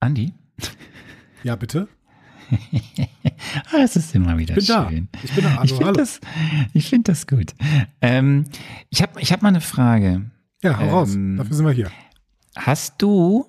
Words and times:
Andi? 0.00 0.32
Ja, 1.42 1.56
bitte? 1.56 1.88
ah, 3.72 3.78
es 3.82 3.96
ist 3.96 4.14
immer 4.14 4.36
wieder 4.38 4.56
ich 4.56 4.66
bin 4.66 4.76
schön. 4.76 5.08
Da. 5.12 5.20
Ich 5.22 5.34
bin 5.34 5.44
da. 5.44 5.56
Also, 5.56 5.74
ich 5.74 5.78
finde 5.78 5.92
das, 6.00 6.20
ich 6.72 6.88
find 6.88 7.08
das 7.08 7.26
gut. 7.26 7.54
Ähm, 8.00 8.46
ich 8.88 9.02
habe 9.02 9.20
ich 9.20 9.32
hab 9.32 9.42
mal 9.42 9.48
eine 9.48 9.60
Frage. 9.60 10.30
Ja, 10.62 10.78
hau 10.78 10.88
raus. 10.88 11.14
Ähm, 11.14 11.36
Dafür 11.36 11.54
sind 11.54 11.66
wir 11.66 11.72
hier. 11.72 11.90
Hast 12.56 13.00
du 13.00 13.46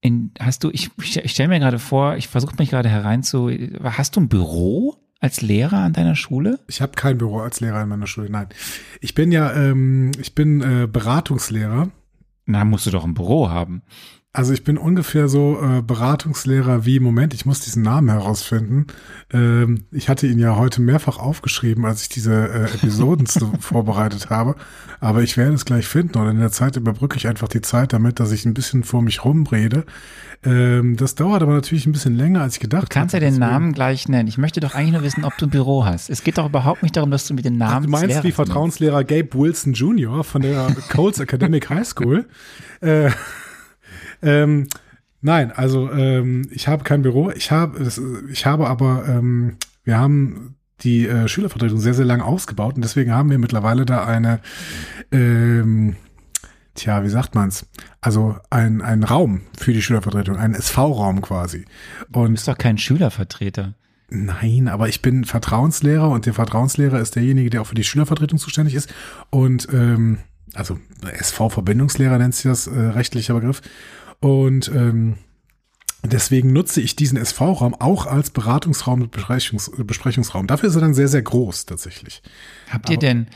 in, 0.00 0.32
hast 0.38 0.62
du, 0.62 0.70
ich, 0.70 0.90
ich 0.98 1.30
stelle 1.30 1.48
mir 1.48 1.60
gerade 1.60 1.78
vor, 1.78 2.16
ich 2.16 2.28
versuche 2.28 2.56
mich 2.58 2.68
gerade 2.68 2.90
hereinzu, 2.90 3.50
hast 3.82 4.16
du 4.16 4.20
ein 4.20 4.28
Büro 4.28 4.96
als 5.18 5.40
Lehrer 5.40 5.78
an 5.78 5.94
deiner 5.94 6.14
Schule? 6.14 6.60
Ich 6.68 6.82
habe 6.82 6.92
kein 6.92 7.16
Büro 7.16 7.40
als 7.40 7.60
Lehrer 7.60 7.82
in 7.82 7.88
meiner 7.88 8.06
Schule, 8.06 8.28
nein. 8.28 8.48
Ich 9.00 9.14
bin 9.14 9.32
ja, 9.32 9.54
ähm, 9.54 10.10
ich 10.18 10.34
bin 10.34 10.60
äh, 10.60 10.86
Beratungslehrer. 10.86 11.90
Na, 12.44 12.64
musst 12.66 12.84
du 12.84 12.90
doch 12.90 13.04
ein 13.04 13.14
Büro 13.14 13.48
haben. 13.48 13.82
Also 14.36 14.52
ich 14.52 14.64
bin 14.64 14.78
ungefähr 14.78 15.28
so 15.28 15.60
äh, 15.62 15.80
Beratungslehrer 15.80 16.84
wie, 16.84 16.98
Moment, 16.98 17.34
ich 17.34 17.46
muss 17.46 17.60
diesen 17.60 17.84
Namen 17.84 18.10
herausfinden. 18.10 18.88
Ähm, 19.32 19.84
ich 19.92 20.08
hatte 20.08 20.26
ihn 20.26 20.40
ja 20.40 20.56
heute 20.56 20.82
mehrfach 20.82 21.18
aufgeschrieben, 21.18 21.84
als 21.84 22.02
ich 22.02 22.08
diese 22.08 22.48
äh, 22.48 22.64
Episoden 22.64 23.26
so 23.26 23.52
vorbereitet 23.60 24.30
habe. 24.30 24.56
Aber 24.98 25.22
ich 25.22 25.36
werde 25.36 25.54
es 25.54 25.64
gleich 25.64 25.86
finden 25.86 26.18
und 26.18 26.28
in 26.28 26.40
der 26.40 26.50
Zeit 26.50 26.74
überbrücke 26.74 27.16
ich 27.16 27.28
einfach 27.28 27.46
die 27.46 27.60
Zeit 27.60 27.92
damit, 27.92 28.18
dass 28.18 28.32
ich 28.32 28.44
ein 28.44 28.54
bisschen 28.54 28.82
vor 28.82 29.02
mich 29.02 29.24
rumrede. 29.24 29.84
Ähm, 30.42 30.96
das 30.96 31.14
dauert 31.14 31.40
aber 31.40 31.52
natürlich 31.52 31.86
ein 31.86 31.92
bisschen 31.92 32.16
länger, 32.16 32.42
als 32.42 32.54
ich 32.54 32.60
gedacht 32.60 32.82
habe. 32.82 32.88
Du 32.88 32.94
kannst 32.94 33.14
ja 33.14 33.20
den 33.20 33.38
Namen 33.38 33.72
gleich 33.72 34.08
nennen. 34.08 34.26
Ich 34.28 34.36
möchte 34.36 34.58
doch 34.58 34.74
eigentlich 34.74 34.94
nur 34.94 35.02
wissen, 35.04 35.24
ob 35.24 35.38
du 35.38 35.46
ein 35.46 35.50
Büro 35.50 35.84
hast. 35.84 36.10
Es 36.10 36.24
geht 36.24 36.38
doch 36.38 36.46
überhaupt 36.46 36.82
nicht 36.82 36.96
darum, 36.96 37.12
dass 37.12 37.28
du 37.28 37.34
mit 37.34 37.44
den 37.44 37.56
Namen. 37.56 37.76
Ach, 37.76 37.82
du 37.84 37.88
meinst 37.88 38.24
wie 38.24 38.32
Vertrauenslehrer 38.32 39.04
Gabe 39.04 39.28
Wilson 39.32 39.74
Jr. 39.74 40.24
von 40.24 40.42
der 40.42 40.74
Coles 40.92 41.20
Academic 41.20 41.70
High 41.70 41.86
School? 41.86 42.26
Äh, 42.80 43.10
ähm, 44.24 44.68
nein, 45.20 45.52
also 45.52 45.90
ähm, 45.92 46.48
ich 46.50 46.68
habe 46.68 46.84
kein 46.84 47.02
Büro. 47.02 47.30
Ich 47.30 47.50
habe, 47.50 47.86
ich 48.30 48.46
habe 48.46 48.68
aber, 48.68 49.04
ähm, 49.08 49.56
wir 49.84 49.98
haben 49.98 50.56
die 50.80 51.06
äh, 51.06 51.28
Schülervertretung 51.28 51.78
sehr, 51.78 51.94
sehr 51.94 52.04
lange 52.04 52.24
ausgebaut 52.24 52.76
und 52.76 52.82
deswegen 52.82 53.12
haben 53.12 53.30
wir 53.30 53.38
mittlerweile 53.38 53.84
da 53.84 54.04
eine, 54.04 54.40
ähm, 55.12 55.96
tja, 56.74 57.04
wie 57.04 57.08
sagt 57.08 57.34
man's? 57.34 57.66
Also 58.00 58.36
ein, 58.50 58.82
ein 58.82 59.04
Raum 59.04 59.42
für 59.56 59.72
die 59.72 59.82
Schülervertretung, 59.82 60.36
ein 60.36 60.54
SV-Raum 60.54 61.22
quasi. 61.22 61.64
Und 62.12 62.24
du 62.24 62.32
bist 62.32 62.48
doch 62.48 62.58
kein 62.58 62.78
Schülervertreter. 62.78 63.74
Nein, 64.10 64.68
aber 64.68 64.88
ich 64.88 65.02
bin 65.02 65.24
Vertrauenslehrer 65.24 66.10
und 66.10 66.26
der 66.26 66.34
Vertrauenslehrer 66.34 67.00
ist 67.00 67.16
derjenige, 67.16 67.50
der 67.50 67.62
auch 67.62 67.66
für 67.66 67.74
die 67.74 67.84
Schülervertretung 67.84 68.38
zuständig 68.38 68.74
ist. 68.74 68.92
Und 69.30 69.68
ähm, 69.72 70.18
also 70.54 70.78
SV-Verbindungslehrer 71.02 72.18
nennt 72.18 72.34
sich 72.34 72.44
das 72.44 72.66
äh, 72.66 72.78
rechtlicher 72.78 73.34
Begriff. 73.34 73.62
Und 74.24 74.68
ähm, 74.74 75.18
deswegen 76.02 76.54
nutze 76.54 76.80
ich 76.80 76.96
diesen 76.96 77.18
SV-Raum 77.18 77.74
auch 77.74 78.06
als 78.06 78.30
Beratungsraum 78.30 79.02
und 79.02 79.10
Besprechungs 79.10 79.70
Besprechungsraum. 79.76 80.46
Dafür 80.46 80.70
ist 80.70 80.76
er 80.76 80.80
dann 80.80 80.94
sehr, 80.94 81.08
sehr 81.08 81.20
groß 81.20 81.66
tatsächlich. 81.66 82.22
Habt 82.70 82.88
ihr 82.88 82.94
Aber, 82.94 83.00
denn, 83.00 83.26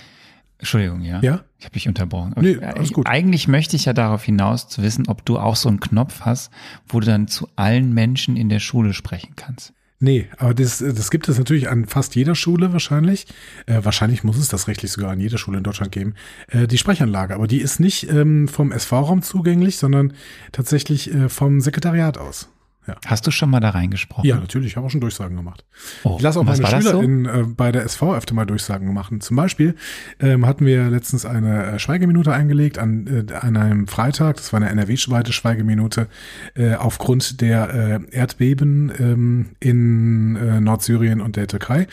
Entschuldigung, 0.57 1.03
ja? 1.03 1.21
Ja? 1.21 1.45
Ich 1.59 1.67
habe 1.67 1.75
dich 1.75 1.89
unterbrochen. 1.89 2.33
Nee, 2.41 2.57
alles 2.61 2.95
gut. 2.95 3.07
Eigentlich 3.07 3.49
möchte 3.49 3.77
ich 3.77 3.85
ja 3.85 3.93
darauf 3.93 4.25
hinaus 4.25 4.67
zu 4.69 4.83
wissen, 4.83 5.09
ob 5.09 5.27
du 5.27 5.39
auch 5.39 5.57
so 5.57 5.69
einen 5.69 5.79
Knopf 5.79 6.23
hast, 6.23 6.51
wo 6.87 7.01
du 7.01 7.07
dann 7.07 7.29
zu 7.29 7.51
allen 7.55 7.93
Menschen 7.93 8.39
in 8.39 8.49
der 8.49 8.61
Schule 8.61 8.95
sprechen 8.95 9.35
kannst. 9.37 9.75
Nee, 10.01 10.29
aber 10.37 10.55
das, 10.55 10.79
das 10.79 11.11
gibt 11.11 11.29
es 11.29 11.39
natürlich 11.39 11.69
an 11.69 11.85
fast 11.85 12.15
jeder 12.15 12.37
Schule 12.37 12.73
wahrscheinlich. 12.73 13.27
Äh, 13.67 13.81
wahrscheinlich 13.83 14.23
muss 14.23 14.39
es 14.39 14.49
das 14.49 14.69
rechtlich 14.69 14.93
sogar 14.93 15.11
an 15.11 15.19
jeder 15.19 15.39
Schule 15.39 15.59
in 15.59 15.65
Deutschland 15.65 15.91
geben. 15.91 16.15
Äh, 16.49 16.69
die 16.69 16.79
Sprechanlage, 16.79 17.35
aber 17.35 17.49
die 17.49 17.61
ist 17.61 17.81
nicht 17.81 18.09
ähm, 18.09 18.47
vom 18.47 18.71
SV-Raum 18.71 19.23
zugänglich, 19.23 19.77
sondern 19.77 20.13
tatsächlich 20.53 21.13
äh, 21.13 21.29
vom 21.29 21.61
Sekretariat 21.61 22.17
aus. 22.17 22.49
Ja. 22.89 22.97
Hast 23.05 23.27
du 23.27 23.31
schon 23.31 23.51
mal 23.51 23.61
da 23.61 23.71
reingesprochen? 23.71 24.25
Ja, 24.27 24.37
natürlich. 24.37 24.69
Ich 24.69 24.77
habe 24.77 24.87
auch 24.87 24.91
schon 24.91 25.03
Durchsagen 25.03 25.37
gemacht. 25.37 25.67
Oh, 26.05 26.15
ich 26.17 26.23
lasse 26.23 26.41
auch 26.41 26.45
meine 26.45 26.67
Schüler 26.67 26.93
so? 26.93 27.01
in, 27.01 27.27
äh, 27.27 27.45
bei 27.47 27.71
der 27.71 27.85
SV 27.85 28.15
öfter 28.15 28.35
mal 28.35 28.47
Durchsagen 28.47 28.93
machen. 28.95 29.21
Zum 29.21 29.37
Beispiel 29.37 29.75
ähm, 30.21 30.47
hatten 30.47 30.65
wir 30.65 30.89
letztens 30.89 31.27
eine 31.27 31.67
äh, 31.67 31.79
Schweigeminute 31.79 32.33
eingelegt 32.33 32.79
an, 32.79 33.27
äh, 33.29 33.35
an 33.35 33.59
einem 33.59 33.87
Freitag. 33.89 34.37
Das 34.37 34.55
war 34.55 34.61
eine 34.61 34.71
NRW-weite 34.71 35.35
Schweigeminute 35.35 36.09
äh, 36.55 36.77
aufgrund 36.77 37.43
der 37.43 38.01
äh, 38.11 38.17
Erdbeben 38.17 38.91
ähm, 38.99 39.47
in 39.61 40.65
Nordsyrien 40.65 41.21
und 41.21 41.37
der 41.37 41.47
Türkei. 41.47 41.87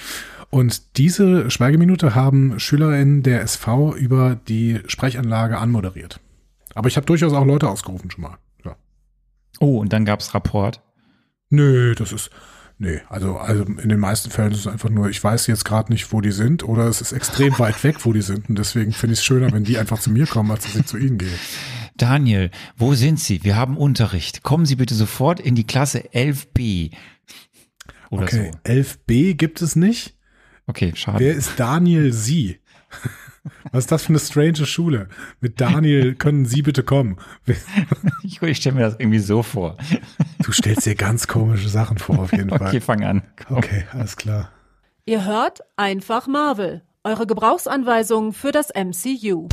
Und 0.50 0.98
diese 0.98 1.52
Schweigeminute 1.52 2.16
haben 2.16 2.58
SchülerInnen 2.60 3.24
der 3.24 3.42
SV 3.42 3.94
über 3.96 4.38
die 4.48 4.80
Sprechanlage 4.88 5.58
anmoderiert. 5.58 6.22
Aber 6.76 6.88
ich 6.88 6.96
habe 6.96 7.06
durchaus 7.06 7.34
auch 7.34 7.46
Leute 7.46 7.68
ausgerufen 7.70 8.10
schon 8.12 8.22
mal. 8.22 8.38
Ja. 8.64 8.76
Oh, 9.60 9.80
und 9.80 9.92
dann 9.92 10.06
gab's 10.06 10.34
Rapport. 10.34 10.82
Nö, 11.50 11.96
das 11.96 12.12
ist. 12.12 12.30
Nee, 12.78 13.00
also, 13.08 13.38
also 13.38 13.64
in 13.64 13.88
den 13.88 14.00
meisten 14.00 14.30
Fällen 14.30 14.52
ist 14.52 14.60
es 14.60 14.68
einfach 14.68 14.90
nur, 14.90 15.10
ich 15.10 15.24
weiß 15.24 15.48
jetzt 15.48 15.64
gerade 15.64 15.94
nicht, 15.94 16.12
wo 16.12 16.20
die 16.20 16.32
sind, 16.32 16.64
oder 16.64 16.88
es 16.88 17.00
ist 17.00 17.14
extrem 17.14 17.58
weit 17.60 17.82
weg, 17.84 18.04
wo 18.04 18.12
die 18.12 18.22
sind. 18.22 18.50
Und 18.50 18.58
deswegen 18.58 18.92
finde 18.92 19.14
ich 19.14 19.20
es 19.20 19.26
schöner, 19.26 19.52
wenn 19.54 19.64
die 19.64 19.78
einfach 19.78 20.00
zu 20.00 20.10
mir 20.10 20.28
kommen, 20.28 20.52
als 20.52 20.66
dass 20.66 20.76
ich 20.76 20.86
zu 20.86 20.98
ihnen 20.98 21.18
gehe. 21.18 21.38
Daniel, 21.96 22.52
wo 22.76 22.94
sind 22.94 23.20
Sie? 23.20 23.44
Wir 23.46 23.56
haben 23.56 23.78
Unterricht. 23.78 24.44
Kommen 24.44 24.66
Sie 24.66 24.76
bitte 24.76 24.94
sofort 24.94 25.40
in 25.40 25.56
die 25.56 25.66
Klasse 25.66 26.00
11b. 26.14 26.92
Oder 28.10 28.24
okay, 28.24 28.52
so. 28.52 28.72
11b 28.72 29.36
gibt 29.36 29.62
es 29.62 29.78
nicht. 29.78 30.18
Okay, 30.68 30.92
schade. 30.96 31.20
Wer 31.20 31.36
ist 31.36 31.54
Daniel 31.58 32.12
Sie? 32.12 32.60
Was 33.72 33.86
ist 33.86 33.92
das 33.92 34.04
für 34.04 34.10
eine 34.10 34.20
strange 34.20 34.66
Schule? 34.66 35.10
Mit 35.42 35.62
Daniel 35.62 36.16
können 36.16 36.46
Sie 36.46 36.62
bitte 36.62 36.84
kommen. 36.84 37.18
ich, 38.24 38.42
ich 38.42 38.58
stelle 38.58 38.76
mir 38.76 38.82
das 38.82 38.96
irgendwie 39.00 39.20
so 39.20 39.44
vor. 39.44 39.78
Du 40.44 40.52
stellst 40.52 40.86
dir 40.86 40.96
ganz 40.96 41.28
komische 41.28 41.70
Sachen 41.70 41.98
vor, 41.98 42.20
auf 42.20 42.32
jeden 42.32 42.50
Fall. 42.58 42.68
Okay, 42.68 42.82
fang 42.82 43.04
an. 43.04 43.24
Komm. 43.48 43.58
Okay, 43.58 43.86
alles 43.92 44.16
klar. 44.18 44.50
Ihr 45.06 45.26
hört 45.26 45.62
einfach 45.76 46.28
Marvel. 46.28 46.82
Eure 47.04 47.28
Gebrauchsanweisung 47.28 48.34
für 48.34 48.52
das 48.52 48.70
MCU. 48.70 49.48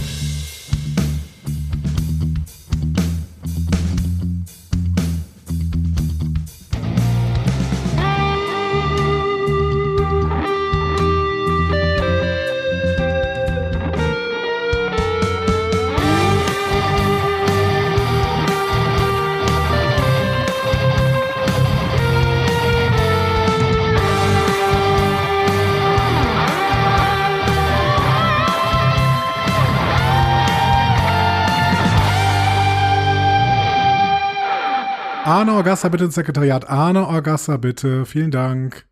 Arne 35.32 35.54
Orgassa 35.54 35.88
bitte 35.88 36.04
ins 36.04 36.15
Sekretariat. 36.15 36.69
Arne 36.69 37.09
Orgassa 37.09 37.56
bitte. 37.56 38.04
Vielen 38.04 38.31
Dank. 38.31 38.84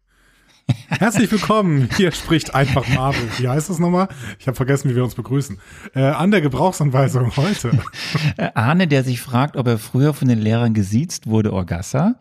Herzlich 0.89 1.31
willkommen. 1.31 1.91
Hier 1.99 2.13
spricht 2.13 2.55
einfach 2.55 2.89
Marvel. 2.89 3.29
Wie 3.37 3.47
heißt 3.47 3.69
das 3.69 3.79
nochmal? 3.79 4.09
Ich 4.39 4.47
habe 4.47 4.57
vergessen, 4.57 4.89
wie 4.89 4.97
wir 4.97 5.05
uns 5.05 5.15
begrüßen. 5.15 5.59
Äh, 5.95 6.01
an 6.01 6.31
der 6.31 6.41
Gebrauchsanweisung 6.41 7.37
heute. 7.37 7.73
Äh, 8.39 8.49
Arne, 8.55 8.87
der 8.89 9.05
sich 9.05 9.21
fragt, 9.21 9.59
ob 9.59 9.67
er 9.67 9.77
früher 9.77 10.15
von 10.15 10.29
den 10.29 10.39
Lehrern 10.39 10.73
gesiezt 10.73 11.27
wurde, 11.27 11.53
Orgassa. 11.53 12.17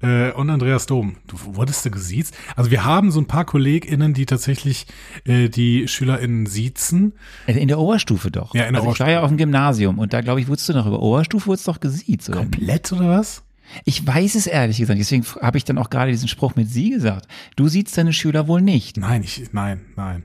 Äh, 0.00 0.30
und 0.30 0.48
Andreas 0.48 0.86
Dom. 0.86 1.16
Du 1.26 1.36
wurdest 1.56 1.84
du 1.84 1.90
gesiezt? 1.90 2.36
Also 2.54 2.70
wir 2.70 2.84
haben 2.84 3.10
so 3.10 3.20
ein 3.20 3.26
paar 3.26 3.46
KollegInnen, 3.46 4.14
die 4.14 4.26
tatsächlich 4.26 4.86
äh, 5.24 5.48
die 5.48 5.88
SchülerInnen 5.88 6.46
siezen. 6.46 7.14
Äh, 7.46 7.58
in 7.58 7.66
der 7.66 7.80
Oberstufe 7.80 8.30
doch. 8.30 8.54
Ja, 8.54 8.64
in 8.64 8.74
der 8.74 8.82
also 8.82 8.90
Oberstufe. 8.90 9.10
Ich 9.10 9.14
war 9.14 9.20
ja 9.20 9.24
auf 9.24 9.30
dem 9.30 9.38
Gymnasium 9.38 9.98
und 9.98 10.12
da, 10.12 10.20
glaube 10.20 10.40
ich, 10.40 10.46
wurdest 10.46 10.68
du 10.68 10.72
noch 10.72 10.86
über 10.86 11.02
Oberstufe 11.02 11.46
wurdest 11.46 11.66
doch 11.66 11.80
gesiezt, 11.80 12.28
oder? 12.28 12.38
Komplett 12.38 12.92
oder 12.92 13.08
was? 13.08 13.42
Ich 13.84 14.06
weiß 14.06 14.34
es 14.34 14.46
ehrlich 14.46 14.78
gesagt, 14.78 14.98
deswegen 14.98 15.24
habe 15.40 15.58
ich 15.58 15.64
dann 15.64 15.78
auch 15.78 15.90
gerade 15.90 16.10
diesen 16.10 16.28
Spruch 16.28 16.56
mit 16.56 16.68
Sie 16.68 16.90
gesagt. 16.90 17.28
Du 17.56 17.68
siehst 17.68 17.96
deine 17.96 18.12
Schüler 18.12 18.48
wohl 18.48 18.62
nicht. 18.62 18.96
Nein, 18.96 19.22
ich, 19.22 19.52
nein, 19.52 19.80
nein. 19.96 20.24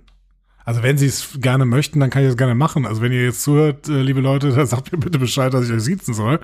Also 0.63 0.83
wenn 0.83 0.97
Sie 0.97 1.07
es 1.07 1.37
gerne 1.39 1.65
möchten, 1.65 1.99
dann 1.99 2.09
kann 2.09 2.23
ich 2.23 2.29
es 2.29 2.37
gerne 2.37 2.55
machen. 2.55 2.85
Also 2.85 3.01
wenn 3.01 3.11
ihr 3.11 3.23
jetzt 3.23 3.41
zuhört, 3.41 3.87
äh, 3.89 4.01
liebe 4.01 4.21
Leute, 4.21 4.51
dann 4.55 4.67
sagt 4.67 4.91
mir 4.91 4.97
bitte 4.97 5.19
Bescheid, 5.19 5.53
dass 5.53 5.65
ich 5.65 5.71
euch 5.71 5.81
siezen 5.81 6.13
soll. 6.13 6.39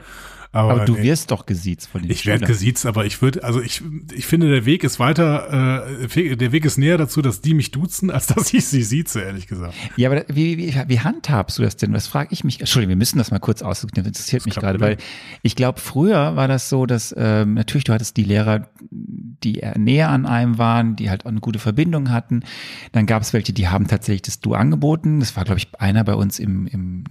Aber, 0.52 0.72
aber 0.72 0.86
du 0.86 0.94
nee. 0.94 1.04
wirst 1.04 1.32
doch 1.32 1.46
gesiezt 1.46 1.90
von 1.90 2.02
den 2.02 2.12
Ich 2.12 2.26
werde 2.26 2.46
gesiezt, 2.46 2.86
aber 2.86 3.06
ich 3.06 3.22
würde, 3.22 3.44
also 3.44 3.62
ich, 3.62 3.82
ich 4.14 4.26
finde, 4.26 4.50
der 4.50 4.66
Weg 4.66 4.84
ist 4.84 5.00
weiter, 5.00 5.88
äh, 6.08 6.36
der 6.36 6.52
Weg 6.52 6.66
ist 6.66 6.78
näher 6.78 6.98
dazu, 6.98 7.22
dass 7.22 7.42
die 7.42 7.54
mich 7.54 7.72
duzen, 7.72 8.10
als 8.10 8.28
dass 8.36 8.54
ich 8.54 8.66
sie 8.66 8.84
sieze, 8.84 9.22
ehrlich 9.22 9.48
gesagt. 9.48 9.74
Ja, 9.96 10.10
aber 10.10 10.26
wie, 10.28 10.58
wie, 10.58 10.76
wie 10.88 11.00
handhabst 11.00 11.58
du 11.58 11.64
das 11.64 11.76
denn? 11.78 11.94
Was 11.94 12.08
frage 12.08 12.30
ich 12.32 12.44
mich? 12.44 12.60
Entschuldigung, 12.60 12.90
wir 12.90 12.98
müssen 12.98 13.18
das 13.18 13.32
mal 13.32 13.40
kurz 13.40 13.62
ausdrücken, 13.62 13.96
das 13.96 14.08
interessiert 14.08 14.42
das 14.42 14.46
mich 14.46 14.56
gerade, 14.56 14.80
weil 14.80 14.98
ich 15.42 15.56
glaube, 15.56 15.80
früher 15.80 16.36
war 16.36 16.48
das 16.48 16.70
so, 16.70 16.86
dass 16.86 17.14
ähm, 17.18 17.54
natürlich, 17.54 17.84
du 17.84 17.94
hattest 17.94 18.18
die 18.18 18.24
Lehrer, 18.24 18.70
die 18.92 19.62
näher 19.76 20.10
an 20.10 20.26
einem 20.26 20.58
waren, 20.58 20.96
die 20.96 21.10
halt 21.10 21.26
auch 21.26 21.30
eine 21.30 21.40
gute 21.40 21.60
Verbindung 21.60 22.12
hatten. 22.12 22.44
Dann 22.92 23.06
gab 23.06 23.22
es 23.22 23.34
welche, 23.34 23.54
die 23.54 23.68
haben 23.68 23.88
tatsächlich 23.88 24.24
das 24.24 24.40
Du 24.40 24.54
angeboten. 24.54 25.20
Das 25.20 25.36
war, 25.36 25.44
glaube 25.44 25.60
ich, 25.60 25.68
einer 25.80 26.04
bei 26.04 26.14
uns 26.14 26.40
im, 26.40 26.68
im, 26.68 27.04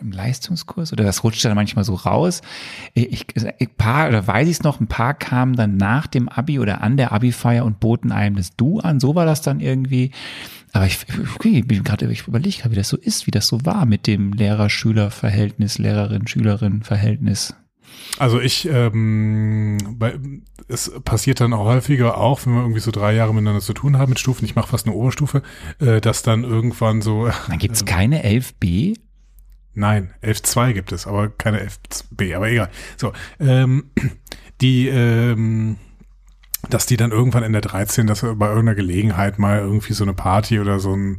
im 0.00 0.12
Leistungskurs 0.12 0.92
oder 0.92 1.04
das 1.04 1.24
rutschte 1.24 1.48
dann 1.48 1.56
manchmal 1.56 1.84
so 1.84 1.94
raus. 1.94 2.42
Ich, 2.94 3.26
ein 3.36 3.68
paar, 3.76 4.08
oder 4.08 4.26
weiß 4.26 4.48
ich 4.48 4.58
es 4.58 4.62
noch, 4.62 4.80
ein 4.80 4.86
paar 4.86 5.14
kamen 5.14 5.54
dann 5.56 5.76
nach 5.76 6.06
dem 6.06 6.28
Abi 6.28 6.58
oder 6.58 6.82
an 6.82 6.96
der 6.96 7.12
Abi-Feier 7.12 7.64
und 7.64 7.80
boten 7.80 8.12
einem 8.12 8.36
das 8.36 8.56
Du 8.56 8.80
an. 8.80 9.00
So 9.00 9.14
war 9.14 9.26
das 9.26 9.42
dann 9.42 9.60
irgendwie. 9.60 10.10
Aber 10.72 10.86
ich, 10.86 10.98
ich 11.44 11.66
bin 11.66 11.84
gerade, 11.84 12.10
ich 12.10 12.26
überlege 12.26 12.56
gerade, 12.56 12.72
wie 12.72 12.76
das 12.76 12.88
so 12.88 12.96
ist, 12.96 13.26
wie 13.26 13.30
das 13.30 13.46
so 13.46 13.64
war 13.64 13.84
mit 13.84 14.06
dem 14.06 14.32
Lehrer-Schüler-Verhältnis, 14.32 15.78
Lehrerin-Schülerin-Verhältnis. 15.78 17.54
Also 18.18 18.40
ich, 18.40 18.68
ähm, 18.68 19.78
bei, 19.98 20.18
es 20.68 20.92
passiert 21.04 21.40
dann 21.40 21.52
auch 21.52 21.66
häufiger, 21.66 22.18
auch 22.18 22.44
wenn 22.44 22.54
wir 22.54 22.60
irgendwie 22.60 22.80
so 22.80 22.90
drei 22.90 23.14
Jahre 23.14 23.34
miteinander 23.34 23.60
zu 23.60 23.72
tun 23.72 23.98
haben 23.98 24.10
mit 24.10 24.18
Stufen, 24.18 24.44
ich 24.44 24.54
mache 24.54 24.68
fast 24.68 24.86
eine 24.86 24.94
Oberstufe, 24.94 25.42
äh, 25.78 26.00
dass 26.00 26.22
dann 26.22 26.44
irgendwann 26.44 27.02
so. 27.02 27.30
Dann 27.48 27.58
gibt's 27.58 27.82
äh, 27.82 27.86
keine 27.86 28.24
11b? 28.24 28.96
Nein, 29.74 30.12
11.2 30.22 30.72
gibt 30.72 30.92
es, 30.92 31.06
aber 31.06 31.28
keine 31.30 31.60
11b, 31.60 32.36
aber 32.36 32.50
egal. 32.50 32.68
So, 32.96 33.12
ähm, 33.40 33.84
die, 34.60 34.88
ähm, 34.88 35.76
dass 36.68 36.86
die 36.86 36.96
dann 36.96 37.10
irgendwann 37.10 37.42
in 37.42 37.52
der 37.52 37.62
13, 37.62 38.06
dass 38.06 38.20
bei 38.20 38.28
irgendeiner 38.28 38.74
Gelegenheit 38.74 39.38
mal 39.38 39.58
irgendwie 39.58 39.94
so 39.94 40.04
eine 40.04 40.14
Party 40.14 40.60
oder 40.60 40.78
so 40.78 40.94
ein 40.94 41.16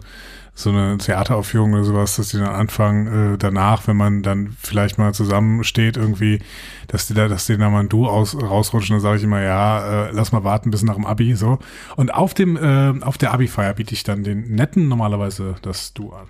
so 0.56 0.70
eine 0.70 0.98
Theateraufführung 0.98 1.74
oder 1.74 1.84
sowas, 1.84 2.16
dass 2.16 2.30
die 2.30 2.38
dann 2.38 2.54
anfangen, 2.54 3.34
äh, 3.34 3.38
danach, 3.38 3.88
wenn 3.88 3.98
man 3.98 4.22
dann 4.22 4.56
vielleicht 4.60 5.00
mal 5.00 5.14
zusammensteht, 5.14 5.98
irgendwie, 5.98 6.40
dass 6.88 7.08
die 7.08 7.16
da, 7.16 7.28
dass 7.28 7.48
die 7.48 7.58
da 7.58 7.70
mal 7.70 7.80
ein 7.80 7.90
Du 7.90 8.08
aus, 8.08 8.40
rausrutschen, 8.40 8.96
dann 8.96 9.02
sage 9.02 9.18
ich 9.18 9.24
immer, 9.24 9.42
ja, 9.42 10.08
äh, 10.08 10.12
lass 10.12 10.32
mal 10.32 10.44
warten 10.44 10.70
bis 10.70 10.84
nach 10.84 10.96
dem 10.96 11.08
Abi, 11.08 11.36
so. 11.36 11.58
Und 11.96 12.14
auf 12.14 12.36
dem, 12.36 12.56
äh, 12.56 13.04
auf 13.04 13.18
der 13.18 13.34
Abi-Feier 13.34 13.74
biete 13.74 13.94
ich 13.94 14.04
dann 14.04 14.24
den 14.24 14.54
Netten 14.54 14.88
normalerweise 14.88 15.56
das 15.64 15.94
Du 15.94 16.14
an. 16.14 16.28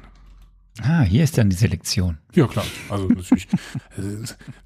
Ah, 0.81 1.01
hier 1.03 1.23
ist 1.23 1.37
dann 1.37 1.51
die 1.51 1.55
Selektion. 1.55 2.17
Ja, 2.33 2.47
klar. 2.47 2.65
Also 2.89 3.07
natürlich. 3.07 3.47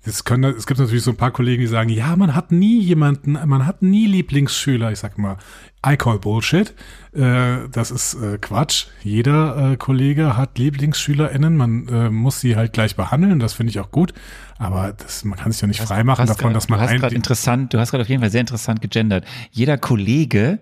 es, 0.06 0.24
können, 0.24 0.56
es 0.56 0.65
gibt 0.65 0.80
natürlich 0.80 1.04
so 1.04 1.12
ein 1.12 1.18
paar 1.18 1.31
Kollegen, 1.31 1.59
die 1.59 1.68
sagen, 1.68 1.89
ja, 1.89 2.15
man 2.15 2.33
hat 2.33 2.54
nie 2.54 2.80
jemanden, 2.80 3.33
man 3.33 3.65
hat 3.65 3.81
nie 3.81 4.07
Lieblingsschüler. 4.07 4.89
Ich 4.94 5.00
sag 5.00 5.18
mal, 5.18 5.38
I 5.86 5.98
call 5.98 6.18
Bullshit. 6.18 6.74
Äh, 7.13 7.68
das 7.69 7.92
ist 7.92 8.13
äh, 8.13 8.38
Quatsch. 8.38 8.86
Jeder 9.04 9.74
äh, 9.74 9.75
Kollege 9.75 10.38
hat 10.38 10.57
LieblingsschülerInnen. 10.57 11.57
Man 11.57 11.88
äh, 11.89 12.10
muss 12.10 12.39
sie 12.39 12.56
halt 12.56 12.71
gleich 12.71 12.95
behandeln. 12.95 13.39
Das 13.39 13.53
finde 13.53 13.71
ich 13.71 13.80
auch 13.81 13.92
gut. 13.92 14.13
Aber 14.57 14.94
das, 14.94 15.25
man 15.25 15.38
kann 15.38 15.51
sich 15.51 15.60
ja 15.60 15.68
nicht 15.68 15.81
freimachen 15.81 16.25
davon, 16.25 16.53
grad, 16.53 16.56
dass 16.56 16.69
man 16.69 16.80
du 16.80 16.86
hast 16.86 16.95
gerade 17.01 17.15
interessant, 17.15 17.74
du 17.74 17.80
hast 17.80 17.92
gerade 17.92 18.03
auf 18.03 18.10
jeden 18.10 18.21
Fall 18.21 18.31
sehr 18.31 18.42
interessant 18.42 18.81
gegendert. 18.81 19.25
Jeder 19.51 19.77
Kollege 19.77 20.60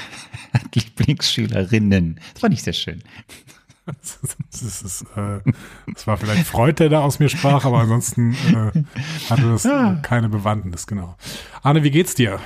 hat 0.52 0.74
Lieblingsschülerinnen. 0.74 2.20
Das 2.34 2.40
fand 2.42 2.52
ich 2.52 2.62
sehr 2.62 2.74
schön. 2.74 3.02
Das, 3.86 4.82
ist, 4.82 5.02
äh, 5.16 5.40
das 5.92 6.06
war 6.06 6.16
vielleicht 6.16 6.46
Freud, 6.46 6.74
der 6.78 6.88
da 6.88 7.00
aus 7.00 7.18
mir 7.18 7.28
sprach, 7.28 7.64
aber 7.64 7.80
ansonsten 7.80 8.32
äh, 8.32 8.84
hatte 9.28 9.42
das 9.50 9.64
ja. 9.64 9.96
keine 9.96 10.28
Bewandtnis, 10.28 10.86
genau. 10.86 11.16
Arne, 11.62 11.82
wie 11.82 11.90
geht's 11.90 12.14
dir? 12.14 12.38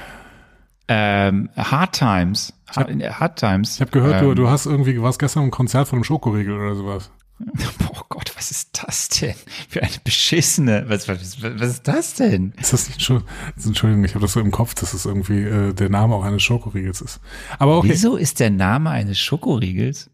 Ähm, 0.88 1.50
Hard 1.56 1.92
Times. 1.96 2.52
Hard, 2.74 2.90
Hard 2.90 3.38
Times. 3.38 3.74
Ich 3.76 3.80
habe 3.80 3.90
gehört, 3.90 4.22
ähm, 4.22 4.28
du, 4.28 4.34
du 4.34 4.48
hast 4.48 4.66
irgendwie, 4.66 5.00
was 5.00 5.18
gestern 5.18 5.44
ein 5.44 5.50
Konzert 5.50 5.86
von 5.88 5.98
einem 5.98 6.04
Schokoriegel 6.04 6.58
oder 6.58 6.74
sowas. 6.74 7.10
Oh 7.90 8.02
Gott, 8.08 8.32
was 8.36 8.50
ist 8.50 8.70
das 8.84 9.08
denn? 9.08 9.34
Für 9.68 9.82
eine 9.82 9.92
beschissene. 10.04 10.84
Was, 10.88 11.08
was, 11.08 11.42
was 11.42 11.70
ist 11.70 11.88
das 11.88 12.14
denn? 12.14 12.52
Ist 12.60 12.72
das 12.72 12.88
nicht 12.88 13.02
schon? 13.02 13.24
Entschuldigung, 13.56 14.04
ich 14.04 14.14
habe 14.14 14.22
das 14.22 14.32
so 14.32 14.40
im 14.40 14.50
Kopf, 14.50 14.74
dass 14.74 14.92
es 14.92 15.04
irgendwie 15.04 15.42
äh, 15.42 15.72
der 15.72 15.88
Name 15.88 16.14
auch 16.14 16.24
eines 16.24 16.42
Schokoriegels 16.42 17.00
ist. 17.00 17.20
Aber 17.58 17.78
okay. 17.78 17.90
Wieso 17.90 18.16
ist 18.16 18.40
der 18.40 18.50
Name 18.50 18.90
eines 18.90 19.18
Schokoriegels? 19.18 20.10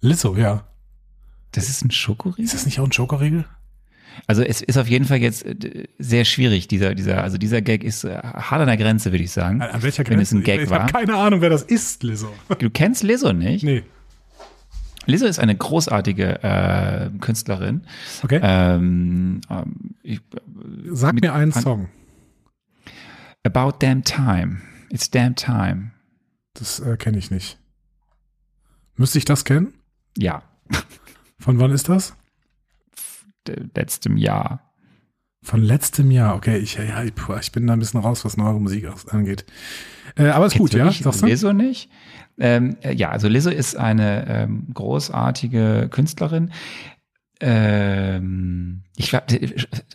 Lizzo, 0.00 0.36
ja. 0.36 0.64
Das 1.52 1.68
ist 1.68 1.84
ein 1.84 1.90
Schokoriegel? 1.90 2.44
Ist 2.44 2.54
das 2.54 2.66
nicht 2.66 2.80
auch 2.80 2.84
ein 2.84 2.92
Schokoriegel? 2.92 3.46
Also 4.26 4.42
es 4.42 4.60
ist 4.60 4.76
auf 4.76 4.88
jeden 4.88 5.04
Fall 5.04 5.18
jetzt 5.18 5.44
äh, 5.44 5.84
sehr 5.98 6.24
schwierig, 6.24 6.68
dieser, 6.68 6.94
dieser, 6.94 7.22
also 7.22 7.38
dieser 7.38 7.62
Gag 7.62 7.84
ist 7.84 8.04
äh, 8.04 8.16
hart 8.16 8.60
an 8.60 8.66
der 8.66 8.76
Grenze, 8.76 9.12
würde 9.12 9.24
ich 9.24 9.30
sagen. 9.30 9.62
An, 9.62 9.82
welcher 9.82 10.04
Grenze? 10.04 10.16
Wenn 10.16 10.22
es 10.22 10.32
ein 10.32 10.42
Gag 10.42 10.60
ich, 10.60 10.66
ich 10.66 10.72
habe 10.72 10.92
keine 10.92 11.14
Ahnung, 11.14 11.40
wer 11.40 11.50
das 11.50 11.62
ist, 11.62 12.02
Lizzo. 12.02 12.32
Du 12.58 12.70
kennst 12.70 13.02
Lizzo 13.02 13.32
nicht? 13.32 13.64
Nee. 13.64 13.84
Lizzo 15.06 15.26
ist 15.26 15.38
eine 15.38 15.56
großartige 15.56 16.42
äh, 16.42 17.10
Künstlerin. 17.20 17.82
Okay. 18.22 18.40
Ähm, 18.42 19.40
ähm 19.48 19.74
ich, 20.02 20.20
Sag 20.90 21.20
mir 21.20 21.32
einen 21.32 21.52
Song. 21.52 21.88
About 23.44 23.78
Damn 23.78 24.04
Time. 24.04 24.60
It's 24.90 25.10
Damn 25.10 25.34
Time. 25.34 25.92
Das 26.54 26.80
äh, 26.80 26.96
kenne 26.96 27.18
ich 27.18 27.30
nicht. 27.30 27.58
Müsste 28.96 29.18
ich 29.18 29.24
das 29.24 29.44
kennen? 29.44 29.72
Ja. 30.18 30.42
Von 31.38 31.58
wann 31.58 31.70
ist 31.70 31.88
das? 31.88 32.14
Letztem 33.74 34.16
Jahr. 34.16 34.60
Von 35.42 35.62
letztem 35.62 36.10
Jahr, 36.10 36.34
okay. 36.34 36.58
Ich, 36.58 36.74
ja, 36.74 37.02
ich, 37.04 37.52
bin 37.52 37.66
da 37.66 37.72
ein 37.72 37.78
bisschen 37.78 38.00
raus, 38.00 38.24
was 38.24 38.36
neue 38.36 38.58
Musik 38.60 38.88
angeht. 39.10 39.46
Äh, 40.16 40.28
aber 40.28 40.46
ist 40.46 40.52
Kennst 40.52 40.72
gut, 40.72 40.78
ja? 40.78 40.90
Sagst 40.90 41.22
du? 41.22 41.26
Lizzo 41.26 41.52
nicht? 41.52 41.88
Ähm, 42.38 42.76
äh, 42.82 42.92
ja, 42.92 43.10
also 43.10 43.28
Lizzo 43.28 43.50
ist 43.50 43.76
eine 43.76 44.26
ähm, 44.28 44.66
großartige 44.74 45.88
Künstlerin. 45.90 46.52
Ähm, 47.40 48.82
ich 48.96 49.14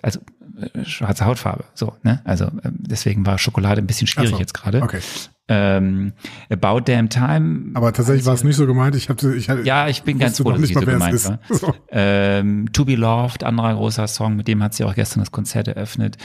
also 0.02 0.20
äh, 0.58 0.86
schwarze 0.86 1.26
Hautfarbe, 1.26 1.66
so, 1.74 1.98
ne? 2.04 2.22
Also 2.24 2.46
ähm, 2.46 2.78
deswegen 2.80 3.26
war 3.26 3.38
Schokolade 3.38 3.82
ein 3.82 3.88
bisschen 3.88 4.08
schwierig 4.08 4.32
so, 4.32 4.40
jetzt 4.40 4.54
gerade. 4.54 4.82
Okay 4.82 5.02
ähm, 5.48 6.14
About 6.50 6.82
Damn 6.82 7.10
Time. 7.10 7.72
Aber 7.74 7.92
tatsächlich 7.94 8.26
war 8.26 8.34
es 8.34 8.44
nicht 8.44 8.56
so 8.56 8.66
gemeint. 8.66 8.96
Ich 8.96 9.10
habe, 9.10 9.36
ich, 9.36 9.48
ja, 9.48 9.88
ich 9.88 10.04
bin 10.04 10.20
ganz 10.20 10.40
froh, 10.40 10.52
dass 10.52 10.62
es 10.62 10.70
so 10.70 10.80
gemeint 10.80 11.26
war. 11.26 11.40
So. 11.50 11.74
Ähm, 11.90 12.72
to 12.72 12.86
Be 12.86 12.96
Loved, 12.96 13.44
anderer 13.44 13.76
großer 13.76 14.08
Song, 14.08 14.36
mit 14.36 14.48
dem 14.48 14.64
hat 14.64 14.74
sie 14.74 14.84
auch 14.84 14.96
gestern 14.96 15.20
das 15.20 15.32
Konzert 15.32 15.68
eröffnet. 15.68 16.18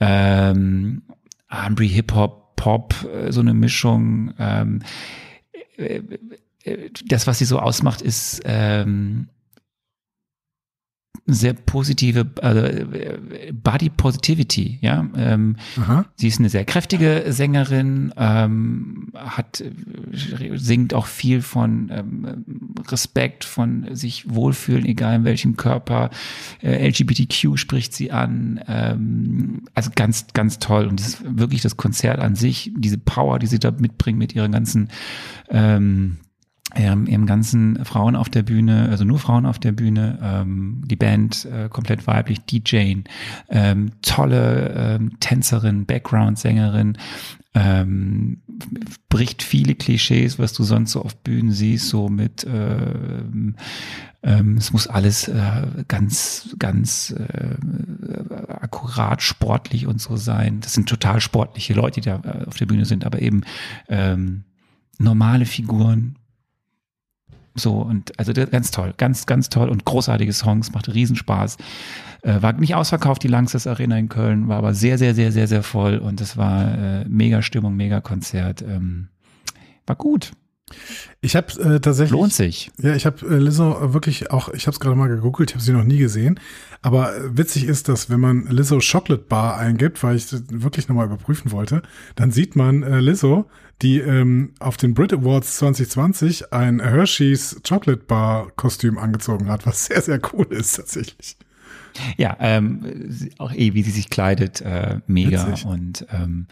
Ähm, 0.00 1.02
R&B, 1.48 1.86
Hip 1.86 2.14
Hop, 2.14 2.56
Pop, 2.56 2.94
äh, 3.04 3.30
so 3.30 3.40
eine 3.40 3.54
Mischung. 3.54 4.34
Ähm, 4.38 4.82
äh, 5.76 6.00
äh, 6.64 6.90
das, 7.06 7.26
was 7.26 7.38
sie 7.38 7.44
so 7.44 7.58
ausmacht, 7.58 8.02
ist 8.02 8.42
ähm, 8.44 9.28
sehr 11.26 11.54
positive 11.54 12.26
äh, 12.42 13.52
Body 13.52 13.88
Positivity, 13.88 14.78
ja. 14.82 15.06
Ähm, 15.16 15.56
sie 16.16 16.28
ist 16.28 16.38
eine 16.38 16.50
sehr 16.50 16.66
kräftige 16.66 17.24
Sängerin, 17.28 18.12
ähm, 18.16 19.08
hat 19.14 19.64
singt 20.54 20.92
auch 20.92 21.06
viel 21.06 21.40
von 21.40 21.90
ähm, 21.90 22.44
Respekt, 22.88 23.44
von 23.44 23.94
sich 23.94 24.28
wohlfühlen, 24.28 24.84
egal 24.84 25.16
in 25.16 25.24
welchem 25.24 25.56
Körper. 25.56 26.10
Äh, 26.62 26.88
LGBTQ 26.88 27.56
spricht 27.56 27.94
sie 27.94 28.10
an, 28.12 28.60
ähm, 28.68 29.62
also 29.74 29.90
ganz 29.94 30.26
ganz 30.34 30.58
toll 30.58 30.86
und 30.86 31.00
das 31.00 31.08
ist 31.08 31.22
wirklich 31.24 31.62
das 31.62 31.78
Konzert 31.78 32.18
an 32.18 32.36
sich, 32.36 32.70
diese 32.76 32.98
Power, 32.98 33.38
die 33.38 33.46
sie 33.46 33.58
da 33.58 33.70
mitbringt 33.70 34.18
mit 34.18 34.34
ihren 34.34 34.52
ganzen 34.52 34.90
ähm, 36.74 37.06
im 37.06 37.26
ganzen 37.26 37.84
Frauen 37.84 38.16
auf 38.16 38.28
der 38.28 38.42
Bühne, 38.42 38.88
also 38.90 39.04
nur 39.04 39.18
Frauen 39.18 39.46
auf 39.46 39.58
der 39.58 39.72
Bühne, 39.72 40.18
ähm, 40.22 40.82
die 40.86 40.96
Band 40.96 41.46
äh, 41.46 41.68
komplett 41.68 42.06
weiblich, 42.06 42.40
DJing, 42.40 43.04
ähm, 43.48 43.92
tolle 44.02 44.74
ähm, 44.76 45.20
Tänzerin, 45.20 45.86
Background-Sängerin, 45.86 46.98
ähm, 47.54 48.42
bricht 49.08 49.42
viele 49.42 49.74
Klischees, 49.74 50.38
was 50.38 50.52
du 50.52 50.64
sonst 50.64 50.92
so 50.92 51.02
auf 51.02 51.16
Bühnen 51.16 51.52
siehst, 51.52 51.88
so 51.88 52.08
mit 52.08 52.46
ähm, 52.48 53.54
ähm, 54.24 54.56
es 54.56 54.72
muss 54.72 54.86
alles 54.86 55.28
äh, 55.28 55.84
ganz, 55.86 56.56
ganz 56.58 57.10
äh, 57.10 57.56
akkurat, 58.48 59.22
sportlich 59.22 59.86
und 59.86 60.00
so 60.00 60.16
sein. 60.16 60.60
Das 60.60 60.72
sind 60.72 60.88
total 60.88 61.20
sportliche 61.20 61.74
Leute, 61.74 62.00
die 62.00 62.08
da 62.08 62.20
äh, 62.24 62.46
auf 62.46 62.56
der 62.56 62.64
Bühne 62.64 62.86
sind, 62.86 63.04
aber 63.04 63.20
eben 63.20 63.42
ähm, 63.88 64.44
normale 64.98 65.44
Figuren, 65.44 66.16
so, 67.54 67.78
und 67.78 68.18
also 68.18 68.32
ganz 68.32 68.70
toll, 68.70 68.94
ganz, 68.96 69.26
ganz 69.26 69.48
toll 69.48 69.68
und 69.68 69.84
großartige 69.84 70.32
Songs, 70.32 70.72
macht 70.72 70.92
Riesenspaß. 70.92 71.56
Äh, 72.22 72.42
war 72.42 72.52
nicht 72.54 72.74
ausverkauft, 72.74 73.22
die 73.22 73.28
Langsess 73.28 73.66
Arena 73.66 73.96
in 73.96 74.08
Köln, 74.08 74.48
war 74.48 74.58
aber 74.58 74.74
sehr, 74.74 74.98
sehr, 74.98 75.14
sehr, 75.14 75.30
sehr, 75.30 75.46
sehr 75.46 75.62
voll 75.62 75.98
und 75.98 76.20
es 76.20 76.36
war 76.36 76.74
äh, 76.76 77.04
mega 77.06 77.42
Stimmung, 77.42 77.76
mega 77.76 78.00
Konzert. 78.00 78.62
Ähm, 78.62 79.08
war 79.86 79.96
gut. 79.96 80.32
Ich 81.20 81.36
habe 81.36 81.52
äh, 81.60 81.80
tatsächlich. 81.80 82.10
Lohnt 82.10 82.32
sich. 82.32 82.70
Ja, 82.78 82.94
ich 82.94 83.06
habe 83.06 83.24
äh, 83.26 83.36
Lizzo 83.38 83.92
wirklich 83.92 84.30
auch, 84.30 84.48
ich 84.48 84.66
habe 84.66 84.74
es 84.74 84.80
gerade 84.80 84.96
mal 84.96 85.08
gegoogelt, 85.08 85.50
ich 85.50 85.54
habe 85.54 85.64
sie 85.64 85.72
noch 85.72 85.84
nie 85.84 85.98
gesehen. 85.98 86.40
Aber 86.82 87.14
äh, 87.14 87.36
witzig 87.36 87.64
ist, 87.64 87.88
dass 87.88 88.10
wenn 88.10 88.20
man 88.20 88.46
Lizzo 88.46 88.78
Chocolate 88.78 89.24
Bar 89.24 89.58
eingibt, 89.58 90.02
weil 90.02 90.16
ich 90.16 90.28
das 90.28 90.42
wirklich 90.48 90.88
nochmal 90.88 91.06
überprüfen 91.06 91.52
wollte, 91.52 91.82
dann 92.16 92.30
sieht 92.30 92.56
man 92.56 92.82
äh, 92.82 93.00
Lizzo, 93.00 93.46
die 93.82 93.98
ähm, 93.98 94.54
auf 94.60 94.76
den 94.76 94.94
Brit 94.94 95.12
Awards 95.12 95.56
2020 95.56 96.52
ein 96.52 96.80
Hershey's 96.80 97.60
Chocolate 97.66 98.04
Bar 98.04 98.50
Kostüm 98.56 98.98
angezogen 98.98 99.48
hat, 99.48 99.66
was 99.66 99.86
sehr, 99.86 100.00
sehr 100.00 100.20
cool 100.32 100.46
ist 100.50 100.76
tatsächlich. 100.76 101.36
Ja, 102.16 102.36
ähm, 102.40 103.08
auch 103.38 103.52
eh, 103.52 103.74
wie 103.74 103.82
sie 103.82 103.90
sich 103.90 104.10
kleidet, 104.10 104.60
äh, 104.60 105.00
mega. 105.06 105.46
Witzig. 105.46 105.64
Und 105.64 106.06
ähm, 106.12 106.46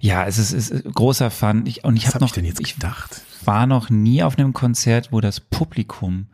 Ja, 0.00 0.26
es 0.26 0.38
ist, 0.38 0.52
ist 0.52 0.84
großer 0.94 1.30
Fun. 1.30 1.64
Ich, 1.66 1.84
und 1.84 1.96
ich 1.96 2.06
habe 2.06 2.14
hab 2.14 2.20
noch, 2.22 2.28
ich 2.28 2.34
denn 2.34 2.44
jetzt 2.44 2.62
gedacht? 2.62 3.22
Ich 3.40 3.46
war 3.46 3.66
noch 3.66 3.90
nie 3.90 4.22
auf 4.22 4.38
einem 4.38 4.52
Konzert, 4.52 5.12
wo 5.12 5.20
das 5.20 5.40
Publikum 5.40 6.26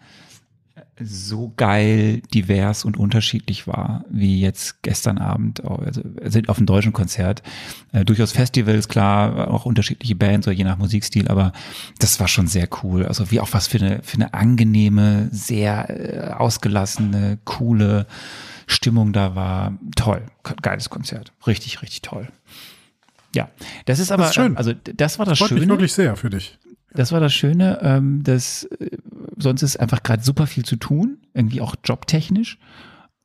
so 0.99 1.53
geil, 1.57 2.23
divers 2.33 2.85
und 2.85 2.97
unterschiedlich 2.97 3.67
war, 3.67 4.05
wie 4.09 4.41
jetzt 4.41 4.83
gestern 4.83 5.19
Abend, 5.19 5.65
also, 5.65 6.03
also 6.23 6.41
auf 6.47 6.57
dem 6.57 6.67
deutschen 6.67 6.93
Konzert. 6.93 7.43
Äh, 7.93 8.05
durchaus 8.05 8.33
Festivals, 8.33 8.89
klar, 8.89 9.51
auch 9.51 9.67
unterschiedliche 9.67 10.15
Bands 10.15 10.47
oder 10.47 10.57
je 10.57 10.65
nach 10.65 10.79
Musikstil, 10.79 11.29
aber 11.29 11.53
das 11.99 12.19
war 12.19 12.29
schon 12.29 12.47
sehr 12.47 12.69
cool. 12.83 13.05
Also 13.05 13.31
wie 13.31 13.41
auch 13.41 13.53
was 13.53 13.67
für 13.67 13.79
eine, 13.79 14.01
für 14.03 14.15
eine 14.17 14.33
angenehme, 14.33 15.29
sehr 15.33 15.91
äh, 15.91 16.33
ausgelassene, 16.33 17.39
coole 17.45 18.07
Stimmung 18.67 19.13
da 19.13 19.35
war. 19.35 19.75
Toll, 19.97 20.23
geiles 20.63 20.89
Konzert. 20.89 21.33
Richtig, 21.47 21.83
richtig 21.83 22.03
toll. 22.03 22.29
Ja, 23.35 23.51
das 23.85 23.99
ist 23.99 24.11
aber, 24.11 24.25
das 24.25 24.31
ist 24.31 24.37
schön. 24.37 24.57
also 24.57 24.73
das 24.73 25.19
war 25.19 25.27
das 25.27 25.39
Freut 25.39 25.51
Schöne. 25.51 25.61
Mich 25.61 25.69
wirklich 25.69 25.93
sehr 25.93 26.17
für 26.17 26.31
dich. 26.31 26.59
Das 26.97 27.13
war 27.13 27.21
das 27.21 27.35
Schöne, 27.35 27.79
ähm, 27.83 28.23
dass 28.25 28.65
äh, 28.65 28.97
sonst 29.37 29.63
ist 29.63 29.79
einfach 29.79 30.03
gerade 30.03 30.23
super 30.23 30.47
viel 30.47 30.65
zu 30.65 30.77
tun, 30.77 31.19
irgendwie 31.35 31.61
auch 31.61 31.75
jobtechnisch. 31.85 32.59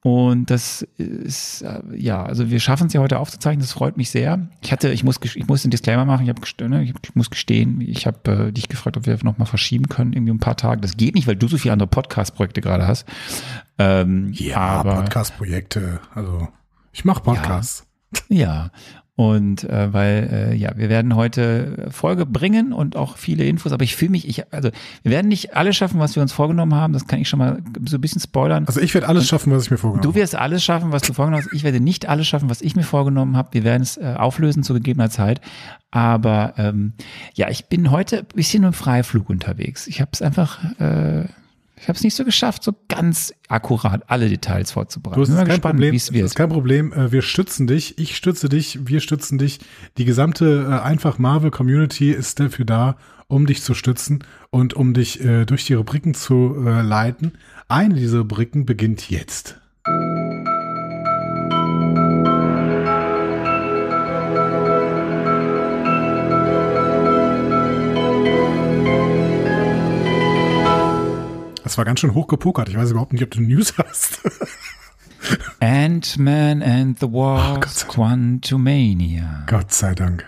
Und 0.03 0.49
das 0.49 0.81
ist, 0.97 1.61
äh, 1.61 1.79
ja, 1.93 2.23
also 2.23 2.49
wir 2.49 2.59
schaffen 2.59 2.87
es 2.87 2.93
ja 2.93 3.01
heute 3.01 3.19
aufzuzeichnen, 3.19 3.61
das 3.61 3.73
freut 3.73 3.97
mich 3.97 4.09
sehr. 4.09 4.47
Ich 4.61 4.71
hatte, 4.71 4.89
ich 4.89 5.03
muss, 5.03 5.19
ich 5.23 5.47
muss 5.47 5.63
einen 5.63 5.69
Disclaimer 5.69 6.05
machen, 6.05 6.23
ich, 6.23 6.29
hab, 6.29 6.69
ne, 6.69 6.83
ich, 6.83 6.93
ich 7.03 7.15
muss 7.15 7.29
gestehen, 7.29 7.81
ich 7.81 8.07
habe 8.07 8.47
äh, 8.47 8.51
dich 8.51 8.67
gefragt, 8.67 8.97
ob 8.97 9.05
wir 9.05 9.15
nochmal 9.21 9.45
verschieben 9.45 9.89
können, 9.89 10.13
irgendwie 10.13 10.33
ein 10.33 10.39
paar 10.39 10.57
Tage. 10.57 10.81
Das 10.81 10.97
geht 10.97 11.13
nicht, 11.13 11.27
weil 11.27 11.35
du 11.35 11.47
so 11.47 11.59
viele 11.59 11.73
andere 11.73 11.87
Podcast-Projekte 11.87 12.61
gerade 12.61 12.87
hast. 12.87 13.05
Ähm, 13.77 14.31
ja, 14.33 14.81
Podcast-Projekte, 14.81 15.99
also 16.15 16.47
ich 16.93 17.05
mache 17.05 17.21
Podcasts. 17.21 17.85
Ja, 18.27 18.37
ja, 18.37 18.71
und 19.17 19.65
äh, 19.65 19.93
weil, 19.93 20.29
äh, 20.31 20.55
ja, 20.55 20.71
wir 20.77 20.89
werden 20.89 21.15
heute 21.15 21.89
Folge 21.91 22.25
bringen 22.25 22.71
und 22.71 22.95
auch 22.95 23.17
viele 23.17 23.43
Infos, 23.43 23.73
aber 23.73 23.83
ich 23.83 23.95
fühle 23.95 24.11
mich, 24.11 24.27
ich, 24.27 24.51
also 24.53 24.69
wir 25.03 25.11
werden 25.11 25.27
nicht 25.27 25.55
alles 25.55 25.75
schaffen, 25.75 25.99
was 25.99 26.15
wir 26.15 26.23
uns 26.23 26.31
vorgenommen 26.31 26.75
haben, 26.75 26.93
das 26.93 27.07
kann 27.07 27.19
ich 27.19 27.27
schon 27.27 27.39
mal 27.39 27.61
so 27.85 27.97
ein 27.97 28.01
bisschen 28.01 28.21
spoilern. 28.21 28.65
Also 28.67 28.79
ich 28.79 28.93
werde 28.93 29.09
alles 29.09 29.23
und 29.23 29.27
schaffen, 29.27 29.51
was 29.53 29.65
ich 29.65 29.71
mir 29.71 29.77
vorgenommen 29.77 30.07
habe. 30.07 30.13
Du 30.13 30.19
wirst 30.19 30.35
alles 30.35 30.63
schaffen, 30.63 30.91
was 30.91 31.01
du 31.01 31.13
vorgenommen 31.13 31.43
hast. 31.43 31.53
Ich 31.53 31.63
werde 31.63 31.81
nicht 31.81 32.07
alles 32.07 32.27
schaffen, 32.27 32.49
was 32.49 32.61
ich 32.61 32.75
mir 32.75 32.83
vorgenommen 32.83 33.35
habe. 33.35 33.49
Wir 33.51 33.63
werden 33.63 33.83
es 33.83 33.97
äh, 33.97 34.15
auflösen 34.17 34.63
zu 34.63 34.73
gegebener 34.73 35.09
Zeit. 35.09 35.41
Aber 35.91 36.53
ähm, 36.57 36.93
ja, 37.33 37.49
ich 37.49 37.65
bin 37.65 37.91
heute 37.91 38.19
ein 38.19 38.25
bisschen 38.33 38.63
im 38.63 38.73
Freiflug 38.73 39.29
unterwegs. 39.29 39.87
Ich 39.87 39.99
habe 39.99 40.11
es 40.13 40.21
einfach 40.21 40.63
äh, 40.79 41.25
ich 41.81 41.87
habe 41.87 41.97
es 41.97 42.03
nicht 42.03 42.15
so 42.15 42.23
geschafft, 42.23 42.63
so 42.63 42.75
ganz 42.87 43.33
akkurat 43.47 44.03
alle 44.07 44.29
Details 44.29 44.71
vorzubereiten. 44.71 45.19
Du, 45.19 45.27
hast 45.27 45.35
kein 45.35 45.47
gespannt, 45.47 45.73
Problem. 45.73 45.95
Es 45.95 46.09
ist 46.09 46.35
kein 46.35 46.49
Problem. 46.49 46.93
Äh, 46.93 47.11
wir 47.11 47.23
stützen 47.23 47.65
dich. 47.65 47.97
Ich 47.97 48.15
stütze 48.15 48.49
dich. 48.49 48.87
Wir 48.87 48.99
stützen 48.99 49.39
dich. 49.39 49.59
Die 49.97 50.05
gesamte 50.05 50.67
äh, 50.69 50.85
einfach 50.85 51.17
Marvel 51.17 51.49
Community 51.49 52.11
ist 52.11 52.39
dafür 52.39 52.65
da, 52.65 52.97
um 53.27 53.47
dich 53.47 53.63
zu 53.63 53.73
stützen 53.73 54.23
und 54.51 54.75
um 54.75 54.93
dich 54.93 55.25
äh, 55.25 55.45
durch 55.45 55.65
die 55.65 55.73
Rubriken 55.73 56.13
zu 56.13 56.53
leiten. 56.63 57.33
Eine 57.67 57.95
dieser 57.95 58.19
Rubriken 58.19 58.65
beginnt 58.67 59.09
jetzt. 59.09 59.59
Das 71.71 71.77
war 71.77 71.85
ganz 71.85 72.01
schön 72.01 72.13
hochgepokert. 72.13 72.67
Ich 72.67 72.75
weiß 72.75 72.91
überhaupt 72.91 73.13
nicht, 73.13 73.23
ob 73.23 73.31
du 73.31 73.39
News 73.39 73.75
hast. 73.77 74.19
Ant-Man 75.61 76.61
and 76.61 76.99
the 76.99 77.05
Wasp, 77.05 77.85
oh, 77.87 77.93
Quantumania. 77.93 79.45
Gott 79.47 79.71
sei 79.71 79.95
Dank. 79.95 80.25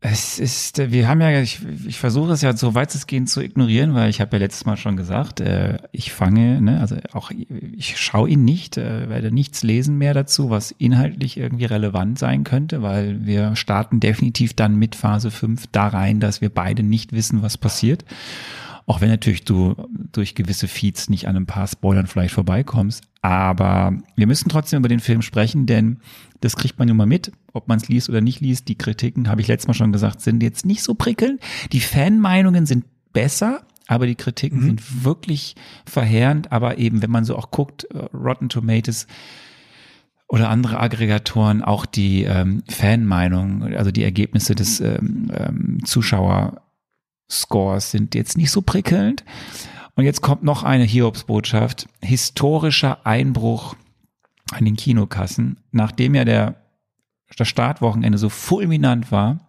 Es 0.00 0.38
ist, 0.38 0.92
wir 0.92 1.08
haben 1.08 1.20
ja, 1.20 1.40
ich, 1.40 1.58
ich 1.84 1.98
versuche 1.98 2.30
es 2.30 2.42
ja 2.42 2.56
so 2.56 2.76
weit 2.76 2.94
es 2.94 3.08
geht 3.08 3.28
zu 3.28 3.40
ignorieren, 3.40 3.94
weil 3.94 4.08
ich 4.08 4.20
habe 4.20 4.36
ja 4.36 4.44
letztes 4.44 4.66
Mal 4.66 4.76
schon 4.76 4.96
gesagt, 4.96 5.40
äh, 5.40 5.78
ich 5.90 6.12
fange, 6.12 6.60
ne, 6.60 6.78
also 6.78 6.94
auch 7.12 7.32
ich 7.76 7.98
schaue 7.98 8.28
ihn 8.28 8.44
nicht, 8.44 8.76
äh, 8.76 9.08
werde 9.08 9.32
nichts 9.32 9.64
lesen 9.64 9.98
mehr 9.98 10.14
dazu, 10.14 10.48
was 10.48 10.70
inhaltlich 10.70 11.38
irgendwie 11.38 11.64
relevant 11.64 12.20
sein 12.20 12.44
könnte, 12.44 12.82
weil 12.82 13.26
wir 13.26 13.56
starten 13.56 13.98
definitiv 13.98 14.54
dann 14.54 14.76
mit 14.76 14.94
Phase 14.94 15.32
5 15.32 15.64
da 15.72 15.88
rein, 15.88 16.20
dass 16.20 16.40
wir 16.40 16.50
beide 16.50 16.84
nicht 16.84 17.12
wissen, 17.12 17.42
was 17.42 17.58
passiert. 17.58 18.04
Auch 18.86 19.00
wenn 19.00 19.08
natürlich 19.08 19.44
du 19.44 19.74
durch 20.12 20.34
gewisse 20.34 20.68
Feeds 20.68 21.08
nicht 21.08 21.26
an 21.26 21.36
ein 21.36 21.46
paar 21.46 21.66
Spoilern 21.66 22.06
vielleicht 22.06 22.34
vorbeikommst. 22.34 23.02
Aber 23.22 23.94
wir 24.16 24.26
müssen 24.26 24.50
trotzdem 24.50 24.80
über 24.80 24.88
den 24.88 25.00
Film 25.00 25.22
sprechen, 25.22 25.64
denn 25.64 26.00
das 26.40 26.56
kriegt 26.56 26.78
man 26.78 26.88
nun 26.88 26.98
mal 26.98 27.06
mit, 27.06 27.32
ob 27.54 27.68
man 27.68 27.78
es 27.78 27.88
liest 27.88 28.10
oder 28.10 28.20
nicht 28.20 28.40
liest. 28.40 28.68
Die 28.68 28.76
Kritiken, 28.76 29.28
habe 29.28 29.40
ich 29.40 29.48
letztes 29.48 29.68
Mal 29.68 29.74
schon 29.74 29.92
gesagt, 29.92 30.20
sind 30.20 30.42
jetzt 30.42 30.66
nicht 30.66 30.82
so 30.82 30.94
prickelnd. 30.94 31.40
Die 31.72 31.80
Fanmeinungen 31.80 32.66
sind 32.66 32.84
besser, 33.14 33.62
aber 33.86 34.06
die 34.06 34.16
Kritiken 34.16 34.60
mhm. 34.60 34.64
sind 34.66 35.04
wirklich 35.04 35.56
verheerend. 35.86 36.52
Aber 36.52 36.76
eben, 36.76 37.00
wenn 37.00 37.10
man 37.10 37.24
so 37.24 37.36
auch 37.36 37.50
guckt, 37.50 37.84
äh, 37.84 37.98
Rotten 38.14 38.50
Tomatoes, 38.50 39.06
oder 40.28 40.48
andere 40.48 40.80
Aggregatoren 40.80 41.62
auch 41.62 41.86
die 41.86 42.24
ähm, 42.24 42.62
Fanmeinung, 42.68 43.62
also 43.74 43.90
die 43.90 44.02
Ergebnisse 44.02 44.54
des 44.54 44.80
ähm, 44.80 45.30
ähm, 45.32 45.78
Zuschauer 45.84 46.62
Scores 47.30 47.90
sind 47.90 48.14
jetzt 48.14 48.36
nicht 48.36 48.50
so 48.50 48.62
prickelnd. 48.62 49.24
Und 49.94 50.04
jetzt 50.04 50.20
kommt 50.22 50.42
noch 50.42 50.62
eine 50.64 50.84
Hiobsbotschaft. 50.84 51.86
Historischer 52.02 53.06
Einbruch 53.06 53.76
an 54.52 54.64
den 54.64 54.76
Kinokassen. 54.76 55.58
Nachdem 55.70 56.14
ja 56.14 56.24
der, 56.24 56.56
das 57.36 57.48
Startwochenende 57.48 58.18
so 58.18 58.28
fulminant 58.28 59.12
war, 59.12 59.48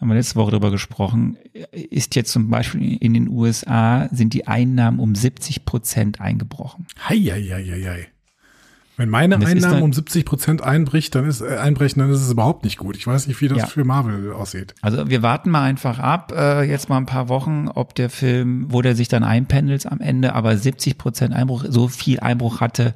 haben 0.00 0.08
wir 0.08 0.14
letzte 0.14 0.36
Woche 0.36 0.50
darüber 0.50 0.70
gesprochen, 0.70 1.38
ist 1.72 2.16
jetzt 2.16 2.30
zum 2.30 2.50
Beispiel 2.50 2.96
in 2.98 3.14
den 3.14 3.28
USA 3.28 4.08
sind 4.12 4.34
die 4.34 4.46
Einnahmen 4.46 5.00
um 5.00 5.14
70 5.14 5.64
Prozent 5.64 6.20
eingebrochen. 6.20 6.86
Hei, 7.08 7.16
hei, 7.16 7.42
hei, 7.42 7.82
hei. 7.84 8.08
Wenn 8.96 9.10
meine 9.10 9.36
Einnahmen 9.36 9.82
um 9.82 9.92
70 9.92 10.24
Prozent 10.24 10.62
einbricht, 10.62 11.14
dann 11.14 11.26
ist 11.26 11.42
äh, 11.42 11.58
einbrechen, 11.58 12.00
dann 12.00 12.10
ist 12.10 12.22
es 12.22 12.30
überhaupt 12.30 12.64
nicht 12.64 12.78
gut. 12.78 12.96
Ich 12.96 13.06
weiß 13.06 13.26
nicht, 13.26 13.40
wie 13.42 13.48
das 13.48 13.58
ja. 13.58 13.66
für 13.66 13.84
Marvel 13.84 14.32
aussieht. 14.32 14.74
Also 14.80 15.10
wir 15.10 15.22
warten 15.22 15.50
mal 15.50 15.62
einfach 15.62 15.98
ab, 15.98 16.32
äh, 16.34 16.62
jetzt 16.62 16.88
mal 16.88 16.96
ein 16.96 17.06
paar 17.06 17.28
Wochen, 17.28 17.68
ob 17.68 17.94
der 17.94 18.08
Film, 18.08 18.66
wo 18.70 18.80
der 18.80 18.96
sich 18.96 19.08
dann 19.08 19.22
einpendelt 19.22 19.86
am 19.86 20.00
Ende, 20.00 20.34
aber 20.34 20.56
70 20.56 20.96
Prozent 20.96 21.34
Einbruch, 21.34 21.64
so 21.68 21.88
viel 21.88 22.20
Einbruch 22.20 22.60
hatte 22.60 22.94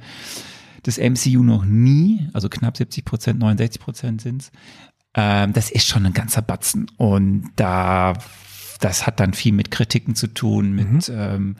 das 0.82 0.96
MCU 0.96 1.42
noch 1.42 1.66
nie, 1.66 2.28
also 2.32 2.48
knapp 2.48 2.76
70 2.76 3.04
Prozent, 3.04 3.38
69 3.38 3.80
Prozent 3.80 4.20
sind's. 4.22 4.50
Ähm, 5.12 5.52
das 5.52 5.70
ist 5.70 5.86
schon 5.86 6.06
ein 6.06 6.14
ganzer 6.14 6.40
Batzen 6.40 6.90
und 6.96 7.50
da 7.56 8.14
das 8.80 9.06
hat 9.06 9.20
dann 9.20 9.34
viel 9.34 9.52
mit 9.52 9.70
Kritiken 9.70 10.14
zu 10.14 10.26
tun, 10.26 10.72
mit 10.72 11.08
mhm. 11.08 11.14
ähm, 11.14 11.56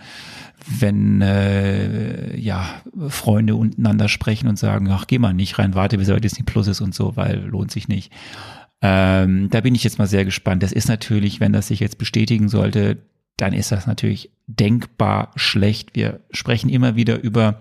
wenn 0.79 1.23
äh, 1.23 2.37
ja 2.37 2.69
Freunde 3.09 3.55
untereinander 3.55 4.09
sprechen 4.09 4.49
und 4.49 4.59
sagen, 4.59 4.89
ach 4.91 5.07
geh 5.07 5.19
mal 5.19 5.35
nicht 5.35 5.59
rein, 5.59 5.75
warte, 5.75 5.99
bis 5.99 6.09
er 6.09 6.21
Disney 6.21 6.43
Plus 6.45 6.67
ist 6.67 6.81
und 6.81 6.95
so, 6.95 7.17
weil 7.17 7.45
lohnt 7.47 7.71
sich 7.71 7.89
nicht. 7.89 8.13
Ähm, 8.83 9.49
da 9.51 9.61
bin 9.61 9.75
ich 9.75 9.85
jetzt 9.85 9.99
mal 9.99 10.07
sehr 10.07 10.25
gespannt. 10.25 10.63
Das 10.63 10.73
ist 10.73 10.89
natürlich, 10.89 11.41
wenn 11.41 11.53
das 11.53 11.69
sich 11.69 11.81
jetzt 11.81 11.99
bestätigen 11.99 12.49
sollte, 12.49 12.99
dann 13.37 13.53
ist 13.55 13.73
das 13.73 13.87
natürlich 13.87 14.31
denkbar 14.47 15.33
schlecht. 15.35 15.95
Wir 15.95 16.21
sprechen 16.31 16.69
immer 16.69 16.95
wieder 16.95 17.23
über 17.23 17.61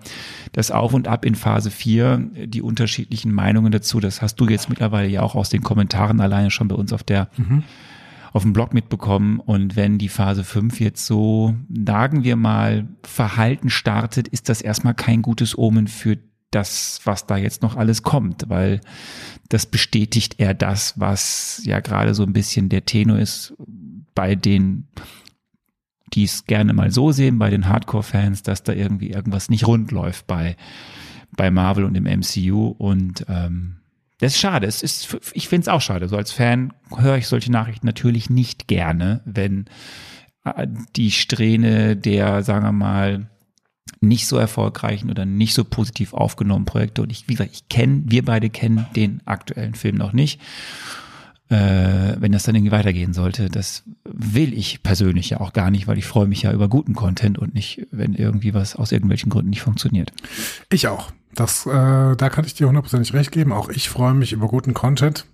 das 0.51 0.71
Auf 0.71 0.93
und 0.93 1.07
Ab 1.07 1.25
in 1.25 1.35
Phase 1.35 1.71
4, 1.71 2.31
die 2.45 2.61
unterschiedlichen 2.61 3.31
Meinungen 3.33 3.71
dazu. 3.71 4.01
Das 4.01 4.21
hast 4.21 4.35
du 4.35 4.47
jetzt 4.47 4.69
mittlerweile 4.69 5.07
ja 5.07 5.21
auch 5.21 5.35
aus 5.35 5.49
den 5.49 5.61
Kommentaren 5.61 6.19
alleine 6.19 6.51
schon 6.51 6.67
bei 6.67 6.75
uns 6.75 6.91
auf 6.91 7.03
der 7.03 7.29
mhm 7.37 7.63
auf 8.33 8.43
dem 8.43 8.53
Blog 8.53 8.73
mitbekommen. 8.73 9.39
Und 9.39 9.75
wenn 9.75 9.97
die 9.97 10.09
Phase 10.09 10.43
5 10.43 10.79
jetzt 10.79 11.05
so, 11.05 11.55
sagen 11.85 12.23
wir 12.23 12.35
mal, 12.35 12.87
Verhalten 13.03 13.69
startet, 13.69 14.27
ist 14.27 14.49
das 14.49 14.61
erstmal 14.61 14.93
kein 14.93 15.21
gutes 15.21 15.57
Omen 15.57 15.87
für 15.87 16.17
das, 16.51 17.01
was 17.03 17.27
da 17.27 17.37
jetzt 17.37 17.61
noch 17.61 17.75
alles 17.75 18.03
kommt, 18.03 18.49
weil 18.49 18.81
das 19.49 19.65
bestätigt 19.65 20.39
eher 20.39 20.53
das, 20.53 20.99
was 20.99 21.61
ja 21.63 21.79
gerade 21.79 22.15
so 22.15 22.23
ein 22.23 22.33
bisschen 22.33 22.69
der 22.69 22.85
Tenor 22.85 23.19
ist 23.19 23.53
bei 24.15 24.35
den, 24.35 24.87
die 26.13 26.23
es 26.23 26.45
gerne 26.45 26.73
mal 26.73 26.91
so 26.91 27.11
sehen, 27.11 27.37
bei 27.37 27.49
den 27.49 27.67
Hardcore-Fans, 27.67 28.43
dass 28.43 28.63
da 28.63 28.73
irgendwie 28.73 29.11
irgendwas 29.11 29.49
nicht 29.49 29.67
rund 29.67 29.91
läuft 29.91 30.25
bei, 30.25 30.55
bei 31.35 31.51
Marvel 31.51 31.83
und 31.83 31.93
dem 31.93 32.05
MCU 32.05 32.67
und 32.67 33.25
ähm, 33.29 33.78
das 34.19 34.33
ist 34.33 34.39
schade. 34.39 34.67
Es 34.67 34.83
ist, 34.83 35.17
ich 35.33 35.47
finde 35.47 35.63
es 35.63 35.67
auch 35.69 35.81
schade. 35.81 36.07
So 36.07 36.17
als 36.17 36.31
Fan 36.31 36.73
höre 36.95 37.17
ich 37.17 37.27
solche 37.27 37.51
Nachrichten 37.51 37.85
natürlich 37.85 38.29
nicht 38.29 38.67
gerne, 38.67 39.21
wenn 39.25 39.65
äh, 40.43 40.67
die 40.95 41.11
Strähne 41.11 41.95
der, 41.95 42.43
sagen 42.43 42.65
wir 42.65 42.71
mal, 42.71 43.29
nicht 44.01 44.27
so 44.27 44.37
erfolgreichen 44.37 45.09
oder 45.09 45.25
nicht 45.25 45.53
so 45.53 45.63
positiv 45.63 46.13
aufgenommenen 46.13 46.65
Projekte. 46.65 47.01
Und 47.01 47.11
ich, 47.11 47.27
wie 47.27 47.33
gesagt, 47.33 47.51
ich 47.53 47.69
kenne, 47.69 48.03
wir 48.05 48.23
beide 48.23 48.49
kennen 48.49 48.85
den 48.95 49.21
aktuellen 49.25 49.75
Film 49.75 49.95
noch 49.95 50.13
nicht. 50.13 50.39
Äh, 51.49 52.15
wenn 52.19 52.31
das 52.31 52.43
dann 52.43 52.55
irgendwie 52.55 52.71
weitergehen 52.71 53.13
sollte, 53.13 53.49
das 53.49 53.83
will 54.03 54.53
ich 54.53 54.83
persönlich 54.83 55.31
ja 55.31 55.39
auch 55.39 55.51
gar 55.51 55.71
nicht, 55.71 55.87
weil 55.87 55.97
ich 55.97 56.05
freue 56.05 56.27
mich 56.27 56.43
ja 56.43 56.53
über 56.53 56.67
guten 56.67 56.93
Content 56.93 57.39
und 57.39 57.55
nicht, 57.55 57.87
wenn 57.89 58.13
irgendwie 58.13 58.53
was 58.53 58.75
aus 58.75 58.91
irgendwelchen 58.91 59.31
Gründen 59.31 59.49
nicht 59.49 59.61
funktioniert. 59.61 60.13
Ich 60.71 60.87
auch. 60.87 61.11
Das, 61.35 61.65
äh, 61.65 62.15
da 62.15 62.29
kann 62.29 62.45
ich 62.45 62.53
dir 62.53 62.67
hundertprozentig 62.67 63.13
recht 63.13 63.31
geben. 63.31 63.51
Auch 63.51 63.69
ich 63.69 63.89
freue 63.89 64.13
mich 64.13 64.33
über 64.33 64.47
guten 64.47 64.73
Content. 64.73 65.25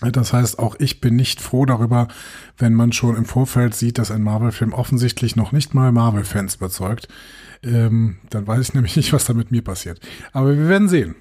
Das 0.00 0.32
heißt, 0.32 0.58
auch 0.58 0.76
ich 0.78 1.00
bin 1.00 1.16
nicht 1.16 1.40
froh 1.40 1.66
darüber, 1.66 2.08
wenn 2.56 2.72
man 2.72 2.92
schon 2.92 3.16
im 3.16 3.26
Vorfeld 3.26 3.74
sieht, 3.74 3.98
dass 3.98 4.10
ein 4.10 4.22
Marvel-Film 4.22 4.72
offensichtlich 4.72 5.36
noch 5.36 5.52
nicht 5.52 5.74
mal 5.74 5.92
Marvel-Fans 5.92 6.54
überzeugt. 6.54 7.08
Ähm, 7.62 8.16
dann 8.30 8.46
weiß 8.46 8.68
ich 8.68 8.74
nämlich 8.74 8.96
nicht, 8.96 9.12
was 9.12 9.26
da 9.26 9.34
mit 9.34 9.50
mir 9.50 9.62
passiert. 9.62 10.00
Aber 10.32 10.56
wir 10.56 10.68
werden 10.68 10.88
sehen. 10.88 11.16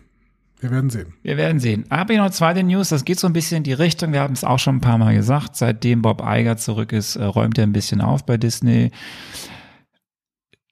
Wir 0.61 0.71
werden 0.71 0.89
sehen. 0.89 1.13
Wir 1.23 1.37
werden 1.37 1.59
sehen. 1.59 1.85
Aber 1.89 2.13
noch 2.17 2.31
zweite 2.31 2.63
News, 2.63 2.89
das 2.89 3.05
geht 3.05 3.19
so 3.19 3.27
ein 3.27 3.33
bisschen 3.33 3.57
in 3.57 3.63
die 3.63 3.73
Richtung. 3.73 4.11
Wir 4.11 4.19
haben 4.19 4.33
es 4.33 4.43
auch 4.43 4.59
schon 4.59 4.77
ein 4.77 4.81
paar 4.81 4.97
Mal 4.97 5.15
gesagt. 5.15 5.55
Seitdem 5.55 6.01
Bob 6.01 6.21
Iger 6.25 6.57
zurück 6.57 6.91
ist, 6.91 7.15
äh, 7.15 7.23
räumt 7.23 7.57
er 7.57 7.65
ein 7.65 7.71
bisschen 7.73 8.01
auf 8.01 8.25
bei 8.25 8.37
Disney. 8.37 8.91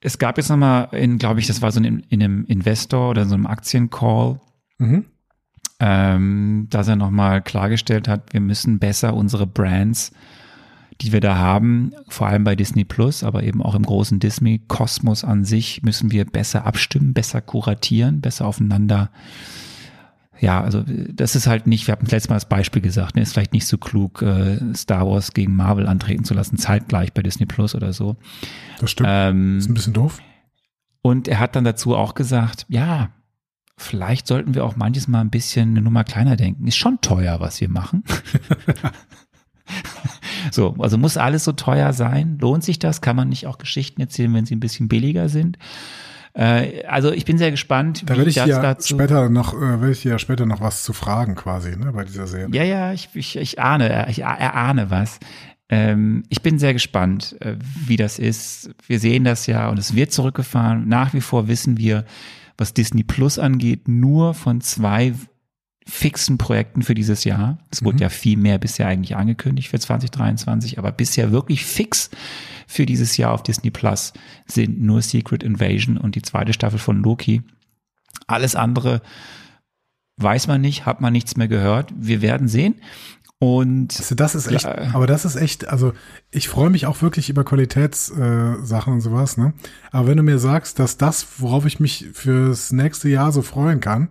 Es 0.07 0.19
gab 0.19 0.37
jetzt 0.37 0.47
nochmal 0.47 0.87
in, 0.93 1.17
glaube 1.17 1.41
ich, 1.41 1.47
das 1.47 1.61
war 1.61 1.71
so 1.71 1.81
in, 1.81 1.99
in 1.99 2.23
einem 2.23 2.45
Investor 2.45 3.09
oder 3.09 3.25
so 3.25 3.33
einem 3.33 3.45
Aktiencall, 3.45 4.39
mhm. 4.77 5.03
ähm, 5.81 6.67
dass 6.69 6.87
er 6.87 6.95
nochmal 6.95 7.41
klargestellt 7.41 8.07
hat, 8.07 8.31
wir 8.31 8.39
müssen 8.39 8.79
besser 8.79 9.13
unsere 9.13 9.45
Brands 9.45 10.13
die 11.01 11.11
wir 11.11 11.21
da 11.21 11.37
haben, 11.37 11.91
vor 12.07 12.27
allem 12.27 12.43
bei 12.43 12.55
Disney 12.55 12.83
Plus, 12.83 13.23
aber 13.23 13.43
eben 13.43 13.61
auch 13.61 13.75
im 13.75 13.83
großen 13.83 14.19
Disney-Kosmos 14.19 15.23
an 15.23 15.45
sich, 15.45 15.83
müssen 15.83 16.11
wir 16.11 16.25
besser 16.25 16.65
abstimmen, 16.65 17.13
besser 17.13 17.41
kuratieren, 17.41 18.21
besser 18.21 18.47
aufeinander. 18.47 19.11
Ja, 20.39 20.61
also 20.61 20.83
das 20.85 21.35
ist 21.35 21.47
halt 21.47 21.67
nicht, 21.67 21.87
wir 21.87 21.93
haben 21.93 22.05
letztes 22.05 22.29
Mal 22.29 22.35
das 22.35 22.47
Beispiel 22.47 22.81
gesagt, 22.81 23.15
ne, 23.15 23.21
ist 23.21 23.33
vielleicht 23.33 23.53
nicht 23.53 23.65
so 23.65 23.77
klug, 23.77 24.21
äh, 24.21 24.59
Star 24.75 25.07
Wars 25.07 25.33
gegen 25.33 25.55
Marvel 25.55 25.87
antreten 25.87 26.23
zu 26.23 26.33
lassen, 26.33 26.57
zeitgleich 26.57 27.13
bei 27.13 27.23
Disney 27.23 27.45
Plus 27.45 27.75
oder 27.75 27.93
so. 27.93 28.17
Das 28.79 28.91
stimmt. 28.91 29.09
Ähm, 29.11 29.57
ist 29.57 29.69
ein 29.69 29.73
bisschen 29.73 29.93
doof. 29.93 30.19
Und 31.01 31.27
er 31.27 31.39
hat 31.39 31.55
dann 31.55 31.63
dazu 31.63 31.95
auch 31.95 32.13
gesagt, 32.13 32.65
ja, 32.69 33.09
vielleicht 33.77 34.27
sollten 34.27 34.53
wir 34.53 34.65
auch 34.65 34.75
manches 34.75 35.07
Mal 35.07 35.21
ein 35.21 35.29
bisschen 35.29 35.69
eine 35.69 35.81
Nummer 35.81 36.03
kleiner 36.03 36.35
denken. 36.35 36.67
Ist 36.67 36.77
schon 36.77 37.01
teuer, 37.01 37.39
was 37.39 37.61
wir 37.61 37.69
machen. 37.69 38.03
So, 40.51 40.75
also 40.79 40.97
muss 40.97 41.17
alles 41.17 41.43
so 41.43 41.51
teuer 41.51 41.93
sein? 41.93 42.37
Lohnt 42.39 42.63
sich 42.63 42.79
das? 42.79 43.01
Kann 43.01 43.15
man 43.15 43.29
nicht 43.29 43.47
auch 43.47 43.57
Geschichten 43.57 44.01
erzählen, 44.01 44.33
wenn 44.33 44.45
sie 44.45 44.55
ein 44.55 44.61
bisschen 44.61 44.87
billiger 44.87 45.29
sind? 45.29 45.57
Äh, 46.37 46.83
also 46.85 47.11
ich 47.11 47.25
bin 47.25 47.39
sehr 47.39 47.49
gespannt. 47.49 48.03
Da 48.05 48.15
werde 48.15 48.29
ich 48.29 48.35
ja 48.35 48.45
dazu 48.45 48.95
später 48.95 49.29
noch, 49.29 49.55
äh, 49.55 49.81
werde 49.81 49.91
ich 49.91 50.03
ja 50.03 50.19
später 50.19 50.45
noch 50.45 50.61
was 50.61 50.83
zu 50.83 50.93
fragen 50.93 51.33
quasi, 51.33 51.75
ne, 51.75 51.91
bei 51.91 52.03
dieser 52.03 52.27
Serie. 52.27 52.55
Ja, 52.55 52.63
ja, 52.63 52.93
ich, 52.93 53.09
ich, 53.13 53.35
ich 53.35 53.59
ahne, 53.59 54.05
ich 54.09 54.21
erahne 54.21 54.91
was. 54.91 55.19
Ähm, 55.69 56.23
ich 56.29 56.43
bin 56.43 56.59
sehr 56.59 56.73
gespannt, 56.73 57.35
äh, 57.41 57.55
wie 57.59 57.95
das 57.95 58.19
ist. 58.19 58.69
Wir 58.85 58.99
sehen 58.99 59.23
das 59.23 59.47
ja 59.47 59.67
und 59.69 59.79
es 59.79 59.95
wird 59.95 60.11
zurückgefahren. 60.11 60.87
Nach 60.87 61.13
wie 61.15 61.21
vor 61.21 61.47
wissen 61.47 61.77
wir, 61.77 62.05
was 62.55 62.73
Disney 62.73 63.03
Plus 63.03 63.39
angeht, 63.39 63.87
nur 63.87 64.35
von 64.35 64.61
zwei 64.61 65.13
fixen 65.87 66.37
Projekten 66.37 66.83
für 66.83 66.93
dieses 66.93 67.23
Jahr. 67.23 67.57
Es 67.71 67.83
wurde 67.83 67.95
mhm. 67.95 68.01
ja 68.03 68.09
viel 68.09 68.37
mehr 68.37 68.59
bisher 68.59 68.87
eigentlich 68.87 69.15
angekündigt 69.15 69.69
für 69.69 69.79
2023, 69.79 70.77
aber 70.77 70.91
bisher 70.91 71.31
wirklich 71.31 71.65
fix 71.65 72.11
für 72.67 72.85
dieses 72.85 73.17
Jahr 73.17 73.31
auf 73.31 73.43
Disney 73.43 73.71
Plus 73.71 74.13
sind 74.45 74.81
nur 74.81 75.01
Secret 75.01 75.41
Invasion 75.41 75.97
und 75.97 76.15
die 76.15 76.21
zweite 76.21 76.53
Staffel 76.53 76.79
von 76.79 77.01
Loki. 77.01 77.41
Alles 78.27 78.55
andere 78.55 79.01
weiß 80.17 80.47
man 80.47 80.61
nicht, 80.61 80.85
hat 80.85 81.01
man 81.01 81.13
nichts 81.13 81.37
mehr 81.37 81.47
gehört. 81.47 81.93
Wir 81.97 82.21
werden 82.21 82.47
sehen. 82.47 82.75
Und 83.39 83.95
also 83.97 84.15
das 84.15 84.33
ist 84.33 84.47
echt, 84.47 84.65
aber 84.65 85.05
das 85.05 85.23
ist 85.23 85.35
echt, 85.35 85.67
also 85.67 85.93
ich 86.31 86.49
freue 86.49 86.71
mich 86.71 86.87
auch 86.87 87.03
wirklich 87.03 87.29
über 87.29 87.43
Qualitätssachen 87.43 88.93
äh, 88.93 88.95
und 88.95 89.01
sowas, 89.01 89.37
ne? 89.37 89.53
Aber 89.91 90.07
wenn 90.07 90.17
du 90.17 90.23
mir 90.23 90.39
sagst, 90.39 90.79
dass 90.79 90.97
das, 90.97 91.39
worauf 91.39 91.67
ich 91.67 91.79
mich 91.79 92.07
fürs 92.13 92.71
nächste 92.71 93.09
Jahr 93.09 93.31
so 93.31 93.43
freuen 93.43 93.79
kann, 93.79 94.09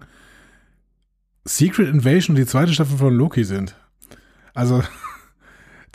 Secret 1.44 1.88
Invasion 1.88 2.36
und 2.36 2.40
die 2.40 2.46
zweite 2.46 2.72
Staffel 2.72 2.98
von 2.98 3.14
Loki 3.14 3.42
sind. 3.42 3.74
Also, 4.54 4.82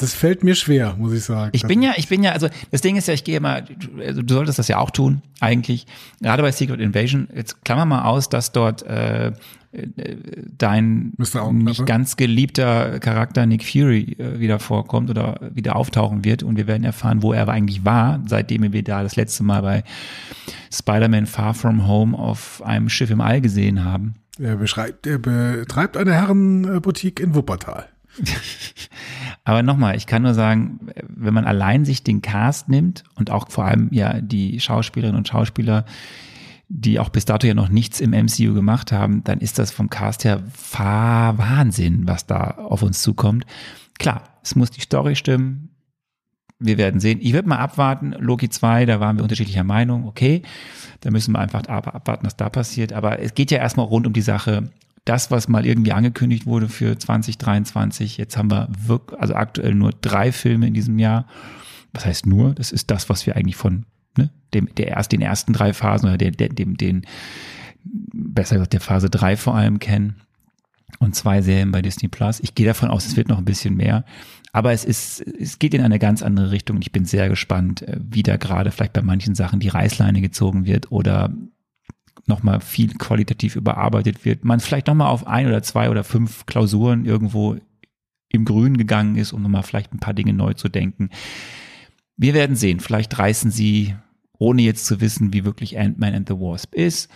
das 0.01 0.13
fällt 0.13 0.43
mir 0.43 0.55
schwer, 0.55 0.95
muss 0.97 1.13
ich 1.13 1.23
sagen. 1.23 1.51
Ich 1.53 1.63
bin 1.63 1.81
ja, 1.81 1.93
ich 1.95 2.07
bin 2.07 2.23
ja, 2.23 2.31
also 2.31 2.47
das 2.71 2.81
Ding 2.81 2.95
ist 2.95 3.07
ja, 3.07 3.13
ich 3.13 3.23
gehe 3.23 3.39
mal, 3.39 3.65
also 4.05 4.21
du 4.21 4.33
solltest 4.33 4.59
das 4.59 4.67
ja 4.67 4.79
auch 4.79 4.91
tun, 4.91 5.21
eigentlich. 5.39 5.85
Gerade 6.21 6.43
bei 6.43 6.51
Secret 6.51 6.79
Invasion, 6.79 7.27
jetzt 7.35 7.63
klammer 7.63 7.85
mal 7.85 8.03
aus, 8.03 8.29
dass 8.29 8.51
dort 8.51 8.83
äh, 8.83 9.31
dein 10.57 11.13
nicht 11.51 11.85
ganz 11.85 12.17
geliebter 12.17 12.99
Charakter 12.99 13.45
Nick 13.45 13.63
Fury 13.63 14.17
äh, 14.17 14.39
wieder 14.39 14.59
vorkommt 14.59 15.09
oder 15.09 15.39
wieder 15.53 15.75
auftauchen 15.75 16.25
wird 16.25 16.43
und 16.43 16.57
wir 16.57 16.67
werden 16.67 16.83
erfahren, 16.83 17.21
wo 17.21 17.31
er 17.31 17.47
eigentlich 17.47 17.85
war, 17.85 18.21
seitdem 18.27 18.73
wir 18.73 18.83
da 18.83 19.03
das 19.03 19.15
letzte 19.15 19.43
Mal 19.43 19.61
bei 19.61 19.83
Spider-Man 20.73 21.25
Far 21.25 21.53
From 21.53 21.87
Home 21.87 22.17
auf 22.17 22.61
einem 22.65 22.89
Schiff 22.89 23.11
im 23.11 23.21
All 23.21 23.39
gesehen 23.39 23.85
haben. 23.85 24.15
Er, 24.39 24.55
beschreibt, 24.55 25.07
er 25.07 25.19
betreibt 25.19 25.95
eine 25.95 26.13
Herrenboutique 26.13 27.19
in 27.19 27.35
Wuppertal. 27.35 27.87
Aber 29.43 29.63
nochmal, 29.63 29.95
ich 29.95 30.05
kann 30.05 30.21
nur 30.21 30.33
sagen, 30.33 30.79
wenn 31.07 31.33
man 31.33 31.45
allein 31.45 31.85
sich 31.85 32.03
den 32.03 32.21
Cast 32.21 32.69
nimmt 32.69 33.03
und 33.15 33.31
auch 33.31 33.49
vor 33.49 33.65
allem 33.65 33.89
ja 33.91 34.21
die 34.21 34.59
Schauspielerinnen 34.59 35.17
und 35.17 35.27
Schauspieler, 35.27 35.85
die 36.67 36.99
auch 36.99 37.09
bis 37.09 37.25
dato 37.25 37.47
ja 37.47 37.53
noch 37.53 37.69
nichts 37.69 37.99
im 37.99 38.11
MCU 38.11 38.53
gemacht 38.53 38.91
haben, 38.91 39.23
dann 39.23 39.39
ist 39.39 39.59
das 39.59 39.71
vom 39.71 39.89
Cast 39.89 40.23
her 40.23 40.43
Wahnsinn, 40.77 42.07
was 42.07 42.25
da 42.25 42.51
auf 42.51 42.81
uns 42.81 43.01
zukommt. 43.01 43.45
Klar, 43.99 44.23
es 44.41 44.55
muss 44.55 44.71
die 44.71 44.81
Story 44.81 45.15
stimmen. 45.15 45.69
Wir 46.59 46.77
werden 46.77 46.99
sehen. 46.99 47.19
Ich 47.21 47.33
würde 47.33 47.49
mal 47.49 47.57
abwarten. 47.57 48.15
Loki 48.19 48.47
2, 48.47 48.85
da 48.85 48.99
waren 48.99 49.17
wir 49.17 49.23
unterschiedlicher 49.23 49.63
Meinung. 49.63 50.05
Okay. 50.05 50.43
Da 51.01 51.09
müssen 51.09 51.33
wir 51.33 51.39
einfach 51.39 51.63
abwarten, 51.63 52.25
was 52.25 52.37
da 52.37 52.49
passiert. 52.49 52.93
Aber 52.93 53.19
es 53.19 53.33
geht 53.33 53.51
ja 53.51 53.57
erstmal 53.57 53.87
rund 53.87 54.05
um 54.05 54.13
die 54.13 54.21
Sache, 54.21 54.69
das, 55.05 55.31
was 55.31 55.47
mal 55.47 55.65
irgendwie 55.65 55.93
angekündigt 55.93 56.45
wurde 56.45 56.69
für 56.69 56.97
2023. 56.97 58.17
Jetzt 58.17 58.37
haben 58.37 58.51
wir 58.51 58.69
wirklich, 58.77 59.19
also 59.19 59.33
aktuell 59.35 59.73
nur 59.73 59.91
drei 59.91 60.31
Filme 60.31 60.67
in 60.67 60.73
diesem 60.73 60.99
Jahr. 60.99 61.27
Was 61.93 62.05
heißt 62.05 62.25
nur? 62.25 62.53
Das 62.53 62.71
ist 62.71 62.91
das, 62.91 63.09
was 63.09 63.25
wir 63.25 63.35
eigentlich 63.35 63.55
von 63.55 63.85
ne, 64.17 64.29
dem, 64.53 64.73
der 64.75 64.89
erst, 64.89 65.11
den 65.11 65.21
ersten 65.21 65.53
drei 65.53 65.73
Phasen 65.73 66.09
oder 66.09 66.17
der, 66.17 66.31
dem, 66.31 66.77
den, 66.77 67.05
besser 67.83 68.55
gesagt, 68.55 68.73
der 68.73 68.81
Phase 68.81 69.09
drei 69.09 69.37
vor 69.37 69.55
allem 69.55 69.79
kennen. 69.79 70.17
Und 70.99 71.15
zwei 71.15 71.41
Serien 71.41 71.71
bei 71.71 71.81
Disney 71.81 72.09
Plus. 72.09 72.39
Ich 72.41 72.53
gehe 72.53 72.65
davon 72.65 72.89
aus, 72.89 73.05
es 73.05 73.15
wird 73.15 73.29
noch 73.29 73.37
ein 73.37 73.45
bisschen 73.45 73.75
mehr. 73.75 74.03
Aber 74.51 74.73
es 74.73 74.83
ist, 74.83 75.21
es 75.21 75.57
geht 75.57 75.73
in 75.73 75.81
eine 75.81 75.99
ganz 75.99 76.21
andere 76.21 76.51
Richtung 76.51 76.77
ich 76.81 76.91
bin 76.91 77.05
sehr 77.05 77.29
gespannt, 77.29 77.81
äh, 77.83 77.97
wie 77.99 78.23
da 78.23 78.37
gerade 78.37 78.71
vielleicht 78.71 78.93
bei 78.93 79.01
manchen 79.01 79.33
Sachen 79.33 79.59
die 79.59 79.69
Reißleine 79.69 80.21
gezogen 80.21 80.65
wird 80.65 80.91
oder 80.91 81.33
nochmal 82.25 82.61
viel 82.61 82.93
qualitativ 82.93 83.55
überarbeitet 83.55 84.25
wird. 84.25 84.45
Man 84.45 84.59
vielleicht 84.59 84.87
nochmal 84.87 85.09
auf 85.09 85.27
ein 85.27 85.47
oder 85.47 85.63
zwei 85.63 85.89
oder 85.89 86.03
fünf 86.03 86.45
Klausuren 86.45 87.05
irgendwo 87.05 87.57
im 88.29 88.45
Grün 88.45 88.77
gegangen 88.77 89.15
ist, 89.15 89.33
um 89.33 89.41
nochmal 89.41 89.63
vielleicht 89.63 89.93
ein 89.93 89.99
paar 89.99 90.13
Dinge 90.13 90.33
neu 90.33 90.53
zu 90.53 90.69
denken. 90.69 91.09
Wir 92.17 92.33
werden 92.33 92.55
sehen. 92.55 92.79
Vielleicht 92.79 93.17
reißen 93.17 93.51
sie, 93.51 93.95
ohne 94.37 94.61
jetzt 94.61 94.85
zu 94.85 95.01
wissen, 95.01 95.33
wie 95.33 95.45
wirklich 95.45 95.77
Ant-Man 95.77 96.15
and 96.15 96.27
the 96.27 96.35
Wasp 96.35 96.73
ist, 96.73 97.11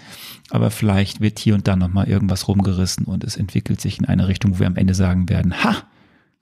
aber 0.52 0.70
vielleicht 0.70 1.22
wird 1.22 1.39
hier 1.39 1.56
und 1.56 1.68
da 1.68 1.76
nochmal 1.76 2.08
irgendwas 2.08 2.48
rumgerissen 2.48 3.06
und 3.06 3.24
es 3.24 3.36
entwickelt 3.36 3.82
sich 3.82 3.98
in 3.98 4.06
eine 4.06 4.28
Richtung, 4.28 4.56
wo 4.56 4.60
wir 4.60 4.68
am 4.68 4.76
Ende 4.76 4.94
sagen 4.94 5.28
werden, 5.30 5.63
ha, 5.63 5.84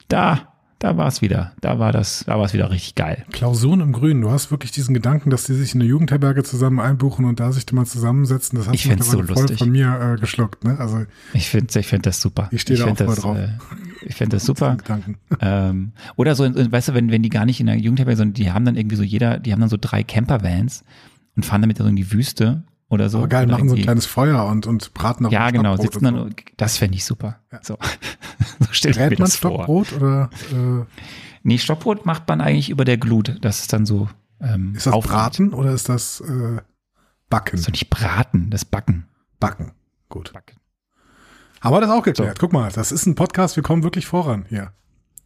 da 0.09 0.52
da 0.83 0.97
war 0.97 1.07
es 1.07 1.21
wieder. 1.21 1.53
Da 1.61 1.79
war 1.79 1.93
das, 1.93 2.25
da 2.27 2.37
war 2.37 2.43
es 2.43 2.51
wieder 2.51 2.69
richtig 2.69 2.95
geil. 2.95 3.23
Klausuren 3.31 3.79
im 3.79 3.93
Grünen. 3.93 4.19
Du 4.19 4.31
hast 4.31 4.51
wirklich 4.51 4.71
diesen 4.71 4.93
Gedanken, 4.93 5.29
dass 5.29 5.45
die 5.45 5.53
sich 5.53 5.73
in 5.73 5.79
eine 5.79 5.89
Jugendherberge 5.89 6.43
zusammen 6.43 6.81
einbuchen 6.81 7.23
und 7.23 7.39
da 7.39 7.53
sich 7.53 7.71
mal 7.71 7.85
zusammensetzen. 7.85 8.57
Das 8.57 8.67
hast 8.67 8.75
ich 8.75 8.89
du 8.89 9.01
so 9.01 9.23
voll 9.23 9.47
von 9.47 9.71
mir 9.71 10.15
äh, 10.17 10.19
geschluckt. 10.19 10.65
Ne? 10.65 10.77
Also 10.77 11.05
ich 11.33 11.47
finde, 11.47 11.79
ich 11.79 11.87
finde 11.87 12.09
das 12.09 12.19
super. 12.19 12.49
Ich 12.51 12.63
stehe 12.63 12.77
da 12.77 12.87
auch 12.87 12.97
das, 12.97 13.15
drauf. 13.15 13.37
Äh, 13.37 13.51
ich 14.01 14.15
finde 14.15 14.35
das 14.35 14.45
super. 14.45 14.75
ähm, 15.39 15.93
oder 16.17 16.35
so, 16.35 16.43
weißt 16.53 16.89
du, 16.89 16.93
wenn 16.93 17.11
wenn 17.11 17.23
die 17.23 17.29
gar 17.29 17.45
nicht 17.45 17.61
in 17.61 17.67
der 17.67 17.77
Jugendherberge, 17.77 18.17
sondern 18.17 18.33
die 18.33 18.51
haben 18.51 18.65
dann 18.65 18.75
irgendwie 18.75 18.97
so 18.97 19.03
jeder, 19.03 19.39
die 19.39 19.53
haben 19.53 19.61
dann 19.61 19.69
so 19.69 19.77
drei 19.79 20.03
Campervans 20.03 20.83
und 21.37 21.45
fahren 21.45 21.61
damit 21.61 21.77
so 21.77 21.85
in 21.85 21.95
die 21.95 22.11
Wüste 22.11 22.63
oder 22.93 23.09
so. 23.09 23.19
Aber 23.19 23.27
geil, 23.27 23.47
machen 23.47 23.69
so 23.69 23.75
ein 23.75 23.81
kleines 23.81 24.05
Feuer 24.05 24.45
und, 24.45 24.65
und 24.67 24.93
braten 24.93 25.25
auf 25.25 25.31
Ja, 25.31 25.49
genau, 25.51 25.75
sitzen 25.77 26.03
dann, 26.03 26.15
so. 26.15 26.29
das 26.57 26.77
fände 26.77 26.95
ich 26.95 27.05
super. 27.05 27.39
Ja. 27.51 27.59
So, 27.61 27.77
so 28.59 28.67
stell 28.71 28.91
ich 28.91 28.97
mir 28.97 29.15
das 29.15 29.37
Stockbrot 29.37 29.87
vor. 29.87 30.01
oder? 30.01 30.29
Äh? 30.51 30.85
Nee, 31.43 31.57
Stockbrot 31.57 32.05
macht 32.05 32.27
man 32.27 32.39
eigentlich 32.41 32.69
über 32.69 32.85
der 32.85 32.97
Glut. 32.97 33.37
Das 33.41 33.61
ist 33.61 33.73
dann 33.73 33.85
so. 33.85 34.09
Ähm, 34.39 34.73
ist 34.75 34.85
das 34.85 34.93
aufwand. 34.93 35.13
Braten 35.13 35.53
oder 35.53 35.71
ist 35.71 35.89
das 35.89 36.21
äh, 36.21 36.61
Backen? 37.29 37.51
Das 37.51 37.61
ist 37.61 37.67
doch 37.67 37.73
nicht 37.73 37.89
Braten, 37.89 38.49
das 38.49 38.65
Backen. 38.65 39.05
Backen, 39.39 39.71
gut. 40.09 40.31
Backen. 40.33 40.57
Aber 41.59 41.79
das 41.81 41.89
auch 41.89 42.03
geklärt. 42.03 42.37
So. 42.37 42.39
Guck 42.39 42.53
mal, 42.53 42.71
das 42.71 42.91
ist 42.91 43.05
ein 43.05 43.15
Podcast, 43.15 43.55
wir 43.55 43.63
kommen 43.63 43.83
wirklich 43.83 44.05
voran 44.05 44.45
hier. 44.49 44.73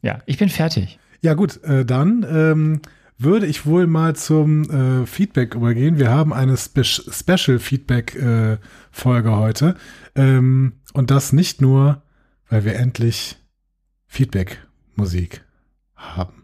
Ja, 0.01 0.19
ich 0.25 0.38
bin 0.38 0.49
fertig. 0.49 0.99
Ja, 1.21 1.34
gut, 1.34 1.63
äh, 1.63 1.84
dann 1.84 2.25
ähm, 2.30 2.82
würde 3.17 3.47
ich 3.47 3.65
wohl 3.65 3.88
mal 3.88 4.15
zum 4.15 4.69
äh, 4.69 5.06
Feedback 5.08 5.56
übergehen. 5.56 5.97
Wir 5.97 6.12
haben 6.12 6.34
eine 6.34 6.56
Spe 6.58 6.84
Special 6.84 7.60
Feedback 7.60 8.15
äh, 8.15 8.58
Folge 8.91 9.36
heute. 9.36 9.75
Ähm, 10.15 10.73
und 10.93 11.10
das 11.12 11.34
nicht 11.34 11.62
nur, 11.62 12.03
weil 12.49 12.63
wir 12.63 12.75
endlich 12.75 13.38
Feedback 14.06 14.60
Musik 14.95 15.43
haben. 15.95 16.43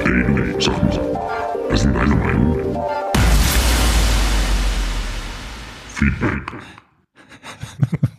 Hey, 0.00 0.54
sag 0.60 0.82
mal, 0.82 1.70
was 1.70 1.82
sind 1.82 1.94
deine 1.94 2.14
Meinung? 2.14 2.84
Feedback. 5.88 6.52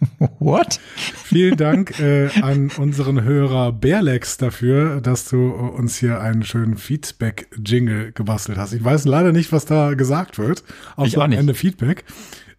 What? 0.39 0.79
Vielen 1.23 1.57
Dank 1.57 1.99
äh, 1.99 2.29
an 2.41 2.71
unseren 2.77 3.23
Hörer 3.23 3.71
Berlex 3.71 4.37
dafür, 4.37 5.01
dass 5.01 5.25
du 5.29 5.51
uns 5.51 5.97
hier 5.97 6.19
einen 6.19 6.43
schönen 6.43 6.77
Feedback-Jingle 6.77 8.11
gebastelt 8.11 8.57
hast. 8.57 8.73
Ich 8.73 8.83
weiß 8.83 9.05
leider 9.05 9.31
nicht, 9.31 9.51
was 9.51 9.65
da 9.65 9.93
gesagt 9.93 10.37
wird. 10.37 10.63
Außer 10.95 11.21
am 11.21 11.31
Ende 11.31 11.53
Feedback. 11.53 12.03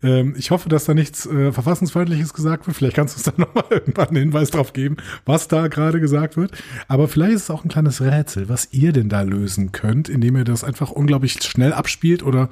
Ähm, 0.02 0.34
ich 0.38 0.50
hoffe, 0.50 0.68
dass 0.68 0.84
da 0.84 0.94
nichts 0.94 1.26
äh, 1.26 1.52
Verfassungsfeindliches 1.52 2.32
gesagt 2.32 2.66
wird. 2.66 2.76
Vielleicht 2.76 2.96
kannst 2.96 3.14
du 3.14 3.18
uns 3.18 3.24
da 3.24 3.32
nochmal 3.36 3.64
irgendwann 3.70 4.08
einen 4.08 4.16
Hinweis 4.16 4.50
drauf 4.50 4.72
geben, 4.72 4.96
was 5.26 5.48
da 5.48 5.68
gerade 5.68 6.00
gesagt 6.00 6.36
wird. 6.36 6.52
Aber 6.88 7.08
vielleicht 7.08 7.34
ist 7.34 7.42
es 7.44 7.50
auch 7.50 7.64
ein 7.64 7.68
kleines 7.68 8.00
Rätsel, 8.00 8.48
was 8.48 8.72
ihr 8.72 8.92
denn 8.92 9.08
da 9.08 9.22
lösen 9.22 9.72
könnt, 9.72 10.08
indem 10.08 10.36
ihr 10.36 10.44
das 10.44 10.64
einfach 10.64 10.90
unglaublich 10.90 11.42
schnell 11.42 11.72
abspielt 11.72 12.22
oder 12.22 12.48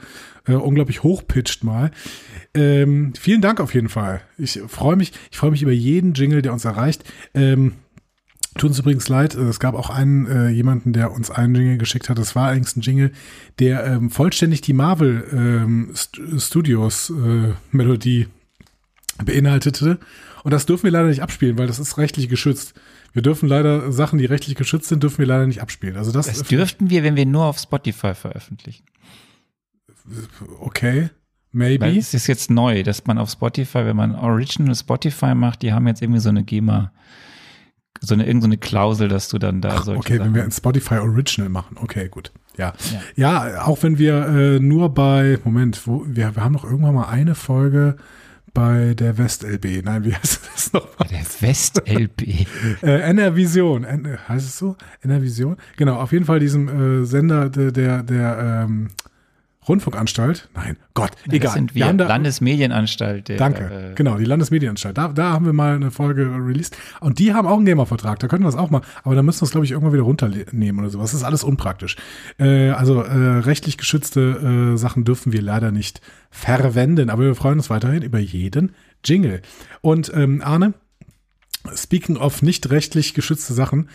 äh, 0.47 0.53
unglaublich 0.53 1.03
hochpitcht 1.03 1.65
mal. 1.65 1.91
Ähm, 2.59 3.13
vielen 3.19 3.41
Dank 3.41 3.61
auf 3.61 3.75
jeden 3.75 3.89
Fall. 3.89 4.21
Ich 4.37 4.61
freue 4.67 4.97
mich, 4.97 5.13
ich 5.31 5.39
freue 5.39 5.51
mich 5.51 5.63
über 5.63 5.73
jeden 5.73 6.15
Jingle, 6.15 6.43
der 6.43 6.53
uns 6.53 6.65
erreicht. 6.65 7.05
Ähm, 7.35 7.75
Tut 8.59 8.71
uns 8.71 8.79
übrigens 8.81 9.09
leid, 9.09 9.37
äh, 9.37 9.43
es 9.43 9.61
gab 9.61 9.75
auch 9.75 9.89
einen 9.89 10.27
äh, 10.27 10.49
jemanden, 10.49 10.93
der 10.93 11.13
uns 11.13 11.31
einen 11.31 11.55
Jingle 11.55 11.79
geschickt 11.79 12.09
hat. 12.09 12.19
Das 12.19 12.35
war 12.35 12.49
eigentlich 12.49 12.77
ein 12.77 12.81
Jingle, 12.81 13.13
der 13.61 13.87
ähm, 13.87 14.11
vollständig 14.11 14.63
die 14.63 14.73
Marvel 14.73 15.25
ähm, 15.33 15.93
St 15.95 16.21
Studios 16.39 17.11
äh, 17.11 17.53
Melodie 17.71 18.27
beinhaltete. 19.25 19.99
Und 20.43 20.51
das 20.53 20.67
dürfen 20.67 20.85
wir 20.85 20.91
leider 20.91 21.09
nicht 21.09 21.23
abspielen, 21.23 21.57
weil 21.57 21.69
das 21.69 21.79
ist 21.79 21.99
rechtlich 21.99 22.29
geschützt. 22.29 22.75
Wir 23.13 23.23
dürfen 23.23 23.49
leider 23.49 23.93
Sachen, 23.93 24.19
die 24.19 24.25
rechtlich 24.25 24.57
geschützt 24.57 24.89
sind, 24.89 25.03
dürfen 25.03 25.19
wir 25.19 25.27
leider 25.27 25.47
nicht 25.47 25.63
abspielen. 25.63 25.97
Also 25.97 26.11
das, 26.11 26.27
das 26.27 26.43
dürften 26.43 26.91
wir, 26.91 27.05
wenn 27.05 27.17
wir 27.17 27.27
nur 27.27 27.45
auf 27.45 27.59
Spotify 27.59 28.15
veröffentlichen. 28.15 28.85
Okay. 30.59 31.11
Maybe. 31.53 31.87
Weil 31.87 31.97
es 31.97 32.15
ist 32.15 32.27
jetzt 32.27 32.51
neu, 32.51 32.83
dass 32.83 33.07
man 33.07 33.19
auf 33.19 33.31
Spotify, 33.31 33.87
wenn 33.87 33.97
man 33.97 34.15
Original 34.15 34.75
Spotify 34.75 35.35
macht, 35.35 35.63
die 35.63 35.73
haben 35.73 35.87
jetzt 35.87 36.03
irgendwie 36.03 36.21
so 36.21 36.29
eine 36.29 36.45
GEMA 36.45 36.93
so 38.01 38.15
eine 38.15 38.27
irgendeine 38.27 38.55
so 38.55 38.61
Klausel, 38.61 39.09
dass 39.09 39.29
du 39.29 39.39
dann 39.39 39.61
da 39.61 39.71
Ach, 39.71 39.89
Okay, 39.89 40.19
Sachen 40.19 40.27
wenn 40.27 40.35
wir 40.35 40.45
ein 40.45 40.53
Spotify 40.53 40.97
Original 40.97 41.49
machen. 41.49 41.77
Okay, 41.81 42.09
gut. 42.09 42.33
Ja. 42.57 42.73
Ja, 43.17 43.49
ja 43.49 43.65
auch 43.65 43.83
wenn 43.83 43.99
wir 43.99 44.27
äh, 44.27 44.61
nur 44.61 44.95
bei 44.95 45.39
Moment, 45.45 45.87
wo 45.87 46.05
wir, 46.07 46.37
wir 46.37 46.45
haben 46.45 46.53
noch 46.53 46.65
irgendwann 46.65 46.95
mal 46.95 47.09
eine 47.09 47.35
Folge 47.35 47.97
bei 48.55 48.95
der 48.95 49.19
West-LB. 49.19 49.85
Nein, 49.85 50.05
wie 50.05 50.15
heißt 50.15 50.41
das 50.55 50.73
nochmal? 50.73 51.09
Der 51.11 51.25
West-LB. 51.41 52.23
äh, 52.83 53.01
NR 53.01 53.37
Vision. 53.37 53.85
N 53.85 54.19
heißt 54.29 54.47
es 54.47 54.59
so? 54.59 54.77
NR 55.03 55.23
Vision? 55.23 55.57
Genau, 55.77 55.97
auf 55.97 56.13
jeden 56.13 56.25
Fall 56.25 56.41
diesem 56.41 56.69
äh, 57.03 57.05
Sender 57.05 57.49
der, 57.51 57.73
der, 57.73 58.03
der 58.03 58.65
ähm, 58.67 58.89
Rundfunkanstalt? 59.69 60.49
Nein, 60.55 60.77
Gott, 60.95 61.11
das 61.27 61.35
egal. 61.35 61.53
Sind 61.53 61.75
wir, 61.75 61.87
wir 61.87 61.93
da, 61.95 62.07
Landesmedienanstalt. 62.07 63.29
Der, 63.29 63.37
danke, 63.37 63.91
äh, 63.93 63.95
genau, 63.95 64.17
die 64.17 64.25
Landesmedienanstalt. 64.25 64.97
Da, 64.97 65.09
da 65.09 65.33
haben 65.33 65.47
wir 65.47 65.53
mal 65.53 65.75
eine 65.75 65.91
Folge 65.91 66.23
released. 66.23 66.77
Und 67.01 67.19
die 67.19 67.35
haben 67.35 67.47
auch 67.47 67.57
einen 67.57 67.67
GEMA-Vertrag, 67.67 68.19
da 68.19 68.29
können 68.29 68.45
wir 68.45 68.51
das 68.51 68.57
auch 68.57 68.71
mal. 68.71 68.83
Aber 69.05 69.15
da 69.15 69.23
müssen 69.23 69.41
wir 69.43 69.45
es, 69.45 69.51
glaube 69.51 69.65
ich, 69.67 69.73
irgendwann 69.73 69.93
wieder 69.93 70.05
runternehmen 70.05 70.81
oder 70.81 70.91
sowas. 70.91 71.13
Das 71.13 71.21
ist 71.21 71.27
alles 71.27 71.45
unpraktisch. 71.45 71.97
Äh, 72.39 72.71
also 72.71 73.03
äh, 73.03 73.39
rechtlich 73.39 73.79
geschützte 73.79 74.75
äh, 74.75 74.77
Sachen 74.77 75.05
dürfen 75.05 75.33
wir 75.33 75.43
leider 75.43 75.71
nicht 75.71 76.01
verwenden. 76.31 77.11
Aber 77.11 77.25
wir 77.25 77.35
freuen 77.35 77.59
uns 77.59 77.71
weiterhin 77.71 78.03
über 78.03 78.19
jeden 78.19 78.75
Jingle. 79.05 79.43
Und 79.81 80.13
ähm, 80.15 80.43
Arne, 80.45 80.75
speaking 81.75 82.17
of 82.17 82.43
nicht 82.43 82.71
rechtlich 82.71 83.15
geschützte 83.15 83.55
Sachen, 83.55 83.89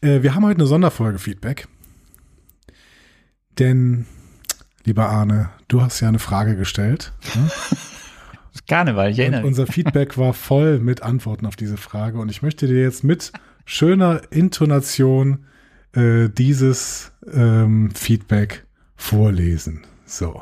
äh, 0.00 0.22
wir 0.22 0.34
haben 0.34 0.44
heute 0.44 0.60
eine 0.60 0.66
Sonderfolge 0.66 1.18
Feedback. 1.18 1.68
Denn 3.58 4.06
Lieber 4.86 5.10
Arne, 5.10 5.50
du 5.66 5.82
hast 5.82 6.00
ja 6.00 6.06
eine 6.06 6.20
Frage 6.20 6.54
gestellt. 6.56 7.12
Ne? 7.34 7.50
Karneval, 8.68 9.10
ich 9.10 9.18
erinnere. 9.18 9.40
Und 9.40 9.48
unser 9.48 9.66
Feedback 9.66 10.16
war 10.16 10.32
voll 10.32 10.78
mit 10.78 11.02
Antworten 11.02 11.44
auf 11.44 11.56
diese 11.56 11.76
Frage. 11.76 12.20
Und 12.20 12.28
ich 12.30 12.40
möchte 12.40 12.68
dir 12.68 12.82
jetzt 12.82 13.02
mit 13.02 13.32
schöner 13.64 14.22
Intonation 14.30 15.44
äh, 15.92 16.28
dieses 16.28 17.10
ähm, 17.32 17.90
Feedback 17.96 18.64
vorlesen. 18.94 19.84
So. 20.04 20.40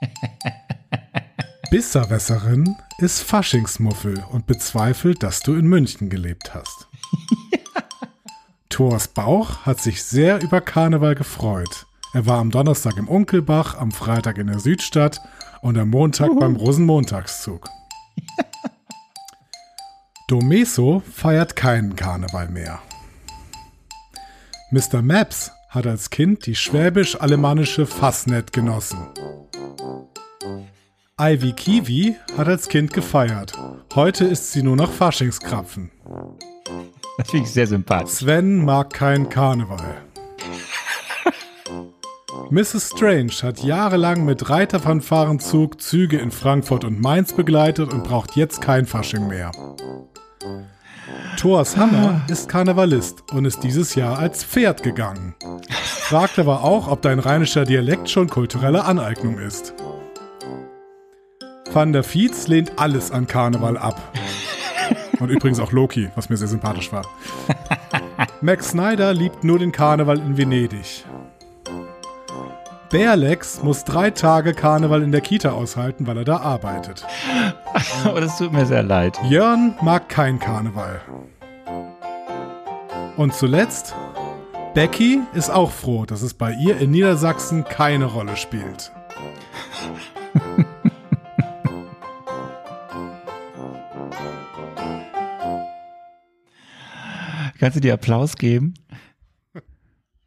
Bisserwässerin 1.70 2.74
ist 2.98 3.22
Faschingsmuffel 3.22 4.24
und 4.32 4.48
bezweifelt, 4.48 5.22
dass 5.22 5.38
du 5.38 5.54
in 5.54 5.68
München 5.68 6.10
gelebt 6.10 6.52
hast. 6.52 6.87
Thors 8.78 9.08
Bauch 9.08 9.66
hat 9.66 9.80
sich 9.80 10.04
sehr 10.04 10.40
über 10.40 10.60
Karneval 10.60 11.16
gefreut. 11.16 11.86
Er 12.14 12.26
war 12.26 12.38
am 12.38 12.52
Donnerstag 12.52 12.96
im 12.96 13.08
Unkelbach, 13.08 13.76
am 13.76 13.90
Freitag 13.90 14.38
in 14.38 14.46
der 14.46 14.60
Südstadt 14.60 15.20
und 15.62 15.76
am 15.76 15.90
Montag 15.90 16.30
Uhu. 16.30 16.38
beim 16.38 16.54
Rosenmontagszug. 16.54 17.68
Domeso 20.28 21.02
feiert 21.12 21.56
keinen 21.56 21.96
Karneval 21.96 22.50
mehr. 22.50 22.78
Mr. 24.70 25.02
Maps 25.02 25.50
hat 25.70 25.88
als 25.88 26.10
Kind 26.10 26.46
die 26.46 26.54
schwäbisch-alemannische 26.54 27.84
Fassnet 27.84 28.52
genossen. 28.52 29.08
Ivy 31.20 31.52
Kiwi 31.52 32.14
hat 32.36 32.46
als 32.46 32.68
Kind 32.68 32.92
gefeiert. 32.92 33.54
Heute 33.96 34.24
ist 34.24 34.52
sie 34.52 34.62
nur 34.62 34.76
noch 34.76 34.92
Faschingskrapfen. 34.92 35.90
Das 37.18 37.30
finde 37.30 37.46
ich 37.46 37.52
sehr 37.52 37.66
sympathisch. 37.66 38.14
Sven 38.14 38.64
mag 38.64 38.92
kein 38.92 39.28
Karneval. 39.28 40.02
Mrs. 42.50 42.92
Strange 42.94 43.32
hat 43.42 43.62
jahrelang 43.62 44.24
mit 44.24 44.48
Reiterfanfarenzug 44.48 45.82
Züge 45.82 46.16
in 46.16 46.30
Frankfurt 46.30 46.84
und 46.84 47.00
Mainz 47.00 47.34
begleitet 47.34 47.92
und 47.92 48.04
braucht 48.04 48.36
jetzt 48.36 48.62
kein 48.62 48.86
Fasching 48.86 49.26
mehr. 49.26 49.50
Thors 51.36 51.76
Hammer 51.76 52.22
ist 52.28 52.48
Karnevalist 52.48 53.30
und 53.32 53.44
ist 53.44 53.62
dieses 53.64 53.94
Jahr 53.96 54.18
als 54.18 54.44
Pferd 54.44 54.82
gegangen. 54.82 55.34
Fragt 55.82 56.38
aber 56.38 56.64
auch, 56.64 56.88
ob 56.88 57.02
dein 57.02 57.18
rheinischer 57.18 57.64
Dialekt 57.64 58.08
schon 58.08 58.28
kulturelle 58.28 58.84
Aneignung 58.84 59.38
ist. 59.38 59.74
Van 61.70 61.92
der 61.92 62.04
Fietz 62.04 62.46
lehnt 62.46 62.78
alles 62.78 63.10
an 63.10 63.26
Karneval 63.26 63.76
ab. 63.76 64.00
Und 65.20 65.30
übrigens 65.30 65.60
auch 65.60 65.72
Loki, 65.72 66.10
was 66.14 66.28
mir 66.28 66.36
sehr 66.36 66.48
sympathisch 66.48 66.92
war. 66.92 67.02
Max 68.40 68.70
Snyder 68.70 69.12
liebt 69.12 69.44
nur 69.44 69.58
den 69.58 69.72
Karneval 69.72 70.18
in 70.18 70.36
Venedig. 70.36 71.04
Bearlex 72.90 73.62
muss 73.62 73.84
drei 73.84 74.10
Tage 74.10 74.54
Karneval 74.54 75.02
in 75.02 75.12
der 75.12 75.20
Kita 75.20 75.50
aushalten, 75.50 76.06
weil 76.06 76.18
er 76.18 76.24
da 76.24 76.38
arbeitet. 76.38 77.06
Aber 78.04 78.20
das 78.20 78.38
tut 78.38 78.52
mir 78.52 78.64
sehr 78.64 78.82
leid. 78.82 79.18
Jörn 79.24 79.74
mag 79.82 80.08
kein 80.08 80.38
Karneval. 80.38 81.00
Und 83.16 83.34
zuletzt, 83.34 83.94
Becky 84.72 85.20
ist 85.34 85.50
auch 85.50 85.72
froh, 85.72 86.06
dass 86.06 86.22
es 86.22 86.32
bei 86.32 86.52
ihr 86.52 86.78
in 86.78 86.92
Niedersachsen 86.92 87.64
keine 87.64 88.06
Rolle 88.06 88.36
spielt. 88.36 88.92
Kannst 97.58 97.76
du 97.76 97.80
dir 97.80 97.94
Applaus 97.94 98.36
geben? 98.36 98.74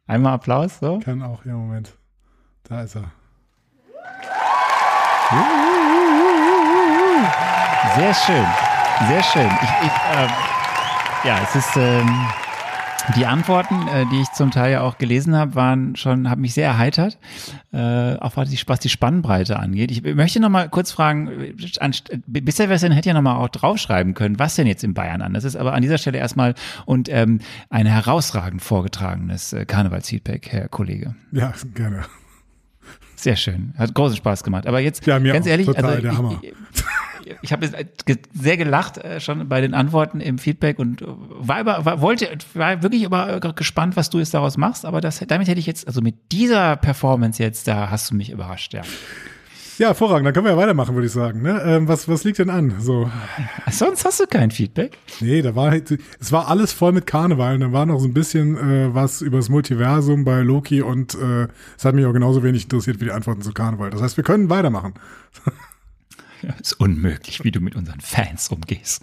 Einmal 0.06 0.34
Applaus, 0.34 0.78
so? 0.80 0.98
Kann 0.98 1.22
auch, 1.22 1.44
ja, 1.46 1.54
Moment. 1.54 1.96
Da 2.64 2.82
ist 2.82 2.96
er. 2.96 3.10
Sehr 7.96 8.14
schön, 8.14 8.46
sehr 9.08 9.22
schön. 9.22 9.50
Ich, 9.62 9.86
ich, 9.86 9.92
äh, 10.16 10.28
ja, 11.28 11.38
es 11.42 11.56
ist, 11.56 11.76
ähm, 11.76 12.08
die 13.16 13.26
Antworten, 13.26 13.86
äh, 13.88 14.06
die 14.06 14.20
ich 14.20 14.30
zum 14.32 14.50
Teil 14.50 14.72
ja 14.72 14.80
auch 14.82 14.98
gelesen 14.98 15.36
habe, 15.36 15.54
waren 15.54 15.96
schon, 15.96 16.30
haben 16.30 16.40
mich 16.40 16.54
sehr 16.54 16.66
erheitert, 16.66 17.18
äh, 17.72 18.16
auch 18.16 18.36
was 18.36 18.50
die, 18.50 18.58
was 18.66 18.80
die 18.80 18.88
Spannbreite 18.88 19.58
angeht. 19.58 19.90
Ich 19.90 20.02
möchte 20.02 20.40
noch 20.40 20.48
mal 20.48 20.68
kurz 20.68 20.92
fragen, 20.92 21.54
bisher 22.26 22.68
wäre 22.68 22.76
es 22.76 22.82
hätte 22.82 23.08
ja 23.08 23.14
noch 23.14 23.22
mal 23.22 23.36
auch 23.36 23.48
draufschreiben 23.48 24.14
können, 24.14 24.38
was 24.38 24.56
denn 24.56 24.66
jetzt 24.66 24.84
in 24.84 24.94
Bayern 24.94 25.22
an. 25.22 25.34
Das 25.34 25.44
ist 25.44 25.56
aber 25.56 25.74
an 25.74 25.82
dieser 25.82 25.98
Stelle 25.98 26.18
erstmal 26.18 26.54
und 26.86 27.08
ähm, 27.08 27.40
ein 27.70 27.86
herausragend 27.86 28.62
vorgetragenes 28.62 29.52
äh, 29.52 29.64
Karnevalsfeedback, 29.64 30.48
Herr 30.50 30.68
Kollege. 30.68 31.14
Ja, 31.32 31.52
gerne. 31.74 32.04
Sehr 33.22 33.36
schön. 33.36 33.72
Hat 33.78 33.94
großen 33.94 34.16
Spaß 34.16 34.42
gemacht. 34.42 34.66
Aber 34.66 34.80
jetzt, 34.80 35.06
ja, 35.06 35.18
ganz 35.20 35.46
ehrlich, 35.46 35.66
total 35.66 35.84
also, 35.84 36.02
der 36.02 36.18
Hammer. 36.18 36.40
Ich, 36.42 36.52
ich 37.40 37.52
habe 37.52 37.70
sehr 38.34 38.56
gelacht 38.56 38.98
äh, 38.98 39.20
schon 39.20 39.48
bei 39.48 39.60
den 39.60 39.74
Antworten 39.74 40.20
im 40.20 40.38
Feedback 40.38 40.80
und 40.80 41.04
war, 41.06 41.60
über, 41.60 41.84
war, 41.84 42.00
wollte, 42.00 42.28
war 42.54 42.82
wirklich 42.82 43.04
über, 43.04 43.38
gespannt, 43.54 43.94
was 43.96 44.10
du 44.10 44.18
jetzt 44.18 44.34
daraus 44.34 44.56
machst. 44.56 44.84
Aber 44.84 45.00
das, 45.00 45.20
damit 45.20 45.46
hätte 45.46 45.60
ich 45.60 45.66
jetzt, 45.66 45.86
also 45.86 46.00
mit 46.00 46.16
dieser 46.32 46.74
Performance 46.74 47.40
jetzt, 47.40 47.68
da 47.68 47.90
hast 47.90 48.10
du 48.10 48.16
mich 48.16 48.30
überrascht, 48.30 48.74
ja. 48.74 48.82
Ja, 49.78 49.88
hervorragend. 49.88 50.26
Dann 50.26 50.34
können 50.34 50.46
wir 50.46 50.52
ja 50.52 50.58
weitermachen, 50.58 50.94
würde 50.94 51.06
ich 51.06 51.12
sagen. 51.12 51.42
Ne? 51.42 51.60
Ähm, 51.64 51.88
was, 51.88 52.08
was 52.08 52.24
liegt 52.24 52.38
denn 52.38 52.50
an? 52.50 52.76
So. 52.80 53.10
Sonst 53.70 54.04
hast 54.04 54.20
du 54.20 54.26
kein 54.26 54.50
Feedback? 54.50 54.98
Nee, 55.20 55.42
da 55.42 55.54
war 55.54 55.72
es 55.72 56.32
war 56.32 56.48
alles 56.48 56.72
voll 56.72 56.92
mit 56.92 57.06
Karneval. 57.06 57.54
Und 57.54 57.60
dann 57.60 57.72
war 57.72 57.86
noch 57.86 57.98
so 57.98 58.06
ein 58.06 58.14
bisschen 58.14 58.56
äh, 58.56 58.94
was 58.94 59.22
über 59.22 59.38
das 59.38 59.48
Multiversum 59.48 60.24
bei 60.24 60.42
Loki 60.42 60.82
und 60.82 61.14
äh, 61.14 61.48
es 61.76 61.84
hat 61.84 61.94
mich 61.94 62.04
auch 62.06 62.12
genauso 62.12 62.42
wenig 62.42 62.64
interessiert 62.64 63.00
wie 63.00 63.06
die 63.06 63.12
Antworten 63.12 63.42
zu 63.42 63.52
Karneval. 63.52 63.90
Das 63.90 64.02
heißt, 64.02 64.16
wir 64.16 64.24
können 64.24 64.50
weitermachen. 64.50 64.94
Ja, 66.42 66.54
ist 66.60 66.72
unmöglich, 66.80 67.44
wie 67.44 67.52
du 67.52 67.60
mit 67.60 67.76
unseren 67.76 68.00
Fans 68.00 68.48
umgehst. 68.48 69.00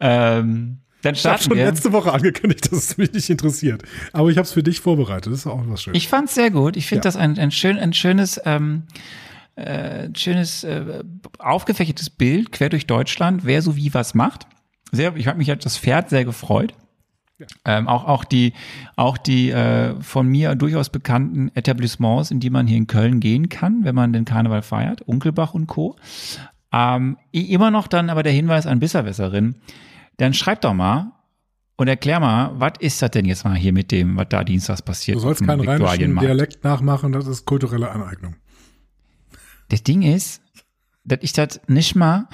Ähm, 0.00 0.78
dann 1.02 1.14
starten 1.14 1.16
ich 1.16 1.26
habe 1.26 1.42
schon 1.42 1.56
wir. 1.56 1.64
letzte 1.64 1.92
Woche 1.92 2.12
angekündigt, 2.12 2.70
dass 2.70 2.78
es 2.78 2.96
mich 2.98 3.12
nicht 3.12 3.30
interessiert. 3.30 3.82
Aber 4.12 4.30
ich 4.30 4.36
habe 4.36 4.46
es 4.46 4.52
für 4.52 4.62
dich 4.62 4.80
vorbereitet. 4.80 5.32
Das 5.32 5.40
ist 5.40 5.46
auch 5.46 5.62
was 5.66 5.82
Schönes. 5.82 5.96
Ich 5.96 6.08
fand 6.08 6.28
es 6.28 6.34
sehr 6.34 6.50
gut. 6.50 6.76
Ich 6.76 6.86
finde 6.86 7.00
ja. 7.00 7.02
das 7.02 7.16
ein, 7.16 7.38
ein, 7.38 7.50
schön, 7.50 7.78
ein 7.78 7.92
schönes, 7.92 8.40
ähm, 8.44 8.82
äh, 9.56 10.08
schönes 10.14 10.64
äh, 10.64 11.02
aufgefächertes 11.38 12.10
Bild 12.10 12.52
quer 12.52 12.68
durch 12.68 12.86
Deutschland, 12.86 13.44
wer 13.44 13.62
so 13.62 13.76
wie 13.76 13.92
was 13.94 14.14
macht. 14.14 14.46
Sehr, 14.92 15.14
ich 15.16 15.26
habe 15.26 15.38
mich 15.38 15.50
als 15.50 15.64
das 15.64 15.78
Pferd 15.78 16.10
sehr 16.10 16.24
gefreut. 16.24 16.74
Ja. 17.38 17.46
Ähm, 17.64 17.88
auch, 17.88 18.04
auch 18.04 18.24
die, 18.24 18.52
auch 18.96 19.16
die 19.16 19.50
äh, 19.50 19.94
von 20.02 20.26
mir 20.26 20.54
durchaus 20.54 20.90
bekannten 20.90 21.50
Etablissements, 21.54 22.30
in 22.30 22.40
die 22.40 22.50
man 22.50 22.66
hier 22.66 22.76
in 22.76 22.86
Köln 22.86 23.18
gehen 23.20 23.48
kann, 23.48 23.84
wenn 23.84 23.94
man 23.94 24.12
den 24.12 24.26
Karneval 24.26 24.62
feiert, 24.62 25.00
Unkelbach 25.02 25.54
und 25.54 25.66
Co. 25.66 25.96
Ähm, 26.72 27.16
immer 27.32 27.70
noch 27.70 27.88
dann 27.88 28.10
aber 28.10 28.22
der 28.22 28.32
Hinweis 28.32 28.66
an 28.66 28.78
Bisserwässerin, 28.78 29.56
dann 30.18 30.34
schreib 30.34 30.60
doch 30.60 30.74
mal 30.74 31.12
und 31.76 31.88
erklär 31.88 32.20
mal, 32.20 32.52
was 32.56 32.72
ist 32.80 33.00
das 33.00 33.10
denn 33.10 33.24
jetzt 33.24 33.44
mal 33.44 33.56
hier 33.56 33.72
mit 33.72 33.90
dem, 33.90 34.16
was 34.16 34.26
da 34.28 34.44
dienstags 34.44 34.82
passiert? 34.82 35.16
Du 35.16 35.20
sollst 35.20 35.44
keinen 35.44 35.66
rheinischen 35.66 36.18
Dialekt 36.18 36.62
nachmachen, 36.62 37.12
das 37.12 37.26
ist 37.26 37.46
kulturelle 37.46 37.90
Aneignung. 37.90 38.36
Das 39.70 39.82
Ding 39.82 40.02
ist, 40.02 40.42
dass 41.04 41.18
ich 41.22 41.32
das 41.32 41.60
nicht 41.66 41.96
mal, 41.96 42.28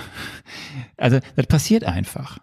also 0.96 1.20
das 1.36 1.46
passiert 1.46 1.84
einfach. 1.84 2.38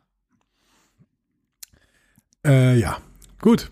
Äh, 2.46 2.80
ja, 2.80 2.98
gut. 3.40 3.72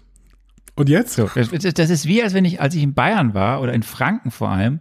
Und 0.75 0.89
jetzt? 0.89 1.13
So, 1.13 1.29
das, 1.33 1.49
das, 1.49 1.89
ist 1.89 2.05
wie, 2.05 2.23
als 2.23 2.33
wenn 2.33 2.45
ich, 2.45 2.61
als 2.61 2.75
ich 2.75 2.83
in 2.83 2.93
Bayern 2.93 3.33
war 3.33 3.61
oder 3.61 3.73
in 3.73 3.83
Franken 3.83 4.31
vor 4.31 4.49
allem, 4.49 4.79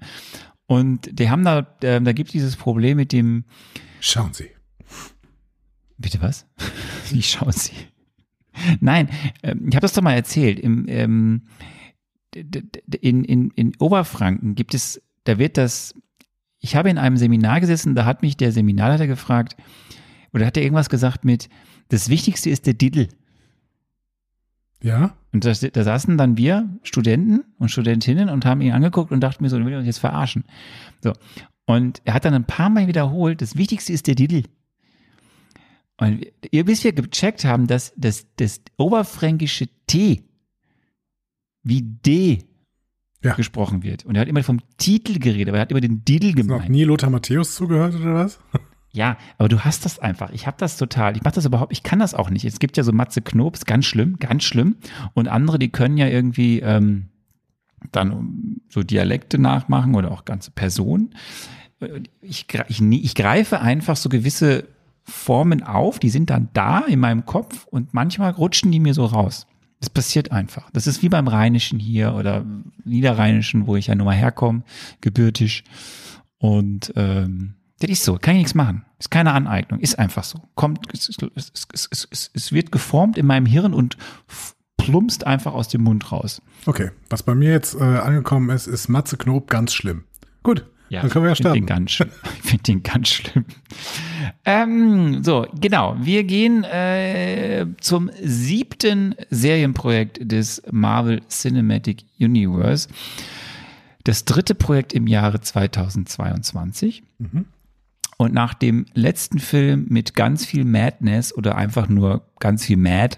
und 0.66 1.18
die 1.18 1.28
haben 1.28 1.44
da, 1.44 1.66
äh, 1.82 2.00
da 2.00 2.12
gibt 2.12 2.28
es 2.28 2.32
dieses 2.32 2.56
Problem 2.56 2.96
mit 2.96 3.10
dem. 3.10 3.44
Schauen 3.98 4.32
Sie. 4.32 4.50
Bitte 5.98 6.22
was? 6.22 6.46
Wie 7.10 7.22
schauen 7.22 7.52
Sie? 7.52 7.72
Nein, 8.80 9.08
ähm, 9.42 9.66
ich 9.68 9.74
habe 9.74 9.82
das 9.82 9.94
doch 9.94 10.02
mal 10.02 10.14
erzählt. 10.14 10.60
Im, 10.60 10.86
ähm, 10.88 11.42
in, 12.32 13.24
in, 13.24 13.50
in 13.50 13.72
Oberfranken 13.80 14.54
gibt 14.54 14.74
es, 14.74 15.02
da 15.24 15.38
wird 15.38 15.56
das, 15.56 15.94
ich 16.60 16.76
habe 16.76 16.90
in 16.90 16.98
einem 16.98 17.16
Seminar 17.16 17.60
gesessen, 17.60 17.94
da 17.94 18.04
hat 18.04 18.22
mich 18.22 18.36
der 18.36 18.52
Seminarleiter 18.52 19.06
gefragt, 19.06 19.56
oder 20.32 20.46
hat 20.46 20.56
er 20.56 20.62
irgendwas 20.62 20.90
gesagt 20.90 21.24
mit, 21.24 21.48
das 21.88 22.08
Wichtigste 22.08 22.50
ist 22.50 22.66
der 22.66 22.74
Diddle. 22.74 23.08
Ja. 24.82 25.16
Und 25.32 25.44
da, 25.44 25.52
da 25.52 25.84
saßen 25.84 26.16
dann 26.16 26.36
wir, 26.36 26.68
Studenten 26.82 27.44
und 27.58 27.70
Studentinnen, 27.70 28.28
und 28.28 28.44
haben 28.44 28.60
ihn 28.60 28.72
angeguckt 28.72 29.10
und 29.10 29.20
dachten 29.20 29.42
mir 29.42 29.50
so, 29.50 29.58
du 29.58 29.64
willst 29.64 29.78
uns 29.78 29.86
jetzt 29.86 29.98
verarschen. 29.98 30.44
So. 31.02 31.12
Und 31.66 32.02
er 32.04 32.14
hat 32.14 32.24
dann 32.24 32.34
ein 32.34 32.44
paar 32.44 32.70
Mal 32.70 32.86
wiederholt, 32.86 33.42
das 33.42 33.56
Wichtigste 33.56 33.92
ist 33.92 34.06
der 34.06 34.14
Diddle. 34.14 34.44
Und 35.96 36.26
ihr, 36.50 36.64
bis 36.64 36.82
wir 36.84 36.92
gecheckt 36.92 37.44
haben, 37.44 37.66
dass 37.66 37.92
das, 37.96 38.26
das 38.36 38.62
oberfränkische 38.76 39.68
T 39.86 40.24
wie 41.62 41.82
D 41.82 42.49
ja. 43.22 43.34
gesprochen 43.34 43.82
wird. 43.82 44.04
Und 44.06 44.14
er 44.14 44.22
hat 44.22 44.28
immer 44.28 44.42
vom 44.42 44.60
Titel 44.78 45.18
geredet, 45.18 45.48
aber 45.48 45.58
er 45.58 45.62
hat 45.62 45.70
immer 45.70 45.80
den 45.80 46.04
Diddle 46.04 46.32
gemeint. 46.32 46.60
Hast 46.60 46.68
du 46.68 46.72
noch 46.72 46.78
nie 46.78 46.84
Lothar 46.84 47.10
Matthäus 47.10 47.54
zugehört 47.54 47.94
oder 47.94 48.14
was? 48.14 48.40
Ja, 48.92 49.18
aber 49.38 49.48
du 49.48 49.60
hast 49.60 49.84
das 49.84 50.00
einfach. 50.00 50.30
Ich 50.32 50.48
habe 50.48 50.56
das 50.58 50.76
total. 50.76 51.16
Ich 51.16 51.22
mache 51.22 51.36
das 51.36 51.44
überhaupt. 51.44 51.70
Ich 51.70 51.84
kann 51.84 52.00
das 52.00 52.12
auch 52.12 52.28
nicht. 52.28 52.44
Es 52.44 52.58
gibt 52.58 52.76
ja 52.76 52.82
so 52.82 52.90
Matze 52.90 53.22
Knobs, 53.22 53.64
ganz 53.64 53.86
schlimm, 53.86 54.16
ganz 54.18 54.42
schlimm. 54.42 54.78
Und 55.14 55.28
andere, 55.28 55.60
die 55.60 55.70
können 55.70 55.96
ja 55.96 56.08
irgendwie 56.08 56.58
ähm, 56.58 57.06
dann 57.92 58.60
so 58.68 58.82
Dialekte 58.82 59.38
nachmachen 59.38 59.94
oder 59.94 60.10
auch 60.10 60.24
ganze 60.24 60.50
Personen. 60.50 61.14
Ich, 62.20 62.46
ich, 62.68 62.82
ich 62.82 63.14
greife 63.14 63.60
einfach 63.60 63.96
so 63.96 64.08
gewisse 64.08 64.66
Formen 65.04 65.62
auf, 65.62 65.98
die 65.98 66.10
sind 66.10 66.30
dann 66.30 66.48
da 66.52 66.80
in 66.80 67.00
meinem 67.00 67.24
Kopf 67.24 67.66
und 67.66 67.94
manchmal 67.94 68.32
rutschen 68.32 68.70
die 68.70 68.80
mir 68.80 68.94
so 68.94 69.04
raus. 69.04 69.46
Das 69.80 69.90
passiert 69.90 70.30
einfach. 70.30 70.70
Das 70.72 70.86
ist 70.86 71.02
wie 71.02 71.08
beim 71.08 71.26
Rheinischen 71.26 71.78
hier 71.78 72.14
oder 72.14 72.44
Niederrheinischen, 72.84 73.66
wo 73.66 73.76
ich 73.76 73.86
ja 73.86 73.94
nun 73.94 74.04
mal 74.04 74.14
herkomme, 74.14 74.62
gebürtig. 75.00 75.64
Und 76.38 76.92
ähm, 76.96 77.54
das 77.80 77.90
ist 77.90 78.04
so, 78.04 78.18
kann 78.20 78.34
ich 78.34 78.40
nichts 78.40 78.54
machen. 78.54 78.84
Ist 78.98 79.10
keine 79.10 79.32
Aneignung, 79.32 79.80
ist 79.80 79.98
einfach 79.98 80.24
so. 80.24 80.40
Kommt, 80.54 80.92
es, 80.92 81.08
es, 81.08 81.52
es, 81.72 82.08
es, 82.10 82.30
es 82.34 82.52
wird 82.52 82.72
geformt 82.72 83.16
in 83.16 83.26
meinem 83.26 83.46
Hirn 83.46 83.72
und 83.72 83.96
plumpst 84.76 85.26
einfach 85.26 85.54
aus 85.54 85.68
dem 85.68 85.82
Mund 85.82 86.12
raus. 86.12 86.42
Okay, 86.66 86.90
was 87.08 87.22
bei 87.22 87.34
mir 87.34 87.50
jetzt 87.50 87.74
äh, 87.74 87.82
angekommen 87.82 88.50
ist, 88.50 88.66
ist 88.66 88.88
Matze 88.88 89.16
Knob 89.16 89.48
ganz 89.48 89.72
schlimm. 89.72 90.04
Gut, 90.42 90.66
ja, 90.90 91.02
dann 91.02 91.10
können 91.10 91.24
wir 91.24 91.30
ja 91.30 91.36
starten. 91.36 91.60
Den 91.60 91.66
ganz, 91.66 91.90
ich 92.00 92.06
finde 92.42 92.62
den 92.64 92.82
ganz 92.82 93.08
schlimm. 93.08 93.44
Ähm, 94.44 95.22
so, 95.22 95.46
genau. 95.60 95.96
Wir 96.00 96.24
gehen 96.24 96.64
äh, 96.64 97.64
zum 97.80 98.10
siebten 98.20 99.14
Serienprojekt 99.30 100.18
des 100.20 100.62
Marvel 100.70 101.22
Cinematic 101.28 102.04
Universe. 102.18 102.88
Das 104.04 104.24
dritte 104.24 104.56
Projekt 104.56 104.92
im 104.92 105.06
Jahre 105.06 105.40
2022. 105.40 107.04
Mhm. 107.18 107.46
Und 108.16 108.34
nach 108.34 108.52
dem 108.52 108.84
letzten 108.92 109.38
Film 109.38 109.86
mit 109.88 110.14
ganz 110.14 110.44
viel 110.44 110.64
Madness 110.64 111.34
oder 111.34 111.54
einfach 111.54 111.88
nur 111.88 112.26
ganz 112.40 112.66
viel 112.66 112.76
Mad 112.76 113.16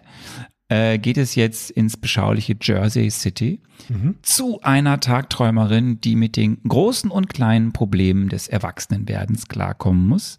äh, 0.72 0.98
geht 0.98 1.18
es 1.18 1.34
jetzt 1.34 1.70
ins 1.70 1.98
beschauliche 1.98 2.56
Jersey 2.58 3.10
City 3.10 3.60
mhm. 3.90 4.14
zu 4.22 4.62
einer 4.62 5.00
Tagträumerin, 5.00 6.00
die 6.00 6.16
mit 6.16 6.36
den 6.36 6.62
großen 6.66 7.10
und 7.10 7.28
kleinen 7.28 7.72
Problemen 7.72 8.30
des 8.30 8.48
Erwachsenenwerdens 8.48 9.48
klarkommen 9.48 10.06
muss. 10.06 10.38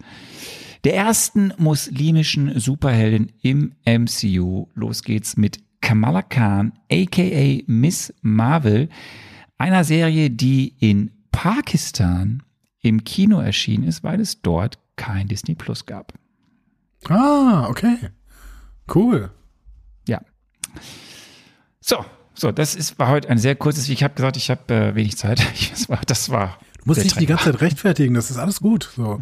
Der 0.86 0.96
ersten 0.96 1.54
muslimischen 1.58 2.60
Superheldin 2.60 3.32
im 3.43 3.74
MCU. 3.86 4.67
Los 4.74 5.04
geht's 5.04 5.38
mit 5.38 5.60
Kamala 5.82 6.24
Khan, 6.24 6.74
aka 6.91 7.62
Miss 7.67 8.12
Marvel, 8.24 8.89
einer 9.60 9.84
Serie, 9.84 10.32
die 10.32 10.74
in 10.80 11.12
Pakistan 11.32 12.41
im 12.82 13.04
Kino 13.04 13.39
erschienen 13.39 13.84
ist, 13.84 14.04
weil 14.04 14.19
es 14.19 14.41
dort 14.41 14.80
kein 14.96 15.28
Disney 15.28 15.54
Plus 15.54 15.86
gab. 15.86 16.12
Ah, 17.08 17.67
okay. 17.69 17.98
Cool. 18.93 19.30
So, 21.79 22.05
so, 22.33 22.51
das 22.51 22.75
ist, 22.75 22.97
war 22.99 23.09
heute 23.09 23.29
ein 23.29 23.38
sehr 23.38 23.55
kurzes, 23.55 23.88
ich 23.89 24.03
habe 24.03 24.15
gesagt, 24.15 24.38
ich 24.38 24.49
habe 24.49 24.73
äh, 24.73 24.95
wenig 24.95 25.17
Zeit. 25.17 25.39
das 25.71 25.89
war, 25.89 25.99
das 26.05 26.29
war 26.29 26.57
Du 26.83 26.89
musst 26.89 27.03
dich 27.03 27.13
die 27.13 27.25
ganze 27.25 27.45
Zeit 27.45 27.62
rechtfertigen, 27.62 28.13
das 28.13 28.29
ist 28.29 28.38
alles 28.38 28.59
gut. 28.59 28.91
So. 28.95 29.21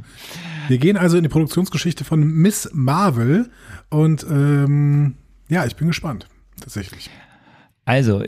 Wir 0.68 0.80
gehen 0.80 0.98
also 0.98 1.18
in 1.18 1.24
die 1.24 1.30
Produktionsgeschichte 1.30 2.04
von 2.04 2.24
Miss 2.24 2.70
Marvel 2.74 3.52
und 3.90 4.24
ähm, 4.24 5.16
ja, 5.48 5.66
ich 5.66 5.76
bin 5.76 5.88
gespannt, 5.88 6.28
tatsächlich. 6.60 7.12
Also, 7.86 8.24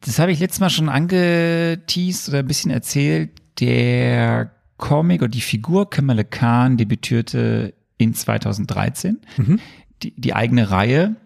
das 0.00 0.18
habe 0.18 0.32
ich 0.32 0.40
letztes 0.40 0.60
Mal 0.60 0.70
schon 0.70 0.90
angeteased 0.90 2.28
oder 2.28 2.40
ein 2.40 2.46
bisschen 2.46 2.70
erzählt. 2.70 3.30
Der 3.60 4.50
Comic 4.76 5.22
oder 5.22 5.30
die 5.30 5.40
Figur 5.40 5.88
Kamala 5.88 6.24
Khan 6.24 6.76
debütierte 6.76 7.72
in 7.96 8.12
2013. 8.12 9.20
Mhm. 9.38 9.60
Die, 10.02 10.12
die 10.20 10.34
eigene 10.34 10.70
Reihe 10.70 11.16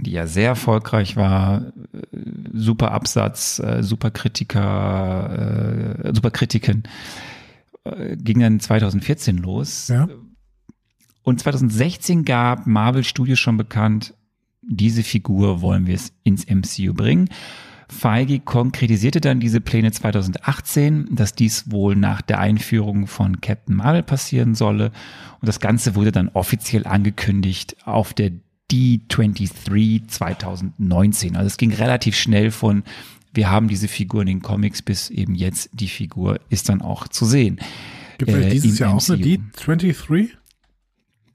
die 0.00 0.12
ja 0.12 0.26
sehr 0.26 0.48
erfolgreich 0.48 1.16
war, 1.16 1.72
äh, 1.92 2.06
super 2.52 2.92
Absatz, 2.92 3.58
äh, 3.58 3.82
super 3.82 4.10
Kritiker, 4.10 5.98
äh, 6.04 6.14
super 6.14 6.30
Kritiken, 6.30 6.84
ging 8.16 8.40
dann 8.40 8.58
2014 8.58 9.38
los. 9.38 9.86
Ja. 9.86 10.08
Und 11.22 11.38
2016 11.38 12.24
gab 12.24 12.66
Marvel 12.66 13.04
Studios 13.04 13.38
schon 13.38 13.56
bekannt, 13.56 14.12
diese 14.60 15.04
Figur 15.04 15.60
wollen 15.60 15.86
wir 15.86 15.94
es 15.94 16.12
ins 16.24 16.46
MCU 16.48 16.94
bringen. 16.94 17.28
Feige 17.88 18.40
konkretisierte 18.40 19.20
dann 19.20 19.38
diese 19.38 19.60
Pläne 19.60 19.92
2018, 19.92 21.14
dass 21.14 21.36
dies 21.36 21.70
wohl 21.70 21.94
nach 21.94 22.20
der 22.20 22.40
Einführung 22.40 23.06
von 23.06 23.40
Captain 23.40 23.76
Marvel 23.76 24.02
passieren 24.02 24.56
solle. 24.56 24.90
Und 25.40 25.46
das 25.46 25.60
Ganze 25.60 25.94
wurde 25.94 26.10
dann 26.10 26.30
offiziell 26.30 26.84
angekündigt 26.86 27.76
auf 27.84 28.12
der 28.12 28.32
D23 28.70 30.08
2019. 30.08 31.36
Also 31.36 31.46
es 31.46 31.56
ging 31.56 31.72
relativ 31.72 32.16
schnell 32.16 32.50
von 32.50 32.82
wir 33.32 33.50
haben 33.50 33.68
diese 33.68 33.86
Figur 33.86 34.22
in 34.22 34.28
den 34.28 34.42
Comics 34.42 34.80
bis 34.80 35.10
eben 35.10 35.34
jetzt 35.34 35.68
die 35.72 35.88
Figur 35.88 36.40
ist 36.48 36.68
dann 36.68 36.80
auch 36.80 37.06
zu 37.06 37.26
sehen. 37.26 37.60
Gibt 38.18 38.30
es 38.30 38.36
äh, 38.36 38.48
dieses 38.48 38.78
Jahr 38.78 38.94
auch 38.94 39.08
eine 39.08 39.22
D23? 39.22 40.30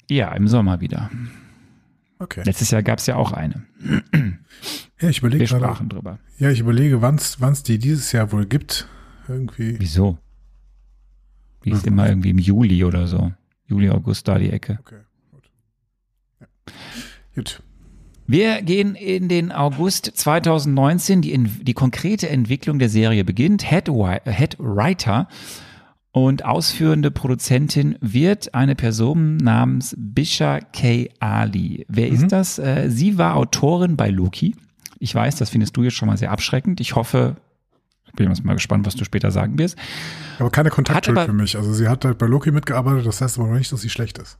Ja, 0.09 0.33
im 0.33 0.47
Sommer 0.47 0.81
wieder. 0.81 1.11
Okay. 2.17 2.41
Letztes 2.43 2.71
Jahr 2.71 2.83
gab 2.83 2.99
es 2.99 3.05
ja 3.05 3.15
auch 3.15 3.31
eine. 3.31 3.63
Ja, 4.99 5.09
ich 5.09 5.19
überlege 5.19 5.39
Wir 5.39 5.47
sprachen 5.47 5.89
gerade, 5.89 5.95
drüber. 5.95 6.19
Ja, 6.37 6.51
ich 6.51 6.59
überlege, 6.59 7.01
wann 7.01 7.15
es 7.15 7.63
die 7.63 7.79
dieses 7.79 8.11
Jahr 8.11 8.31
wohl 8.31 8.45
gibt. 8.45 8.87
Irgendwie. 9.27 9.79
Wieso? 9.79 10.19
Die 11.65 11.71
ist 11.71 11.87
immer 11.87 12.07
irgendwie 12.07 12.29
im 12.31 12.37
Juli 12.37 12.83
oder 12.83 13.07
so. 13.07 13.31
Juli, 13.65 13.89
August, 13.89 14.27
da 14.27 14.37
die 14.37 14.49
Ecke. 14.49 14.77
Okay, 14.81 15.01
gut. 15.31 15.49
Ja. 16.39 16.47
Gut. 17.35 17.61
Wir 18.27 18.61
gehen 18.61 18.95
in 18.95 19.27
den 19.27 19.51
August 19.51 20.05
2019. 20.05 21.21
Die, 21.21 21.37
die 21.37 21.73
konkrete 21.73 22.29
Entwicklung 22.29 22.79
der 22.79 22.89
Serie 22.89 23.25
beginnt. 23.25 23.69
Head, 23.69 23.89
Head 24.25 24.55
Writer 24.59 25.27
und 26.11 26.45
ausführende 26.45 27.09
Produzentin 27.09 27.97
wird 28.01 28.53
eine 28.53 28.75
Person 28.75 29.37
namens 29.37 29.95
Bisha 29.97 30.59
K. 30.59 31.09
Ali. 31.19 31.85
Wer 31.87 32.07
mhm. 32.07 32.15
ist 32.15 32.31
das? 32.31 32.59
Äh, 32.59 32.89
sie 32.89 33.17
war 33.17 33.35
Autorin 33.35 33.97
bei 33.97 34.09
Loki. 34.09 34.55
Ich 34.99 35.15
weiß, 35.15 35.37
das 35.37 35.49
findest 35.49 35.75
du 35.77 35.83
jetzt 35.83 35.95
schon 35.95 36.07
mal 36.07 36.17
sehr 36.17 36.31
abschreckend. 36.31 36.79
Ich 36.79 36.95
hoffe, 36.95 37.37
ich 38.07 38.13
bin 38.13 38.31
mal 38.43 38.53
gespannt, 38.53 38.85
was 38.85 38.95
du 38.95 39.05
später 39.05 39.31
sagen 39.31 39.57
wirst. 39.57 39.77
Aber 40.37 40.49
keine 40.51 40.69
Kontaktschuld 40.69 41.19
für 41.19 41.33
mich. 41.33 41.57
Also 41.57 41.73
sie 41.73 41.87
hat 41.87 42.05
halt 42.05 42.17
bei 42.17 42.27
Loki 42.27 42.51
mitgearbeitet, 42.51 43.05
das 43.05 43.21
heißt 43.21 43.39
aber 43.39 43.47
noch 43.47 43.57
nicht, 43.57 43.71
dass 43.71 43.81
sie 43.81 43.89
schlecht 43.89 44.17
ist. 44.17 44.37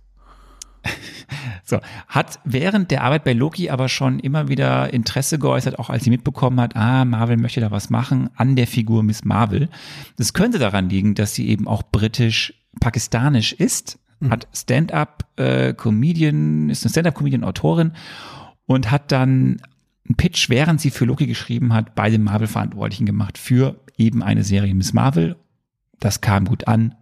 so, 1.63 1.79
hat 2.07 2.39
während 2.43 2.91
der 2.91 3.03
Arbeit 3.03 3.23
bei 3.23 3.33
Loki 3.33 3.69
aber 3.69 3.89
schon 3.89 4.19
immer 4.19 4.47
wieder 4.47 4.93
Interesse 4.93 5.39
geäußert, 5.39 5.79
auch 5.79 5.89
als 5.89 6.03
sie 6.03 6.09
mitbekommen 6.09 6.59
hat, 6.59 6.75
ah, 6.75 7.05
Marvel 7.05 7.37
möchte 7.37 7.61
da 7.61 7.71
was 7.71 7.89
machen 7.89 8.29
an 8.35 8.55
der 8.55 8.67
Figur 8.67 9.03
Miss 9.03 9.23
Marvel. 9.23 9.69
Das 10.17 10.33
könnte 10.33 10.59
daran 10.59 10.89
liegen, 10.89 11.15
dass 11.15 11.35
sie 11.35 11.49
eben 11.49 11.67
auch 11.67 11.83
britisch-pakistanisch 11.83 13.53
ist, 13.53 13.99
mhm. 14.19 14.31
hat 14.31 14.47
Stand-up-Comedian, 14.53 16.69
äh, 16.69 16.71
ist 16.71 16.83
eine 16.83 16.91
Stand-up-Comedian-Autorin 16.91 17.91
und 18.65 18.91
hat 18.91 19.11
dann 19.11 19.61
einen 20.07 20.15
Pitch, 20.17 20.49
während 20.49 20.81
sie 20.81 20.89
für 20.89 21.05
Loki 21.05 21.27
geschrieben 21.27 21.73
hat, 21.73 21.95
bei 21.95 22.09
den 22.09 22.23
Marvel-Verantwortlichen 22.23 23.05
gemacht 23.05 23.37
für 23.37 23.79
eben 23.97 24.23
eine 24.23 24.43
Serie 24.43 24.73
Miss 24.73 24.93
Marvel. 24.93 25.35
Das 25.99 26.21
kam 26.21 26.45
gut 26.45 26.67
an. 26.67 26.95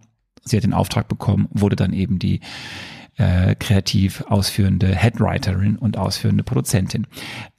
Sie 0.44 0.58
hat 0.58 0.64
den 0.64 0.74
Auftrag 0.74 1.08
bekommen, 1.08 1.48
wurde 1.52 1.76
dann 1.76 1.94
eben 1.94 2.20
die 2.20 2.42
äh, 3.18 3.56
kreativ 3.56 4.24
ausführende 4.28 4.96
Headwriterin 4.96 5.78
und 5.78 5.98
ausführende 5.98 6.44
Produzentin. 6.44 7.08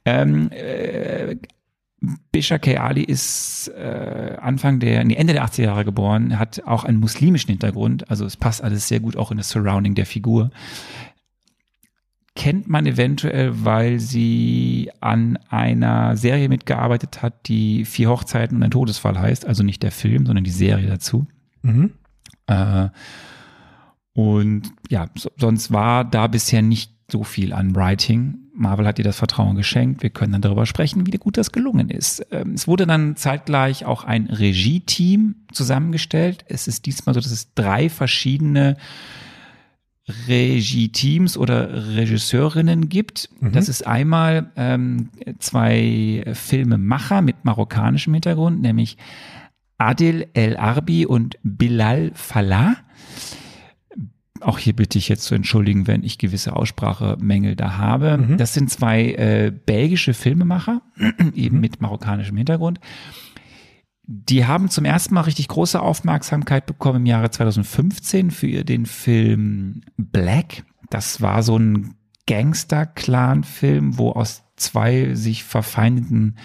Ähm, 0.05 0.49
äh, 0.51 1.35
Bisha 2.31 2.57
K. 2.57 2.77
Ali 2.77 3.03
ist 3.03 3.71
äh, 3.77 4.35
Anfang 4.41 4.79
der, 4.79 5.03
nee, 5.03 5.13
Ende 5.13 5.33
der 5.33 5.45
80er 5.45 5.63
Jahre 5.63 5.85
geboren, 5.85 6.39
hat 6.39 6.63
auch 6.65 6.83
einen 6.83 6.99
muslimischen 6.99 7.49
Hintergrund, 7.49 8.09
also 8.09 8.25
es 8.25 8.37
passt 8.37 8.63
alles 8.63 8.87
sehr 8.87 8.99
gut 8.99 9.15
auch 9.15 9.29
in 9.29 9.37
das 9.37 9.49
Surrounding 9.49 9.93
der 9.93 10.07
Figur. 10.07 10.49
Kennt 12.35 12.67
man 12.67 12.87
eventuell, 12.87 13.65
weil 13.65 13.99
sie 13.99 14.89
an 14.99 15.37
einer 15.49 16.17
Serie 16.17 16.49
mitgearbeitet 16.49 17.21
hat, 17.21 17.47
die 17.47 17.85
Vier 17.85 18.09
Hochzeiten 18.09 18.57
und 18.57 18.63
ein 18.63 18.71
Todesfall 18.71 19.19
heißt, 19.19 19.45
also 19.45 19.61
nicht 19.61 19.83
der 19.83 19.91
Film, 19.91 20.25
sondern 20.25 20.43
die 20.43 20.49
Serie 20.49 20.87
dazu. 20.87 21.27
Mhm. 21.61 21.91
Äh, 22.47 22.87
und 24.13 24.71
ja, 24.89 25.07
so, 25.15 25.29
sonst 25.37 25.71
war 25.71 26.03
da 26.03 26.27
bisher 26.27 26.61
nicht 26.61 26.93
so 27.09 27.23
viel 27.23 27.53
an 27.53 27.75
Writing. 27.75 28.37
Marvel 28.53 28.85
hat 28.85 28.99
ihr 28.99 29.05
das 29.05 29.17
Vertrauen 29.17 29.55
geschenkt. 29.55 30.03
Wir 30.03 30.09
können 30.09 30.33
dann 30.33 30.41
darüber 30.41 30.65
sprechen, 30.65 31.07
wie 31.07 31.11
gut 31.11 31.37
das 31.37 31.51
gelungen 31.51 31.89
ist. 31.89 32.25
Ähm, 32.31 32.53
es 32.53 32.67
wurde 32.67 32.85
dann 32.85 33.15
zeitgleich 33.15 33.85
auch 33.85 34.03
ein 34.03 34.27
Regie-Team 34.27 35.35
zusammengestellt. 35.51 36.45
Es 36.47 36.67
ist 36.67 36.85
diesmal 36.85 37.13
so, 37.13 37.21
dass 37.21 37.31
es 37.31 37.53
drei 37.53 37.89
verschiedene 37.89 38.77
Regie-Teams 40.27 41.37
oder 41.37 41.95
Regisseurinnen 41.95 42.89
gibt. 42.89 43.29
Mhm. 43.39 43.51
Das 43.53 43.69
ist 43.69 43.87
einmal 43.87 44.51
ähm, 44.55 45.09
zwei 45.39 46.23
Filmemacher 46.33 47.21
mit 47.21 47.45
marokkanischem 47.45 48.13
Hintergrund, 48.13 48.61
nämlich 48.61 48.97
Adil 49.77 50.27
El 50.33 50.57
Arbi 50.57 51.05
und 51.05 51.37
Bilal 51.43 52.11
Falah. 52.13 52.75
Auch 54.41 54.57
hier 54.57 54.75
bitte 54.75 54.97
ich 54.97 55.07
jetzt 55.09 55.23
zu 55.23 55.35
entschuldigen, 55.35 55.87
wenn 55.87 56.03
ich 56.03 56.17
gewisse 56.17 56.55
Aussprachemängel 56.55 57.55
da 57.55 57.77
habe. 57.77 58.17
Mhm. 58.17 58.37
Das 58.37 58.53
sind 58.53 58.69
zwei 58.69 59.11
äh, 59.11 59.51
belgische 59.51 60.13
Filmemacher, 60.13 60.81
eben 61.35 61.55
mhm. 61.55 61.61
mit 61.61 61.81
marokkanischem 61.81 62.37
Hintergrund. 62.37 62.79
Die 64.03 64.45
haben 64.45 64.69
zum 64.69 64.83
ersten 64.83 65.13
Mal 65.13 65.21
richtig 65.21 65.47
große 65.47 65.79
Aufmerksamkeit 65.79 66.65
bekommen 66.65 67.01
im 67.01 67.05
Jahre 67.05 67.29
2015 67.29 68.31
für 68.31 68.63
den 68.65 68.85
Film 68.85 69.81
Black. 69.95 70.63
Das 70.89 71.21
war 71.21 71.43
so 71.43 71.57
ein 71.57 71.95
Gangster-Clan-Film, 72.27 73.97
wo 73.97 74.11
aus 74.11 74.43
zwei 74.57 75.15
sich 75.15 75.43
verfeindeten 75.43 76.37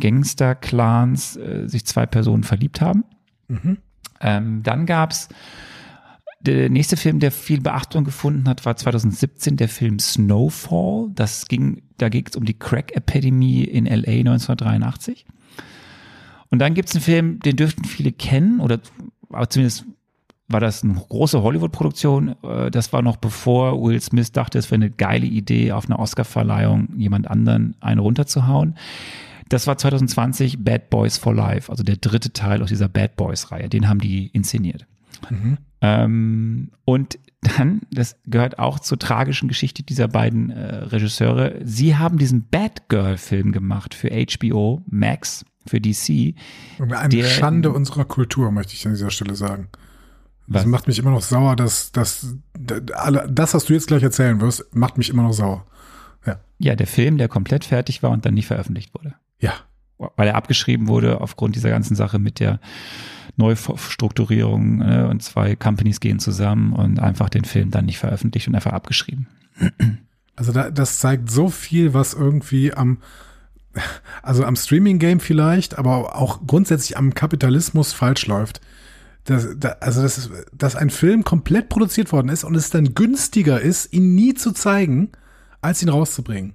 Gangster-Clans 0.00 1.36
äh, 1.36 1.68
sich 1.68 1.86
zwei 1.86 2.06
Personen 2.06 2.44
verliebt 2.44 2.80
haben. 2.80 3.04
Mhm. 3.48 3.78
Ähm, 4.20 4.62
dann 4.62 4.86
gab's 4.86 5.28
der 6.40 6.70
nächste 6.70 6.96
Film, 6.96 7.20
der 7.20 7.32
viel 7.32 7.60
Beachtung 7.60 8.04
gefunden 8.04 8.48
hat, 8.48 8.64
war 8.64 8.76
2017 8.76 9.56
der 9.56 9.68
Film 9.68 9.98
Snowfall. 9.98 11.10
Das 11.14 11.46
ging, 11.46 11.82
da 11.98 12.08
ging 12.08 12.26
es 12.26 12.36
um 12.36 12.44
die 12.44 12.58
Crack-Epidemie 12.58 13.64
in 13.64 13.84
LA 13.84 14.20
1983. 14.20 15.26
Und 16.50 16.58
dann 16.58 16.74
gibt 16.74 16.88
es 16.88 16.94
einen 16.94 17.04
Film, 17.04 17.40
den 17.40 17.56
dürften 17.56 17.84
viele 17.84 18.12
kennen, 18.12 18.60
oder 18.60 18.80
zumindest 19.48 19.84
war 20.48 20.60
das 20.60 20.82
eine 20.82 20.94
große 20.94 21.42
Hollywood-Produktion. 21.42 22.34
Äh, 22.42 22.70
das 22.70 22.92
war 22.92 23.02
noch 23.02 23.16
bevor 23.16 23.80
Will 23.82 24.00
Smith 24.00 24.32
dachte, 24.32 24.58
es 24.58 24.70
wäre 24.70 24.76
eine 24.76 24.90
geile 24.90 25.26
Idee, 25.26 25.72
auf 25.72 25.86
einer 25.86 25.98
Oscar-Verleihung 25.98 26.88
jemand 26.96 27.30
anderen 27.30 27.76
einen 27.80 28.00
runterzuhauen. 28.00 28.76
Das 29.48 29.66
war 29.66 29.76
2020 29.76 30.64
Bad 30.64 30.90
Boys 30.90 31.18
for 31.18 31.34
Life, 31.34 31.70
also 31.70 31.82
der 31.82 31.96
dritte 31.96 32.32
Teil 32.32 32.62
aus 32.62 32.68
dieser 32.68 32.88
Bad 32.88 33.16
Boys-Reihe. 33.16 33.68
Den 33.68 33.88
haben 33.88 34.00
die 34.00 34.28
inszeniert. 34.28 34.86
Mhm. 35.28 35.58
Ähm, 35.80 36.70
und 36.84 37.18
dann, 37.42 37.80
das 37.90 38.16
gehört 38.26 38.58
auch 38.58 38.80
zur 38.80 38.98
tragischen 38.98 39.48
Geschichte 39.48 39.82
dieser 39.82 40.08
beiden 40.08 40.50
äh, 40.50 40.76
Regisseure. 40.76 41.58
Sie 41.64 41.96
haben 41.96 42.18
diesen 42.18 42.48
Bad 42.48 42.88
Girl-Film 42.88 43.52
gemacht 43.52 43.94
für 43.94 44.10
HBO 44.10 44.82
Max, 44.86 45.44
für 45.66 45.80
DC. 45.80 46.34
Eine 46.78 47.08
der, 47.08 47.24
Schande 47.24 47.70
unserer 47.70 48.04
Kultur, 48.04 48.50
möchte 48.50 48.74
ich 48.74 48.86
an 48.86 48.92
dieser 48.92 49.10
Stelle 49.10 49.34
sagen. 49.34 49.68
Was? 50.46 50.62
Das 50.62 50.70
macht 50.70 50.86
mich 50.86 50.98
immer 50.98 51.12
noch 51.12 51.22
sauer, 51.22 51.56
dass, 51.56 51.92
dass, 51.92 52.34
das, 52.54 53.54
was 53.54 53.64
du 53.64 53.72
jetzt 53.72 53.86
gleich 53.86 54.02
erzählen 54.02 54.40
wirst, 54.40 54.74
macht 54.74 54.98
mich 54.98 55.08
immer 55.08 55.22
noch 55.22 55.32
sauer. 55.32 55.64
Ja. 56.26 56.40
ja, 56.58 56.76
der 56.76 56.86
Film, 56.86 57.16
der 57.16 57.28
komplett 57.28 57.64
fertig 57.64 58.02
war 58.02 58.10
und 58.10 58.26
dann 58.26 58.34
nie 58.34 58.42
veröffentlicht 58.42 58.92
wurde. 58.92 59.14
Ja. 59.38 59.54
Weil 59.96 60.28
er 60.28 60.34
abgeschrieben 60.34 60.88
wurde 60.88 61.20
aufgrund 61.20 61.56
dieser 61.56 61.70
ganzen 61.70 61.94
Sache 61.94 62.18
mit 62.18 62.40
der 62.40 62.60
Neustrukturierung 63.36 64.78
ne, 64.78 65.08
und 65.08 65.22
zwei 65.22 65.56
Companies 65.56 66.00
gehen 66.00 66.18
zusammen 66.18 66.72
und 66.72 67.00
einfach 67.00 67.28
den 67.28 67.44
Film 67.44 67.70
dann 67.70 67.86
nicht 67.86 67.98
veröffentlicht 67.98 68.48
und 68.48 68.54
einfach 68.54 68.72
abgeschrieben. 68.72 69.26
Also 70.36 70.52
da, 70.52 70.70
das 70.70 70.98
zeigt 70.98 71.30
so 71.30 71.50
viel, 71.50 71.92
was 71.92 72.14
irgendwie 72.14 72.72
am, 72.72 72.98
also 74.22 74.44
am 74.44 74.56
Streaming-Game 74.56 75.20
vielleicht, 75.20 75.78
aber 75.78 76.16
auch 76.16 76.46
grundsätzlich 76.46 76.96
am 76.96 77.14
Kapitalismus 77.14 77.92
falsch 77.92 78.26
läuft. 78.26 78.60
Das, 79.24 79.48
da, 79.58 79.76
also 79.80 80.02
das 80.02 80.16
ist, 80.16 80.30
dass 80.52 80.76
ein 80.76 80.90
Film 80.90 81.24
komplett 81.24 81.68
produziert 81.68 82.10
worden 82.10 82.30
ist 82.30 82.44
und 82.44 82.54
es 82.54 82.70
dann 82.70 82.94
günstiger 82.94 83.60
ist, 83.60 83.92
ihn 83.92 84.14
nie 84.14 84.34
zu 84.34 84.52
zeigen, 84.52 85.10
als 85.60 85.82
ihn 85.82 85.90
rauszubringen. 85.90 86.54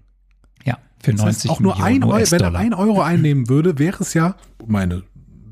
Ja, 0.64 0.80
für 1.02 1.12
das 1.12 1.22
90 1.22 1.28
heißt, 1.28 1.50
auch 1.50 1.60
nur 1.60 1.82
ein 1.82 2.04
Euro, 2.04 2.32
wenn 2.32 2.42
er 2.42 2.56
ein 2.56 2.74
Euro 2.74 3.02
einnehmen 3.02 3.50
würde, 3.50 3.78
wäre 3.78 4.02
es 4.02 4.14
ja 4.14 4.36
meine 4.66 5.04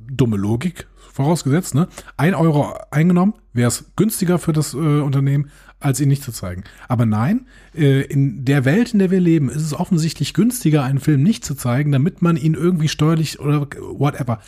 dumme 0.10 0.38
Logik, 0.38 0.88
vorausgesetzt, 1.14 1.76
ne? 1.76 1.88
Ein 2.18 2.36
Euro 2.36 2.74
eingenommen, 2.92 3.36
wäre 3.54 3.70
es 3.70 3.86
günstiger 3.96 4.40
für 4.40 4.52
das 4.52 4.74
äh, 4.74 4.78
Unternehmen, 4.78 5.50
als 5.80 6.00
ihn 6.00 6.10
nicht 6.10 6.24
zu 6.24 6.32
zeigen. 6.32 6.64
Aber 6.88 7.06
nein, 7.06 7.46
äh, 7.76 8.02
in 8.02 8.46
der 8.46 8.66
Welt, 8.66 8.94
in 8.94 9.00
der 9.00 9.12
wir 9.12 9.20
leben, 9.20 9.50
ist 9.50 9.62
es 9.62 9.74
offensichtlich 9.74 10.34
günstiger, 10.34 10.84
einen 10.84 11.00
Film 11.00 11.24
nicht 11.24 11.46
zu 11.46 11.56
zeigen, 11.56 11.92
damit 11.92 12.22
man 12.22 12.38
ihn 12.38 12.54
irgendwie 12.54 12.88
steuerlich 12.88 13.40
oder 13.40 13.68
whatever. 13.80 14.40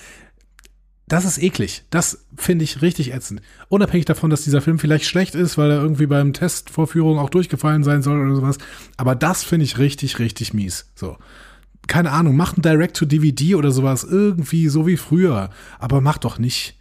Das 1.08 1.24
ist 1.24 1.38
eklig. 1.38 1.84
Das 1.92 2.26
finde 2.36 2.64
ich 2.64 2.82
richtig 2.82 3.14
ätzend. 3.14 3.42
Unabhängig 3.70 4.06
davon, 4.06 4.32
dass 4.32 4.44
dieser 4.44 4.62
Film 4.62 4.80
vielleicht 4.80 5.06
schlecht 5.06 5.36
ist, 5.36 5.56
weil 5.56 5.70
er 5.70 5.82
irgendwie 5.82 6.08
beim 6.08 6.34
Testvorführung 6.34 7.20
auch 7.20 7.30
durchgefallen 7.30 7.84
sein 7.84 8.02
soll 8.02 8.20
oder 8.20 8.36
sowas. 8.36 8.58
Aber 8.98 9.14
das 9.14 9.44
finde 9.44 9.66
ich 9.66 9.78
richtig, 9.78 10.18
richtig 10.18 10.56
mies. 10.56 10.90
So 10.96 11.18
keine 11.88 12.12
Ahnung, 12.12 12.36
macht 12.36 12.58
ein 12.58 12.62
Direct-to-DVD 12.62 13.56
oder 13.56 13.72
sowas, 13.72 14.04
irgendwie 14.04 14.68
so 14.68 14.88
wie 14.88 14.98
früher. 14.98 15.50
Aber 15.80 16.02
macht 16.02 16.24
doch 16.24 16.40
nicht, 16.40 16.78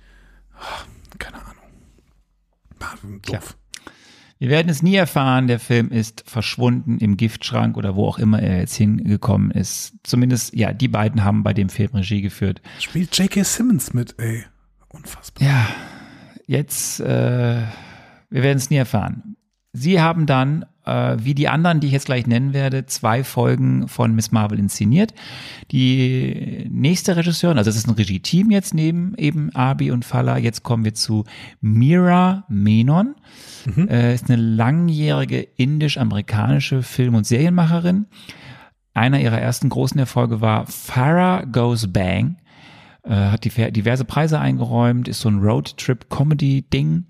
keine 1.19 1.37
Ahnung. 1.37 1.55
Doof. 3.23 3.23
Tja. 3.23 3.41
Wir 4.39 4.51
werden 4.51 4.69
es 4.69 4.83
nie 4.83 4.97
erfahren, 4.97 5.47
der 5.47 5.61
Film 5.61 5.91
ist 5.91 6.25
verschwunden 6.27 6.99
im 6.99 7.17
Giftschrank 7.17 7.77
oder 7.77 7.95
wo 7.95 8.07
auch 8.07 8.19
immer 8.19 8.43
er 8.43 8.59
jetzt 8.59 8.75
hingekommen 8.75 9.51
ist. 9.53 9.95
Zumindest, 10.03 10.55
ja, 10.55 10.73
die 10.73 10.89
beiden 10.89 11.25
haben 11.25 11.45
bei 11.45 11.55
dem 11.55 11.69
Film 11.69 11.91
Regie 11.95 12.21
geführt. 12.21 12.61
Spielt 12.81 13.17
J.K. 13.17 13.45
Simmons 13.45 13.95
mit, 13.95 14.15
ey. 14.19 14.45
Unfassbar. 14.89 15.49
Ja, 15.49 15.67
jetzt, 16.47 17.01
äh, 17.01 17.63
wir 18.29 18.43
werden 18.43 18.59
es 18.59 18.71
nie 18.71 18.77
erfahren. 18.77 19.37
Sie 19.73 20.01
haben 20.01 20.27
dann 20.27 20.67
äh, 20.85 21.17
wie 21.19 21.35
die 21.35 21.49
anderen, 21.49 21.81
die 21.81 21.89
ich 21.89 21.93
jetzt 21.93 22.07
gleich 22.07 22.27
nennen 22.27 22.53
werde, 22.53 22.87
zwei 22.87 23.25
Folgen 23.25 23.89
von 23.89 24.15
Miss 24.15 24.33
Marvel 24.33 24.59
inszeniert. 24.59 25.15
Die 25.71 26.67
nächste 26.71 27.17
Regisseurin, 27.17 27.59
also 27.59 27.69
das 27.69 27.77
ist 27.77 27.89
ein 27.89 27.95
Regie-Team 27.95 28.51
jetzt 28.51 28.75
neben 28.75 29.15
eben 29.17 29.55
Abi 29.55 29.91
und 29.91 30.05
Falla. 30.05 30.39
Jetzt 30.39 30.63
kommen 30.63 30.85
wir 30.85 30.95
zu 30.95 31.25
Mira 31.61 32.45
Menon. 32.49 33.15
Mhm. 33.67 33.89
Äh, 33.89 34.15
ist 34.15 34.31
eine 34.31 34.41
langjährige 34.41 35.41
indisch-amerikanische 35.41 36.83
Film- 36.83 37.15
und 37.15 37.27
Serienmacherin. 37.27 38.07
Einer 38.93 39.21
ihrer 39.21 39.41
ersten 39.41 39.69
großen 39.71 39.99
Erfolge 39.99 40.41
war 40.41 40.67
Farah 40.67 41.45
Goes 41.45 41.93
Bang. 41.93 42.37
Äh, 43.03 43.15
hat 43.15 43.45
diverse 43.45 44.05
Preise 44.05 44.39
eingeräumt, 44.39 45.09
ist 45.09 45.21
so 45.21 45.29
ein 45.29 45.41
Roadtrip-Comedy-Ding 45.41 47.05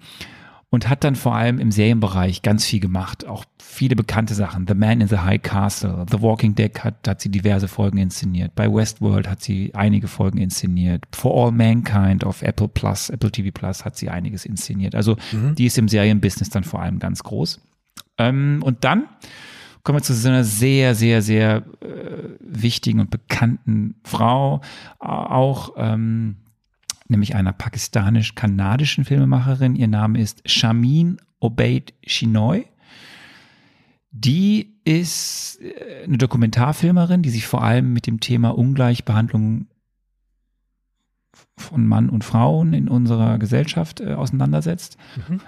und 0.74 0.88
hat 0.88 1.04
dann 1.04 1.14
vor 1.14 1.34
allem 1.34 1.58
im 1.58 1.70
Serienbereich 1.70 2.42
ganz 2.42 2.64
viel 2.64 2.80
gemacht. 2.80 3.26
Auch 3.26 3.44
viele 3.62 3.94
bekannte 3.94 4.34
Sachen. 4.34 4.66
The 4.66 4.74
Man 4.74 5.00
in 5.00 5.08
the 5.08 5.18
High 5.18 5.40
Castle, 5.40 6.04
The 6.10 6.20
Walking 6.20 6.54
Dead 6.56 6.82
hat, 6.82 7.06
hat 7.06 7.20
sie 7.20 7.28
diverse 7.28 7.68
Folgen 7.68 7.98
inszeniert. 7.98 8.54
Bei 8.56 8.72
Westworld 8.72 9.28
hat 9.28 9.40
sie 9.40 9.72
einige 9.74 10.08
Folgen 10.08 10.38
inszeniert. 10.38 11.04
For 11.12 11.46
All 11.46 11.52
Mankind 11.52 12.24
auf 12.24 12.42
Apple 12.42 12.68
Plus, 12.68 13.08
Apple 13.08 13.30
TV 13.30 13.50
Plus 13.52 13.84
hat 13.84 13.96
sie 13.96 14.10
einiges 14.10 14.44
inszeniert. 14.44 14.96
Also 14.96 15.16
mhm. 15.32 15.54
die 15.54 15.66
ist 15.66 15.78
im 15.78 15.88
Serienbusiness 15.88 16.50
dann 16.50 16.64
vor 16.64 16.82
allem 16.82 16.98
ganz 16.98 17.22
groß. 17.22 17.60
Ähm, 18.18 18.60
und 18.64 18.82
dann 18.82 19.04
kommen 19.84 19.98
wir 19.98 20.02
zu 20.02 20.14
so 20.14 20.28
einer 20.28 20.42
sehr, 20.42 20.96
sehr, 20.96 21.22
sehr 21.22 21.62
äh, 21.80 22.30
wichtigen 22.40 22.98
und 22.98 23.10
bekannten 23.10 23.94
Frau. 24.02 24.60
Auch 24.98 25.74
ähm, 25.76 26.36
nämlich 27.08 27.34
einer 27.34 27.52
pakistanisch-kanadischen 27.52 29.04
Filmemacherin. 29.04 29.76
Ihr 29.76 29.88
Name 29.88 30.20
ist 30.20 30.48
Shamin 30.48 31.18
Obeid 31.40 31.94
Shinoy. 32.06 32.66
Die 34.10 34.74
ist 34.84 35.60
äh, 35.60 36.04
eine 36.04 36.18
Dokumentarfilmerin, 36.18 37.22
die 37.22 37.30
sich 37.30 37.46
vor 37.46 37.62
allem 37.62 37.92
mit 37.92 38.06
dem 38.06 38.20
Thema 38.20 38.50
Ungleichbehandlung 38.50 39.66
von 41.56 41.86
Mann 41.86 42.08
und 42.08 42.24
Frauen 42.24 42.72
in 42.72 42.88
unserer 42.88 43.38
Gesellschaft 43.38 44.00
äh, 44.00 44.14
auseinandersetzt. 44.14 44.96
Mhm. 45.28 45.40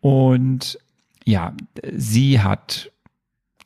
Und 0.00 0.78
ja, 1.24 1.54
sie 1.92 2.40
hat 2.40 2.92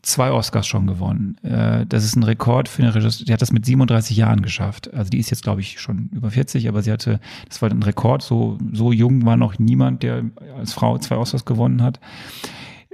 zwei 0.02 0.30
Oscars 0.30 0.66
schon 0.66 0.86
gewonnen. 0.86 1.36
Äh, 1.42 1.86
das 1.86 2.04
ist 2.04 2.16
ein 2.16 2.22
Rekord 2.22 2.68
für 2.68 2.82
eine 2.82 2.94
Regisseurin. 2.94 3.26
Die 3.26 3.32
hat 3.32 3.42
das 3.42 3.52
mit 3.52 3.66
37 3.66 4.16
Jahren 4.16 4.42
geschafft. 4.42 4.92
Also 4.94 5.10
die 5.10 5.18
ist 5.18 5.30
jetzt, 5.30 5.42
glaube 5.42 5.60
ich, 5.60 5.80
schon 5.80 6.08
über 6.12 6.30
40, 6.30 6.68
aber 6.68 6.82
sie 6.82 6.92
hatte, 6.92 7.20
das 7.48 7.60
war 7.62 7.70
ein 7.70 7.82
Rekord. 7.82 8.22
So, 8.22 8.58
so 8.72 8.92
jung 8.92 9.24
war 9.24 9.36
noch 9.36 9.58
niemand, 9.58 10.02
der 10.02 10.24
als 10.56 10.72
Frau 10.72 10.98
zwei 10.98 11.16
Oscars 11.16 11.44
gewonnen 11.44 11.82
hat. 11.82 12.00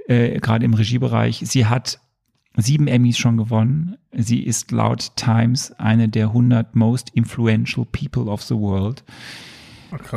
Äh, 0.07 0.39
Gerade 0.39 0.65
im 0.65 0.73
Regiebereich. 0.73 1.41
Sie 1.45 1.65
hat 1.65 1.99
sieben 2.57 2.87
Emmys 2.87 3.17
schon 3.17 3.37
gewonnen. 3.37 3.97
Sie 4.11 4.43
ist 4.43 4.71
laut 4.71 5.15
Times 5.15 5.73
eine 5.73 6.09
der 6.09 6.27
100 6.27 6.75
most 6.75 7.09
influential 7.11 7.85
people 7.85 8.23
of 8.23 8.41
the 8.41 8.55
world. 8.55 9.03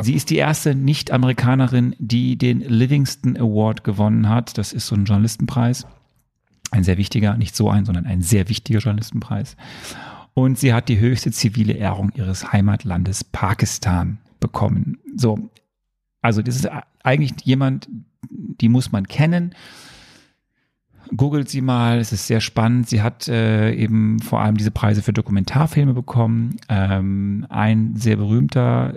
Sie 0.01 0.15
ist 0.15 0.29
die 0.29 0.37
erste 0.37 0.75
Nicht-Amerikanerin, 0.75 1.95
die 1.99 2.37
den 2.37 2.59
Livingston 2.61 3.37
Award 3.37 3.83
gewonnen 3.83 4.27
hat. 4.27 4.57
Das 4.57 4.73
ist 4.73 4.87
so 4.87 4.95
ein 4.95 5.05
Journalistenpreis 5.05 5.85
ein 6.71 6.83
sehr 6.83 6.97
wichtiger, 6.97 7.35
nicht 7.37 7.55
so 7.55 7.69
ein, 7.69 7.85
sondern 7.85 8.05
ein 8.05 8.21
sehr 8.21 8.49
wichtiger 8.49 8.79
Journalistenpreis. 8.79 9.55
Und 10.33 10.57
sie 10.57 10.73
hat 10.73 10.89
die 10.89 10.99
höchste 10.99 11.31
zivile 11.31 11.73
Ehrung 11.73 12.11
ihres 12.15 12.51
Heimatlandes 12.51 13.23
Pakistan 13.23 14.19
bekommen. 14.39 14.99
So, 15.15 15.49
also 16.21 16.41
das 16.41 16.55
ist 16.55 16.69
eigentlich 17.03 17.33
jemand, 17.43 17.89
die 18.29 18.69
muss 18.69 18.91
man 18.91 19.07
kennen. 19.07 19.55
Googelt 21.15 21.49
sie 21.49 21.61
mal, 21.61 21.97
es 21.97 22.13
ist 22.13 22.27
sehr 22.27 22.39
spannend. 22.39 22.87
Sie 22.87 23.01
hat 23.01 23.27
äh, 23.27 23.73
eben 23.73 24.19
vor 24.19 24.41
allem 24.41 24.57
diese 24.57 24.69
Preise 24.69 25.01
für 25.01 25.11
Dokumentarfilme 25.11 25.93
bekommen. 25.93 26.57
Ähm, 26.69 27.47
ein 27.49 27.95
sehr 27.95 28.17
berühmter, 28.17 28.93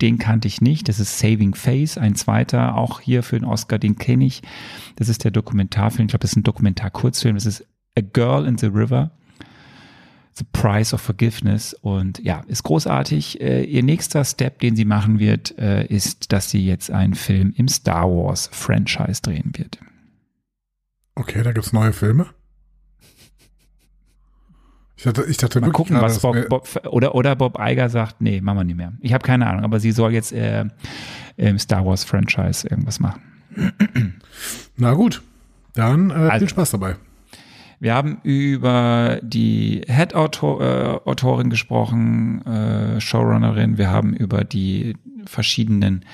den 0.00 0.18
kannte 0.18 0.48
ich 0.48 0.60
nicht. 0.60 0.88
Das 0.88 1.00
ist 1.00 1.18
Saving 1.18 1.54
Face, 1.54 1.98
ein 1.98 2.14
zweiter, 2.14 2.76
auch 2.76 3.00
hier 3.00 3.22
für 3.22 3.38
den 3.38 3.44
Oscar, 3.44 3.78
den 3.78 3.96
kenne 3.96 4.24
ich. 4.24 4.42
Das 4.96 5.08
ist 5.08 5.24
der 5.24 5.30
Dokumentarfilm, 5.30 6.06
ich 6.06 6.10
glaube, 6.10 6.22
das 6.22 6.32
ist 6.32 6.36
ein 6.36 6.42
Dokumentar-Kurzfilm. 6.42 7.34
Das 7.34 7.46
ist 7.46 7.66
A 7.96 8.00
Girl 8.00 8.46
in 8.46 8.58
the 8.58 8.66
River. 8.66 9.10
The 10.34 10.44
Price 10.52 10.94
of 10.94 11.00
Forgiveness. 11.00 11.74
Und 11.74 12.18
ja, 12.20 12.42
ist 12.46 12.62
großartig. 12.62 13.40
Äh, 13.40 13.64
ihr 13.64 13.82
nächster 13.82 14.24
Step, 14.24 14.60
den 14.60 14.76
sie 14.76 14.84
machen 14.84 15.18
wird, 15.18 15.58
äh, 15.58 15.84
ist, 15.86 16.32
dass 16.32 16.50
sie 16.50 16.64
jetzt 16.64 16.90
einen 16.90 17.14
Film 17.14 17.52
im 17.56 17.68
Star 17.68 18.08
Wars 18.08 18.48
Franchise 18.52 19.20
drehen 19.22 19.52
wird. 19.56 19.78
Okay, 21.14 21.42
da 21.42 21.52
gibt 21.52 21.66
es 21.66 21.72
neue 21.72 21.92
Filme. 21.92 22.26
Ich 25.00 25.04
dachte, 25.04 25.24
ich 25.26 25.38
dachte 25.38 25.62
Mal 25.62 25.70
gucken, 25.70 25.98
was 25.98 26.18
Bob, 26.18 26.36
Bob, 26.50 26.68
oder, 26.90 27.14
oder 27.14 27.34
Bob 27.34 27.58
Eiger 27.58 27.88
sagt, 27.88 28.20
nee, 28.20 28.42
machen 28.42 28.58
wir 28.58 28.64
nicht 28.64 28.76
mehr. 28.76 28.92
Ich 29.00 29.14
habe 29.14 29.24
keine 29.24 29.46
Ahnung, 29.46 29.64
aber 29.64 29.80
sie 29.80 29.92
soll 29.92 30.12
jetzt 30.12 30.30
äh, 30.30 30.66
im 31.38 31.58
Star 31.58 31.86
Wars 31.86 32.04
Franchise 32.04 32.68
irgendwas 32.68 33.00
machen. 33.00 33.22
Na 34.76 34.92
gut, 34.92 35.22
dann 35.72 36.10
äh, 36.10 36.12
also, 36.12 36.40
viel 36.40 36.50
Spaß 36.50 36.72
dabei. 36.72 36.96
Wir 37.78 37.94
haben 37.94 38.18
über 38.24 39.20
die 39.22 39.80
Head-Autorin 39.86 41.46
äh, 41.46 41.48
gesprochen, 41.48 42.44
äh, 42.44 43.00
Showrunnerin. 43.00 43.78
Wir 43.78 43.88
haben 43.88 44.12
über 44.12 44.44
die 44.44 44.98
verschiedenen 45.24 46.04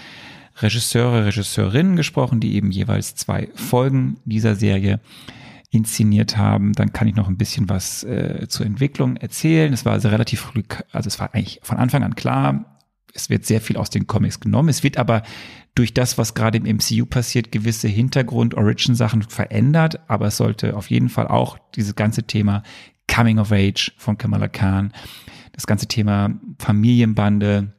Regisseure, 0.58 1.26
Regisseurinnen 1.26 1.96
gesprochen, 1.96 2.38
die 2.38 2.54
eben 2.54 2.70
jeweils 2.70 3.16
zwei 3.16 3.48
Folgen 3.56 4.18
dieser 4.24 4.54
Serie 4.54 5.00
inszeniert 5.76 6.36
haben. 6.36 6.72
Dann 6.72 6.92
kann 6.92 7.06
ich 7.06 7.14
noch 7.14 7.28
ein 7.28 7.36
bisschen 7.36 7.68
was 7.68 8.02
äh, 8.04 8.46
zur 8.48 8.66
Entwicklung 8.66 9.16
erzählen. 9.16 9.72
Es 9.72 9.84
war 9.84 9.92
also 9.92 10.08
relativ 10.08 10.40
früh, 10.40 10.62
also 10.92 11.06
es 11.06 11.20
war 11.20 11.34
eigentlich 11.34 11.60
von 11.62 11.76
Anfang 11.76 12.02
an 12.02 12.14
klar, 12.14 12.76
es 13.16 13.30
wird 13.30 13.46
sehr 13.46 13.60
viel 13.60 13.76
aus 13.76 13.90
den 13.90 14.06
Comics 14.06 14.40
genommen. 14.40 14.68
Es 14.68 14.82
wird 14.82 14.98
aber 14.98 15.22
durch 15.74 15.94
das, 15.94 16.18
was 16.18 16.34
gerade 16.34 16.58
im 16.58 16.64
MCU 16.64 17.06
passiert, 17.06 17.50
gewisse 17.50 17.88
Hintergrund-Origin-Sachen 17.88 19.22
verändert. 19.22 20.00
Aber 20.08 20.26
es 20.26 20.36
sollte 20.36 20.76
auf 20.76 20.90
jeden 20.90 21.08
Fall 21.08 21.26
auch 21.26 21.58
dieses 21.74 21.94
ganze 21.94 22.24
Thema 22.24 22.62
Coming 23.08 23.38
of 23.38 23.52
Age 23.52 23.92
von 23.96 24.18
Kamala 24.18 24.48
Khan, 24.48 24.92
das 25.52 25.66
ganze 25.66 25.86
Thema 25.86 26.30
Familienbande, 26.58 27.72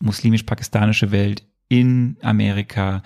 muslimisch-pakistanische 0.00 1.12
Welt 1.12 1.44
in 1.68 2.16
Amerika, 2.22 3.02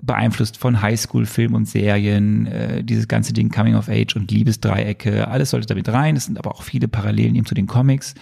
beeinflusst 0.00 0.58
von 0.58 0.82
Highschool-Film 0.82 1.54
und 1.54 1.66
Serien, 1.66 2.46
äh, 2.46 2.84
dieses 2.84 3.08
ganze 3.08 3.32
Ding 3.32 3.50
Coming 3.50 3.74
of 3.74 3.88
Age 3.88 4.16
und 4.16 4.30
Liebesdreiecke, 4.30 5.28
alles 5.28 5.50
sollte 5.50 5.66
damit 5.66 5.88
rein. 5.88 6.16
Es 6.16 6.26
sind 6.26 6.38
aber 6.38 6.52
auch 6.52 6.62
viele 6.62 6.88
Parallelen 6.88 7.34
eben 7.34 7.46
zu 7.46 7.54
den 7.54 7.66
Comics. 7.66 8.14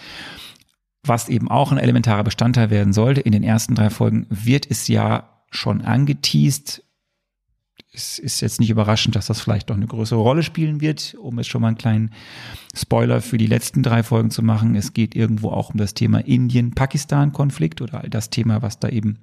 Was 1.05 1.29
eben 1.29 1.49
auch 1.49 1.71
ein 1.71 1.79
elementarer 1.79 2.25
Bestandteil 2.25 2.71
werden 2.71 2.93
sollte, 2.93 3.21
in 3.21 3.33
den 3.33 3.45
ersten 3.45 3.75
drei 3.75 3.91
Folgen 3.91 4.27
wird 4.29 4.69
es 4.69 4.89
ja 4.89 5.43
schon 5.51 5.83
angeteased. 5.83 6.83
Es 7.93 8.19
ist 8.19 8.41
jetzt 8.41 8.61
nicht 8.61 8.71
überraschend, 8.71 9.15
dass 9.17 9.27
das 9.27 9.41
vielleicht 9.41 9.69
noch 9.69 9.77
eine 9.77 9.87
größere 9.87 10.19
Rolle 10.19 10.43
spielen 10.43 10.81
wird, 10.81 11.15
um 11.21 11.39
jetzt 11.39 11.49
schon 11.49 11.63
mal 11.63 11.69
einen 11.69 11.79
kleinen 11.79 12.11
Spoiler 12.75 13.23
für 13.23 13.39
die 13.39 13.47
letzten 13.47 13.83
drei 13.83 14.03
Folgen 14.03 14.31
zu 14.31 14.43
machen. 14.43 14.75
Es 14.75 14.93
geht 14.93 15.15
irgendwo 15.15 15.51
auch 15.51 15.71
um 15.71 15.79
das 15.79 15.95
Thema 15.95 16.19
Indien-Pakistan-Konflikt 16.19 17.81
oder 17.81 18.03
all 18.03 18.11
das 18.11 18.31
Thema, 18.31 18.61
was 18.63 18.81
da 18.81 18.89
eben 18.89 19.19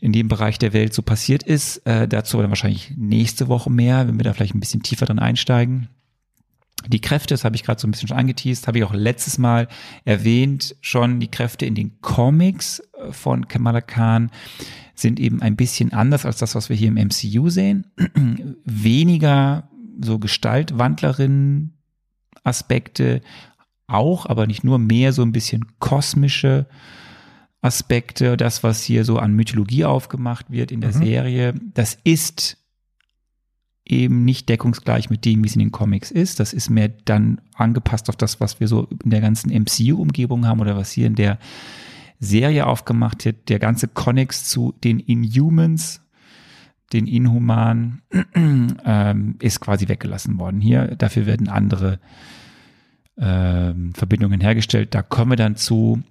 in 0.00 0.12
dem 0.12 0.28
Bereich 0.28 0.58
der 0.58 0.72
Welt 0.72 0.94
so 0.94 1.02
passiert 1.02 1.42
ist. 1.42 1.78
Äh, 1.86 2.08
dazu 2.08 2.38
dann 2.38 2.50
wahrscheinlich 2.50 2.92
nächste 2.96 3.48
Woche 3.48 3.70
mehr, 3.70 4.08
wenn 4.08 4.18
wir 4.18 4.24
da 4.24 4.32
vielleicht 4.32 4.54
ein 4.54 4.60
bisschen 4.60 4.82
tiefer 4.82 5.06
dran 5.06 5.18
einsteigen. 5.18 5.88
Die 6.88 7.00
Kräfte, 7.00 7.34
das 7.34 7.44
habe 7.44 7.56
ich 7.56 7.62
gerade 7.62 7.80
so 7.80 7.86
ein 7.86 7.90
bisschen 7.90 8.08
schon 8.08 8.16
angeteased, 8.16 8.66
habe 8.66 8.78
ich 8.78 8.84
auch 8.84 8.94
letztes 8.94 9.36
Mal 9.36 9.68
erwähnt, 10.04 10.76
schon 10.80 11.20
die 11.20 11.30
Kräfte 11.30 11.66
in 11.66 11.74
den 11.74 12.00
Comics 12.00 12.80
äh, 12.80 13.12
von 13.12 13.48
Kamala 13.48 13.80
Khan 13.80 14.30
sind 14.94 15.20
eben 15.20 15.42
ein 15.42 15.56
bisschen 15.56 15.92
anders 15.92 16.26
als 16.26 16.38
das, 16.38 16.54
was 16.54 16.68
wir 16.68 16.76
hier 16.76 16.88
im 16.88 16.94
MCU 16.94 17.48
sehen. 17.48 17.86
Weniger 18.64 19.68
so 20.00 20.18
Gestaltwandlerinnen 20.18 21.74
Aspekte 22.44 23.20
auch, 23.86 24.26
aber 24.26 24.46
nicht 24.46 24.64
nur 24.64 24.78
mehr 24.78 25.12
so 25.12 25.22
ein 25.22 25.32
bisschen 25.32 25.66
kosmische 25.78 26.66
Aspekte, 27.62 28.36
das, 28.36 28.62
was 28.62 28.82
hier 28.82 29.04
so 29.04 29.18
an 29.18 29.34
Mythologie 29.34 29.84
aufgemacht 29.84 30.50
wird 30.50 30.72
in 30.72 30.80
der 30.80 30.94
mhm. 30.94 31.04
Serie, 31.04 31.54
das 31.74 31.98
ist 32.04 32.56
eben 33.84 34.24
nicht 34.24 34.48
deckungsgleich 34.48 35.10
mit 35.10 35.24
dem, 35.24 35.42
wie 35.42 35.48
es 35.48 35.54
in 35.54 35.60
den 35.60 35.72
Comics 35.72 36.10
ist. 36.10 36.40
Das 36.40 36.52
ist 36.52 36.70
mehr 36.70 36.88
dann 36.88 37.40
angepasst 37.54 38.08
auf 38.08 38.16
das, 38.16 38.40
was 38.40 38.60
wir 38.60 38.68
so 38.68 38.88
in 39.02 39.10
der 39.10 39.20
ganzen 39.20 39.50
MCU-Umgebung 39.50 40.46
haben 40.46 40.60
oder 40.60 40.76
was 40.76 40.92
hier 40.92 41.06
in 41.06 41.16
der 41.16 41.38
Serie 42.20 42.66
aufgemacht 42.66 43.24
wird. 43.24 43.48
Der 43.48 43.58
ganze 43.58 43.88
Connex 43.88 44.44
zu 44.44 44.74
den 44.84 45.00
Inhumans, 45.00 46.02
den 46.92 47.06
Inhumanen, 47.06 48.02
ähm, 48.84 49.36
ist 49.40 49.60
quasi 49.60 49.88
weggelassen 49.88 50.38
worden. 50.38 50.60
Hier, 50.60 50.94
dafür 50.96 51.26
werden 51.26 51.48
andere 51.48 51.98
ähm, 53.18 53.92
Verbindungen 53.94 54.40
hergestellt. 54.40 54.94
Da 54.94 55.02
kommen 55.02 55.32
wir 55.32 55.36
dann 55.36 55.56
zu 55.56 56.02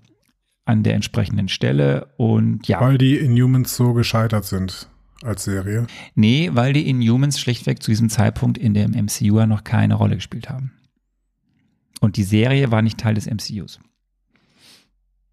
an 0.69 0.83
der 0.83 0.93
entsprechenden 0.93 1.49
Stelle 1.49 2.13
und 2.17 2.67
ja. 2.67 2.79
Weil 2.79 2.99
die 2.99 3.17
Inhumans 3.17 3.75
so 3.75 3.93
gescheitert 3.93 4.45
sind. 4.45 4.87
als 5.23 5.43
Serie? 5.43 5.87
Nee, 6.15 6.51
weil 6.53 6.73
die 6.73 6.87
Inhumans 6.87 7.39
schlichtweg 7.39 7.81
zu 7.83 7.91
diesem 7.91 8.09
Zeitpunkt 8.09 8.57
in 8.57 8.73
dem 8.73 8.91
MCU 8.91 9.45
noch 9.45 9.63
keine 9.63 9.95
Rolle 9.95 10.15
gespielt 10.15 10.49
haben. 10.49 10.71
Und 11.99 12.15
die 12.15 12.23
Serie 12.23 12.71
war 12.71 12.81
nicht 12.81 12.99
Teil 12.99 13.15
des 13.15 13.25
MCUs. 13.25 13.79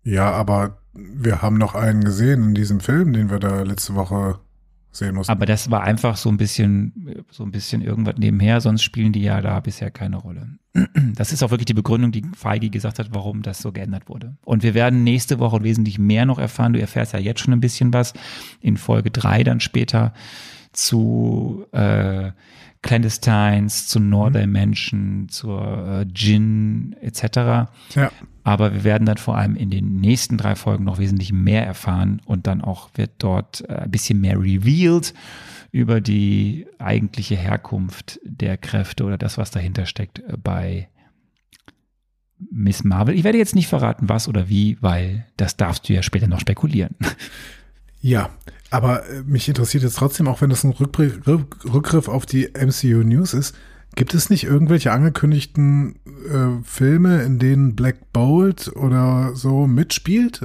Ja, 0.03 0.33
aber 0.33 0.79
wir 0.95 1.43
haben 1.43 1.59
noch 1.59 1.75
einen 1.75 2.03
gesehen 2.03 2.43
in 2.43 2.55
diesem 2.55 2.81
Film, 2.81 3.13
den 3.13 3.31
wir 3.31 3.39
da 3.39 3.63
letzte 3.63 3.95
Woche 3.95 4.41
sehen 4.97 5.15
mussten. 5.15 5.31
Aber 5.31 5.47
das 5.47 5.71
war 5.71 5.83
einfach 5.83 6.17
so 6.17 6.29
ein 6.29 6.37
bisschen, 6.37 7.25
so 7.31 7.45
ein 7.45 7.51
bisschen 7.51 7.83
irgendwas 7.83 8.17
nebenher, 8.19 8.61
sonst 8.61 8.83
spielen 8.83 9.13
die 9.13 9.23
ja 9.23 9.41
da 9.41 9.61
bisher 9.61 9.91
keine 9.91 10.17
Rolle. 10.17 10.59
Das 11.15 11.33
ist 11.33 11.43
auch 11.43 11.51
wirklich 11.51 11.67
die 11.67 11.75
Begründung, 11.75 12.13
die 12.13 12.25
Feige 12.37 12.69
gesagt 12.69 12.99
hat, 12.99 13.09
warum 13.13 13.43
das 13.43 13.61
so 13.61 13.73
geändert 13.73 14.09
wurde. 14.09 14.37
Und 14.45 14.63
wir 14.63 14.75
werden 14.75 15.03
nächste 15.03 15.39
Woche 15.39 15.63
wesentlich 15.63 15.99
mehr 15.99 16.27
noch 16.27 16.39
erfahren. 16.39 16.75
Du 16.75 16.81
erfährst 16.81 17.15
ja 17.15 17.19
jetzt 17.19 17.41
schon 17.41 17.55
ein 17.55 17.61
bisschen 17.61 17.93
was. 17.95 18.13
In 18.61 18.77
Folge 18.77 19.11
drei 19.11 19.43
dann 19.43 19.61
später 19.61 20.13
zu 20.73 21.65
äh, 21.73 22.33
Clandestines, 22.83 23.89
zu 23.89 23.99
Nordimension, 23.99 25.23
mhm. 25.23 25.29
zur 25.29 25.89
äh, 25.89 26.07
Djinn 26.07 26.95
etc. 27.01 27.71
Ja. 27.95 28.13
Aber 28.47 28.73
wir 28.73 28.85
werden 28.85 29.07
dann 29.07 29.17
vor 29.17 29.37
allem 29.37 29.57
in 29.57 29.71
den 29.71 29.97
nächsten 29.97 30.39
drei 30.39 30.55
Folgen 30.55 30.85
noch 30.85 30.99
wesentlich 30.99 31.33
mehr 31.33 31.67
erfahren 31.67 32.23
und 32.27 32.47
dann 32.47 32.61
auch 32.61 32.91
wird 32.95 33.11
dort 33.19 33.69
äh, 33.69 33.75
ein 33.75 33.91
bisschen 33.91 34.21
mehr 34.21 34.39
revealed 34.39 35.15
über 35.73 36.01
die 36.01 36.69
eigentliche 36.79 37.35
Herkunft 37.35 38.21
der 38.23 38.57
Kräfte 38.57 39.03
oder 39.03 39.19
das, 39.19 39.37
was 39.37 39.51
dahinter 39.51 39.85
steckt 39.85 40.21
äh, 40.21 40.37
bei 40.37 40.89
Miss 42.39 42.85
Marvel. 42.85 43.17
Ich 43.17 43.25
werde 43.25 43.39
jetzt 43.39 43.57
nicht 43.57 43.67
verraten, 43.67 44.09
was 44.09 44.29
oder 44.29 44.49
wie, 44.49 44.79
weil 44.81 45.27
das 45.37 45.57
darfst 45.57 45.89
du 45.89 45.95
ja 45.95 46.05
später 46.05 46.29
noch 46.29 46.39
spekulieren. 46.39 46.95
Ja, 48.01 48.31
aber 48.71 49.09
äh, 49.09 49.23
mich 49.25 49.49
interessiert 49.49 49.83
jetzt 49.83 49.97
trotzdem, 49.97 50.29
auch 50.29 50.41
wenn 50.41 50.51
das 50.51 50.63
ein 50.63 50.71
Rückgriff 50.71 52.07
auf 52.07 52.27
die 52.27 52.49
MCU 52.55 53.03
News 53.03 53.35
ist, 53.35 53.57
Gibt 53.97 54.13
es 54.13 54.29
nicht 54.29 54.45
irgendwelche 54.45 54.93
angekündigten 54.93 55.97
äh, 56.31 56.63
Filme, 56.63 57.23
in 57.23 57.39
denen 57.39 57.75
Black 57.75 58.13
Bolt 58.13 58.71
oder 58.77 59.35
so 59.35 59.67
mitspielt? 59.67 60.43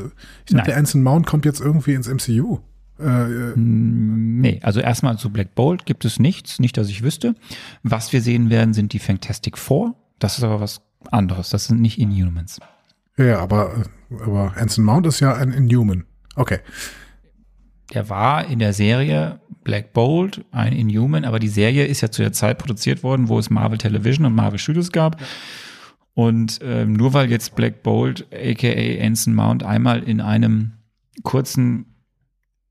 Ich 0.47 0.55
dachte, 0.55 0.75
Anson 0.75 1.03
Mount 1.03 1.27
kommt 1.27 1.43
jetzt 1.43 1.59
irgendwie 1.59 1.93
ins 1.93 2.07
MCU. 2.07 2.59
Äh, 2.97 3.03
äh, 3.03 3.53
nee, 3.57 4.61
also 4.63 4.79
erstmal 4.79 5.17
zu 5.17 5.31
Black 5.31 5.53
Bolt 5.53 5.85
gibt 5.85 6.05
es 6.05 6.17
nichts, 6.17 6.59
nicht, 6.59 6.77
dass 6.77 6.87
ich 6.87 7.03
wüsste. 7.03 7.35
Was 7.83 8.13
wir 8.13 8.21
sehen 8.21 8.49
werden, 8.49 8.73
sind 8.73 8.93
die 8.93 8.99
Fantastic 8.99 9.57
Four. 9.57 9.95
Das 10.17 10.37
ist 10.37 10.45
aber 10.45 10.61
was 10.61 10.81
anderes. 11.11 11.49
Das 11.49 11.65
sind 11.65 11.81
nicht 11.81 11.99
Inhumans. 11.99 12.59
Ja, 13.17 13.39
aber, 13.39 13.83
aber 14.23 14.53
Anson 14.55 14.85
Mount 14.85 15.05
ist 15.07 15.19
ja 15.19 15.33
ein 15.33 15.51
Inhuman. 15.51 16.05
Okay 16.35 16.59
der 17.93 18.09
war 18.09 18.45
in 18.45 18.59
der 18.59 18.73
Serie 18.73 19.39
Black 19.63 19.93
Bolt, 19.93 20.43
ein 20.51 20.73
Inhuman, 20.73 21.25
aber 21.25 21.39
die 21.39 21.47
Serie 21.47 21.85
ist 21.85 22.01
ja 22.01 22.09
zu 22.09 22.21
der 22.21 22.33
Zeit 22.33 22.57
produziert 22.57 23.03
worden, 23.03 23.29
wo 23.29 23.37
es 23.37 23.49
Marvel 23.49 23.77
Television 23.77 24.25
und 24.25 24.33
Marvel 24.33 24.59
Studios 24.59 24.91
gab. 24.91 25.19
Ja. 25.19 25.27
Und 26.13 26.59
ähm, 26.61 26.93
nur 26.93 27.13
weil 27.13 27.29
jetzt 27.29 27.55
Black 27.55 27.83
Bolt, 27.83 28.27
aka 28.33 29.05
Anson 29.05 29.33
Mount, 29.33 29.63
einmal 29.63 30.03
in 30.03 30.19
einem 30.19 30.73
kurzen 31.23 31.85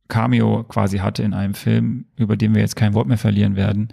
Cameo 0.08 0.64
quasi 0.64 0.98
hatte 0.98 1.22
in 1.22 1.32
einem 1.32 1.54
Film, 1.54 2.06
über 2.16 2.36
den 2.36 2.54
wir 2.54 2.60
jetzt 2.60 2.76
kein 2.76 2.94
Wort 2.94 3.06
mehr 3.08 3.18
verlieren 3.18 3.56
werden, 3.56 3.88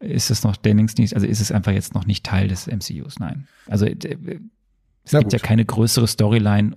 ist 0.00 0.30
es 0.30 0.42
noch 0.42 0.56
Dennings 0.56 0.96
nicht, 0.96 1.14
also 1.14 1.26
ist 1.26 1.40
es 1.40 1.52
einfach 1.52 1.72
jetzt 1.72 1.94
noch 1.94 2.06
nicht 2.06 2.24
Teil 2.24 2.48
des 2.48 2.66
MCUs, 2.66 3.18
nein. 3.18 3.46
Also 3.66 3.86
äh, 3.86 3.94
es 5.04 5.12
Na 5.12 5.20
gibt 5.20 5.32
gut. 5.32 5.40
ja 5.40 5.46
keine 5.46 5.64
größere 5.64 6.08
Storyline 6.08 6.76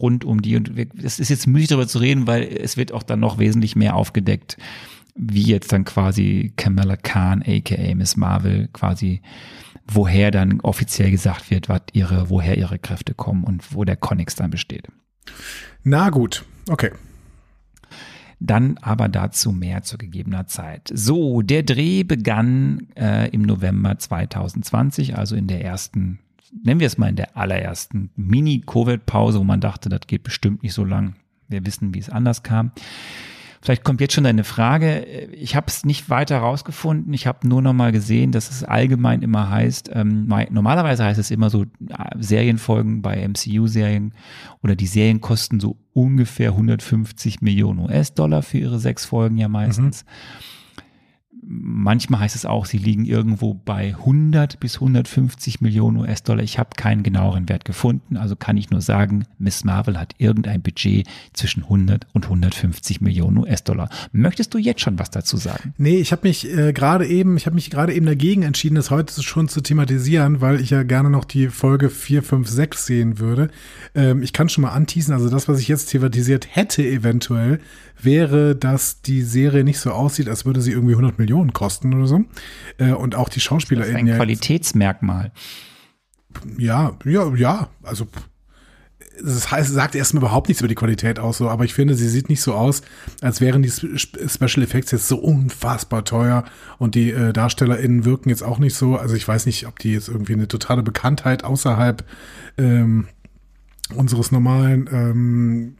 rund 0.00 0.24
um 0.24 0.42
die. 0.42 0.56
Und 0.56 0.72
es 1.02 1.18
ist 1.18 1.28
jetzt 1.28 1.46
müßig 1.46 1.68
darüber 1.68 1.88
zu 1.88 1.98
reden, 1.98 2.26
weil 2.26 2.42
es 2.44 2.76
wird 2.76 2.92
auch 2.92 3.02
dann 3.02 3.20
noch 3.20 3.38
wesentlich 3.38 3.76
mehr 3.76 3.96
aufgedeckt, 3.96 4.56
wie 5.14 5.44
jetzt 5.44 5.72
dann 5.72 5.84
quasi 5.84 6.52
Kamala 6.56 6.96
Khan, 6.96 7.42
aka 7.46 7.94
Miss 7.94 8.16
Marvel, 8.16 8.68
quasi 8.72 9.22
woher 9.88 10.30
dann 10.30 10.60
offiziell 10.60 11.10
gesagt 11.10 11.50
wird, 11.50 11.68
was 11.68 11.82
ihre, 11.92 12.28
woher 12.28 12.58
ihre 12.58 12.78
Kräfte 12.78 13.14
kommen 13.14 13.44
und 13.44 13.74
wo 13.74 13.84
der 13.84 13.96
Connex 13.96 14.34
dann 14.34 14.50
besteht. 14.50 14.88
Na 15.82 16.10
gut, 16.10 16.44
okay. 16.68 16.90
Dann 18.38 18.76
aber 18.78 19.08
dazu 19.08 19.50
mehr 19.50 19.82
zu 19.82 19.96
gegebener 19.96 20.46
Zeit. 20.46 20.90
So, 20.92 21.40
der 21.40 21.62
Dreh 21.62 22.02
begann 22.02 22.88
äh, 22.94 23.30
im 23.30 23.42
November 23.42 23.98
2020, 23.98 25.16
also 25.16 25.36
in 25.36 25.46
der 25.46 25.64
ersten 25.64 26.18
nennen 26.62 26.80
wir 26.80 26.86
es 26.86 26.98
mal 26.98 27.08
in 27.08 27.16
der 27.16 27.36
allerersten 27.36 28.10
Mini-Covid-Pause, 28.16 29.38
wo 29.38 29.44
man 29.44 29.60
dachte, 29.60 29.88
das 29.88 30.00
geht 30.06 30.22
bestimmt 30.22 30.62
nicht 30.62 30.74
so 30.74 30.84
lang. 30.84 31.16
Wir 31.48 31.64
wissen, 31.64 31.94
wie 31.94 31.98
es 31.98 32.10
anders 32.10 32.42
kam. 32.42 32.72
Vielleicht 33.62 33.82
kommt 33.82 34.00
jetzt 34.00 34.14
schon 34.14 34.22
deine 34.22 34.44
Frage. 34.44 35.00
Ich 35.32 35.56
habe 35.56 35.66
es 35.66 35.84
nicht 35.84 36.08
weiter 36.08 36.38
rausgefunden. 36.38 37.12
Ich 37.14 37.26
habe 37.26 37.48
nur 37.48 37.62
noch 37.62 37.72
mal 37.72 37.90
gesehen, 37.90 38.30
dass 38.30 38.48
es 38.48 38.62
allgemein 38.62 39.22
immer 39.22 39.50
heißt, 39.50 39.90
ähm, 39.92 40.28
normalerweise 40.50 41.04
heißt 41.04 41.18
es 41.18 41.32
immer 41.32 41.50
so, 41.50 41.62
äh, 41.62 41.66
Serienfolgen 42.16 43.02
bei 43.02 43.26
MCU-Serien 43.26 44.12
oder 44.62 44.76
die 44.76 44.86
Serien 44.86 45.20
kosten 45.20 45.58
so 45.58 45.76
ungefähr 45.94 46.50
150 46.50 47.40
Millionen 47.40 47.80
US-Dollar 47.80 48.42
für 48.42 48.58
ihre 48.58 48.78
sechs 48.78 49.04
Folgen 49.04 49.36
ja 49.36 49.48
meistens. 49.48 50.04
Mhm. 50.04 50.10
Manchmal 51.48 52.20
heißt 52.20 52.34
es 52.34 52.44
auch, 52.44 52.66
sie 52.66 52.78
liegen 52.78 53.04
irgendwo 53.04 53.54
bei 53.54 53.94
100 53.94 54.58
bis 54.58 54.76
150 54.76 55.60
Millionen 55.60 55.98
US-Dollar. 55.98 56.42
Ich 56.42 56.58
habe 56.58 56.70
keinen 56.76 57.04
genaueren 57.04 57.48
Wert 57.48 57.64
gefunden, 57.64 58.16
also 58.16 58.34
kann 58.34 58.56
ich 58.56 58.70
nur 58.70 58.80
sagen, 58.80 59.26
Miss 59.38 59.62
Marvel 59.62 59.96
hat 59.96 60.14
irgendein 60.18 60.60
Budget 60.60 61.06
zwischen 61.34 61.62
100 61.62 62.08
und 62.12 62.24
150 62.24 63.00
Millionen 63.00 63.38
US-Dollar. 63.38 63.90
Möchtest 64.10 64.54
du 64.54 64.58
jetzt 64.58 64.80
schon 64.80 64.98
was 64.98 65.10
dazu 65.10 65.36
sagen? 65.36 65.72
Nee, 65.78 65.98
ich 65.98 66.10
habe 66.10 66.26
mich 66.26 66.52
äh, 66.52 66.72
gerade 66.72 67.06
eben, 67.06 67.36
ich 67.36 67.46
habe 67.46 67.54
mich 67.54 67.70
gerade 67.70 67.94
eben 67.94 68.06
dagegen 68.06 68.42
entschieden, 68.42 68.74
das 68.74 68.90
heute 68.90 69.22
schon 69.22 69.48
zu 69.48 69.60
thematisieren, 69.60 70.40
weil 70.40 70.60
ich 70.60 70.70
ja 70.70 70.82
gerne 70.82 71.10
noch 71.10 71.24
die 71.24 71.48
Folge 71.48 71.90
4, 71.90 72.24
5, 72.24 72.48
6 72.48 72.86
sehen 72.86 73.18
würde. 73.20 73.50
Ähm, 73.94 74.20
ich 74.20 74.32
kann 74.32 74.48
schon 74.48 74.62
mal 74.62 74.70
anteasen, 74.72 75.14
also 75.14 75.30
das, 75.30 75.46
was 75.46 75.60
ich 75.60 75.68
jetzt 75.68 75.90
thematisiert 75.90 76.48
hätte 76.50 76.82
eventuell, 76.82 77.60
wäre, 78.00 78.56
dass 78.56 79.02
die 79.02 79.22
Serie 79.22 79.64
nicht 79.64 79.78
so 79.78 79.90
aussieht, 79.90 80.28
als 80.28 80.44
würde 80.44 80.60
sie 80.60 80.72
irgendwie 80.72 80.94
100 80.94 81.18
Millionen 81.18 81.52
kosten 81.52 81.94
oder 81.94 82.06
so. 82.06 82.24
Äh, 82.78 82.92
und 82.92 83.14
auch 83.14 83.28
die 83.28 83.40
Schauspieler. 83.40 83.80
Das 83.80 83.90
ist 83.90 83.96
ein 83.96 84.06
Qualitätsmerkmal. 84.06 85.32
Ja, 86.58 86.96
ja, 87.04 87.34
ja. 87.34 87.68
Also 87.82 88.06
das 89.22 89.50
heißt, 89.50 89.72
sagt 89.72 89.94
erstmal 89.94 90.22
überhaupt 90.22 90.48
nichts 90.48 90.60
über 90.60 90.68
die 90.68 90.74
Qualität 90.74 91.18
aus, 91.18 91.38
so, 91.38 91.48
aber 91.48 91.64
ich 91.64 91.74
finde, 91.74 91.94
sie 91.94 92.08
sieht 92.08 92.28
nicht 92.28 92.42
so 92.42 92.54
aus, 92.54 92.82
als 93.20 93.40
wären 93.40 93.62
die 93.62 93.70
Special 93.70 94.62
Effects 94.62 94.90
jetzt 94.90 95.08
so 95.08 95.16
unfassbar 95.16 96.04
teuer 96.04 96.44
und 96.78 96.94
die 96.94 97.10
äh, 97.10 97.32
DarstellerInnen 97.32 98.04
wirken 98.04 98.28
jetzt 98.28 98.42
auch 98.42 98.58
nicht 98.58 98.74
so. 98.74 98.96
Also 98.96 99.14
ich 99.14 99.26
weiß 99.26 99.46
nicht, 99.46 99.66
ob 99.66 99.78
die 99.78 99.92
jetzt 99.92 100.08
irgendwie 100.08 100.34
eine 100.34 100.48
totale 100.48 100.82
Bekanntheit 100.82 101.44
außerhalb 101.44 102.04
ähm, 102.58 103.08
unseres 103.94 104.32
normalen 104.32 104.88
ähm, 104.92 105.76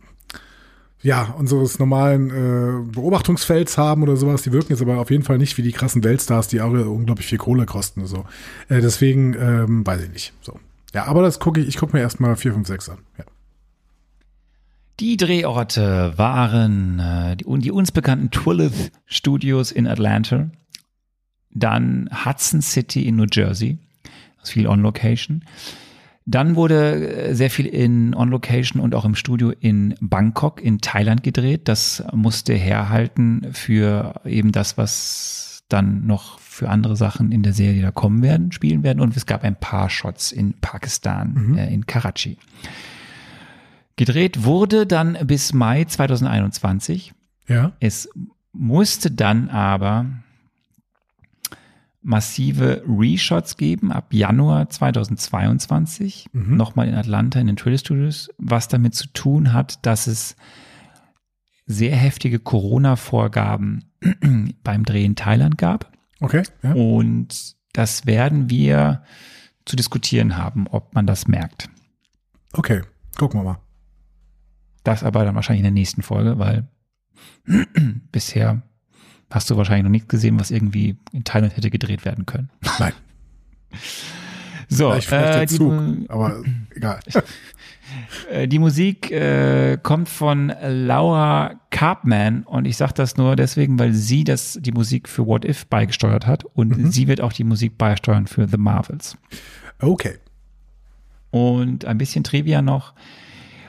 ja, 1.03 1.35
unseres 1.39 1.79
normalen 1.79 2.31
äh, 2.31 2.93
Beobachtungsfelds 2.93 3.79
haben 3.79 4.03
oder 4.03 4.17
sowas. 4.17 4.43
Die 4.43 4.53
wirken 4.53 4.73
jetzt 4.73 4.83
aber 4.83 4.99
auf 4.99 5.11
jeden 5.11 5.23
Fall 5.23 5.39
nicht 5.39 5.57
wie 5.59 5.63
die 5.63 5.73
krassen 5.73 6.03
Weltstars, 6.03 6.49
die 6.49 6.61
auch 6.61 6.71
unglaublich 6.71 7.27
viel 7.27 7.39
Kohle 7.39 7.67
kosten 7.67 8.07
so. 8.07 8.25
Äh, 8.69 8.81
deswegen 8.81 9.35
ähm, 9.35 9.87
weiß 9.87 10.03
ich 10.03 10.11
nicht. 10.11 10.33
So. 10.41 10.59
Ja, 10.95 11.05
aber 11.07 11.23
das 11.23 11.39
gucke 11.39 11.61
ich, 11.61 11.69
ich 11.69 11.77
gucke 11.77 11.97
mir 11.97 12.03
erstmal 12.03 12.37
4, 12.37 12.55
5, 12.55 12.67
6 12.67 12.89
an. 12.91 12.99
Ja. 13.19 13.25
Die 14.99 15.19
Drehorte 15.19 16.15
waren 16.17 16.99
äh, 16.99 17.37
die, 17.37 17.45
die 17.59 17.71
uns 17.71 17.93
bekannten 17.93 18.31
Twillith 18.31 18.91
Studios 19.05 19.71
in 19.71 19.87
Atlanta, 19.87 20.51
dann 21.51 22.09
Hudson 22.25 22.63
City 22.63 23.07
in 23.07 23.17
New 23.17 23.27
Jersey, 23.31 23.79
das 24.39 24.49
ist 24.49 24.53
viel 24.53 24.67
on 24.67 24.81
Location. 24.81 25.45
Dann 26.27 26.57
wurde 26.57 27.29
äh, 27.29 27.35
sehr 27.35 27.51
viel 27.51 27.67
in 27.67 28.15
On-Location 28.15 28.83
und 28.83 28.95
auch 28.95 29.05
im 29.05 29.15
Studio 29.15 29.51
in 29.61 29.95
Bangkok 30.01 30.61
in 30.61 30.81
Thailand 30.81 31.23
gedreht. 31.23 31.69
Das 31.69 32.03
musste 32.13 32.53
herhalten 32.55 33.47
für 33.53 34.21
eben 34.25 34.51
das, 34.51 34.77
was 34.77 35.65
dann 35.69 36.07
noch 36.07 36.41
für 36.41 36.69
andere 36.69 36.97
Sachen 36.97 37.33
in 37.33 37.43
der 37.43 37.53
Serie 37.53 37.83
da 37.83 37.91
kommen 37.93 38.23
werden, 38.23 38.51
spielen 38.51 38.83
werden. 38.83 39.01
Und 39.01 39.17
es 39.17 39.27
gab 39.27 39.45
ein 39.45 39.57
paar 39.57 39.89
Shots 39.89 40.33
in 40.33 40.55
Pakistan, 40.61 41.35
mhm. 41.35 41.59
äh, 41.59 41.73
in 41.73 41.87
Karachi. 41.87 42.39
Gedreht 43.95 44.45
wurde 44.45 44.87
dann 44.87 45.17
bis 45.25 45.53
Mai 45.53 45.85
2021. 45.85 47.15
Ja. 47.49 47.73
Es 47.79 48.09
musste 48.53 49.11
dann 49.11 49.49
aber 49.49 50.07
massive 52.07 52.85
Reshots 52.87 53.57
geben 53.57 53.91
ab 53.91 54.15
Januar 54.15 54.71
2022, 54.71 56.29
mhm. 56.33 56.57
nochmal 56.57 56.87
in 56.87 56.95
Atlanta 56.95 57.41
in 57.41 57.49
den 57.49 57.57
Trailer 57.57 57.79
Studios, 57.79 58.31
was 58.39 58.69
damit 58.69 58.95
zu 58.95 59.09
tun 59.09 59.53
hat, 59.53 59.85
dass 59.85 60.07
es 60.07 60.37
sehr 61.67 61.97
heftige 61.97 62.39
Corona-Vorgaben 62.39 63.85
beim 64.63 64.85
Dreh 64.85 65.05
in 65.05 65.17
Thailand 65.17 65.59
gab. 65.59 65.93
Okay. 66.21 66.45
Ja. 66.63 66.75
Und 66.75 67.57
das 67.73 68.07
werden 68.07 68.51
wir 68.51 69.03
zu 69.65 69.75
diskutieren 69.75 70.37
haben, 70.37 70.69
ob 70.69 70.95
man 70.95 71.09
das 71.09 71.27
merkt. 71.27 71.69
Okay, 72.53 72.83
gucken 73.19 73.41
wir 73.41 73.45
mal. 73.45 73.59
Das 74.85 75.03
aber 75.03 75.25
dann 75.25 75.35
wahrscheinlich 75.35 75.61
in 75.61 75.65
der 75.65 75.73
nächsten 75.73 76.03
Folge, 76.03 76.39
weil 76.39 76.69
bisher 78.13 78.63
hast 79.37 79.51
du 79.51 79.57
wahrscheinlich 79.59 79.85
noch 79.85 79.91
nicht 79.91 80.09
gesehen, 80.09 80.41
was 80.41 80.51
irgendwie 80.51 80.97
in 81.13 81.25
Thailand 81.25 81.57
hätte 81.57 81.71
gedreht 81.71 82.05
werden 82.07 82.25
können. 82.25 82.49
Nein. 82.79 82.93
so, 84.69 84.91
vielleicht, 84.91 85.13
äh, 85.13 85.39
der 85.41 85.47
Zug, 85.47 85.73
aber 86.09 86.43
egal. 86.75 87.01
Äh, 88.31 88.49
die 88.49 88.59
Musik 88.59 89.13
äh, 89.13 89.79
kommt 89.81 90.09
von 90.09 90.53
Laura 90.61 91.55
Carpman 91.71 92.43
und 92.43 92.65
ich 92.65 92.77
sage 92.77 92.95
das 92.95 93.17
nur 93.17 93.37
deswegen, 93.37 93.79
weil 93.79 93.93
sie 93.93 94.25
das 94.25 94.59
die 94.61 94.73
Musik 94.73 95.09
für 95.09 95.25
What 95.27 95.45
If 95.45 95.67
beigesteuert 95.67 96.27
hat 96.27 96.45
und 96.45 96.77
mhm. 96.77 96.91
sie 96.91 97.07
wird 97.07 97.21
auch 97.21 97.33
die 97.33 97.45
Musik 97.45 97.79
beisteuern 97.79 98.27
für 98.27 98.49
The 98.49 98.57
Marvels. 98.57 99.17
Okay. 99.79 100.17
Und 101.31 101.85
ein 101.85 101.99
bisschen 101.99 102.25
Trivia 102.25 102.61
noch. 102.61 102.95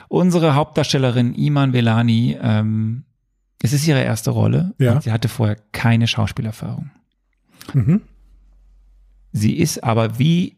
Unsere 0.08 0.54
Hauptdarstellerin 0.54 1.34
Iman 1.34 1.72
Velani, 1.72 2.36
ähm, 2.42 3.04
es 3.62 3.72
ist 3.72 3.86
ihre 3.86 4.02
erste 4.02 4.30
Rolle. 4.30 4.74
Ja. 4.78 5.00
sie 5.00 5.12
hatte 5.12 5.28
vorher 5.28 5.56
keine 5.72 6.06
Schauspielerfahrung. 6.06 6.90
Mhm. 7.74 8.02
Sie 9.32 9.56
ist 9.58 9.84
aber 9.84 10.18
wie 10.18 10.56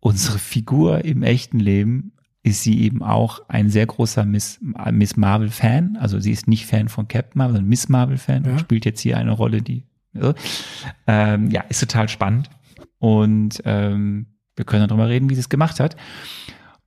unsere 0.00 0.38
Figur 0.38 1.04
im 1.04 1.22
echten 1.22 1.58
Leben 1.58 2.12
ist 2.42 2.62
sie 2.62 2.80
eben 2.82 3.02
auch 3.02 3.40
ein 3.48 3.68
sehr 3.68 3.86
großer 3.86 4.24
Miss, 4.24 4.58
Miss 4.92 5.16
Marvel-Fan. 5.16 5.98
Also 6.00 6.18
sie 6.20 6.32
ist 6.32 6.48
nicht 6.48 6.66
Fan 6.66 6.88
von 6.88 7.06
Captain 7.06 7.38
Marvel, 7.38 7.56
sondern 7.56 7.68
Miss 7.68 7.88
Marvel-Fan. 7.88 8.44
Ja. 8.44 8.58
Spielt 8.58 8.86
jetzt 8.86 9.00
hier 9.00 9.18
eine 9.18 9.32
Rolle, 9.32 9.60
die 9.60 9.84
so. 10.14 10.34
ähm, 11.06 11.50
ja, 11.50 11.62
ist 11.62 11.80
total 11.80 12.08
spannend. 12.08 12.48
Und 12.98 13.62
ähm, 13.64 14.26
wir 14.56 14.64
können 14.64 14.88
darüber 14.88 15.08
reden, 15.08 15.28
wie 15.28 15.34
sie 15.34 15.40
es 15.40 15.48
gemacht 15.48 15.80
hat. 15.80 15.96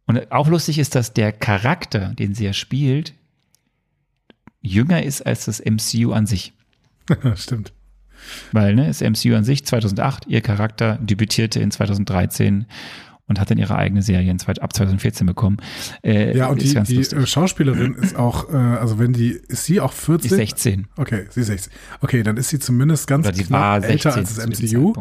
Und 0.05 0.31
auch 0.31 0.47
lustig 0.47 0.79
ist, 0.79 0.95
dass 0.95 1.13
der 1.13 1.31
Charakter, 1.31 2.13
den 2.15 2.33
sie 2.33 2.45
ja 2.45 2.53
spielt, 2.53 3.13
jünger 4.63 5.03
ist 5.03 5.21
als 5.21 5.45
das 5.45 5.63
MCU 5.63 6.11
an 6.13 6.25
sich. 6.25 6.53
Stimmt. 7.35 7.71
Weil, 8.51 8.73
ne, 8.73 8.87
das 8.87 9.01
MCU 9.01 9.35
an 9.35 9.43
sich 9.43 9.65
2008, 9.65 10.25
ihr 10.27 10.41
Charakter 10.41 10.97
debütierte 11.01 11.59
in 11.59 11.69
2013 11.69 12.65
und 13.27 13.39
hat 13.39 13.51
dann 13.51 13.57
ihre 13.57 13.75
eigene 13.75 14.01
Serie 14.01 14.31
in, 14.31 14.39
ab 14.41 14.73
2014 14.73 15.27
bekommen. 15.27 15.57
Äh, 16.03 16.37
ja, 16.37 16.47
und 16.47 16.61
die, 16.61 16.73
die 16.73 17.25
Schauspielerin 17.25 17.95
ist 17.95 18.15
auch, 18.15 18.51
äh, 18.53 18.55
also 18.55 18.99
wenn 18.99 19.13
die, 19.13 19.31
ist 19.31 19.65
sie 19.65 19.81
auch 19.81 19.93
14? 19.93 20.31
Ist 20.31 20.37
16. 20.37 20.87
Okay, 20.97 21.25
sie 21.29 21.41
ist 21.41 21.47
16. 21.47 21.73
Okay, 22.01 22.23
dann 22.23 22.37
ist 22.37 22.49
sie 22.49 22.59
zumindest 22.59 23.07
ganz 23.07 23.27
Oder 23.27 23.37
knapp 23.37 23.83
älter 23.85 24.13
als 24.15 24.35
das 24.35 24.45
MCU. 24.45 24.93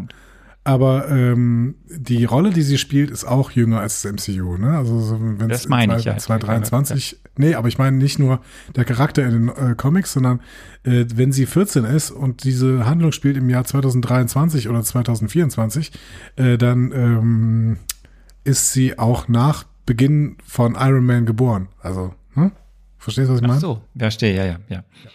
Aber 0.64 1.08
ähm, 1.08 1.74
die 1.88 2.24
Rolle, 2.24 2.50
die 2.50 2.62
sie 2.62 2.78
spielt, 2.78 3.10
ist 3.10 3.24
auch 3.24 3.50
jünger 3.50 3.80
als 3.80 4.02
das 4.02 4.12
MCU. 4.12 4.56
Ne? 4.58 4.76
Also 4.76 5.00
so, 5.00 5.18
wenn 5.20 5.48
das 5.48 5.68
meine 5.68 5.98
ich 5.98 6.04
ja. 6.04 6.16
2023, 6.16 7.12
ja. 7.12 7.18
nee, 7.36 7.54
aber 7.54 7.66
ich 7.66 7.78
meine 7.78 7.96
nicht 7.96 8.20
nur 8.20 8.40
der 8.76 8.84
Charakter 8.84 9.24
in 9.26 9.48
den 9.48 9.48
äh, 9.48 9.74
Comics, 9.74 10.12
sondern 10.12 10.40
äh, 10.84 11.04
wenn 11.14 11.32
sie 11.32 11.46
14 11.46 11.84
ist 11.84 12.12
und 12.12 12.44
diese 12.44 12.86
Handlung 12.86 13.10
spielt 13.10 13.36
im 13.36 13.50
Jahr 13.50 13.64
2023 13.64 14.68
oder 14.68 14.82
2024, 14.82 15.90
äh, 16.36 16.56
dann 16.58 16.92
ähm, 16.92 17.78
ist 18.44 18.72
sie 18.72 19.00
auch 19.00 19.26
nach 19.26 19.64
Beginn 19.84 20.36
von 20.44 20.76
Iron 20.78 21.04
Man 21.04 21.26
geboren. 21.26 21.68
Also, 21.80 22.14
hm? 22.34 22.52
verstehst 22.98 23.28
du, 23.28 23.32
was 23.32 23.40
ich 23.40 23.46
meine? 23.46 23.56
Ach 23.56 23.60
so, 23.60 23.82
verstehe, 23.98 24.36
ja, 24.36 24.44
ja, 24.44 24.58
ja. 24.68 24.84
Ja. 25.04 25.10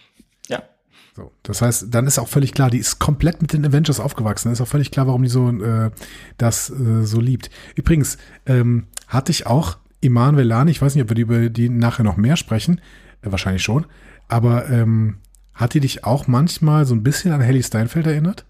So, 1.18 1.32
das 1.42 1.64
heißt, 1.64 1.88
dann 1.90 2.06
ist 2.06 2.20
auch 2.20 2.28
völlig 2.28 2.54
klar, 2.54 2.70
die 2.70 2.78
ist 2.78 3.00
komplett 3.00 3.42
mit 3.42 3.52
den 3.52 3.66
Avengers 3.66 4.00
aufgewachsen. 4.00 4.52
Ist 4.52 4.62
auch 4.62 4.68
völlig 4.68 4.92
klar, 4.92 5.08
warum 5.08 5.24
die 5.24 5.30
so 5.30 5.50
äh, 5.50 5.90
das 6.38 6.70
äh, 6.70 7.06
so 7.06 7.20
liebt. 7.20 7.50
Übrigens 7.74 8.20
ähm, 8.46 8.86
hatte 9.08 9.32
ich 9.32 9.48
auch 9.48 9.80
Iman 10.00 10.38
Velani, 10.38 10.70
ich 10.70 10.80
weiß 10.80 10.94
nicht, 10.94 11.02
ob 11.02 11.10
wir 11.10 11.16
die 11.16 11.24
über 11.24 11.50
die 11.50 11.70
nachher 11.70 12.04
noch 12.04 12.18
mehr 12.18 12.38
sprechen, 12.38 12.82
äh, 13.24 13.32
wahrscheinlich 13.32 13.64
schon, 13.64 13.88
aber 14.28 14.70
ähm, 14.70 15.18
hat 15.56 15.74
die 15.74 15.80
dich 15.80 16.04
auch 16.04 16.28
manchmal 16.28 16.86
so 16.86 16.94
ein 16.94 17.02
bisschen 17.02 17.32
an 17.32 17.42
Haley 17.42 17.64
Steinfeld 17.64 18.06
erinnert? 18.06 18.46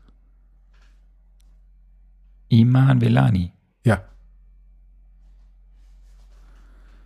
Iman 2.50 3.00
Velani. 3.00 3.54
Ja. 3.86 4.04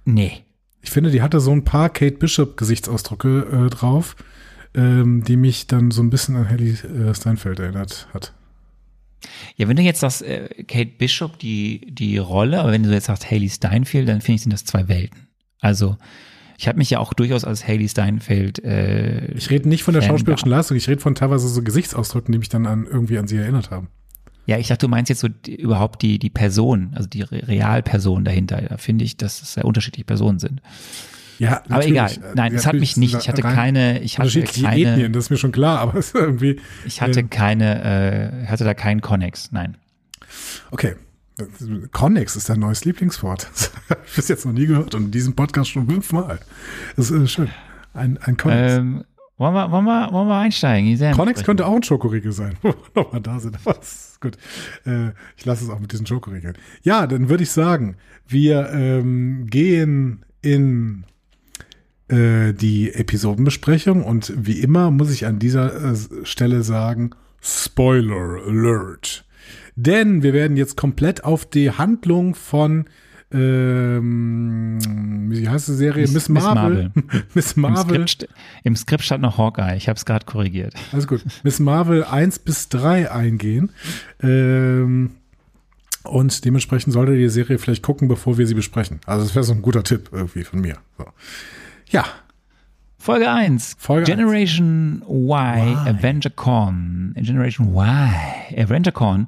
Nee. 0.05 0.43
Ich 0.82 0.89
finde, 0.89 1.12
die 1.12 1.22
hatte 1.22 1.39
so 1.39 1.51
ein 1.51 1.64
paar 1.64 1.89
Kate 1.89 2.18
Bishop-Gesichtsausdrücke 2.18 3.68
äh, 3.68 3.70
drauf, 3.70 4.16
ähm, 4.76 5.24
die 5.24 5.38
mich 5.38 5.68
dann 5.68 5.92
so 5.92 6.02
ein 6.02 6.10
bisschen 6.10 6.36
an 6.36 6.50
Haley 6.50 6.72
äh, 6.72 7.14
Steinfeld 7.14 7.60
erinnert 7.60 8.08
hat. 8.14 8.34
Ja, 9.56 9.68
wenn 9.68 9.76
du 9.76 9.84
jetzt 9.84 10.00
sagst, 10.00 10.24
äh, 10.24 10.64
Kate 10.68 10.92
Bishop 10.98 11.38
die, 11.40 11.82
die 11.94 12.18
Rolle, 12.18 12.60
aber 12.62 12.72
wenn 12.72 12.84
du 12.84 12.92
jetzt 12.92 13.06
sagst 13.06 13.30
Haley 13.30 13.50
Steinfeld, 13.50 14.08
dann 14.08 14.22
finde 14.22 14.36
ich, 14.36 14.42
sind 14.42 14.54
das 14.54 14.66
zwei 14.66 14.88
Welten. 14.88 15.28
Also, 15.60 15.98
ich 16.58 16.68
habe 16.68 16.78
mich 16.78 16.90
ja 16.90 17.00
auch 17.00 17.14
durchaus 17.14 17.44
als 17.44 17.68
Haley 17.68 17.88
Steinfeld. 17.88 18.64
Äh, 18.64 19.34
ich 19.34 19.50
rede 19.50 19.70
nicht 19.70 19.84
von 19.84 19.94
der 19.94 20.02
schauspielerischen 20.02 20.50
Leistung, 20.50 20.78
ich 20.78 20.88
rede 20.88 21.02
von 21.02 21.16
teilweise 21.16 21.48
so 21.48 21.62
Gesichtsausdrücken, 21.62 22.32
die 22.32 22.40
mich 22.40 22.50
dann 22.50 22.66
an 22.66 22.86
irgendwie 22.86 23.18
an 23.18 23.28
sie 23.28 23.38
erinnert 23.38 23.72
haben. 23.72 23.90
Ja, 24.48 24.58
ich 24.58 24.68
dachte, 24.68 24.88
du 24.88 24.90
meinst 24.90 25.10
jetzt 25.10 25.22
so 25.22 25.28
die, 25.28 25.56
überhaupt 25.56 26.02
die, 26.02 26.18
die 26.18 26.30
Person, 26.30 26.92
also 26.96 27.08
die 27.08 27.22
Realperson 27.22 28.26
dahinter. 28.26 28.62
Da 28.62 28.78
finde 28.78 29.06
ich, 29.06 29.18
dass 29.18 29.42
es 29.42 29.54
sehr 29.54 29.66
unterschiedliche 29.66 30.06
Personen 30.06 30.40
sind. 30.40 30.62
Ja, 31.42 31.64
aber 31.70 31.88
egal. 31.88 32.12
Nein, 32.36 32.54
es 32.54 32.68
hat 32.68 32.76
mich 32.76 32.98
nicht. 32.98 33.16
Ich 33.16 33.28
hatte 33.28 33.42
keine. 33.42 34.00
Ich 34.02 34.20
hatte 34.20 34.44
keine. 34.44 34.92
Ethnien, 34.92 35.12
das 35.12 35.26
ist 35.26 35.30
mir 35.32 35.38
schon 35.38 35.52
klar, 35.52 35.80
aber 35.80 35.96
es 35.98 36.10
ist 36.10 36.16
irgendwie. 36.16 36.60
Ich 36.86 37.02
hatte 37.02 37.22
äh, 37.22 37.24
keine. 37.24 38.44
Äh, 38.44 38.46
hatte 38.46 38.64
da 38.64 38.76
keinen 38.76 39.02
Connex. 39.02 39.52
Nein. 39.52 39.76
Okay. 40.70 40.96
Connex 41.92 42.36
ist 42.36 42.48
dein 42.48 42.60
neues 42.60 42.86
Lieblingswort. 42.86 43.50
Das 43.56 43.72
habe 43.89 44.02
ich 44.06 44.16
bis 44.16 44.28
jetzt 44.28 44.46
noch 44.46 44.54
nie 44.54 44.68
gehört 44.68 44.94
und 44.94 45.06
in 45.06 45.12
diesem 45.12 45.36
Podcast 45.36 45.72
schon 45.72 45.89
fünfmal. 45.89 46.39
Das 46.96 47.10
ist 47.10 47.24
äh, 47.24 47.28
schön. 47.28 47.50
Ein, 47.96 48.20
ein 48.20 48.38
Connex. 48.38 48.74
Ähm, 48.74 49.04
wollen 49.38 49.56
wir, 49.56 49.72
wollen 49.72 49.86
wir, 49.86 50.12
wollen 50.12 50.28
wir 50.28 50.38
einsteigen? 50.38 51.16
Connex 51.16 51.44
könnte 51.44 51.66
auch 51.66 51.76
ein 51.76 51.82
Schokoriegel 51.82 52.34
sein, 52.34 52.56
wo 52.62 52.70
wir 52.70 53.04
nochmal 53.04 53.22
da 53.22 53.39
sind. 53.39 53.58
Was? 53.64 54.20
Gut. 54.22 54.38
Äh, 54.86 55.10
ich 55.36 55.46
lasse 55.46 55.64
es 55.64 55.72
auch 55.72 55.80
mit 55.80 55.92
diesen 55.92 56.06
Schokoriegeln. 56.06 56.56
Ja, 56.84 57.08
dann 57.08 57.30
würde 57.30 57.42
ich 57.42 57.50
sagen, 57.50 57.96
wir 58.28 58.70
ähm, 58.70 59.48
gehen 59.48 60.24
in 60.44 61.06
äh, 62.12 62.53
die 62.53 62.93
Episodenbesprechung 62.93 64.03
und 64.03 64.34
wie 64.36 64.59
immer 64.59 64.91
muss 64.91 65.12
ich 65.12 65.26
an 65.26 65.39
dieser 65.39 65.93
äh, 65.93 65.95
Stelle 66.24 66.64
sagen, 66.64 67.12
Spoiler 67.41 68.45
Alert. 68.47 69.26
Denn 69.76 70.22
wir 70.22 70.34
werden 70.34 70.57
jetzt 70.57 70.78
komplett 70.78 71.24
auf 71.24 71.45
die 71.45 71.72
Handlung 71.72 72.36
von 72.36 72.86
ähm, 73.34 74.78
wie 75.32 75.47
heißt 75.47 75.70
die 75.70 75.74
Serie? 75.74 76.01
Miss, 76.01 76.28
Miss 76.28 76.43
Marvel. 76.43 76.91
Miss 77.34 77.55
Marvel. 77.55 77.95
Im 77.95 78.07
Skript, 78.07 78.34
Im 78.64 78.76
Skript 78.76 79.03
stand 79.03 79.22
noch 79.22 79.38
Hawkeye. 79.38 79.78
Ich 79.78 79.88
habe 79.88 79.95
es 79.95 80.05
gerade 80.05 80.26
korrigiert. 80.26 80.74
Alles 80.91 81.07
gut. 81.07 81.24
Miss 81.43 81.59
Marvel 81.59 82.03
1 82.03 82.39
bis 82.39 82.68
3 82.70 83.09
eingehen. 83.09 83.72
Ähm, 84.22 85.12
und 86.03 86.43
dementsprechend 86.43 86.93
solltet 86.93 87.16
ihr 87.16 87.22
die 87.22 87.30
Serie 87.30 87.57
vielleicht 87.57 87.84
gucken, 87.84 88.07
bevor 88.07 88.38
wir 88.38 88.47
sie 88.47 88.55
besprechen. 88.55 88.99
Also 89.05 89.24
das 89.24 89.34
wäre 89.34 89.43
so 89.43 89.53
ein 89.53 89.62
guter 89.62 89.84
Tipp 89.84 90.09
irgendwie 90.12 90.43
von 90.43 90.59
mir. 90.59 90.78
So. 90.97 91.05
Ja. 91.92 92.06
Folge 92.98 93.30
1. 93.30 93.76
Folge 93.80 94.06
Generation 94.06 95.02
1. 95.02 95.10
Y, 95.10 95.32
y. 95.32 95.89
Avenger 95.89 96.30
Con. 96.30 97.14
Generation 97.16 97.74
Y, 97.74 98.56
Avenger 98.58 98.92
Con 98.92 99.28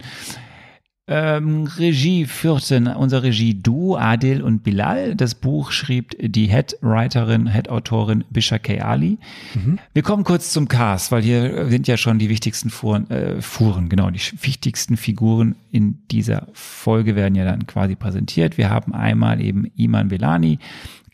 ähm, 1.05 1.65
Regie 1.77 2.25
führten 2.25 2.87
unser 2.87 3.23
Regie-Duo 3.23 3.97
Adil 3.97 4.41
und 4.41 4.63
Bilal. 4.63 5.15
Das 5.15 5.35
Buch 5.35 5.71
schrieb 5.71 6.15
die 6.17 6.47
Head-Writerin, 6.47 7.47
Head-Autorin 7.47 8.23
Bisha 8.29 8.57
K. 8.57 8.79
Ali. 8.79 9.17
Mhm. 9.53 9.79
Wir 9.93 10.01
kommen 10.01 10.23
kurz 10.23 10.51
zum 10.53 10.69
Cast, 10.69 11.11
weil 11.11 11.21
hier 11.21 11.69
sind 11.69 11.87
ja 11.89 11.97
schon 11.97 12.19
die 12.19 12.29
wichtigsten 12.29 12.69
Fuhren, 12.69 13.09
äh, 13.11 13.41
Fuhren, 13.41 13.89
genau, 13.89 14.11
die 14.11 14.21
wichtigsten 14.41 14.95
Figuren 14.95 15.55
in 15.71 15.99
dieser 16.09 16.47
Folge 16.53 17.17
werden 17.17 17.35
ja 17.35 17.43
dann 17.43 17.67
quasi 17.67 17.95
präsentiert. 17.95 18.57
Wir 18.57 18.69
haben 18.69 18.93
einmal 18.93 19.41
eben 19.41 19.65
Iman 19.75 20.07
Belani, 20.07 20.59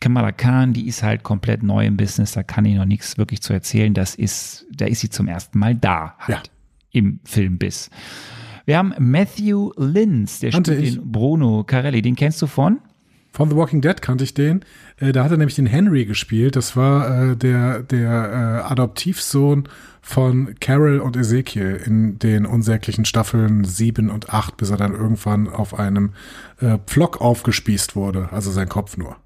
Kamala 0.00 0.32
Khan, 0.32 0.72
die 0.72 0.88
ist 0.88 1.02
halt 1.02 1.22
komplett 1.22 1.62
neu 1.62 1.86
im 1.86 1.96
Business, 1.96 2.32
da 2.32 2.42
kann 2.42 2.64
ich 2.64 2.74
noch 2.74 2.86
nichts 2.86 3.18
wirklich 3.18 3.42
zu 3.42 3.52
erzählen. 3.52 3.92
Das 3.94 4.14
ist, 4.14 4.66
da 4.74 4.86
ist 4.86 5.00
sie 5.00 5.10
zum 5.10 5.28
ersten 5.28 5.58
Mal 5.58 5.74
da, 5.74 6.14
halt 6.18 6.46
ja. 6.46 6.52
im 6.92 7.20
Filmbiss. 7.24 7.90
Wir 8.64 8.78
haben 8.78 8.94
Matthew 8.98 9.72
Linz, 9.76 10.40
der 10.40 10.50
Kannte 10.50 10.74
spielt 10.74 10.96
den 10.96 11.12
Bruno 11.12 11.64
Carelli. 11.64 12.02
Den 12.02 12.16
kennst 12.16 12.40
du 12.40 12.46
von? 12.46 12.78
Von 13.32 13.48
The 13.48 13.56
Walking 13.56 13.80
Dead 13.80 14.00
kannte 14.02 14.24
ich 14.24 14.34
den. 14.34 14.64
Äh, 14.98 15.12
da 15.12 15.24
hat 15.24 15.30
er 15.30 15.36
nämlich 15.36 15.54
den 15.54 15.66
Henry 15.66 16.04
gespielt. 16.04 16.56
Das 16.56 16.76
war 16.76 17.30
äh, 17.30 17.36
der, 17.36 17.82
der 17.82 18.62
äh, 18.66 18.70
Adoptivsohn 18.70 19.68
von 20.02 20.56
Carol 20.60 20.98
und 20.98 21.16
Ezekiel 21.16 21.80
in 21.84 22.18
den 22.18 22.44
unsäglichen 22.44 23.04
Staffeln 23.04 23.64
7 23.64 24.10
und 24.10 24.30
8, 24.30 24.56
bis 24.56 24.70
er 24.70 24.76
dann 24.76 24.94
irgendwann 24.94 25.48
auf 25.48 25.78
einem 25.78 26.12
äh, 26.60 26.78
Pflock 26.86 27.20
aufgespießt 27.20 27.94
wurde. 27.94 28.28
Also 28.32 28.50
sein 28.50 28.68
Kopf 28.68 28.96
nur. 28.96 29.16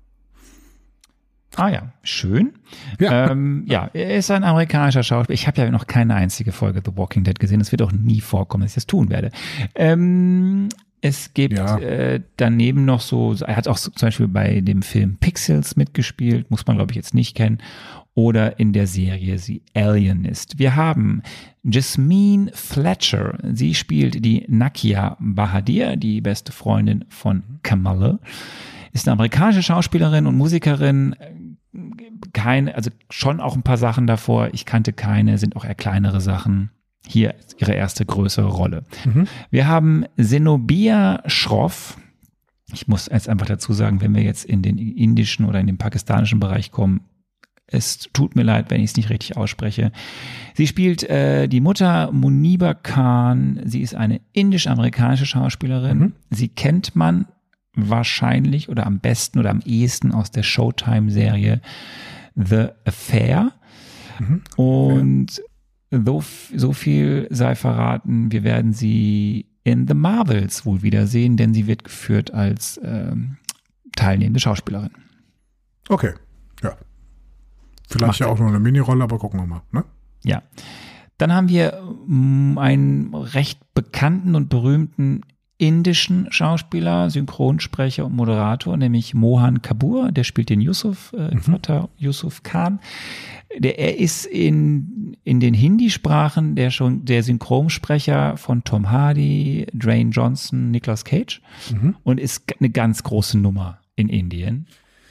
Ah 1.56 1.68
ja, 1.68 1.92
schön. 2.02 2.52
Ja. 2.98 3.30
Ähm, 3.30 3.64
ja, 3.66 3.90
er 3.92 4.16
ist 4.16 4.30
ein 4.30 4.44
amerikanischer 4.44 5.02
Schauspieler. 5.02 5.34
Ich 5.34 5.46
habe 5.46 5.60
ja 5.60 5.70
noch 5.70 5.86
keine 5.86 6.14
einzige 6.14 6.52
Folge 6.52 6.82
The 6.84 6.96
Walking 6.96 7.24
Dead 7.24 7.38
gesehen. 7.38 7.60
Es 7.60 7.70
wird 7.70 7.82
auch 7.82 7.92
nie 7.92 8.20
vorkommen, 8.20 8.62
dass 8.62 8.72
ich 8.72 8.76
das 8.76 8.86
tun 8.86 9.10
werde. 9.10 9.30
Ähm, 9.74 10.68
Es 11.00 11.34
gibt 11.34 11.58
ja. 11.58 11.78
äh, 11.78 12.22
daneben 12.38 12.86
noch 12.86 13.02
so, 13.02 13.34
er 13.46 13.56
hat 13.56 13.68
auch 13.68 13.76
so, 13.76 13.90
zum 13.90 14.06
Beispiel 14.06 14.26
bei 14.26 14.62
dem 14.62 14.80
Film 14.80 15.16
Pixels 15.18 15.76
mitgespielt, 15.76 16.50
muss 16.50 16.66
man 16.66 16.76
glaube 16.76 16.92
ich 16.92 16.96
jetzt 16.96 17.12
nicht 17.12 17.36
kennen, 17.36 17.58
oder 18.14 18.58
in 18.58 18.72
der 18.72 18.86
Serie 18.86 19.36
The 19.38 19.60
Alienist. 19.74 20.58
Wir 20.58 20.76
haben 20.76 21.22
Jasmine 21.62 22.50
Fletcher, 22.54 23.38
sie 23.52 23.74
spielt 23.74 24.24
die 24.24 24.46
Nakia 24.48 25.18
Bahadir, 25.20 25.96
die 25.96 26.22
beste 26.22 26.52
Freundin 26.52 27.04
von 27.10 27.42
Kamala, 27.62 28.18
ist 28.94 29.06
eine 29.06 29.12
amerikanische 29.12 29.62
Schauspielerin 29.62 30.26
und 30.26 30.36
Musikerin, 30.38 31.16
keine, 32.32 32.74
also 32.74 32.90
schon 33.10 33.40
auch 33.40 33.56
ein 33.56 33.62
paar 33.62 33.76
Sachen 33.76 34.06
davor, 34.06 34.50
ich 34.52 34.66
kannte 34.66 34.92
keine, 34.92 35.38
sind 35.38 35.56
auch 35.56 35.64
eher 35.64 35.74
kleinere 35.74 36.20
Sachen 36.20 36.70
hier 37.06 37.34
ihre 37.58 37.74
erste 37.74 38.04
größere 38.04 38.48
Rolle. 38.48 38.84
Mhm. 39.04 39.26
Wir 39.50 39.68
haben 39.68 40.04
Zenobia 40.20 41.22
Schroff. 41.26 41.98
Ich 42.72 42.88
muss 42.88 43.08
jetzt 43.12 43.28
einfach 43.28 43.46
dazu 43.46 43.72
sagen, 43.72 44.00
wenn 44.00 44.14
wir 44.14 44.22
jetzt 44.22 44.44
in 44.44 44.62
den 44.62 44.78
indischen 44.78 45.44
oder 45.44 45.60
in 45.60 45.66
den 45.66 45.78
pakistanischen 45.78 46.40
Bereich 46.40 46.70
kommen, 46.70 47.02
es 47.66 48.08
tut 48.12 48.36
mir 48.36 48.42
leid, 48.42 48.70
wenn 48.70 48.80
ich 48.80 48.90
es 48.90 48.96
nicht 48.96 49.10
richtig 49.10 49.36
ausspreche. 49.36 49.90
Sie 50.54 50.66
spielt 50.66 51.02
äh, 51.04 51.48
die 51.48 51.60
Mutter 51.60 52.12
Muniba 52.12 52.74
Khan. 52.74 53.60
Sie 53.64 53.80
ist 53.80 53.94
eine 53.94 54.20
indisch-amerikanische 54.32 55.26
Schauspielerin. 55.26 55.98
Mhm. 55.98 56.12
Sie 56.30 56.48
kennt 56.48 56.94
man 56.94 57.26
wahrscheinlich 57.74 58.68
oder 58.68 58.86
am 58.86 59.00
besten 59.00 59.38
oder 59.38 59.50
am 59.50 59.60
ehesten 59.64 60.12
aus 60.12 60.30
der 60.30 60.42
Showtime-Serie 60.42 61.60
The 62.34 62.68
Affair. 62.84 63.52
Mhm. 64.18 64.42
Und 64.56 65.42
so, 65.90 66.24
so 66.54 66.72
viel 66.72 67.28
sei 67.30 67.54
verraten, 67.54 68.32
wir 68.32 68.42
werden 68.42 68.72
sie 68.72 69.46
in 69.62 69.86
The 69.86 69.94
Marvels 69.94 70.66
wohl 70.66 70.82
wiedersehen, 70.82 71.36
denn 71.36 71.54
sie 71.54 71.66
wird 71.66 71.84
geführt 71.84 72.32
als 72.32 72.80
ähm, 72.84 73.38
teilnehmende 73.96 74.40
Schauspielerin. 74.40 74.90
Okay, 75.88 76.14
ja. 76.62 76.76
Vielleicht 77.88 78.06
Macht 78.06 78.18
ja 78.18 78.26
auch 78.26 78.38
noch 78.38 78.48
eine 78.48 78.60
Minirolle, 78.60 79.04
aber 79.04 79.18
gucken 79.18 79.40
wir 79.40 79.46
mal. 79.46 79.62
Ne? 79.72 79.84
Ja. 80.24 80.42
Dann 81.18 81.32
haben 81.32 81.48
wir 81.48 81.80
mm, 82.06 82.58
einen 82.58 83.14
recht 83.14 83.60
bekannten 83.74 84.34
und 84.34 84.48
berühmten 84.48 85.20
indischen 85.56 86.26
Schauspieler, 86.30 87.10
Synchronsprecher 87.10 88.06
und 88.06 88.16
Moderator, 88.16 88.76
nämlich 88.76 89.14
Mohan 89.14 89.62
Kabur, 89.62 90.10
der 90.10 90.24
spielt 90.24 90.50
den 90.50 90.60
Yusuf, 90.60 91.12
äh, 91.16 91.34
mhm. 91.34 91.40
Vater 91.40 91.88
Yusuf 91.96 92.42
Khan. 92.42 92.80
Der, 93.56 93.78
er 93.78 93.98
ist 93.98 94.26
in, 94.26 95.16
in 95.22 95.38
den 95.38 95.54
Hindi-Sprachen 95.54 96.56
der 96.56 96.70
schon 96.70 97.04
der 97.04 97.22
Synchronsprecher 97.22 98.36
von 98.36 98.64
Tom 98.64 98.90
Hardy, 98.90 99.66
Dwayne 99.72 100.10
Johnson, 100.10 100.72
Nicolas 100.72 101.04
Cage 101.04 101.40
mhm. 101.70 101.94
und 102.02 102.18
ist 102.18 102.42
eine 102.58 102.70
ganz 102.70 103.04
große 103.04 103.38
Nummer 103.38 103.78
in 103.94 104.08
Indien. 104.08 104.66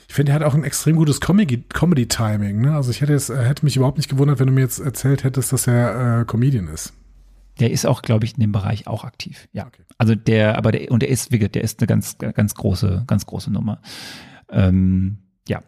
Ich 0.10 0.16
finde, 0.16 0.34
er 0.34 0.36
hat 0.36 0.44
auch 0.44 0.54
ein 0.54 0.66
extrem 0.66 0.98
gutes 0.98 1.22
Comedy-Timing. 1.22 2.62
Ne? 2.62 2.76
Also 2.76 2.92
ich 2.92 3.02
hätte, 3.02 3.14
es, 3.14 3.30
hätte 3.30 3.66
mich 3.66 3.78
überhaupt 3.78 3.98
nicht 3.98 4.10
gewundert, 4.10 4.40
wenn 4.40 4.48
du 4.48 4.54
mir 4.54 4.62
jetzt 4.62 4.80
erzählt 4.80 5.24
hättest, 5.24 5.54
dass 5.54 5.68
er 5.68 6.22
äh, 6.22 6.26
Comedian 6.26 6.68
ist. 6.68 6.94
Der 7.60 7.72
ist 7.72 7.86
auch, 7.86 8.02
glaube 8.02 8.26
ich, 8.26 8.34
in 8.34 8.42
dem 8.42 8.52
Bereich 8.52 8.88
auch 8.88 9.04
aktiv. 9.04 9.48
Ja. 9.54 9.68
Okay. 9.68 9.84
Also 9.98 10.16
der, 10.16 10.58
aber 10.58 10.72
der, 10.72 10.92
und 10.92 11.02
der 11.02 11.10
ist, 11.10 11.32
wie 11.32 11.40
gesagt, 11.40 11.56
der 11.56 11.64
ist 11.64 11.80
eine 11.80 11.88
ganz, 11.88 12.18
ganz 12.18 12.56
große, 12.56 13.04
ganz 13.08 13.26
große 13.26 13.52
Nummer. 13.52 13.80
Ähm, 14.50 15.18
ja. 15.48 15.62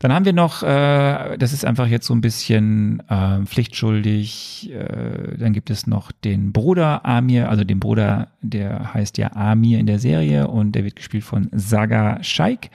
Dann 0.00 0.12
haben 0.12 0.24
wir 0.24 0.32
noch, 0.32 0.64
äh, 0.64 1.36
das 1.38 1.52
ist 1.52 1.64
einfach 1.64 1.86
jetzt 1.86 2.06
so 2.06 2.14
ein 2.14 2.20
bisschen 2.20 3.00
äh, 3.08 3.44
pflichtschuldig, 3.44 4.72
äh, 4.72 5.36
dann 5.38 5.52
gibt 5.52 5.70
es 5.70 5.86
noch 5.86 6.10
den 6.10 6.52
Bruder 6.52 7.06
Amir, 7.06 7.48
also 7.48 7.62
den 7.62 7.78
Bruder, 7.78 8.28
der 8.40 8.92
heißt 8.94 9.18
ja 9.18 9.32
Amir 9.32 9.78
in 9.78 9.86
der 9.86 10.00
Serie 10.00 10.48
und 10.48 10.72
der 10.72 10.84
wird 10.84 10.96
gespielt 10.96 11.22
von 11.22 11.48
Saga 11.52 12.22
Shaikh. 12.22 12.70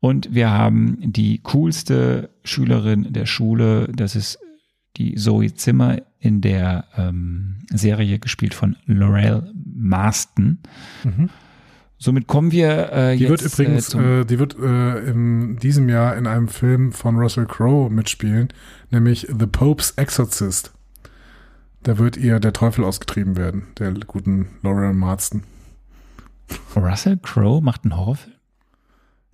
Und 0.00 0.34
wir 0.34 0.50
haben 0.50 0.98
die 1.00 1.38
coolste 1.44 2.30
Schülerin 2.42 3.12
der 3.12 3.26
Schule, 3.26 3.88
das 3.94 4.16
ist 4.16 4.38
die 4.96 5.14
Zoe 5.14 5.54
Zimmer 5.54 6.02
in 6.18 6.40
der 6.40 6.84
ähm, 6.96 7.58
Serie 7.70 8.18
gespielt 8.18 8.54
von 8.54 8.76
Laurel 8.86 9.52
Marston. 9.64 10.58
Mhm. 11.04 11.30
Somit 11.98 12.26
kommen 12.26 12.52
wir 12.52 12.92
äh, 12.92 13.16
die 13.16 13.24
jetzt. 13.24 13.30
Wird 13.30 13.42
äh, 13.42 13.62
übrigens, 13.62 13.94
äh, 13.94 14.24
die 14.24 14.38
wird 14.38 14.58
äh, 14.58 15.10
in 15.10 15.56
diesem 15.56 15.88
Jahr 15.88 16.16
in 16.16 16.26
einem 16.26 16.48
Film 16.48 16.92
von 16.92 17.16
Russell 17.16 17.46
Crowe 17.46 17.90
mitspielen, 17.90 18.48
nämlich 18.90 19.26
The 19.28 19.46
Pope's 19.46 19.92
Exorcist. 19.92 20.72
Da 21.82 21.98
wird 21.98 22.16
ihr 22.16 22.40
der 22.40 22.52
Teufel 22.52 22.84
ausgetrieben 22.84 23.36
werden, 23.36 23.68
der 23.78 23.92
guten 23.92 24.48
Laurel 24.62 24.92
Marston. 24.92 25.44
Russell 26.74 27.16
Crowe 27.18 27.62
macht 27.62 27.84
einen 27.84 27.96
Horrorfilm? 27.96 28.35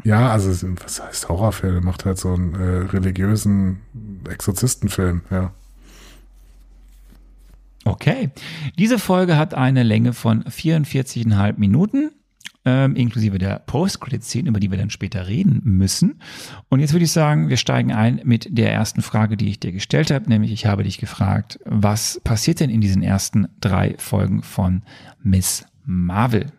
Ja, 0.05 0.31
also 0.31 0.51
was 0.83 1.03
heißt 1.03 1.29
Horrorfilm? 1.29 1.77
Er 1.77 1.85
macht 1.85 2.05
halt 2.05 2.19
so 2.19 2.35
einen 2.35 2.55
äh, 2.55 2.87
religiösen 2.89 3.81
Exorzistenfilm, 4.29 5.23
ja. 5.31 5.53
Okay. 7.85 8.31
Diese 8.79 8.99
Folge 8.99 9.37
hat 9.37 9.55
eine 9.55 9.83
Länge 9.83 10.13
von 10.13 10.45
44,5 10.45 11.59
Minuten. 11.59 12.13
Ähm, 12.65 12.95
inklusive 12.95 13.39
der 13.39 13.59
Post-Credit-Szene, 13.59 14.49
über 14.49 14.61
die 14.61 14.71
wir 14.71 14.79
dann 14.79 14.91
später 14.91 15.27
reden 15.27 15.63
müssen. 15.65 16.21
Und 16.69 16.79
jetzt 16.79 16.93
würde 16.93 17.05
ich 17.05 17.11
sagen, 17.11 17.49
wir 17.49 17.57
steigen 17.57 17.91
ein 17.91 18.21
mit 18.23 18.57
der 18.57 18.73
ersten 18.73 19.03
Frage, 19.03 19.37
die 19.37 19.49
ich 19.49 19.59
dir 19.59 19.73
gestellt 19.73 20.13
habe, 20.13 20.29
nämlich 20.29 20.53
ich 20.53 20.65
habe 20.65 20.85
dich 20.85 20.99
gefragt, 20.99 21.59
was 21.65 22.21
passiert 22.23 22.61
denn 22.61 22.71
in 22.71 22.81
diesen 22.81 23.03
ersten 23.03 23.49
drei 23.61 23.97
Folgen 23.99 24.45
von 24.45 24.83
Miss 25.25 25.67
Marvel? 25.85 26.53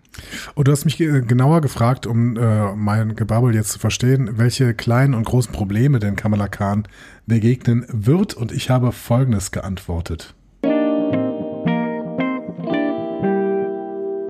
Und 0.55 0.67
du 0.67 0.71
hast 0.71 0.85
mich 0.85 0.97
genauer 0.97 1.61
gefragt, 1.61 2.05
um 2.05 2.37
äh, 2.37 2.73
mein 2.75 3.15
Gebabbel 3.15 3.55
jetzt 3.55 3.71
zu 3.71 3.79
verstehen, 3.79 4.37
welche 4.37 4.73
kleinen 4.73 5.13
und 5.13 5.25
großen 5.25 5.51
Probleme 5.51 5.99
denn 5.99 6.15
Kamala 6.15 6.47
Khan 6.47 6.87
begegnen 7.25 7.85
wird. 7.89 8.33
Und 8.33 8.51
ich 8.51 8.69
habe 8.69 8.91
Folgendes 8.91 9.51
geantwortet. 9.51 10.35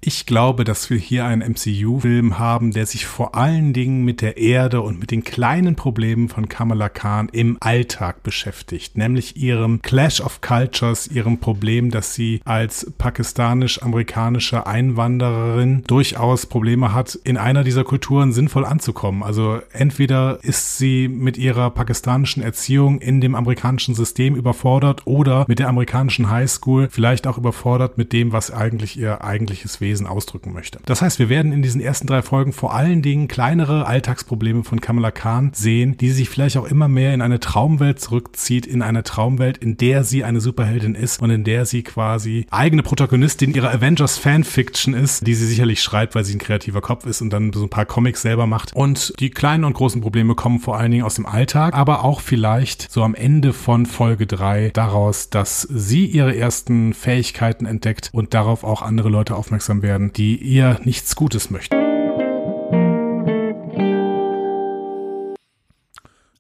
Ich 0.06 0.26
glaube, 0.26 0.66
dass 0.66 0.90
wir 0.90 0.98
hier 0.98 1.24
einen 1.24 1.54
MCU-Film 1.54 2.38
haben, 2.38 2.72
der 2.72 2.86
sich 2.86 3.06
vor 3.06 3.36
allen 3.36 3.72
Dingen 3.72 4.04
mit 4.04 4.22
der 4.22 4.36
Erde 4.36 4.82
und 4.82 5.00
mit 5.00 5.12
den 5.12 5.24
kleinen 5.24 5.78
Problemen 5.78 6.28
von 6.28 6.50
Kamala 6.50 6.90
Khan 6.90 7.30
im 7.32 7.56
Alltag 7.62 8.22
beschäftigt, 8.22 8.98
nämlich 8.98 9.38
ihrem 9.38 9.82
Clash 9.82 10.20
of 10.20 10.42
Cultures, 10.42 11.08
ihrem 11.08 11.38
Problem, 11.38 11.90
dass 11.90 12.16
sie 12.16 12.42
als 12.44 12.92
pakistanisch-amerikanische 12.98 14.68
Einwandererin 14.68 15.86
durchaus 15.88 16.48
Probleme 16.48 16.94
hat, 16.94 17.18
in 17.24 17.38
einer 17.38 17.64
dieser 17.64 17.86
Kulturen 17.86 18.34
sinnvoll 18.34 18.66
anzukommen. 18.66 19.24
Also 19.24 19.62
entweder 19.72 20.40
ist 20.42 20.78
sie 20.78 21.08
mit 21.08 21.38
ihrer 21.38 21.70
pakistanischen 21.70 22.44
Erziehung 22.44 23.00
in 23.00 23.22
dem 23.22 23.36
amerikanischen 23.36 23.96
System 23.96 24.36
überfordert 24.36 25.08
oder 25.08 25.46
mit 25.48 25.60
der 25.60 25.70
amerikanischen 25.70 26.30
Highschool 26.30 26.90
vielleicht 26.92 27.26
auch 27.26 27.38
überfordert 27.38 27.98
mit 27.98 28.12
dem, 28.12 28.34
was 28.34 28.52
eigentlich 28.52 29.00
ihr 29.00 29.24
eigentliches 29.24 29.80
Wesen 29.80 29.93
Wesen 29.94 30.08
ausdrücken 30.08 30.54
möchte. 30.54 30.80
Das 30.86 31.04
heißt, 31.04 31.20
wir 31.20 31.30
werden 31.30 31.52
in 31.52 31.62
diesen 31.62 31.80
ersten 31.80 32.08
drei 32.08 32.24
Folgen 32.24 32.52
vor 32.52 32.74
allen 32.74 33.04
Dingen 33.04 33.28
kleinere 33.28 33.86
Alltagsprobleme 33.86 34.64
von 34.64 34.82
Kamala 34.82 35.12
Khan 35.12 35.52
sehen, 35.54 35.98
die 35.98 36.10
sich 36.10 36.30
vielleicht 36.30 36.58
auch 36.58 36.66
immer 36.66 36.88
mehr 36.88 37.14
in 37.14 37.22
eine 37.22 37.40
Traumwelt 37.40 38.00
zurückzieht, 38.00 38.66
in 38.66 38.82
eine 38.82 39.04
Traumwelt, 39.04 39.60
in 39.60 39.78
der 39.78 40.04
sie 40.04 40.24
eine 40.24 40.42
Superheldin 40.42 40.96
ist 40.96 41.22
und 41.22 41.30
in 41.30 41.44
der 41.44 41.68
sie 41.68 41.84
quasi 41.84 42.48
eigene 42.50 42.82
Protagonistin 42.82 43.54
ihrer 43.54 43.72
Avengers 43.72 44.18
Fanfiction 44.18 44.96
ist, 44.96 45.28
die 45.28 45.36
sie 45.36 45.46
sicherlich 45.46 45.84
schreibt, 45.84 46.16
weil 46.16 46.24
sie 46.24 46.34
ein 46.34 46.40
kreativer 46.40 46.82
Kopf 46.82 47.06
ist 47.06 47.22
und 47.22 47.32
dann 47.32 47.54
so 47.54 47.62
ein 47.62 47.70
paar 47.70 47.86
Comics 47.86 48.24
selber 48.24 48.48
macht. 48.48 48.74
Und 48.74 49.14
die 49.20 49.30
kleinen 49.30 49.64
und 49.64 49.74
großen 49.74 50.02
Probleme 50.02 50.34
kommen 50.34 50.60
vor 50.60 50.78
allen 50.78 50.90
Dingen 50.90 51.04
aus 51.04 51.16
dem 51.16 51.28
Alltag, 51.28 51.76
aber 51.76 52.04
auch 52.04 52.20
vielleicht 52.20 52.92
so 52.92 53.04
am 53.04 53.14
Ende 53.14 53.54
von 53.54 53.86
Folge 53.86 54.26
drei 54.26 54.72
daraus, 54.74 55.30
dass 55.30 55.62
sie 55.62 56.08
ihre 56.08 56.36
ersten 56.36 56.96
Fähigkeiten 56.96 57.68
entdeckt 57.68 58.10
und 58.12 58.34
darauf 58.34 58.64
auch 58.64 58.82
andere 58.82 59.10
Leute 59.10 59.36
aufmerksam 59.36 59.83
werden, 59.84 60.12
die 60.14 60.38
ihr 60.38 60.80
nichts 60.84 61.16
Gutes 61.16 61.52
möchten. 61.52 61.76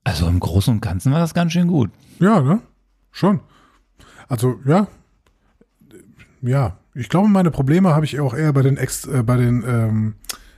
Also 0.03 0.27
im 0.27 0.39
Großen 0.39 0.73
und 0.73 0.81
Ganzen 0.81 1.11
war 1.11 1.19
das 1.19 1.33
ganz 1.33 1.53
schön 1.53 1.67
gut. 1.67 1.91
Ja, 2.19 2.41
ne? 2.41 2.61
Schon. 3.11 3.41
Also, 4.27 4.59
ja. 4.65 4.87
Ja. 6.41 6.77
Ich 6.95 7.09
glaube, 7.09 7.27
meine 7.27 7.51
Probleme 7.51 7.95
habe 7.95 8.05
ich 8.05 8.19
auch 8.19 8.33
eher 8.33 8.53
bei 8.53 8.61
den 8.61 8.77
Ex, 8.77 9.05
äh, 9.05 9.23
bei 9.23 9.37
den 9.37 9.63
ähm, 9.67 10.15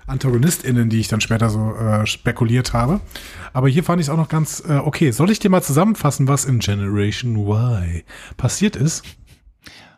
AntagonistInnen, 0.07 0.89
die 0.89 0.99
ich 0.99 1.07
dann 1.07 1.21
später 1.21 1.49
so 1.49 1.73
äh, 1.75 2.05
spekuliert 2.05 2.73
habe. 2.73 2.99
Aber 3.53 3.69
hier 3.69 3.83
fand 3.83 4.01
ich 4.01 4.07
es 4.07 4.09
auch 4.09 4.17
noch 4.17 4.29
ganz 4.29 4.61
äh, 4.67 4.77
okay. 4.77 5.11
Soll 5.11 5.31
ich 5.31 5.39
dir 5.39 5.49
mal 5.49 5.63
zusammenfassen, 5.63 6.27
was 6.27 6.45
in 6.45 6.59
Generation 6.59 7.37
Y 7.37 8.03
passiert 8.37 8.75
ist? 8.75 9.03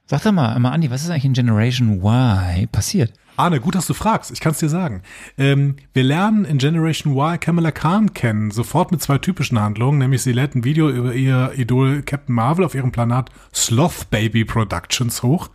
Sag 0.09 0.23
doch 0.23 0.31
mal, 0.31 0.57
mal 0.59 0.71
Andi, 0.71 0.89
was 0.89 1.03
ist 1.03 1.09
eigentlich 1.09 1.25
in 1.25 1.33
Generation 1.33 2.01
Y 2.01 2.67
passiert? 2.71 3.11
Arne, 3.35 3.59
gut, 3.59 3.75
dass 3.75 3.85
du 3.85 3.93
fragst. 3.93 4.31
Ich 4.31 4.39
kann 4.39 4.53
es 4.53 4.59
dir 4.59 4.69
sagen. 4.69 5.03
Ähm, 5.37 5.75
wir 5.93 6.03
lernen 6.03 6.45
in 6.45 6.57
Generation 6.57 7.13
Y 7.13 7.39
Kamala 7.39 7.71
Khan 7.71 8.13
kennen, 8.13 8.49
sofort 8.49 8.91
mit 8.91 9.01
zwei 9.01 9.17
typischen 9.17 9.59
Handlungen, 9.59 9.99
nämlich 9.99 10.23
sie 10.23 10.31
lädt 10.31 10.55
ein 10.55 10.63
Video 10.63 10.89
über 10.89 11.13
ihr 11.13 11.51
Idol 11.55 12.01
Captain 12.03 12.33
Marvel 12.33 12.65
auf 12.65 12.73
ihrem 12.73 12.91
Planet 12.91 13.25
Sloth 13.53 14.09
Baby 14.09 14.45
Productions 14.45 15.21
hoch 15.23 15.49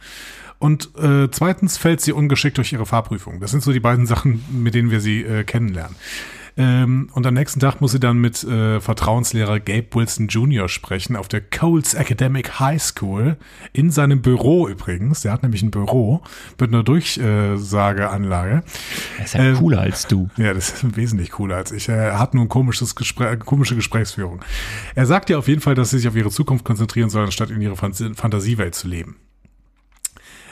Und 0.59 0.97
äh, 0.97 1.29
zweitens 1.31 1.77
fällt 1.77 2.01
sie 2.03 2.13
ungeschickt 2.13 2.57
durch 2.59 2.73
ihre 2.73 2.87
Fahrprüfung. 2.87 3.41
Das 3.41 3.51
sind 3.51 3.65
so 3.65 3.73
die 3.73 3.81
beiden 3.81 4.07
Sachen, 4.07 4.45
mit 4.53 4.75
denen 4.75 4.93
wir 4.93 5.01
sie 5.01 5.23
äh, 5.23 5.43
kennenlernen. 5.43 5.97
Ähm, 6.57 7.09
und 7.15 7.27
am 7.27 7.35
nächsten 7.35 7.61
Tag 7.61 7.81
muss 7.81 7.93
sie 7.93 8.01
dann 8.01 8.19
mit 8.19 8.45
äh, 8.45 8.81
Vertrauenslehrer 8.81 9.61
Gabe 9.61 9.87
Wilson 9.93 10.29
Jr. 10.29 10.69
sprechen 10.69 11.17
auf 11.17 11.29
der 11.29 11.41
Coles 11.41 11.95
Academic 11.95 12.61
High 12.61 12.83
School 12.83 13.37
in 13.73 13.91
seinem 13.91 14.21
Büro 14.21 14.69
übrigens. 14.69 15.23
Der 15.23 15.33
hat 15.33 15.43
nämlich 15.43 15.63
ein 15.63 15.71
Büro 15.71 16.23
mit 16.61 16.71
einer 16.71 16.83
Durchsageanlage. 16.83 18.63
Er 19.19 19.25
ist 19.25 19.35
ja 19.35 19.41
ähm, 19.45 19.57
cooler 19.57 19.81
als 19.81 20.07
du. 20.07 20.29
Ja, 20.43 20.55
das 20.55 20.71
ist 20.71 20.97
wesentlich 20.97 21.31
cooler 21.31 21.57
als 21.57 21.73
ich. 21.73 21.89
Er 21.89 22.19
hat 22.19 22.35
nur 22.35 22.45
ein 22.45 22.49
komisches 22.49 22.97
Gespräch, 22.97 23.39
komische 23.41 23.77
Gesprächsführung. 23.77 24.41
Er 24.95 25.07
sagt 25.07 25.31
ja 25.31 25.39
auf 25.39 25.47
jeden 25.47 25.61
Fall, 25.61 25.75
dass 25.75 25.91
sie 25.91 25.99
sich 25.99 26.09
auf 26.09 26.17
ihre 26.17 26.31
Zukunft 26.31 26.65
konzentrieren 26.65 27.11
sollen, 27.11 27.27
anstatt 27.27 27.51
in 27.51 27.61
ihre 27.61 27.77
Fantasiewelt 27.77 28.75
zu 28.75 28.89
leben. 28.89 29.17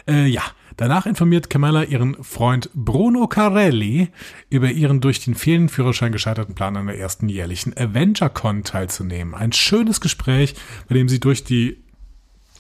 Äh, 0.07 0.27
ja, 0.27 0.43
danach 0.81 1.05
informiert 1.05 1.51
Kamala 1.51 1.85
ihren 1.85 2.17
Freund 2.25 2.71
Bruno 2.73 3.27
Carelli 3.27 4.09
über 4.49 4.71
ihren 4.71 5.03
durch 5.03 5.23
den 5.23 5.35
fehlenden 5.35 5.69
Führerschein 5.69 6.11
gescheiterten 6.11 6.55
Plan 6.55 6.75
an 6.77 6.87
der 6.87 6.99
ersten 6.99 7.29
jährlichen 7.29 7.77
Avenger-Con 7.77 8.65
teilzunehmen. 8.65 9.35
Ein 9.35 9.53
schönes 9.53 10.01
Gespräch, 10.01 10.55
bei 10.89 10.95
dem 10.95 11.09
sie 11.09 11.21
durch 11.21 11.45
die 11.45 11.77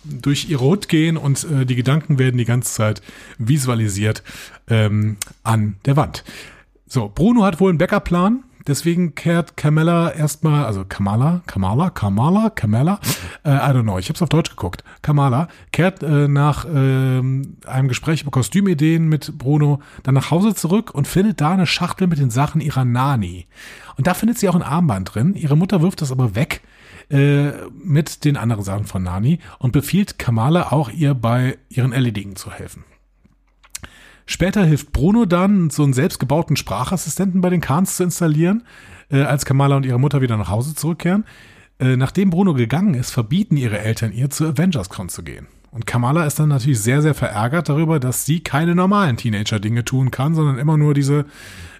durch 0.04 0.48
ihre 0.48 0.64
Hut 0.64 0.88
gehen 0.88 1.16
und 1.18 1.44
äh, 1.44 1.66
die 1.66 1.76
Gedanken 1.76 2.18
werden 2.18 2.38
die 2.38 2.46
ganze 2.46 2.72
Zeit 2.72 3.02
visualisiert 3.38 4.22
ähm, 4.68 5.18
an 5.42 5.76
der 5.84 5.96
Wand. 5.96 6.24
So, 6.86 7.10
Bruno 7.14 7.44
hat 7.44 7.60
wohl 7.60 7.68
einen 7.68 7.78
Backup-Plan, 7.78 8.42
Deswegen 8.66 9.14
kehrt 9.14 9.56
Kamala 9.56 10.12
erstmal, 10.12 10.64
also 10.64 10.84
Kamala, 10.86 11.42
Kamala, 11.46 11.90
Kamala, 11.90 12.50
Kamala, 12.50 13.00
äh, 13.44 13.50
I 13.50 13.72
don't 13.72 13.82
know, 13.82 13.98
ich 13.98 14.08
habe 14.08 14.16
es 14.16 14.22
auf 14.22 14.28
Deutsch 14.28 14.50
geguckt. 14.50 14.84
Kamala 15.02 15.48
kehrt 15.72 16.02
äh, 16.02 16.28
nach 16.28 16.64
äh, 16.66 16.68
einem 16.68 17.88
Gespräch 17.88 18.22
über 18.22 18.30
Kostümideen 18.30 19.08
mit 19.08 19.38
Bruno 19.38 19.80
dann 20.02 20.14
nach 20.14 20.30
Hause 20.30 20.54
zurück 20.54 20.90
und 20.92 21.08
findet 21.08 21.40
da 21.40 21.52
eine 21.52 21.66
Schachtel 21.66 22.06
mit 22.06 22.18
den 22.18 22.30
Sachen 22.30 22.60
ihrer 22.60 22.84
Nani. 22.84 23.46
Und 23.96 24.06
da 24.06 24.14
findet 24.14 24.38
sie 24.38 24.48
auch 24.48 24.54
ein 24.54 24.62
Armband 24.62 25.14
drin. 25.14 25.34
Ihre 25.34 25.56
Mutter 25.56 25.82
wirft 25.82 26.02
das 26.02 26.12
aber 26.12 26.34
weg 26.34 26.62
äh, 27.10 27.50
mit 27.82 28.24
den 28.24 28.36
anderen 28.36 28.64
Sachen 28.64 28.84
von 28.84 29.02
Nani 29.02 29.38
und 29.58 29.72
befiehlt 29.72 30.18
Kamala 30.18 30.70
auch 30.70 30.90
ihr 30.90 31.14
bei 31.14 31.58
ihren 31.68 31.92
Erledigen 31.92 32.36
zu 32.36 32.50
helfen. 32.50 32.84
Später 34.26 34.64
hilft 34.64 34.92
Bruno 34.92 35.24
dann, 35.24 35.70
so 35.70 35.82
einen 35.82 35.92
selbstgebauten 35.92 36.56
Sprachassistenten 36.56 37.40
bei 37.40 37.50
den 37.50 37.60
Kahns 37.60 37.96
zu 37.96 38.04
installieren, 38.04 38.64
äh, 39.10 39.22
als 39.22 39.44
Kamala 39.44 39.76
und 39.76 39.86
ihre 39.86 39.98
Mutter 39.98 40.20
wieder 40.20 40.36
nach 40.36 40.48
Hause 40.48 40.74
zurückkehren. 40.74 41.24
Äh, 41.78 41.96
nachdem 41.96 42.30
Bruno 42.30 42.54
gegangen 42.54 42.94
ist, 42.94 43.10
verbieten 43.10 43.56
ihre 43.56 43.78
Eltern 43.78 44.12
ihr, 44.12 44.30
zur 44.30 44.50
AvengersCon 44.50 45.08
zu 45.08 45.22
gehen. 45.22 45.46
Und 45.72 45.86
Kamala 45.86 46.26
ist 46.26 46.38
dann 46.38 46.48
natürlich 46.48 46.80
sehr, 46.80 47.00
sehr 47.00 47.14
verärgert 47.14 47.68
darüber, 47.68 48.00
dass 48.00 48.26
sie 48.26 48.40
keine 48.40 48.74
normalen 48.74 49.16
Teenager-Dinge 49.16 49.84
tun 49.84 50.10
kann, 50.10 50.34
sondern 50.34 50.58
immer 50.58 50.76
nur 50.76 50.94
diese, 50.94 51.26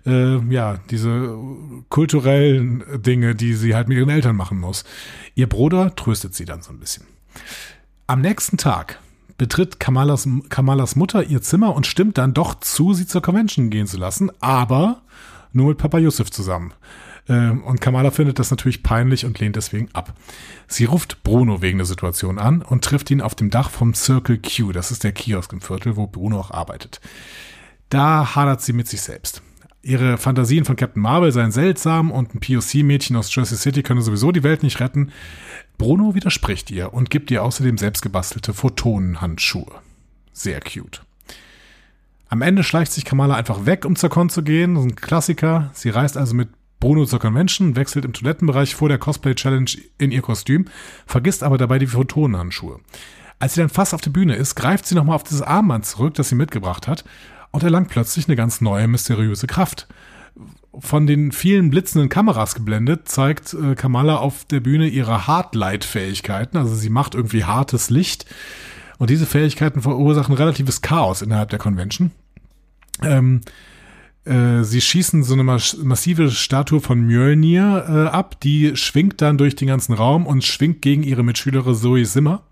äh, 0.07 0.39
ja, 0.53 0.79
diese 0.91 1.37
kulturellen 1.89 2.85
Dinge, 3.03 3.35
die 3.35 3.55
sie 3.55 3.75
halt 3.75 3.89
mit 3.89 3.99
ihren 3.99 4.09
Eltern 4.09 4.37
machen 4.37 4.59
muss. 4.59 4.85
Ihr 5.35 5.49
Bruder 5.49 5.95
tröstet 5.97 6.35
sie 6.35 6.45
dann 6.45 6.63
so 6.63 6.73
ein 6.73 6.79
bisschen. 6.79 7.05
Am 8.07 8.21
nächsten 8.21 8.57
Tag 8.57 9.01
betritt 9.41 9.81
Kamalas, 9.81 10.29
Kamalas 10.51 10.97
Mutter 10.97 11.25
ihr 11.25 11.41
Zimmer 11.41 11.75
und 11.75 11.87
stimmt 11.87 12.19
dann 12.19 12.35
doch 12.35 12.61
zu, 12.61 12.93
sie 12.93 13.07
zur 13.07 13.23
Convention 13.23 13.71
gehen 13.71 13.87
zu 13.87 13.97
lassen, 13.97 14.31
aber 14.41 15.01
nur 15.55 15.69
mit 15.69 15.79
Papa 15.79 15.97
Yusuf 15.97 16.31
zusammen. 16.31 16.75
Ähm, 17.27 17.65
und 17.65 17.81
Kamala 17.81 18.11
findet 18.11 18.39
das 18.39 18.51
natürlich 18.51 18.83
peinlich 18.83 19.25
und 19.25 19.39
lehnt 19.39 19.57
deswegen 19.57 19.89
ab. 19.95 20.13
Sie 20.67 20.85
ruft 20.85 21.23
Bruno 21.23 21.63
wegen 21.63 21.79
der 21.79 21.87
Situation 21.87 22.39
an 22.39 22.61
und 22.61 22.85
trifft 22.85 23.11
ihn 23.11 23.23
auf 23.23 23.35
dem 23.35 23.49
Dach 23.49 23.71
vom 23.71 23.95
Circle 23.95 24.43
Q. 24.43 24.73
Das 24.73 24.91
ist 24.91 25.05
der 25.05 25.13
Kiosk 25.13 25.55
im 25.55 25.63
Viertel, 25.63 25.97
wo 25.97 26.07
Bruno 26.07 26.39
auch 26.39 26.51
arbeitet. 26.51 27.01
Da 27.89 28.35
hadert 28.35 28.61
sie 28.61 28.75
mit 28.75 28.89
sich 28.89 29.01
selbst. 29.01 29.41
Ihre 29.83 30.19
Fantasien 30.19 30.67
von 30.67 30.77
Captain 30.77 31.01
Marvel 31.01 31.33
seien 31.33 31.53
seltsam 31.53 32.11
und 32.11 32.35
ein 32.35 32.41
POC-Mädchen 32.41 33.17
aus 33.17 33.35
Jersey 33.35 33.57
City 33.57 33.83
könne 33.83 34.03
sowieso 34.03 34.31
die 34.31 34.43
Welt 34.43 34.63
nicht 34.63 34.81
retten. 34.81 35.11
Bruno 35.79 36.15
widerspricht 36.15 36.71
ihr 36.71 36.93
und 36.93 37.09
gibt 37.09 37.31
ihr 37.31 37.43
außerdem 37.43 37.79
selbstgebastelte 37.79 38.53
Photonenhandschuhe. 38.53 39.73
Sehr 40.33 40.61
cute. 40.61 41.01
Am 42.29 42.43
Ende 42.43 42.63
schleicht 42.63 42.93
sich 42.93 43.07
Kamala 43.07 43.35
einfach 43.35 43.65
weg, 43.65 43.87
um 43.87 43.97
zur 43.97 44.11
Con 44.11 44.29
zu 44.29 44.43
gehen. 44.43 44.75
Das 44.75 44.85
ist 44.85 44.93
ein 44.93 44.97
Klassiker. 44.97 45.71
Sie 45.73 45.89
reist 45.89 46.19
also 46.19 46.35
mit 46.35 46.51
Bruno 46.79 47.05
zur 47.07 47.19
Convention, 47.19 47.75
wechselt 47.75 48.05
im 48.05 48.13
Toilettenbereich 48.13 48.75
vor 48.75 48.89
der 48.89 48.99
Cosplay 48.99 49.35
Challenge 49.35 49.71
in 49.99 50.13
ihr 50.13 50.23
Kostüm, 50.23 50.67
vergisst 51.07 51.43
aber 51.43 51.59
dabei 51.59 51.79
die 51.79 51.87
Photonenhandschuhe. 51.87 52.81
Als 53.39 53.55
sie 53.55 53.61
dann 53.61 53.71
fast 53.71 53.95
auf 53.95 54.01
der 54.01 54.11
Bühne 54.11 54.35
ist, 54.35 54.55
greift 54.55 54.87
sie 54.87 54.95
nochmal 54.95 55.17
auf 55.17 55.25
dieses 55.25 55.43
Armband 55.43 55.87
zurück, 55.87 56.15
das 56.15 56.29
sie 56.29 56.35
mitgebracht 56.35 56.87
hat, 56.87 57.05
und 57.51 57.63
erlangt 57.63 57.89
plötzlich 57.89 58.29
eine 58.29 58.37
ganz 58.37 58.61
neue, 58.61 58.89
mysteriöse 58.89 59.47
Kraft 59.47 59.87
von 60.79 61.07
den 61.07 61.33
vielen 61.33 61.71
blitzenden 61.71 62.09
Kameras 62.09 62.55
geblendet, 62.55 63.09
zeigt 63.09 63.55
äh, 63.55 63.75
Kamala 63.75 64.17
auf 64.17 64.45
der 64.45 64.61
Bühne 64.61 64.87
ihre 64.87 65.27
Hardlight-Fähigkeiten. 65.27 66.57
Also 66.57 66.75
sie 66.75 66.91
macht 66.91 67.15
irgendwie 67.15 67.45
hartes 67.45 67.91
Licht. 67.91 68.27
Und 68.99 69.11
diese 69.11 69.27
Fähigkeiten 69.27 69.83
verursachen 69.83 70.35
relatives 70.35 70.83
Chaos 70.83 71.23
innerhalb 71.23 71.51
der 71.51 71.59
Convention. 71.59 72.13
Ähm, 73.03 73.41
äh, 74.25 74.63
sie 74.63 74.81
schießen 74.81 75.23
so 75.23 75.35
eine 75.35 75.43
massive 75.45 76.31
Statue 76.31 76.81
von 76.81 77.01
Mjölnir 77.01 77.87
äh, 77.89 78.09
ab, 78.09 78.39
die 78.41 78.77
schwingt 78.77 79.23
dann 79.23 79.39
durch 79.39 79.57
den 79.57 79.69
ganzen 79.69 79.95
Raum 79.95 80.27
und 80.27 80.45
schwingt 80.45 80.83
gegen 80.83 81.03
ihre 81.03 81.25
Mitschülerin 81.25 81.75
Zoe 81.75 82.05
Zimmer. 82.05 82.43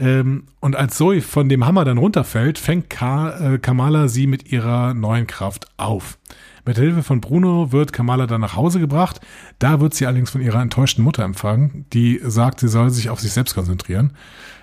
Ähm, 0.00 0.44
und 0.60 0.76
als 0.76 0.96
Zoe 0.96 1.20
von 1.20 1.48
dem 1.48 1.66
Hammer 1.66 1.84
dann 1.84 1.98
runterfällt, 1.98 2.58
fängt 2.58 2.88
Ka 2.88 3.54
äh, 3.54 3.58
Kamala 3.58 4.08
sie 4.08 4.26
mit 4.26 4.50
ihrer 4.50 4.94
neuen 4.94 5.26
Kraft 5.26 5.66
auf. 5.76 6.18
Mit 6.64 6.78
Hilfe 6.78 7.02
von 7.02 7.20
Bruno 7.20 7.72
wird 7.72 7.92
Kamala 7.92 8.26
dann 8.26 8.40
nach 8.40 8.56
Hause 8.56 8.80
gebracht. 8.80 9.20
Da 9.58 9.80
wird 9.80 9.94
sie 9.94 10.06
allerdings 10.06 10.30
von 10.30 10.40
ihrer 10.40 10.60
enttäuschten 10.60 11.04
Mutter 11.04 11.22
empfangen, 11.22 11.86
die 11.92 12.20
sagt, 12.22 12.60
sie 12.60 12.68
soll 12.68 12.90
sich 12.90 13.10
auf 13.10 13.20
sich 13.20 13.32
selbst 13.32 13.54
konzentrieren. 13.54 14.14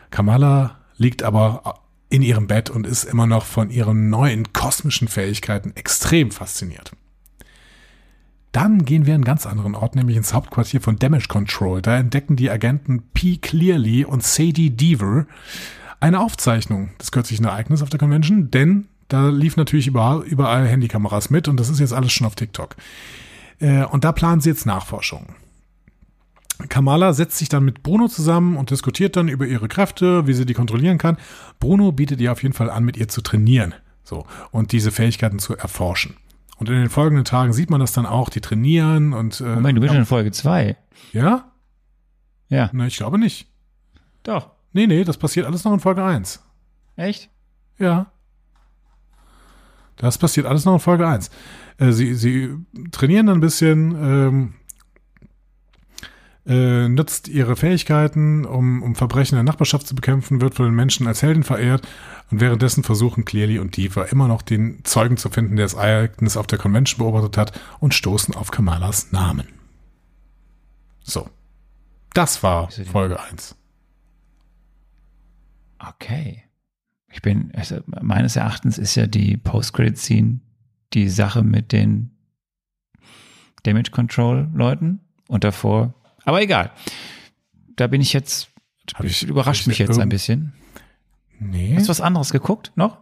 Kamala 0.10 0.78
liegt 0.98 1.24
aber 1.24 1.82
in 2.10 2.22
ihrem 2.22 2.48
Bett 2.48 2.70
und 2.70 2.88
ist 2.88 3.04
immer 3.04 3.28
noch 3.28 3.46
von 3.46 3.70
ihren 3.70 4.10
neuen 4.10 4.54
kosmischen 4.54 5.08
Fähigkeiten 5.08 5.76
extrem 5.76 6.32
fasziniert. 6.32 6.92
Dann 8.52 8.86
gehen 8.86 9.06
wir 9.06 9.14
an 9.14 9.18
einen 9.18 9.26
ganz 9.26 9.46
anderen 9.46 9.76
Ort, 9.76 9.96
nämlich 9.96 10.18
ins 10.18 10.34
Hauptquartier 10.34 10.82
von 10.82 10.98
Damage 10.98 11.28
Control. 11.28 11.82
Da 11.82 11.98
entdecken 11.98 12.36
die 12.36 12.50
Agenten 12.50 13.04
P. 13.14 13.38
Clearly 13.38 14.06
und 14.06 14.24
Sadie 14.24 14.72
Deaver 14.72 15.26
eine 16.00 16.20
Aufzeichnung 16.20 16.92
des 17.00 17.12
kürzlichen 17.12 17.46
Ereignisses 17.46 17.84
auf 17.84 17.90
der 17.90 18.00
Convention, 18.00 18.52
denn 18.52 18.88
da 19.08 19.30
lief 19.30 19.58
natürlich 19.58 19.88
überall, 19.88 20.24
überall 20.24 20.68
Handykameras 20.68 21.30
mit 21.30 21.48
und 21.48 21.60
das 21.60 21.70
ist 21.70 21.80
jetzt 21.80 21.94
alles 21.94 22.12
schon 22.12 22.28
auf 22.28 22.36
TikTok. 22.36 22.76
Äh, 23.60 23.84
und 23.86 24.04
da 24.04 24.12
planen 24.12 24.42
sie 24.42 24.50
jetzt 24.50 24.66
Nachforschungen. 24.66 25.36
Kamala 26.70 27.14
setzt 27.14 27.38
sich 27.38 27.50
dann 27.50 27.66
mit 27.66 27.84
Bruno 27.84 28.08
zusammen 28.08 28.58
und 28.58 28.72
diskutiert 28.72 29.16
dann 29.16 29.28
über 29.28 29.46
ihre 29.46 29.68
Kräfte, 29.68 30.26
wie 30.26 30.34
sie 30.34 30.46
die 30.46 30.56
kontrollieren 30.56 30.98
kann. 30.98 31.18
Bruno 31.60 31.92
bietet 31.92 32.20
ihr 32.20 32.32
auf 32.32 32.42
jeden 32.42 32.56
Fall 32.56 32.70
an, 32.70 32.84
mit 32.84 32.98
ihr 32.98 33.08
zu 33.08 33.22
trainieren. 33.22 33.76
So. 34.04 34.26
Und 34.52 34.72
diese 34.72 34.92
Fähigkeiten 34.92 35.40
zu 35.40 35.56
erforschen. 35.56 36.16
Und 36.58 36.70
in 36.70 36.76
den 36.76 36.90
folgenden 36.90 37.24
Tagen 37.24 37.54
sieht 37.54 37.70
man 37.70 37.80
das 37.80 37.94
dann 37.94 38.06
auch, 38.06 38.30
die 38.30 38.42
trainieren 38.42 39.14
und. 39.14 39.42
Äh, 39.42 39.56
Moment, 39.56 39.78
du 39.78 39.82
bist 39.82 39.94
ja. 39.94 40.00
in 40.00 40.06
Folge 40.06 40.32
2. 40.32 40.76
Ja? 41.14 41.52
Ja. 42.50 42.70
Na, 42.74 42.88
ich 42.88 42.98
glaube 42.98 43.20
nicht. 43.20 43.48
Doch. 44.24 44.52
Nee, 44.74 44.88
nee, 44.88 45.04
das 45.04 45.18
passiert 45.18 45.46
alles 45.46 45.64
noch 45.64 45.74
in 45.74 45.80
Folge 45.80 46.04
1. 46.04 46.44
Echt? 46.96 47.30
Ja. 47.78 48.08
Das 49.98 50.18
passiert 50.18 50.46
alles 50.46 50.66
noch 50.66 50.74
in 50.74 50.80
Folge 50.80 51.08
1. 51.08 51.30
Äh, 51.78 51.92
sie, 51.92 52.16
sie 52.16 52.56
trainieren 52.92 53.28
dann 53.28 53.38
ein 53.38 53.42
bisschen, 53.42 53.92
ähm, 53.96 54.54
äh, 56.48 56.88
nutzt 56.88 57.28
ihre 57.28 57.56
Fähigkeiten, 57.56 58.46
um, 58.46 58.82
um 58.82 58.96
Verbrechen 58.96 59.38
in 59.38 59.46
der 59.46 59.52
Nachbarschaft 59.52 59.88
zu 59.88 59.96
bekämpfen, 59.96 60.42
wird 60.42 60.56
von 60.56 60.66
den 60.66 60.76
Menschen 60.76 61.08
als 61.08 61.22
Helden 61.22 61.44
verehrt 61.44 61.88
und 62.32 62.40
währenddessen 62.40 62.84
versuchen 62.84 63.26
Clearly 63.26 63.60
und 63.60 63.76
Diva 63.78 64.04
immer 64.04 64.28
noch 64.28 64.42
den 64.42 64.84
Zeugen 64.84 65.18
zu 65.18 65.30
finden, 65.30 65.56
der 65.58 65.66
das 65.66 65.74
Ereignis 65.74 66.38
auf 66.38 66.48
der 66.48 66.60
Convention 66.60 67.00
beobachtet 67.00 67.38
hat 67.38 67.60
und 67.80 67.94
stoßen 67.94 68.36
auf 68.36 68.52
Kamalas 68.52 69.12
Namen. 69.12 69.48
So. 71.04 71.30
Das 72.14 72.42
war 72.42 72.70
Folge 72.72 73.20
1. 73.20 73.56
Okay 75.80 76.48
ich 77.18 77.24
bin, 77.24 77.52
also 77.56 77.80
meines 77.88 78.36
Erachtens 78.36 78.78
ist 78.78 78.94
ja 78.94 79.08
die 79.08 79.38
Post-Credit-Scene 79.38 80.40
die 80.94 81.10
Sache 81.10 81.42
mit 81.42 81.72
den 81.72 82.12
Damage 83.64 83.90
Control-Leuten 83.90 85.00
und 85.28 85.44
davor. 85.44 85.96
Aber 86.28 86.42
egal. 86.42 86.72
Da 87.78 87.88
bin 87.88 88.02
ich 88.02 88.12
jetzt, 88.12 88.50
ich, 89.02 89.24
überrascht 89.24 89.66
mich 89.66 89.78
jetzt 89.78 89.98
ein 89.98 90.10
bisschen. 90.10 90.52
Nee. 91.40 91.74
Hast 91.78 91.86
du 91.86 91.90
was 91.90 92.02
anderes 92.02 92.32
geguckt 92.34 92.74
noch? 92.76 92.98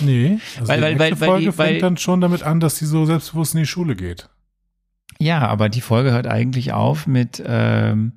Nee. 0.00 0.38
Also 0.60 0.68
weil, 0.70 0.82
weil, 0.82 0.98
weil, 0.98 1.16
Folge 1.16 1.58
weil, 1.58 1.68
fängt 1.68 1.82
dann 1.82 1.96
schon 1.96 2.20
damit 2.20 2.44
an, 2.44 2.60
dass 2.60 2.76
sie 2.76 2.86
so 2.86 3.06
selbstbewusst 3.06 3.54
in 3.54 3.60
die 3.60 3.66
Schule 3.66 3.96
geht. 3.96 4.28
Ja, 5.18 5.48
aber 5.48 5.68
die 5.68 5.80
Folge 5.80 6.12
hört 6.12 6.28
eigentlich 6.28 6.72
auf 6.72 7.08
mit 7.08 7.42
ähm, 7.44 8.12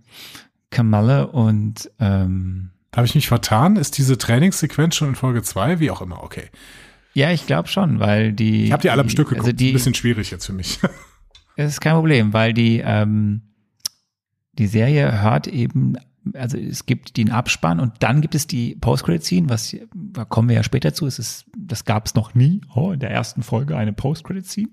Kamala 0.69 1.23
und 1.23 1.89
ähm, 1.99 2.69
Habe 2.95 3.07
ich 3.07 3.15
mich 3.15 3.27
vertan? 3.27 3.75
Ist 3.75 3.97
diese 3.97 4.19
Trainingssequenz 4.19 4.97
schon 4.97 5.09
in 5.09 5.15
Folge 5.15 5.41
2? 5.41 5.79
Wie 5.79 5.89
auch 5.89 6.01
immer, 6.01 6.21
okay. 6.21 6.49
Ja, 7.15 7.31
ich 7.31 7.47
glaube 7.47 7.69
schon, 7.69 7.99
weil 7.99 8.33
die. 8.33 8.65
Ich 8.65 8.71
habe 8.71 8.83
die 8.83 8.91
alle 8.91 9.01
am 9.01 9.09
Stück 9.09 9.29
geguckt. 9.29 9.47
Also 9.47 9.51
die, 9.51 9.71
ein 9.71 9.73
bisschen 9.73 9.95
schwierig 9.95 10.29
jetzt 10.29 10.45
für 10.45 10.53
mich. 10.53 10.79
Das 11.57 11.69
ist 11.73 11.81
kein 11.81 11.93
Problem, 11.95 12.31
weil 12.31 12.53
die, 12.53 12.81
ähm, 12.83 13.50
die 14.53 14.67
Serie 14.67 15.21
hört 15.21 15.47
eben, 15.47 15.95
also 16.33 16.57
es 16.57 16.85
gibt 16.85 17.17
den 17.17 17.31
Abspann 17.31 17.79
und 17.79 17.93
dann 17.99 18.21
gibt 18.21 18.35
es 18.35 18.47
die 18.47 18.75
Post-Credit-Scene, 18.75 19.49
was, 19.49 19.75
da 19.93 20.25
kommen 20.25 20.49
wir 20.49 20.55
ja 20.55 20.63
später 20.63 20.93
zu, 20.93 21.07
es 21.07 21.19
ist, 21.19 21.45
das 21.57 21.85
gab 21.85 22.05
es 22.05 22.15
noch 22.15 22.35
nie, 22.35 22.61
oh, 22.75 22.91
in 22.91 22.99
der 22.99 23.11
ersten 23.11 23.43
Folge 23.43 23.77
eine 23.77 23.93
Post-Credit-Scene. 23.93 24.69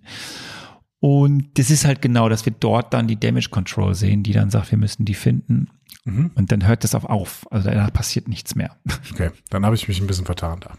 Und 1.01 1.59
das 1.59 1.70
ist 1.70 1.85
halt 1.85 2.03
genau, 2.03 2.29
dass 2.29 2.45
wir 2.45 2.53
dort 2.59 2.93
dann 2.93 3.07
die 3.07 3.18
Damage 3.18 3.51
Control 3.51 3.95
sehen, 3.95 4.24
die 4.24 4.33
dann 4.33 4.51
sagt, 4.51 4.72
wir 4.72 4.79
müssen 4.79 5.05
die 5.05 5.14
finden. 5.14 5.68
Mhm. 6.05 6.33
Und 6.35 6.51
dann 6.51 6.66
hört 6.66 6.83
das 6.83 6.95
auf 6.95 7.05
auf. 7.05 7.47
Also 7.53 7.70
danach 7.70 7.93
passiert 7.93 8.26
nichts 8.26 8.57
mehr. 8.57 8.76
Okay, 9.12 9.31
dann 9.51 9.64
habe 9.64 9.76
ich 9.76 9.87
mich 9.87 10.01
ein 10.01 10.07
bisschen 10.07 10.26
vertan 10.26 10.59
da. 10.61 10.72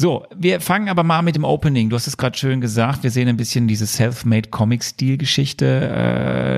So, 0.00 0.26
wir 0.34 0.62
fangen 0.62 0.88
aber 0.88 1.02
mal 1.02 1.20
mit 1.20 1.36
dem 1.36 1.44
Opening. 1.44 1.90
Du 1.90 1.96
hast 1.96 2.06
es 2.06 2.16
gerade 2.16 2.38
schön 2.38 2.62
gesagt. 2.62 3.02
Wir 3.02 3.10
sehen 3.10 3.28
ein 3.28 3.36
bisschen 3.36 3.68
diese 3.68 3.86
Self-Made 3.86 4.48
Comic-Stil-Geschichte. 4.48 5.66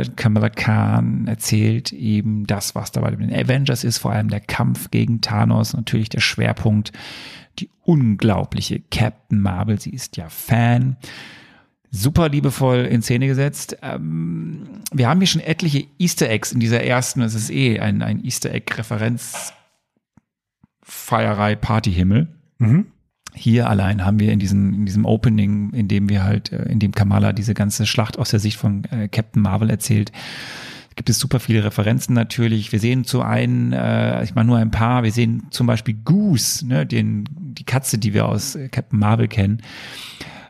Äh, 0.07 0.09
Kamala 0.14 0.49
Khan 0.49 1.26
erzählt 1.26 1.93
eben 1.93 2.47
das, 2.47 2.76
was 2.76 2.93
dabei 2.93 3.11
mit 3.11 3.32
den 3.32 3.34
Avengers 3.34 3.82
ist, 3.82 3.99
vor 3.99 4.12
allem 4.12 4.28
der 4.28 4.38
Kampf 4.38 4.93
gegen 4.93 5.22
Thanos. 5.22 5.74
Natürlich 5.74 6.09
der 6.09 6.20
Schwerpunkt, 6.20 6.93
die 7.59 7.68
unglaubliche 7.82 8.80
Captain 8.93 9.40
Marvel. 9.40 9.80
Sie 9.80 9.90
ist 9.90 10.16
ja 10.16 10.28
Fan. 10.28 10.97
Super 11.90 12.28
liebevoll 12.28 12.84
in 12.84 13.03
Szene 13.03 13.26
gesetzt. 13.26 13.76
Ähm, 13.82 14.68
wir 14.93 15.09
haben 15.09 15.18
hier 15.18 15.26
schon 15.26 15.40
etliche 15.40 15.88
Easter 15.99 16.30
Eggs 16.30 16.53
in 16.53 16.61
dieser 16.61 16.84
ersten, 16.84 17.18
das 17.18 17.34
ist 17.34 17.51
eh 17.51 17.80
ein, 17.80 18.03
ein 18.03 18.24
Easter 18.24 18.55
Egg-Referenz 18.55 19.53
Feierei 20.84 21.57
Partyhimmel. 21.57 22.28
Mhm. 22.59 22.91
Hier 23.35 23.68
allein 23.68 24.05
haben 24.05 24.20
wir 24.20 24.33
in, 24.33 24.39
diesem 24.39 24.74
in 24.74 24.87
diesem 24.87 25.05
Opening, 25.07 25.72
in 25.72 25.89
dem 25.89 26.09
wir 26.09 26.22
halt, 26.22 26.53
äh, 26.53 26.64
in 26.64 26.78
dem 26.78 26.93
Kamala 26.93 27.33
diese 27.33 27.55
ganze 27.55 27.87
Schlacht 27.87 28.18
aus 28.18 28.30
der 28.30 28.41
Sicht 28.41 28.57
von 28.57 28.85
äh, 28.85 29.09
Captain 29.09 29.43
Marvel 29.43 29.70
erzählt, 29.70 30.12
gibt 30.97 31.11
es 31.11 31.18
super 31.18 31.41
viele 31.41 31.64
Referenzen 31.64 32.14
natürlich. 32.14 32.72
Wir 32.72 32.78
sehen 32.78 33.05
zu 33.05 33.22
einen, 33.22 33.72
äh, 33.72 34.22
ich 34.24 34.35
meine 34.35 34.47
nur 34.49 34.59
ein 34.59 34.70
paar, 34.70 35.03
wir 35.03 35.12
sehen 35.12 35.47
zum 35.51 35.66
Beispiel 35.66 35.95
Goose, 35.95 36.66
ne, 36.66 36.87
den, 36.87 37.24
die 37.33 37.64
Katze, 37.64 37.99
die 37.99 38.14
wir 38.14 38.26
aus 38.26 38.55
äh, 38.55 38.68
Captain 38.68 38.99
Marvel 38.99 39.28
kennen, 39.28 39.62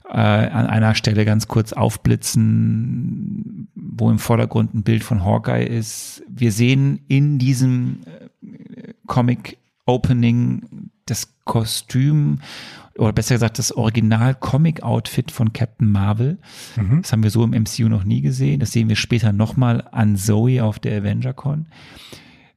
äh, 0.09 0.17
an 0.17 0.67
einer 0.67 0.95
Stelle 0.95 1.25
ganz 1.25 1.49
kurz 1.49 1.73
aufblitzen, 1.73 3.69
wo 3.75 4.11
im 4.11 4.19
Vordergrund 4.19 4.75
ein 4.75 4.83
Bild 4.83 5.05
von 5.05 5.25
Hawkeye 5.25 5.65
ist. 5.65 6.23
Wir 6.29 6.53
sehen 6.53 7.01
in 7.09 7.39
diesem 7.39 8.01
Comic 9.07 9.59
Opening 9.87 10.91
das 11.13 11.35
Kostüm 11.45 12.41
oder 12.97 13.13
besser 13.13 13.37
gesagt 13.37 13.59
das 13.59 13.73
Original-Comic-Outfit 13.73 15.31
von 15.31 15.53
Captain 15.53 15.91
Marvel. 15.91 16.39
Mhm. 16.77 17.03
Das 17.03 17.13
haben 17.13 17.23
wir 17.23 17.31
so 17.31 17.43
im 17.45 17.51
MCU 17.51 17.89
noch 17.89 18.05
nie 18.05 18.21
gesehen. 18.21 18.61
Das 18.61 18.73
sehen 18.73 18.89
wir 18.89 18.97
später 18.97 19.33
nochmal 19.33 19.89
an 19.93 20.17
Zoe 20.17 20.63
auf 20.63 20.79
der 20.79 20.99
AvengerCon. 20.99 21.67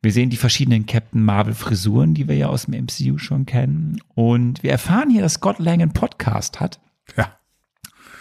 Wir 0.01 0.11
sehen 0.11 0.29
die 0.29 0.37
verschiedenen 0.37 0.85
Captain 0.85 1.23
Marvel 1.23 1.53
Frisuren, 1.53 2.13
die 2.13 2.27
wir 2.27 2.35
ja 2.35 2.47
aus 2.47 2.65
dem 2.65 2.83
MCU 2.83 3.17
schon 3.17 3.45
kennen. 3.45 4.01
Und 4.13 4.61
wir 4.61 4.71
erfahren 4.71 5.09
hier, 5.09 5.21
dass 5.21 5.33
Scott 5.33 5.59
Lang 5.59 5.81
einen 5.81 5.93
Podcast 5.93 6.59
hat. 6.59 6.79
Ja. 7.17 7.31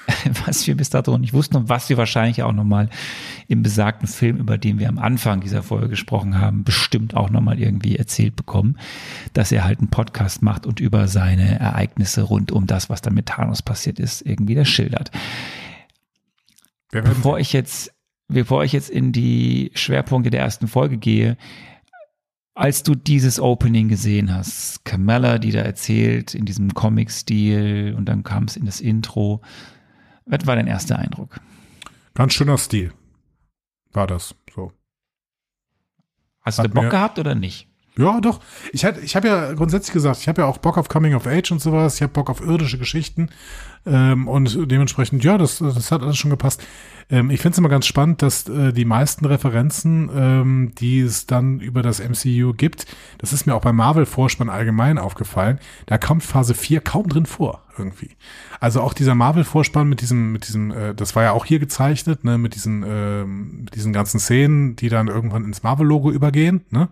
was 0.46 0.66
wir 0.66 0.76
bis 0.76 0.90
dato 0.90 1.16
nicht 1.18 1.32
wussten 1.32 1.56
und 1.56 1.68
was 1.68 1.88
wir 1.88 1.96
wahrscheinlich 1.96 2.42
auch 2.42 2.52
nochmal 2.52 2.88
im 3.48 3.62
besagten 3.62 4.08
Film, 4.08 4.36
über 4.36 4.58
den 4.58 4.78
wir 4.78 4.88
am 4.88 4.98
Anfang 4.98 5.40
dieser 5.40 5.62
Folge 5.62 5.88
gesprochen 5.88 6.40
haben, 6.40 6.64
bestimmt 6.64 7.14
auch 7.14 7.30
nochmal 7.30 7.58
irgendwie 7.58 7.96
erzählt 7.96 8.36
bekommen, 8.36 8.78
dass 9.32 9.52
er 9.52 9.64
halt 9.64 9.78
einen 9.78 9.90
Podcast 9.90 10.42
macht 10.42 10.66
und 10.66 10.80
über 10.80 11.08
seine 11.08 11.58
Ereignisse 11.58 12.22
rund 12.22 12.52
um 12.52 12.66
das, 12.66 12.90
was 12.90 13.02
da 13.02 13.10
mit 13.10 13.26
Thanos 13.26 13.62
passiert 13.62 13.98
ist, 13.98 14.22
irgendwie 14.22 14.54
das 14.54 14.68
schildert. 14.68 15.10
Bevor 16.90 17.38
ich 17.38 17.52
jetzt, 17.52 17.92
bevor 18.28 18.64
ich 18.64 18.72
jetzt 18.72 18.90
in 18.90 19.12
die 19.12 19.72
Schwerpunkte 19.74 20.30
der 20.30 20.40
ersten 20.40 20.68
Folge 20.68 20.96
gehe, 20.96 21.36
als 22.54 22.84
du 22.84 22.94
dieses 22.94 23.40
Opening 23.40 23.88
gesehen 23.88 24.32
hast, 24.32 24.84
Camilla, 24.84 25.38
die 25.38 25.50
da 25.50 25.60
erzählt 25.60 26.34
in 26.34 26.44
diesem 26.44 26.72
Comic-Stil 26.72 27.94
und 27.96 28.04
dann 28.04 28.22
kam 28.22 28.44
es 28.44 28.56
in 28.56 28.64
das 28.64 28.80
Intro, 28.80 29.42
was 30.26 30.46
war 30.46 30.56
dein 30.56 30.66
erster 30.66 30.98
Eindruck? 30.98 31.40
Ganz 32.14 32.32
schöner 32.34 32.58
Stil. 32.58 32.92
War 33.92 34.06
das 34.06 34.34
so. 34.54 34.72
Hast 36.40 36.58
Hat 36.58 36.66
du 36.66 36.70
Bock 36.70 36.90
gehabt 36.90 37.18
oder 37.18 37.34
nicht? 37.34 37.68
Ja, 37.96 38.20
doch. 38.20 38.40
Ich, 38.72 38.84
hatte, 38.84 39.00
ich 39.00 39.14
habe 39.14 39.28
ja 39.28 39.52
grundsätzlich 39.52 39.92
gesagt, 39.92 40.18
ich 40.18 40.28
habe 40.28 40.42
ja 40.42 40.48
auch 40.48 40.58
Bock 40.58 40.78
auf 40.78 40.88
Coming 40.88 41.14
of 41.14 41.26
Age 41.26 41.52
und 41.52 41.60
sowas. 41.60 41.96
Ich 41.96 42.02
habe 42.02 42.12
Bock 42.12 42.28
auf 42.28 42.40
irdische 42.40 42.78
Geschichten. 42.78 43.30
Ähm, 43.86 44.26
und 44.26 44.70
dementsprechend, 44.70 45.22
ja, 45.24 45.38
das, 45.38 45.58
das 45.58 45.92
hat 45.92 46.02
alles 46.02 46.16
schon 46.16 46.30
gepasst. 46.30 46.62
Ähm, 47.10 47.30
ich 47.30 47.40
finde 47.40 47.52
es 47.54 47.58
immer 47.58 47.68
ganz 47.68 47.86
spannend, 47.86 48.22
dass 48.22 48.48
äh, 48.48 48.72
die 48.72 48.84
meisten 48.84 49.26
Referenzen, 49.26 50.10
ähm, 50.14 50.72
die 50.78 51.00
es 51.00 51.26
dann 51.26 51.60
über 51.60 51.82
das 51.82 52.00
MCU 52.00 52.54
gibt, 52.54 52.86
das 53.18 53.32
ist 53.32 53.46
mir 53.46 53.54
auch 53.54 53.60
beim 53.60 53.76
Marvel-Vorspann 53.76 54.48
allgemein 54.48 54.98
aufgefallen, 54.98 55.58
da 55.86 55.98
kommt 55.98 56.22
Phase 56.22 56.54
4 56.54 56.80
kaum 56.80 57.08
drin 57.08 57.26
vor, 57.26 57.62
irgendwie. 57.76 58.10
Also 58.58 58.80
auch 58.80 58.94
dieser 58.94 59.14
Marvel-Vorspann 59.14 59.86
mit 59.86 60.00
diesem, 60.00 60.32
mit 60.32 60.48
diesem, 60.48 60.70
äh, 60.70 60.94
das 60.94 61.14
war 61.14 61.24
ja 61.24 61.32
auch 61.32 61.44
hier 61.44 61.58
gezeichnet, 61.58 62.24
ne, 62.24 62.38
mit 62.38 62.54
diesen, 62.54 62.82
äh, 62.82 63.24
mit 63.24 63.74
diesen 63.74 63.92
ganzen 63.92 64.18
Szenen, 64.18 64.76
die 64.76 64.88
dann 64.88 65.08
irgendwann 65.08 65.44
ins 65.44 65.62
Marvel-Logo 65.62 66.10
übergehen, 66.10 66.64
ne? 66.70 66.88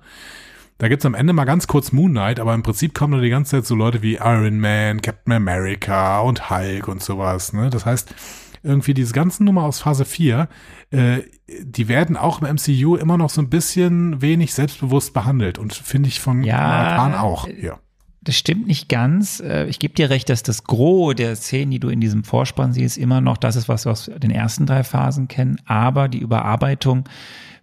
Da 0.78 0.88
gibt's 0.88 1.06
am 1.06 1.14
Ende 1.14 1.32
mal 1.32 1.44
ganz 1.44 1.66
kurz 1.66 1.92
Moon 1.92 2.10
Knight, 2.10 2.40
aber 2.40 2.54
im 2.54 2.62
Prinzip 2.62 2.94
kommen 2.94 3.14
da 3.14 3.20
die 3.20 3.30
ganze 3.30 3.52
Zeit 3.52 3.66
so 3.66 3.74
Leute 3.74 4.02
wie 4.02 4.14
Iron 4.14 4.58
Man, 4.58 5.00
Captain 5.00 5.32
America 5.32 6.20
und 6.20 6.50
Hulk 6.50 6.88
und 6.88 7.02
sowas. 7.02 7.52
Ne? 7.52 7.70
Das 7.70 7.86
heißt, 7.86 8.14
irgendwie 8.62 8.94
diese 8.94 9.12
ganzen 9.12 9.44
Nummer 9.44 9.64
aus 9.64 9.80
Phase 9.80 10.04
4, 10.04 10.48
äh, 10.90 11.20
die 11.62 11.88
werden 11.88 12.16
auch 12.16 12.42
im 12.42 12.54
MCU 12.54 12.96
immer 12.96 13.18
noch 13.18 13.30
so 13.30 13.40
ein 13.40 13.50
bisschen 13.50 14.22
wenig 14.22 14.54
selbstbewusst 14.54 15.12
behandelt 15.12 15.58
und 15.58 15.72
finde 15.72 16.08
ich 16.08 16.20
von 16.20 16.42
ja, 16.42 16.96
Khan 16.96 17.14
auch. 17.14 17.48
Ja. 17.48 17.78
Das 18.24 18.36
stimmt 18.36 18.68
nicht 18.68 18.88
ganz. 18.88 19.40
Äh, 19.40 19.66
ich 19.66 19.78
gebe 19.78 19.94
dir 19.94 20.08
recht, 20.08 20.28
dass 20.28 20.42
das 20.42 20.64
Gros 20.64 21.14
der 21.16 21.34
Szenen, 21.34 21.72
die 21.72 21.80
du 21.80 21.88
in 21.88 22.00
diesem 22.00 22.22
Vorspann 22.22 22.72
siehst, 22.72 22.96
immer 22.96 23.20
noch 23.20 23.36
das 23.36 23.56
ist, 23.56 23.68
was 23.68 23.84
wir 23.84 23.92
aus 23.92 24.10
den 24.22 24.30
ersten 24.30 24.66
drei 24.66 24.84
Phasen 24.84 25.26
kennen. 25.26 25.58
Aber 25.64 26.08
die 26.08 26.18
Überarbeitung 26.18 27.08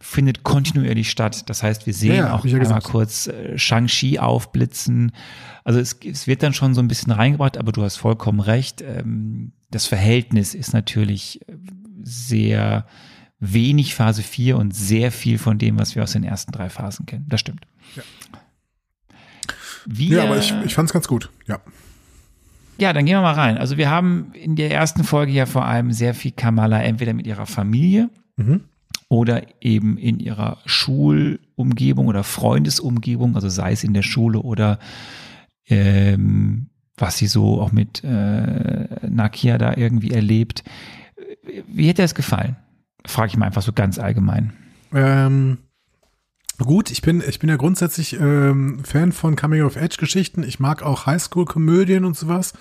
findet 0.01 0.43
kontinuierlich 0.43 1.09
statt. 1.09 1.49
Das 1.49 1.63
heißt, 1.63 1.85
wir 1.85 1.93
sehen 1.93 2.15
ja, 2.15 2.33
auch 2.33 2.45
ja 2.45 2.57
einmal 2.57 2.81
kurz 2.81 3.27
äh, 3.27 3.57
Shang-Chi 3.57 4.19
aufblitzen. 4.19 5.11
Also 5.63 5.79
es, 5.79 5.97
es, 6.05 6.27
wird 6.27 6.43
dann 6.43 6.53
schon 6.53 6.73
so 6.73 6.81
ein 6.81 6.87
bisschen 6.87 7.11
reingebracht, 7.11 7.57
aber 7.57 7.71
du 7.71 7.83
hast 7.83 7.97
vollkommen 7.97 8.39
recht. 8.39 8.81
Ähm, 8.81 9.51
das 9.71 9.85
Verhältnis 9.85 10.55
ist 10.55 10.73
natürlich 10.73 11.41
äh, 11.47 11.53
sehr 12.03 12.85
wenig 13.39 13.95
Phase 13.95 14.23
4 14.23 14.57
und 14.57 14.75
sehr 14.75 15.11
viel 15.11 15.37
von 15.37 15.57
dem, 15.57 15.79
was 15.79 15.95
wir 15.95 16.03
aus 16.03 16.11
den 16.11 16.23
ersten 16.23 16.51
drei 16.51 16.69
Phasen 16.69 17.05
kennen. 17.05 17.25
Das 17.29 17.39
stimmt. 17.39 17.65
Ja, 17.95 18.03
wir, 19.85 20.17
ja 20.17 20.23
aber 20.23 20.37
ich, 20.37 20.53
ich 20.65 20.73
fand 20.75 20.89
es 20.89 20.93
ganz 20.93 21.07
gut, 21.07 21.29
ja. 21.47 21.59
Ja, 22.77 22.93
dann 22.93 23.05
gehen 23.05 23.15
wir 23.15 23.21
mal 23.21 23.33
rein. 23.33 23.57
Also 23.57 23.75
wir 23.75 23.89
haben 23.89 24.31
in 24.33 24.55
der 24.55 24.71
ersten 24.71 25.03
Folge 25.03 25.33
ja 25.33 25.45
vor 25.45 25.65
allem 25.65 25.91
sehr 25.91 26.13
viel 26.13 26.31
Kamala 26.31 26.81
entweder 26.81 27.13
mit 27.13 27.27
ihrer 27.27 27.45
Familie 27.45 28.09
mhm 28.37 28.61
oder 29.09 29.41
eben 29.59 29.97
in 29.97 30.19
ihrer 30.19 30.59
Schulumgebung 30.65 32.07
oder 32.07 32.23
Freundesumgebung, 32.23 33.35
also 33.35 33.49
sei 33.49 33.71
es 33.71 33.83
in 33.83 33.93
der 33.93 34.03
Schule 34.03 34.39
oder 34.39 34.79
ähm, 35.67 36.67
was 36.95 37.17
sie 37.17 37.27
so 37.27 37.59
auch 37.59 37.71
mit 37.71 38.03
äh, 38.03 38.87
Nakia 39.07 39.57
da 39.57 39.73
irgendwie 39.75 40.11
erlebt. 40.11 40.63
Wie 41.67 41.87
hätte 41.87 42.03
es 42.03 42.13
gefallen? 42.13 42.55
Frage 43.05 43.29
ich 43.29 43.37
mal 43.37 43.47
einfach 43.47 43.63
so 43.63 43.73
ganz 43.73 43.97
allgemein. 43.97 44.53
Ähm, 44.93 45.57
gut, 46.65 46.91
ich 46.91 47.01
bin, 47.01 47.23
ich 47.27 47.39
bin 47.39 47.49
ja 47.49 47.55
grundsätzlich 47.55 48.19
ähm, 48.19 48.83
Fan 48.83 49.11
von 49.11 49.35
Coming 49.35 49.63
of 49.63 49.77
Age 49.77 49.97
Geschichten. 49.97 50.43
Ich 50.43 50.59
mag 50.59 50.83
auch 50.83 51.05
Highschool-Komödien 51.05 52.05
und 52.05 52.17
sowas, 52.17 52.53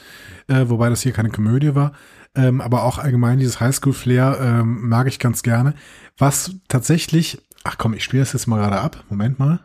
äh, 0.47 0.65
wobei 0.69 0.89
das 0.89 1.03
hier 1.03 1.13
keine 1.13 1.31
Komödie 1.31 1.75
war 1.75 1.93
ähm, 2.39 2.61
aber 2.61 2.85
auch 2.85 2.99
allgemein 2.99 3.39
dieses 3.39 3.61
Highschool-Flair 3.61 4.39
ähm, 4.41 4.89
mag 4.89 5.09
ich 5.09 5.19
ganz 5.19 5.43
gerne. 5.43 5.75
Was 6.17 6.53
tatsächlich, 6.69 7.43
ach 7.65 7.79
komm, 7.79 7.95
ich 7.95 8.05
spiele 8.05 8.23
das 8.23 8.33
jetzt 8.33 8.47
mal 8.47 8.59
gerade 8.59 8.81
ab. 8.81 9.05
Moment 9.09 9.39
mal. 9.39 9.61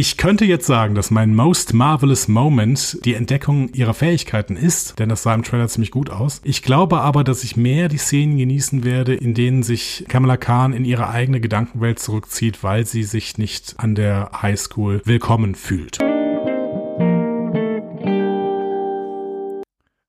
Ich 0.00 0.16
könnte 0.16 0.44
jetzt 0.44 0.68
sagen, 0.68 0.94
dass 0.94 1.10
mein 1.10 1.34
most 1.34 1.74
marvelous 1.74 2.28
moment 2.28 3.04
die 3.04 3.14
Entdeckung 3.14 3.68
ihrer 3.74 3.94
Fähigkeiten 3.94 4.54
ist, 4.56 4.96
denn 5.00 5.08
das 5.08 5.24
sah 5.24 5.34
im 5.34 5.42
Trailer 5.42 5.66
ziemlich 5.66 5.90
gut 5.90 6.08
aus. 6.08 6.40
Ich 6.44 6.62
glaube 6.62 7.00
aber, 7.00 7.24
dass 7.24 7.42
ich 7.42 7.56
mehr 7.56 7.88
die 7.88 7.98
Szenen 7.98 8.38
genießen 8.38 8.84
werde, 8.84 9.16
in 9.16 9.34
denen 9.34 9.64
sich 9.64 10.04
Kamala 10.06 10.36
Khan 10.36 10.72
in 10.72 10.84
ihre 10.84 11.10
eigene 11.10 11.40
Gedankenwelt 11.40 11.98
zurückzieht, 11.98 12.62
weil 12.62 12.86
sie 12.86 13.02
sich 13.02 13.38
nicht 13.38 13.74
an 13.78 13.96
der 13.96 14.30
Highschool 14.40 15.02
willkommen 15.04 15.56
fühlt. 15.56 15.98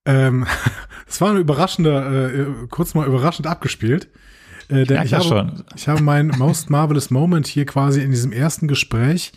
Ähm, 0.05 0.45
es 1.07 1.19
war 1.19 1.31
ein 1.31 1.37
überraschender, 1.37 2.31
äh, 2.31 2.45
kurz 2.69 2.93
mal 2.93 3.07
überraschend 3.07 3.47
abgespielt. 3.47 4.07
Äh, 4.67 4.83
der, 4.83 5.03
ich, 5.03 5.15
habe, 5.15 5.23
schon. 5.23 5.63
ich 5.75 5.87
habe 5.87 6.03
meinen 6.03 6.27
Most 6.37 6.69
Marvelous 6.69 7.09
Moment 7.09 7.47
hier 7.47 7.65
quasi 7.65 8.03
in 8.03 8.11
diesem 8.11 8.31
ersten 8.31 8.67
Gespräch 8.67 9.31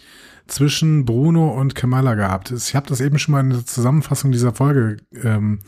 zwischen 0.47 1.05
Bruno 1.05 1.49
und 1.49 1.75
Kamala 1.75 2.15
gehabt. 2.15 2.51
Ich 2.51 2.75
habe 2.75 2.89
das 2.89 3.01
eben 3.01 3.19
schon 3.19 3.33
mal 3.33 3.41
in 3.41 3.51
der 3.51 3.67
Zusammenfassung 3.67 4.33
dieser 4.33 4.53
Folge 4.53 4.99
ähm, 5.23 5.61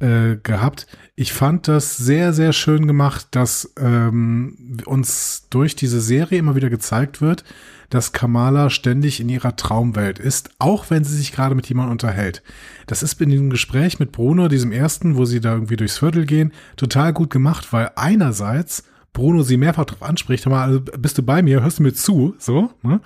äh, 0.00 0.36
gehabt. 0.36 0.86
Ich 1.16 1.32
fand 1.32 1.68
das 1.68 1.96
sehr, 1.96 2.32
sehr 2.32 2.52
schön 2.52 2.86
gemacht, 2.86 3.28
dass 3.32 3.72
ähm, 3.78 4.78
uns 4.86 5.48
durch 5.50 5.74
diese 5.74 6.00
Serie 6.00 6.38
immer 6.38 6.54
wieder 6.54 6.70
gezeigt 6.70 7.20
wird, 7.20 7.44
dass 7.90 8.12
Kamala 8.12 8.70
ständig 8.70 9.18
in 9.18 9.28
ihrer 9.28 9.56
Traumwelt 9.56 10.18
ist, 10.18 10.50
auch 10.58 10.90
wenn 10.90 11.04
sie 11.04 11.16
sich 11.16 11.32
gerade 11.32 11.54
mit 11.54 11.68
jemandem 11.68 11.92
unterhält. 11.92 12.42
Das 12.86 13.02
ist 13.02 13.20
in 13.20 13.30
diesem 13.30 13.50
Gespräch 13.50 13.98
mit 13.98 14.12
Bruno, 14.12 14.48
diesem 14.48 14.72
ersten, 14.72 15.16
wo 15.16 15.24
sie 15.24 15.40
da 15.40 15.54
irgendwie 15.54 15.76
durchs 15.76 15.98
Viertel 15.98 16.26
gehen, 16.26 16.52
total 16.76 17.12
gut 17.12 17.30
gemacht, 17.30 17.72
weil 17.72 17.90
einerseits 17.96 18.84
Bruno 19.12 19.42
sie 19.42 19.56
mehrfach 19.56 19.86
darauf 19.86 20.02
anspricht, 20.02 20.46
mal, 20.46 20.62
also 20.62 20.80
bist 20.80 21.18
du 21.18 21.22
bei 21.22 21.42
mir, 21.42 21.62
hörst 21.62 21.78
du 21.78 21.82
mir 21.82 21.94
zu, 21.94 22.34
so, 22.38 22.70
ne? 22.82 23.00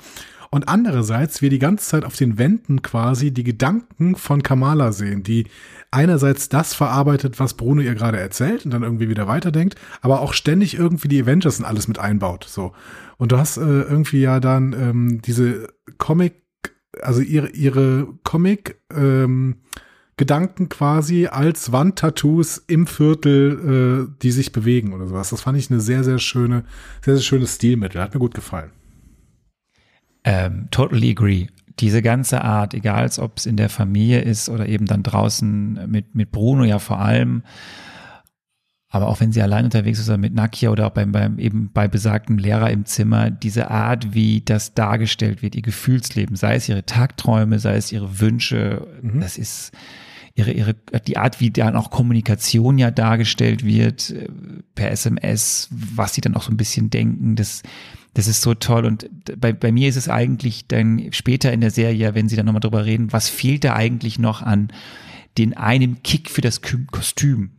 Und 0.55 0.69
andererseits 0.69 1.41
wir 1.41 1.49
die 1.49 1.59
ganze 1.59 1.89
Zeit 1.89 2.05
auf 2.05 2.15
den 2.15 2.37
Wänden 2.37 2.83
quasi 2.83 3.31
die 3.31 3.43
Gedanken 3.43 4.17
von 4.17 4.43
Kamala 4.43 4.93
sehen, 4.93 5.23
die 5.23 5.47
einerseits 5.91 6.51
das 6.51 6.75
verarbeitet, 6.75 7.41
was 7.41 7.55
Bruno 7.55 7.81
ihr 7.81 7.95
gerade 7.95 8.21
erzählt 8.21 8.67
und 8.67 8.71
dann 8.71 8.83
irgendwie 8.83 9.09
wieder 9.09 9.27
weiterdenkt, 9.27 9.77
aber 10.03 10.21
auch 10.21 10.35
ständig 10.35 10.75
irgendwie 10.75 11.09
die 11.09 11.23
Avengers 11.23 11.59
und 11.59 11.65
alles 11.65 11.89
mit 11.89 11.99
einbaut. 11.99 12.45
So. 12.45 12.73
Und 13.17 13.33
du 13.33 13.39
hast 13.39 13.57
äh, 13.57 13.63
irgendwie 13.63 14.21
ja 14.21 14.41
dann 14.41 14.75
ähm, 14.75 15.23
diese 15.23 15.69
Comic, 15.97 16.35
also 17.01 17.23
ihre, 17.23 17.49
ihre 17.49 18.09
Comic, 18.23 18.79
ähm, 18.95 19.57
Gedanken 20.19 20.69
quasi 20.69 21.29
als 21.29 21.73
Wandtattoos 21.73 22.63
im 22.67 22.87
Viertel, 22.87 24.09
äh, 24.11 24.15
die 24.23 24.31
sich 24.31 24.53
bewegen 24.53 24.93
oder 24.93 25.07
sowas. 25.07 25.31
Das 25.31 25.41
fand 25.41 25.57
ich 25.57 25.71
eine 25.71 25.81
sehr, 25.81 26.05
sehr 26.05 26.19
schöne, 26.19 26.65
sehr, 27.03 27.15
sehr 27.15 27.25
schönes 27.25 27.55
Stilmittel. 27.55 28.03
Hat 28.03 28.13
mir 28.13 28.21
gut 28.21 28.35
gefallen. 28.35 28.71
Ähm, 30.25 30.69
totally 30.71 31.11
agree. 31.11 31.49
Diese 31.81 32.03
ganze 32.03 32.43
Art, 32.43 32.75
egal 32.75 33.11
ob 33.19 33.39
es 33.39 33.47
in 33.47 33.57
der 33.57 33.69
Familie 33.69 34.21
ist 34.21 34.49
oder 34.49 34.69
eben 34.69 34.87
dann 34.87 35.03
draußen 35.03 35.91
mit, 35.91 36.15
mit 36.15 36.31
Bruno 36.31 36.65
ja 36.65 36.79
vor 36.79 37.01
allem, 37.01 37.43
aber 38.93 39.09
auch 39.09 39.21
wenn 39.21 39.33
sie 39.33 39.41
allein 39.41 39.65
unterwegs 39.65 39.99
ist 39.99 40.09
oder 40.11 40.19
mit 40.19 40.35
Nakia 40.35 40.69
oder 40.69 40.87
auch 40.87 40.91
beim, 40.91 41.13
beim 41.13 41.39
eben 41.39 41.71
bei 41.73 41.89
besagtem 41.89 42.37
Lehrer 42.37 42.71
im 42.71 42.85
Zimmer, 42.85 43.31
diese 43.31 43.71
Art, 43.71 44.13
wie 44.13 44.43
das 44.43 44.75
dargestellt 44.75 45.41
wird, 45.41 45.55
ihr 45.55 45.63
Gefühlsleben, 45.63 46.37
sei 46.37 46.57
es 46.57 46.69
ihre 46.69 46.85
Tagträume, 46.85 47.59
sei 47.59 47.77
es 47.77 47.91
ihre 47.91 48.21
Wünsche, 48.21 48.87
mhm. 49.01 49.21
das 49.21 49.39
ist 49.39 49.73
ihre, 50.35 50.53
ihre, 50.53 50.75
die 51.07 51.17
Art, 51.17 51.41
wie 51.41 51.51
dann 51.51 51.75
auch 51.75 51.91
Kommunikation 51.91 52.77
ja 52.77 52.91
dargestellt 52.91 53.65
wird, 53.65 54.11
äh, 54.11 54.29
per 54.75 54.91
SMS, 54.91 55.69
was 55.71 56.13
sie 56.13 56.21
dann 56.21 56.37
auch 56.37 56.43
so 56.43 56.51
ein 56.51 56.59
bisschen 56.59 56.91
denken, 56.91 57.35
das, 57.35 57.63
das 58.15 58.27
ist 58.27 58.43
so 58.43 58.55
toll. 58.55 58.85
Und 58.85 59.09
bei, 59.41 59.53
bei 59.53 59.73
mir 59.73 59.89
ist 59.89 59.97
es 59.97 60.09
eigentlich 60.09 60.67
dann 60.67 61.13
später 61.13 61.53
in 61.53 61.61
der 61.61 61.71
Serie, 61.71 62.15
wenn 62.15 62.29
sie 62.29 62.37
dann 62.37 62.47
nochmal 62.47 62.61
drüber 62.61 62.85
reden, 62.85 63.13
was 63.13 63.29
fehlt 63.29 63.65
da 63.65 63.75
eigentlich 63.75 64.19
noch 64.19 64.43
an 64.43 64.73
den 65.39 65.57
einen 65.57 66.03
Kick 66.03 66.31
für 66.31 66.43
das 66.43 66.61
Kostüm? 66.91 67.53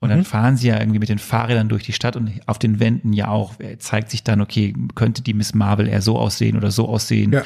Und 0.00 0.10
dann 0.10 0.18
mhm. 0.18 0.24
fahren 0.24 0.56
sie 0.58 0.68
ja 0.68 0.78
irgendwie 0.78 0.98
mit 0.98 1.08
den 1.08 1.18
Fahrrädern 1.18 1.70
durch 1.70 1.84
die 1.84 1.94
Stadt 1.94 2.16
und 2.16 2.30
auf 2.44 2.58
den 2.58 2.78
Wänden 2.78 3.14
ja 3.14 3.28
auch 3.28 3.54
zeigt 3.78 4.10
sich 4.10 4.22
dann, 4.22 4.42
okay, 4.42 4.74
könnte 4.94 5.22
die 5.22 5.32
Miss 5.32 5.54
Marvel 5.54 5.88
eher 5.88 6.02
so 6.02 6.18
aussehen 6.18 6.58
oder 6.58 6.70
so 6.70 6.86
aussehen. 6.88 7.32
Ja. 7.32 7.42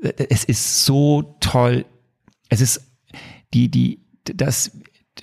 Es 0.00 0.44
ist 0.44 0.86
so 0.86 1.36
toll. 1.40 1.84
Es 2.48 2.62
ist 2.62 2.90
die, 3.52 3.70
die, 3.70 4.00
das, 4.24 4.70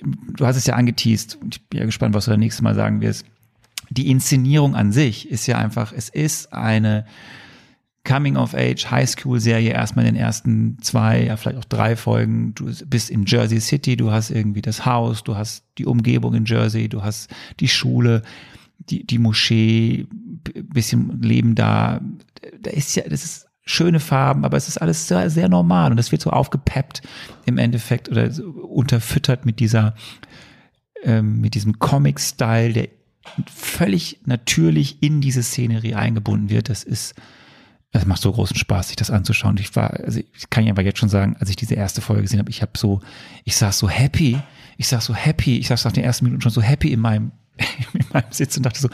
du 0.00 0.46
hast 0.46 0.56
es 0.56 0.66
ja 0.66 0.74
angeteased 0.74 1.36
und 1.42 1.56
ich 1.56 1.68
bin 1.68 1.80
ja 1.80 1.86
gespannt, 1.86 2.14
was 2.14 2.26
du 2.26 2.30
das 2.30 2.38
nächste 2.38 2.62
Mal 2.62 2.76
sagen 2.76 3.00
wirst 3.00 3.26
die 3.96 4.10
Inszenierung 4.10 4.74
an 4.74 4.92
sich 4.92 5.30
ist 5.30 5.46
ja 5.46 5.58
einfach, 5.58 5.92
es 5.92 6.08
ist 6.08 6.52
eine 6.52 7.06
Coming-of-Age 8.06 8.90
Highschool-Serie 8.90 9.70
erstmal 9.70 10.06
in 10.06 10.14
den 10.14 10.22
ersten 10.22 10.78
zwei, 10.80 11.24
ja 11.24 11.36
vielleicht 11.36 11.58
auch 11.58 11.64
drei 11.64 11.96
Folgen. 11.96 12.54
Du 12.54 12.70
bist 12.86 13.10
in 13.10 13.24
Jersey 13.26 13.60
City, 13.60 13.96
du 13.96 14.12
hast 14.12 14.30
irgendwie 14.30 14.62
das 14.62 14.86
Haus, 14.86 15.24
du 15.24 15.36
hast 15.36 15.64
die 15.76 15.86
Umgebung 15.86 16.34
in 16.34 16.44
Jersey, 16.44 16.88
du 16.88 17.02
hast 17.02 17.28
die 17.58 17.68
Schule, 17.68 18.22
die, 18.78 19.04
die 19.04 19.18
Moschee, 19.18 20.06
bisschen 20.54 21.20
Leben 21.20 21.54
da. 21.54 22.00
Da 22.60 22.70
ist 22.70 22.94
ja, 22.94 23.02
das 23.08 23.24
ist 23.24 23.48
schöne 23.64 23.98
Farben, 23.98 24.44
aber 24.44 24.56
es 24.56 24.68
ist 24.68 24.78
alles 24.78 25.08
sehr, 25.08 25.28
sehr 25.28 25.48
normal 25.48 25.90
und 25.90 25.96
das 25.96 26.12
wird 26.12 26.22
so 26.22 26.30
aufgepeppt 26.30 27.02
im 27.44 27.58
Endeffekt 27.58 28.08
oder 28.08 28.30
so 28.30 28.44
unterfüttert 28.44 29.44
mit 29.44 29.58
dieser, 29.58 29.94
ähm, 31.02 31.40
mit 31.40 31.54
diesem 31.54 31.80
Comic-Style, 31.80 32.72
der 32.72 32.88
völlig 33.52 34.20
natürlich 34.24 35.02
in 35.02 35.20
diese 35.20 35.42
Szenerie 35.42 35.94
eingebunden 35.94 36.50
wird. 36.50 36.68
Das 36.68 36.84
ist, 36.84 37.14
das 37.92 38.06
macht 38.06 38.22
so 38.22 38.32
großen 38.32 38.56
Spaß, 38.56 38.88
sich 38.88 38.96
das 38.96 39.10
anzuschauen. 39.10 39.56
Ich 39.58 39.74
war, 39.76 39.90
also 39.92 40.20
ich 40.20 40.50
kann 40.50 40.64
ja 40.64 40.72
aber 40.72 40.82
jetzt 40.82 40.98
schon 40.98 41.08
sagen, 41.08 41.36
als 41.38 41.50
ich 41.50 41.56
diese 41.56 41.74
erste 41.74 42.00
Folge 42.00 42.22
gesehen 42.22 42.38
habe, 42.38 42.50
ich 42.50 42.62
habe 42.62 42.72
so, 42.76 43.00
ich 43.44 43.56
saß 43.56 43.78
so 43.78 43.88
happy, 43.88 44.38
ich 44.76 44.88
saß 44.88 45.04
so 45.04 45.14
happy, 45.14 45.58
ich 45.58 45.68
saß 45.68 45.84
nach 45.84 45.92
den 45.92 46.04
ersten 46.04 46.24
Minuten 46.24 46.42
schon 46.42 46.52
so 46.52 46.62
happy 46.62 46.92
in 46.92 47.00
meinem, 47.00 47.32
in 47.92 48.04
meinem 48.12 48.30
Sitz 48.30 48.56
und 48.56 48.64
dachte 48.64 48.80
so, 48.80 48.88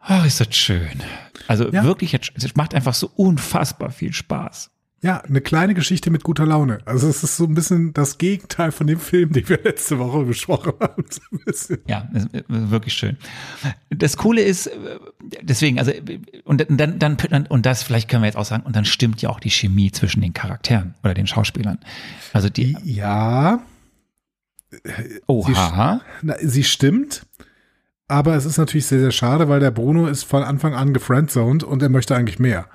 ach, 0.00 0.24
ist 0.24 0.40
das 0.40 0.54
schön. 0.54 1.02
Also 1.46 1.70
ja. 1.70 1.84
wirklich, 1.84 2.14
es 2.14 2.56
macht 2.56 2.74
einfach 2.74 2.94
so 2.94 3.10
unfassbar 3.16 3.90
viel 3.90 4.12
Spaß. 4.12 4.70
Ja, 5.02 5.22
eine 5.22 5.40
kleine 5.40 5.72
Geschichte 5.72 6.10
mit 6.10 6.24
guter 6.24 6.44
Laune. 6.44 6.80
Also 6.84 7.08
es 7.08 7.24
ist 7.24 7.38
so 7.38 7.44
ein 7.44 7.54
bisschen 7.54 7.94
das 7.94 8.18
Gegenteil 8.18 8.70
von 8.70 8.86
dem 8.86 9.00
Film, 9.00 9.32
den 9.32 9.48
wir 9.48 9.58
letzte 9.62 9.98
Woche 9.98 10.24
besprochen 10.24 10.74
haben. 10.78 11.04
So 11.08 11.74
ja, 11.86 12.06
wirklich 12.48 12.92
schön. 12.92 13.16
Das 13.88 14.18
Coole 14.18 14.42
ist, 14.42 14.70
deswegen, 15.40 15.78
also 15.78 15.90
und 16.44 16.66
dann, 16.68 16.98
dann 16.98 17.46
und 17.46 17.64
das 17.64 17.82
vielleicht 17.82 18.10
können 18.10 18.22
wir 18.22 18.26
jetzt 18.26 18.36
auch 18.36 18.44
sagen, 18.44 18.64
und 18.64 18.76
dann 18.76 18.84
stimmt 18.84 19.22
ja 19.22 19.30
auch 19.30 19.40
die 19.40 19.50
Chemie 19.50 19.90
zwischen 19.90 20.20
den 20.20 20.34
Charakteren 20.34 20.94
oder 21.02 21.14
den 21.14 21.26
Schauspielern. 21.26 21.78
Also 22.34 22.50
die. 22.50 22.76
Ja. 22.84 23.62
Oha. 25.26 26.02
Sie, 26.20 26.26
na, 26.26 26.34
sie 26.42 26.64
stimmt. 26.64 27.22
Aber 28.06 28.34
es 28.34 28.44
ist 28.44 28.58
natürlich 28.58 28.86
sehr, 28.86 29.00
sehr 29.00 29.12
schade, 29.12 29.48
weil 29.48 29.60
der 29.60 29.70
Bruno 29.70 30.08
ist 30.08 30.24
von 30.24 30.42
Anfang 30.42 30.74
an 30.74 30.92
gefriendzoned 30.92 31.64
und 31.64 31.80
er 31.80 31.88
möchte 31.88 32.14
eigentlich 32.14 32.38
mehr. 32.38 32.66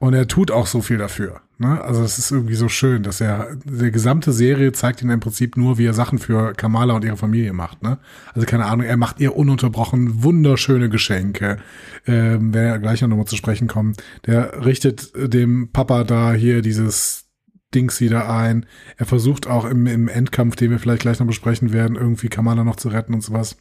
Und 0.00 0.14
er 0.14 0.26
tut 0.26 0.50
auch 0.50 0.66
so 0.66 0.80
viel 0.80 0.96
dafür. 0.96 1.42
Ne? 1.58 1.78
Also 1.78 2.02
es 2.02 2.16
ist 2.16 2.30
irgendwie 2.30 2.54
so 2.54 2.70
schön, 2.70 3.02
dass 3.02 3.20
er, 3.20 3.54
die 3.66 3.90
gesamte 3.90 4.32
Serie 4.32 4.72
zeigt 4.72 5.02
ihm 5.02 5.10
im 5.10 5.20
Prinzip 5.20 5.58
nur, 5.58 5.76
wie 5.76 5.84
er 5.84 5.92
Sachen 5.92 6.18
für 6.18 6.54
Kamala 6.54 6.94
und 6.94 7.04
ihre 7.04 7.18
Familie 7.18 7.52
macht. 7.52 7.82
Ne? 7.82 7.98
Also 8.32 8.46
keine 8.46 8.64
Ahnung, 8.64 8.86
er 8.86 8.96
macht 8.96 9.20
ihr 9.20 9.36
ununterbrochen 9.36 10.22
wunderschöne 10.22 10.88
Geschenke. 10.88 11.58
Ähm, 12.06 12.54
wenn 12.54 12.64
er 12.64 12.78
gleich 12.78 13.02
noch 13.02 13.14
mal 13.14 13.26
zu 13.26 13.36
sprechen 13.36 13.68
kommt. 13.68 14.02
Der 14.24 14.64
richtet 14.64 15.12
dem 15.14 15.70
Papa 15.70 16.04
da 16.04 16.32
hier 16.32 16.62
dieses 16.62 17.26
Dings 17.74 18.00
wieder 18.00 18.30
ein. 18.30 18.64
Er 18.96 19.04
versucht 19.04 19.46
auch 19.46 19.66
im, 19.66 19.86
im 19.86 20.08
Endkampf, 20.08 20.56
den 20.56 20.70
wir 20.70 20.78
vielleicht 20.78 21.02
gleich 21.02 21.20
noch 21.20 21.26
besprechen 21.26 21.74
werden, 21.74 21.96
irgendwie 21.96 22.30
Kamala 22.30 22.64
noch 22.64 22.76
zu 22.76 22.88
retten 22.88 23.12
und 23.12 23.20
sowas. 23.20 23.58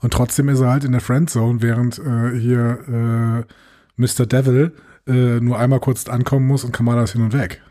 Und 0.00 0.12
trotzdem 0.12 0.50
ist 0.50 0.60
er 0.60 0.68
halt 0.68 0.84
in 0.84 0.92
der 0.92 1.00
Friendzone, 1.00 1.62
während 1.62 1.98
äh, 1.98 2.38
hier 2.38 3.46
äh, 3.48 3.52
Mr. 3.96 4.26
Devil 4.26 4.74
äh, 5.06 5.40
nur 5.40 5.58
einmal 5.58 5.80
kurz 5.80 6.08
ankommen 6.08 6.46
muss 6.46 6.64
und 6.64 6.72
Kamala 6.72 7.02
ist 7.02 7.12
hin 7.12 7.22
und 7.22 7.32
weg. 7.32 7.62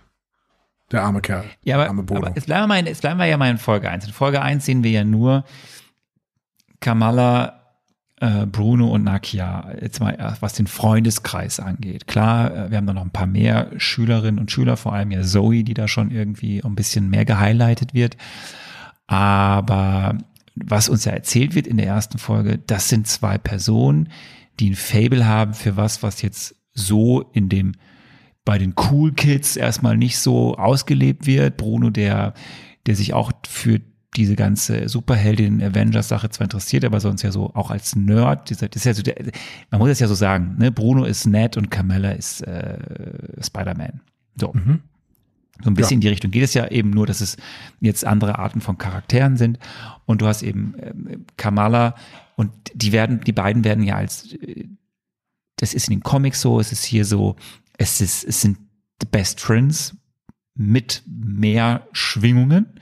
Der 0.91 1.03
arme 1.03 1.21
Kerl. 1.21 1.45
Ja, 1.63 1.75
aber, 1.75 1.87
arme 1.87 2.03
aber 2.07 2.33
jetzt, 2.35 2.45
bleiben 2.45 2.67
wir 2.67 2.79
in, 2.79 2.85
jetzt 2.85 3.01
bleiben 3.01 3.19
wir 3.19 3.25
ja 3.25 3.37
mal 3.37 3.49
in 3.49 3.57
Folge 3.57 3.89
1. 3.89 4.05
In 4.05 4.13
Folge 4.13 4.41
1 4.41 4.65
sehen 4.65 4.83
wir 4.83 4.91
ja 4.91 5.03
nur 5.03 5.43
Kamala, 6.79 7.63
äh, 8.19 8.45
Bruno 8.45 8.89
und 8.89 9.03
Nakia, 9.03 9.73
jetzt 9.81 9.99
mal 9.99 10.13
äh, 10.13 10.33
was 10.39 10.53
den 10.53 10.67
Freundeskreis 10.67 11.59
angeht. 11.59 12.07
Klar, 12.07 12.69
wir 12.69 12.77
haben 12.77 12.85
da 12.85 12.93
noch 12.93 13.01
ein 13.01 13.11
paar 13.11 13.27
mehr 13.27 13.71
Schülerinnen 13.77 14.39
und 14.39 14.51
Schüler, 14.51 14.77
vor 14.77 14.93
allem 14.93 15.11
ja 15.11 15.23
Zoe, 15.23 15.63
die 15.63 15.73
da 15.73 15.87
schon 15.87 16.11
irgendwie 16.11 16.63
ein 16.63 16.75
bisschen 16.75 17.09
mehr 17.09 17.25
gehighlightet 17.25 17.93
wird. 17.93 18.17
Aber 19.07 20.17
was 20.55 20.89
uns 20.89 21.05
ja 21.05 21.13
erzählt 21.13 21.55
wird 21.55 21.67
in 21.67 21.77
der 21.77 21.87
ersten 21.87 22.19
Folge, 22.19 22.59
das 22.59 22.89
sind 22.89 23.07
zwei 23.07 23.37
Personen, 23.37 24.09
die 24.59 24.69
ein 24.69 24.75
Fable 24.75 25.25
haben 25.25 25.53
für 25.53 25.75
was, 25.75 26.03
was 26.03 26.21
jetzt 26.21 26.55
so 26.73 27.21
in 27.33 27.49
dem 27.49 27.73
bei 28.45 28.57
den 28.57 28.73
Cool 28.77 29.13
Kids 29.13 29.55
erstmal 29.55 29.97
nicht 29.97 30.17
so 30.17 30.55
ausgelebt 30.55 31.25
wird. 31.25 31.57
Bruno, 31.57 31.89
der, 31.89 32.33
der 32.85 32.95
sich 32.95 33.13
auch 33.13 33.31
für 33.47 33.79
diese 34.15 34.35
ganze 34.35 34.89
Superheldin 34.89 35.61
Avengers 35.63 36.07
Sache 36.07 36.29
zwar 36.29 36.45
interessiert, 36.45 36.85
aber 36.85 36.99
sonst 36.99 37.23
ja 37.23 37.31
so 37.31 37.53
auch 37.55 37.71
als 37.71 37.95
Nerd, 37.95 38.49
dieser, 38.49 38.67
das 38.67 38.81
ist 38.81 38.85
ja 38.85 38.93
so 38.93 39.01
der, 39.01 39.15
man 39.71 39.79
muss 39.79 39.89
es 39.89 39.99
ja 39.99 40.07
so 40.07 40.13
sagen, 40.13 40.55
ne? 40.59 40.71
Bruno 40.71 41.03
ist 41.05 41.25
nett 41.25 41.57
und 41.57 41.71
Carmella 41.71 42.11
ist 42.11 42.41
äh, 42.41 42.77
Spider-Man. 43.41 44.01
So. 44.35 44.51
Mhm. 44.53 44.81
So 45.63 45.69
ein 45.69 45.75
bisschen 45.75 45.91
ja. 45.91 45.95
in 45.95 46.01
die 46.01 46.07
Richtung 46.09 46.31
geht 46.31 46.43
es 46.43 46.53
ja 46.53 46.67
eben 46.67 46.89
nur, 46.89 47.07
dass 47.07 47.21
es 47.21 47.37
jetzt 47.79 48.05
andere 48.05 48.39
Arten 48.39 48.59
von 48.59 48.77
Charakteren 48.77 49.37
sind. 49.37 49.59
Und 50.05 50.21
du 50.21 50.27
hast 50.27 50.41
eben 50.41 50.75
äh, 50.79 51.17
Kamala 51.37 51.95
und 52.35 52.51
die 52.73 52.91
werden, 52.91 53.21
die 53.21 53.31
beiden 53.31 53.63
werden 53.63 53.83
ja 53.83 53.95
als 53.95 54.33
äh, 54.33 54.65
das 55.57 55.73
ist 55.73 55.87
in 55.87 55.97
den 55.97 56.03
Comics 56.03 56.41
so, 56.41 56.59
es 56.59 56.71
ist 56.71 56.83
hier 56.83 57.05
so, 57.05 57.35
es 57.77 58.01
ist, 58.01 58.23
es 58.23 58.41
sind 58.41 58.57
the 59.01 59.07
best 59.09 59.39
friends 59.39 59.95
mit 60.55 61.03
mehr 61.07 61.87
Schwingungen. 61.91 62.79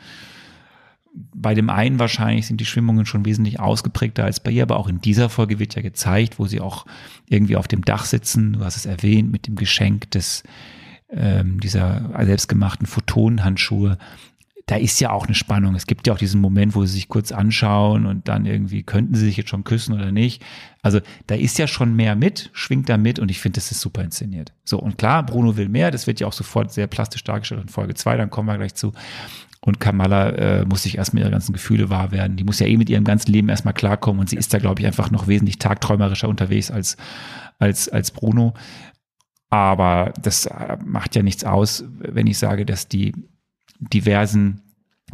bei 1.13 1.53
dem 1.53 1.69
einen 1.69 1.99
wahrscheinlich 1.99 2.47
sind 2.47 2.61
die 2.61 2.65
Schwimmungen 2.65 3.05
schon 3.05 3.25
wesentlich 3.25 3.59
ausgeprägter 3.59 4.23
als 4.23 4.39
bei 4.39 4.51
ihr, 4.51 4.63
aber 4.63 4.77
auch 4.77 4.87
in 4.87 5.01
dieser 5.01 5.29
Folge 5.29 5.59
wird 5.59 5.75
ja 5.75 5.81
gezeigt, 5.81 6.39
wo 6.39 6.45
sie 6.45 6.61
auch 6.61 6.85
irgendwie 7.27 7.57
auf 7.57 7.67
dem 7.67 7.83
Dach 7.83 8.05
sitzen, 8.05 8.53
du 8.53 8.63
hast 8.63 8.77
es 8.77 8.85
erwähnt, 8.85 9.31
mit 9.31 9.47
dem 9.47 9.55
Geschenk 9.55 10.09
des 10.11 10.43
ähm, 11.09 11.59
dieser 11.59 12.09
selbstgemachten 12.23 12.87
Photonhandschuhe. 12.87 13.97
Da 14.71 14.77
ist 14.77 15.01
ja 15.01 15.09
auch 15.09 15.25
eine 15.25 15.35
Spannung. 15.35 15.75
Es 15.75 15.85
gibt 15.85 16.07
ja 16.07 16.13
auch 16.13 16.17
diesen 16.17 16.39
Moment, 16.39 16.75
wo 16.75 16.85
sie 16.85 16.93
sich 16.93 17.09
kurz 17.09 17.33
anschauen 17.33 18.05
und 18.05 18.29
dann 18.29 18.45
irgendwie 18.45 18.83
könnten 18.83 19.15
sie 19.15 19.25
sich 19.25 19.35
jetzt 19.35 19.49
schon 19.49 19.65
küssen 19.65 19.93
oder 19.93 20.13
nicht. 20.13 20.41
Also 20.81 21.01
da 21.27 21.35
ist 21.35 21.59
ja 21.59 21.67
schon 21.67 21.93
mehr 21.93 22.15
mit, 22.15 22.51
schwingt 22.53 22.87
da 22.87 22.95
mit 22.95 23.19
und 23.19 23.29
ich 23.29 23.41
finde, 23.41 23.57
das 23.57 23.69
ist 23.69 23.81
super 23.81 24.01
inszeniert. 24.01 24.53
So, 24.63 24.79
und 24.79 24.97
klar, 24.97 25.25
Bruno 25.25 25.57
will 25.57 25.67
mehr, 25.67 25.91
das 25.91 26.07
wird 26.07 26.21
ja 26.21 26.27
auch 26.27 26.31
sofort 26.31 26.71
sehr 26.71 26.87
plastisch 26.87 27.25
dargestellt 27.25 27.63
in 27.63 27.67
Folge 27.67 27.95
zwei, 27.95 28.15
dann 28.15 28.29
kommen 28.29 28.47
wir 28.47 28.57
gleich 28.57 28.73
zu. 28.73 28.93
Und 29.59 29.81
Kamala 29.81 30.29
äh, 30.29 30.65
muss 30.65 30.83
sich 30.83 30.97
erstmal 30.97 31.23
ihre 31.23 31.31
ganzen 31.31 31.51
Gefühle 31.51 31.89
wahr 31.89 32.13
werden. 32.13 32.37
Die 32.37 32.45
muss 32.45 32.59
ja 32.59 32.67
eh 32.67 32.77
mit 32.77 32.89
ihrem 32.89 33.03
ganzen 33.03 33.33
Leben 33.33 33.49
erstmal 33.49 33.73
klarkommen 33.73 34.21
und 34.21 34.29
sie 34.29 34.37
ist 34.37 34.53
da, 34.53 34.59
glaube 34.59 34.79
ich, 34.79 34.87
einfach 34.87 35.11
noch 35.11 35.27
wesentlich 35.27 35.59
tagträumerischer 35.59 36.29
unterwegs 36.29 36.71
als, 36.71 36.95
als, 37.59 37.89
als 37.89 38.11
Bruno. 38.11 38.53
Aber 39.49 40.13
das 40.21 40.45
äh, 40.45 40.77
macht 40.85 41.13
ja 41.17 41.23
nichts 41.23 41.43
aus, 41.43 41.83
wenn 41.99 42.27
ich 42.27 42.37
sage, 42.37 42.65
dass 42.65 42.87
die 42.87 43.11
diversen 43.81 44.61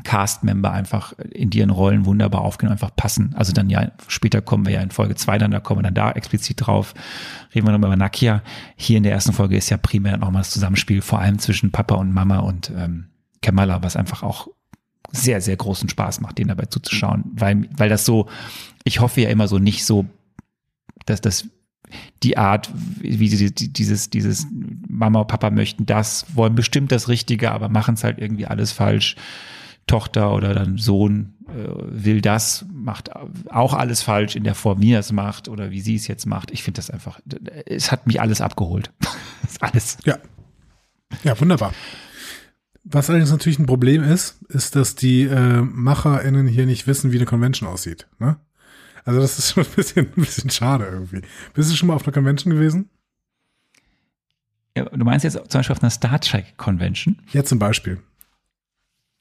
Cast-Member 0.03 0.71
einfach 0.71 1.13
in 1.31 1.51
ihren 1.51 1.69
Rollen 1.69 2.05
wunderbar 2.05 2.41
aufgenommen, 2.41 2.73
einfach 2.73 2.95
passen. 2.95 3.33
Also 3.35 3.51
dann 3.51 3.69
ja, 3.69 3.91
später 4.07 4.41
kommen 4.41 4.65
wir 4.65 4.73
ja 4.73 4.81
in 4.81 4.91
Folge 4.91 5.15
zwei 5.15 5.37
dann, 5.37 5.51
da 5.51 5.59
kommen 5.59 5.79
wir 5.79 5.83
dann 5.83 5.95
da 5.95 6.11
explizit 6.11 6.65
drauf. 6.65 6.93
Reden 7.53 7.65
wir 7.65 7.71
nochmal 7.71 7.89
über 7.89 7.97
Nakia. 7.97 8.43
Hier 8.75 8.97
in 8.97 9.03
der 9.03 9.13
ersten 9.13 9.33
Folge 9.33 9.57
ist 9.57 9.69
ja 9.69 9.77
primär 9.77 10.17
nochmal 10.17 10.41
das 10.41 10.51
Zusammenspiel, 10.51 11.01
vor 11.01 11.19
allem 11.19 11.39
zwischen 11.39 11.71
Papa 11.71 11.95
und 11.95 12.13
Mama 12.13 12.39
und 12.39 12.71
ähm, 12.75 13.07
Kamala, 13.41 13.81
was 13.81 13.95
einfach 13.95 14.23
auch 14.23 14.47
sehr, 15.11 15.41
sehr 15.41 15.55
großen 15.55 15.89
Spaß 15.89 16.21
macht, 16.21 16.37
den 16.37 16.49
dabei 16.49 16.65
zuzuschauen, 16.65 17.23
weil, 17.33 17.67
weil 17.75 17.89
das 17.89 18.05
so, 18.05 18.27
ich 18.83 18.99
hoffe 18.99 19.21
ja 19.21 19.29
immer 19.29 19.47
so 19.47 19.57
nicht 19.57 19.85
so, 19.85 20.05
dass 21.05 21.21
das 21.21 21.47
die 22.23 22.37
Art, 22.37 22.69
wie 22.99 23.29
sie 23.29 23.53
dieses, 23.53 24.09
dieses 24.09 24.47
Mama 24.87 25.21
und 25.21 25.27
Papa 25.27 25.49
möchten 25.49 25.85
das, 25.85 26.25
wollen 26.35 26.55
bestimmt 26.55 26.91
das 26.91 27.07
Richtige, 27.07 27.51
aber 27.51 27.69
machen 27.69 27.95
es 27.95 28.03
halt 28.03 28.19
irgendwie 28.19 28.45
alles 28.45 28.71
falsch. 28.71 29.15
Tochter 29.87 30.33
oder 30.33 30.53
dann 30.53 30.77
Sohn 30.77 31.33
äh, 31.47 31.53
will 31.77 32.19
das, 32.19 32.65
macht 32.71 33.09
auch 33.49 33.73
alles 33.73 34.01
falsch 34.01 34.35
in 34.35 34.43
der 34.43 34.53
Form, 34.53 34.81
wie 34.81 34.91
er 34.91 34.99
es 34.99 35.13
macht 35.13 35.47
oder 35.47 35.71
wie 35.71 35.79
sie 35.79 35.95
es 35.95 36.07
jetzt 36.07 36.25
macht. 36.25 36.51
Ich 36.51 36.61
finde 36.61 36.79
das 36.79 36.89
einfach, 36.89 37.21
es 37.65 37.91
hat 37.91 38.05
mich 38.05 38.19
alles 38.19 38.41
abgeholt. 38.41 38.91
alles. 39.61 39.97
Ja. 40.03 40.17
Ja, 41.23 41.39
wunderbar. 41.39 41.73
Was 42.83 43.09
allerdings 43.09 43.31
natürlich 43.31 43.59
ein 43.59 43.65
Problem 43.65 44.03
ist, 44.03 44.43
ist, 44.49 44.75
dass 44.75 44.95
die 44.95 45.23
äh, 45.23 45.61
MacherInnen 45.61 46.47
hier 46.47 46.65
nicht 46.65 46.85
wissen, 46.85 47.11
wie 47.11 47.17
eine 47.17 47.25
Convention 47.25 47.69
aussieht. 47.69 48.07
Ne? 48.19 48.37
Also 49.07 49.21
das 49.21 49.39
ist 49.39 49.53
schon 49.53 49.63
ein 49.63 49.71
bisschen, 49.71 50.05
ein 50.05 50.21
bisschen 50.21 50.49
schade 50.49 50.83
irgendwie. 50.83 51.21
Bist 51.53 51.71
du 51.71 51.75
schon 51.77 51.87
mal 51.87 51.93
auf 51.95 52.03
einer 52.03 52.11
Convention 52.11 52.53
gewesen? 52.53 52.89
Ja, 54.75 54.83
du 54.83 55.05
meinst 55.05 55.23
jetzt 55.23 55.35
zum 55.35 55.59
Beispiel 55.59 55.75
auf 55.77 55.81
einer 55.81 55.89
Star 55.89 56.19
Trek 56.19 56.57
Convention? 56.57 57.17
Ja, 57.31 57.45
zum 57.45 57.57
Beispiel. 57.57 58.03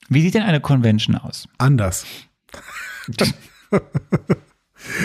Wie 0.09 0.23
sieht 0.23 0.35
denn 0.35 0.43
eine 0.43 0.61
Convention 0.61 1.15
aus? 1.15 1.49
Anders. 1.59 2.05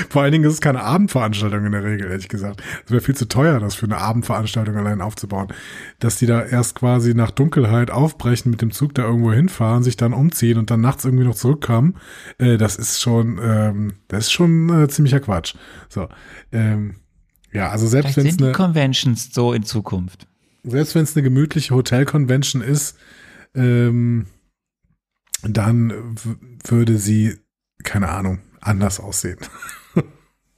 Vor 0.10 0.22
allen 0.22 0.32
Dingen 0.32 0.46
ist 0.46 0.54
es 0.54 0.62
keine 0.62 0.84
Abendveranstaltung 0.84 1.66
in 1.66 1.72
der 1.72 1.84
Regel, 1.84 2.10
ehrlich 2.10 2.30
gesagt. 2.30 2.62
Es 2.86 2.92
wäre 2.92 3.02
viel 3.02 3.16
zu 3.16 3.28
teuer, 3.28 3.60
das 3.60 3.76
für 3.76 3.86
eine 3.86 3.98
Abendveranstaltung 3.98 4.76
allein 4.76 5.02
aufzubauen. 5.02 5.48
Dass 6.00 6.18
die 6.18 6.26
da 6.26 6.44
erst 6.44 6.76
quasi 6.76 7.14
nach 7.14 7.32
Dunkelheit 7.32 7.92
aufbrechen, 7.92 8.52
mit 8.52 8.62
dem 8.62 8.72
Zug 8.72 8.94
da 8.96 9.04
irgendwo 9.04 9.32
hinfahren, 9.32 9.84
sich 9.84 9.98
dann 9.98 10.14
umziehen 10.14 10.58
und 10.58 10.72
dann 10.72 10.82
nachts 10.82 11.06
irgendwie 11.06 11.26
noch 11.26 11.36
zurückkommen, 11.36 11.96
äh, 12.38 12.58
das 12.58 12.76
ist 12.76 13.02
schon, 13.02 13.40
ähm, 13.44 13.94
das 14.08 14.26
ist 14.26 14.32
schon 14.32 14.84
äh, 14.84 14.88
ziemlicher 14.88 15.20
Quatsch. 15.20 15.56
So, 15.90 16.08
ähm, 16.52 16.96
ja, 17.52 17.70
also 17.70 17.88
selbst 17.88 18.18
wenn 18.18 18.28
es 18.28 18.40
eine 18.40 18.54
Conventions 18.54 19.30
so 19.34 19.54
in 19.54 19.64
Zukunft. 19.64 20.28
Selbst 20.64 20.96
wenn 20.96 21.04
es 21.04 21.16
eine 21.16 21.24
gemütliche 21.24 21.74
Hotel-Convention 21.74 22.62
ist, 22.62 22.98
ähm, 23.56 24.28
dann 25.44 26.16
würde 26.66 26.98
sie, 26.98 27.38
keine 27.84 28.10
Ahnung, 28.10 28.40
anders 28.60 29.00
aussehen. 29.00 29.40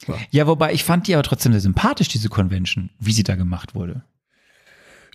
so. 0.06 0.16
Ja, 0.32 0.48
wobei 0.48 0.74
ich 0.74 0.84
fand 0.84 1.08
die 1.08 1.14
aber 1.14 1.24
trotzdem 1.24 1.52
sehr 1.52 1.62
sympathisch, 1.62 2.08
diese 2.08 2.30
Convention, 2.30 2.90
wie 3.00 3.12
sie 3.12 3.24
da 3.24 3.36
gemacht 3.36 3.76
wurde. 3.76 4.04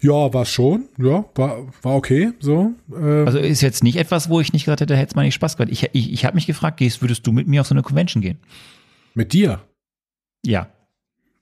Ja, 0.01 0.33
war 0.33 0.45
schon, 0.45 0.89
ja, 0.97 1.25
war, 1.35 1.67
war 1.83 1.97
okay, 1.97 2.33
so. 2.39 2.73
Ähm. 2.95 3.27
Also 3.27 3.39
ist 3.39 3.63
jetzt 3.63 3.83
nicht 3.83 3.97
etwas, 3.97 4.29
wo 4.29 4.41
ich 4.41 4.53
nicht 4.53 4.65
gesagt 4.65 4.81
hätte, 4.81 4.97
hätte 4.97 5.11
es 5.11 5.17
mal 5.17 5.25
nicht 5.25 5.35
Spaß 5.35 5.57
gemacht. 5.57 5.73
Ich, 5.73 5.91
ich, 5.93 6.13
ich 6.13 6.25
habe 6.25 6.37
mich 6.37 6.47
gefragt, 6.47 6.77
gehst, 6.77 7.03
würdest 7.03 7.27
du 7.27 7.33
mit 7.33 7.49
mir 7.49 7.63
auf 7.63 7.67
so 7.67 7.75
eine 7.75 7.83
Convention 7.83 8.23
gehen? 8.23 8.39
Mit 9.15 9.33
dir? 9.33 9.61
Ja. 10.45 10.69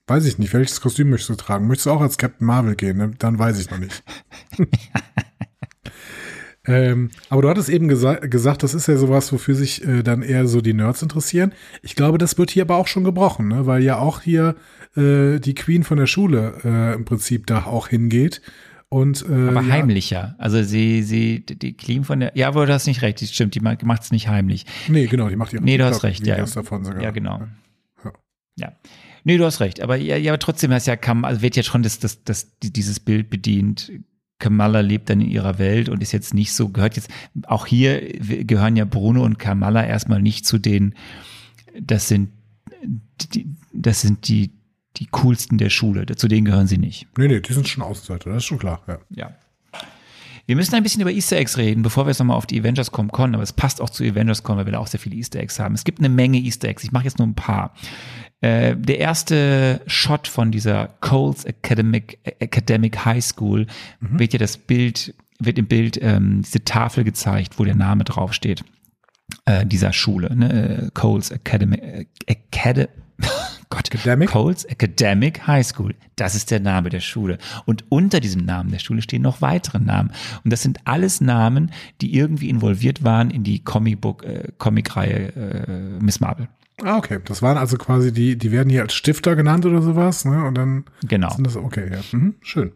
Weiß 0.07 0.25
ich 0.25 0.39
nicht, 0.39 0.53
welches 0.53 0.81
Kostüm 0.81 1.09
möchtest 1.09 1.29
du 1.29 1.35
tragen? 1.35 1.67
Möchtest 1.67 1.85
du 1.85 1.91
auch 1.91 2.01
als 2.01 2.17
Captain 2.17 2.47
Marvel 2.47 2.75
gehen? 2.75 2.97
Ne? 2.97 3.11
Dann 3.19 3.37
weiß 3.37 3.59
ich 3.59 3.69
noch 3.69 3.77
nicht. 3.77 4.03
Ähm, 6.67 7.09
aber 7.29 7.41
du 7.41 7.49
hattest 7.49 7.69
eben 7.69 7.87
gesa 7.87 8.15
gesagt, 8.15 8.63
das 8.63 8.73
ist 8.73 8.87
ja 8.87 8.97
sowas, 8.97 9.31
wofür 9.31 9.55
sich 9.55 9.85
äh, 9.85 10.03
dann 10.03 10.21
eher 10.21 10.47
so 10.47 10.61
die 10.61 10.73
Nerds 10.73 11.01
interessieren. 11.01 11.53
Ich 11.81 11.95
glaube, 11.95 12.17
das 12.17 12.37
wird 12.37 12.51
hier 12.51 12.63
aber 12.63 12.75
auch 12.75 12.87
schon 12.87 13.03
gebrochen, 13.03 13.47
ne? 13.47 13.65
weil 13.65 13.83
ja 13.83 13.99
auch 13.99 14.21
hier 14.21 14.55
äh, 14.95 15.39
die 15.39 15.55
Queen 15.55 15.83
von 15.83 15.97
der 15.97 16.07
Schule 16.07 16.55
äh, 16.63 16.93
im 16.95 17.05
Prinzip 17.05 17.47
da 17.47 17.65
auch 17.65 17.87
hingeht. 17.87 18.41
Und, 18.89 19.25
äh, 19.29 19.49
aber 19.49 19.67
heimlicher. 19.67 20.35
Also 20.37 20.63
sie, 20.63 21.03
sie, 21.03 21.45
die 21.45 21.75
Queen 21.75 22.05
von 22.05 22.21
der, 22.21 22.31
ja, 22.35 22.47
aber 22.47 22.65
du 22.65 22.73
hast 22.73 22.87
nicht 22.87 23.01
recht, 23.01 23.19
die 23.19 23.27
stimmt, 23.27 23.53
die 23.55 23.59
macht 23.59 24.03
es 24.03 24.11
nicht 24.11 24.29
heimlich. 24.29 24.65
Nee, 24.87 25.07
genau, 25.07 25.27
die 25.27 25.35
macht 25.35 25.53
ihre 25.53 25.63
Nee, 25.63 25.77
du 25.77 25.85
hast 25.85 26.03
recht, 26.03 26.25
ja. 26.25 26.37
Davon 26.37 26.85
sogar. 26.85 27.01
Ja, 27.01 27.11
genau. 27.11 27.41
Ja. 28.03 28.13
ja. 28.55 28.71
Nee, 29.25 29.37
du 29.37 29.43
hast 29.43 29.59
recht. 29.59 29.81
Aber 29.81 29.97
ja, 29.97 30.15
ja, 30.15 30.31
aber 30.31 30.39
trotzdem 30.39 30.71
hast 30.71 30.87
ja 30.87 30.95
kam, 30.95 31.25
also 31.25 31.41
wird 31.41 31.57
jetzt 31.57 31.65
schon 31.65 31.83
das, 31.83 31.99
das, 31.99 32.23
das, 32.23 32.57
dieses 32.61 33.01
Bild 33.01 33.29
bedient. 33.29 33.91
Kamala 34.39 34.81
lebt 34.81 35.09
dann 35.09 35.21
in 35.21 35.29
ihrer 35.29 35.57
Welt 35.57 35.89
und 35.89 36.01
ist 36.01 36.11
jetzt 36.11 36.33
nicht 36.33 36.53
so, 36.53 36.69
gehört 36.69 36.95
jetzt, 36.95 37.09
auch 37.47 37.65
hier 37.65 38.01
gehören 38.19 38.75
ja 38.75 38.85
Bruno 38.85 39.23
und 39.23 39.39
Kamala 39.39 39.85
erstmal 39.85 40.21
nicht 40.21 40.45
zu 40.45 40.57
den, 40.57 40.93
das 41.79 42.07
sind, 42.07 42.29
die, 43.33 43.47
das 43.73 44.01
sind 44.01 44.27
die, 44.27 44.51
die 44.97 45.07
coolsten 45.07 45.57
der 45.57 45.69
Schule. 45.69 46.05
Zu 46.15 46.27
denen 46.27 46.45
gehören 46.45 46.67
sie 46.67 46.77
nicht. 46.77 47.07
Nee, 47.17 47.27
nee, 47.27 47.39
die 47.39 47.53
sind 47.53 47.67
schon 47.67 47.83
Außenseiter, 47.83 48.29
das 48.29 48.37
ist 48.37 48.45
schon 48.45 48.59
klar, 48.59 48.81
ja. 48.87 48.99
Ja. 49.09 49.35
Wir 50.47 50.55
müssen 50.55 50.75
ein 50.75 50.83
bisschen 50.83 51.01
über 51.01 51.11
Easter 51.11 51.35
Eggs 51.35 51.57
reden, 51.57 51.81
bevor 51.83 52.05
wir 52.05 52.11
jetzt 52.11 52.19
nochmal 52.19 52.37
auf 52.37 52.45
die 52.45 52.57
Avengers.com 52.61 53.11
kommen, 53.11 53.33
aber 53.33 53.43
es 53.43 53.51
passt 53.51 53.81
auch 53.81 53.89
zu 53.89 54.05
Avengers.com, 54.05 54.55
weil 54.57 54.65
wir 54.65 54.71
da 54.71 54.79
auch 54.79 54.87
sehr 54.87 54.99
viele 54.99 55.17
Easter 55.17 55.39
Eggs 55.39 55.59
haben. 55.59 55.75
Es 55.75 55.83
gibt 55.83 55.99
eine 55.99 56.07
Menge 56.07 56.37
Easter 56.39 56.69
Eggs, 56.69 56.85
ich 56.85 56.93
mache 56.93 57.03
jetzt 57.03 57.19
nur 57.19 57.27
ein 57.27 57.35
paar. 57.35 57.73
Äh, 58.41 58.75
der 58.75 58.99
erste 58.99 59.81
Shot 59.87 60.27
von 60.27 60.51
dieser 60.51 60.89
Coles 61.01 61.45
Academic, 61.45 62.19
Academic 62.23 63.03
High 63.03 63.23
School 63.23 63.65
mhm. 63.99 64.19
wird 64.19 64.33
ja 64.33 64.39
das 64.39 64.57
Bild, 64.57 65.15
wird 65.39 65.57
im 65.57 65.67
Bild 65.67 65.99
ähm, 66.01 66.43
diese 66.43 66.63
Tafel 66.63 67.03
gezeigt, 67.03 67.57
wo 67.57 67.65
der 67.65 67.75
Name 67.75 68.03
draufsteht. 68.03 68.63
Äh, 69.45 69.65
dieser 69.65 69.91
Schule, 69.91 70.35
ne? 70.35 70.83
Äh, 70.85 70.89
Coles 70.93 71.31
Academy, 71.31 71.77
äh, 71.77 72.05
Academy, 72.27 72.87
Gott, 73.69 73.93
Academic? 73.93 74.29
Coles 74.29 74.63
Academic 74.65 75.47
High 75.47 75.65
School. 75.65 75.95
Das 76.15 76.35
ist 76.35 76.51
der 76.51 76.59
Name 76.59 76.89
der 76.89 76.99
Schule. 76.99 77.39
Und 77.65 77.85
unter 77.89 78.19
diesem 78.19 78.45
Namen 78.45 78.71
der 78.71 78.79
Schule 78.79 79.01
stehen 79.01 79.23
noch 79.23 79.41
weitere 79.41 79.79
Namen. 79.79 80.11
Und 80.43 80.53
das 80.53 80.61
sind 80.61 80.79
alles 80.85 81.21
Namen, 81.21 81.71
die 82.01 82.15
irgendwie 82.15 82.49
involviert 82.49 83.03
waren 83.03 83.31
in 83.31 83.43
die 83.43 83.63
Comicbook, 83.63 84.23
äh, 84.23 84.51
Comicreihe 84.57 85.35
äh, 85.35 86.03
Miss 86.03 86.19
Marvel. 86.19 86.47
Ah, 86.83 86.97
okay. 86.97 87.19
Das 87.25 87.41
waren 87.41 87.57
also 87.57 87.77
quasi 87.77 88.11
die, 88.11 88.37
die 88.37 88.51
werden 88.51 88.69
hier 88.69 88.81
als 88.81 88.93
Stifter 88.93 89.35
genannt 89.35 89.65
oder 89.65 89.81
sowas, 89.81 90.25
ne? 90.25 90.45
Und 90.45 90.55
dann 90.55 90.85
genau. 91.07 91.31
sind 91.31 91.47
das, 91.47 91.55
okay, 91.55 91.89
ja. 91.91 91.99
Mhm, 92.11 92.35
schön. 92.41 92.71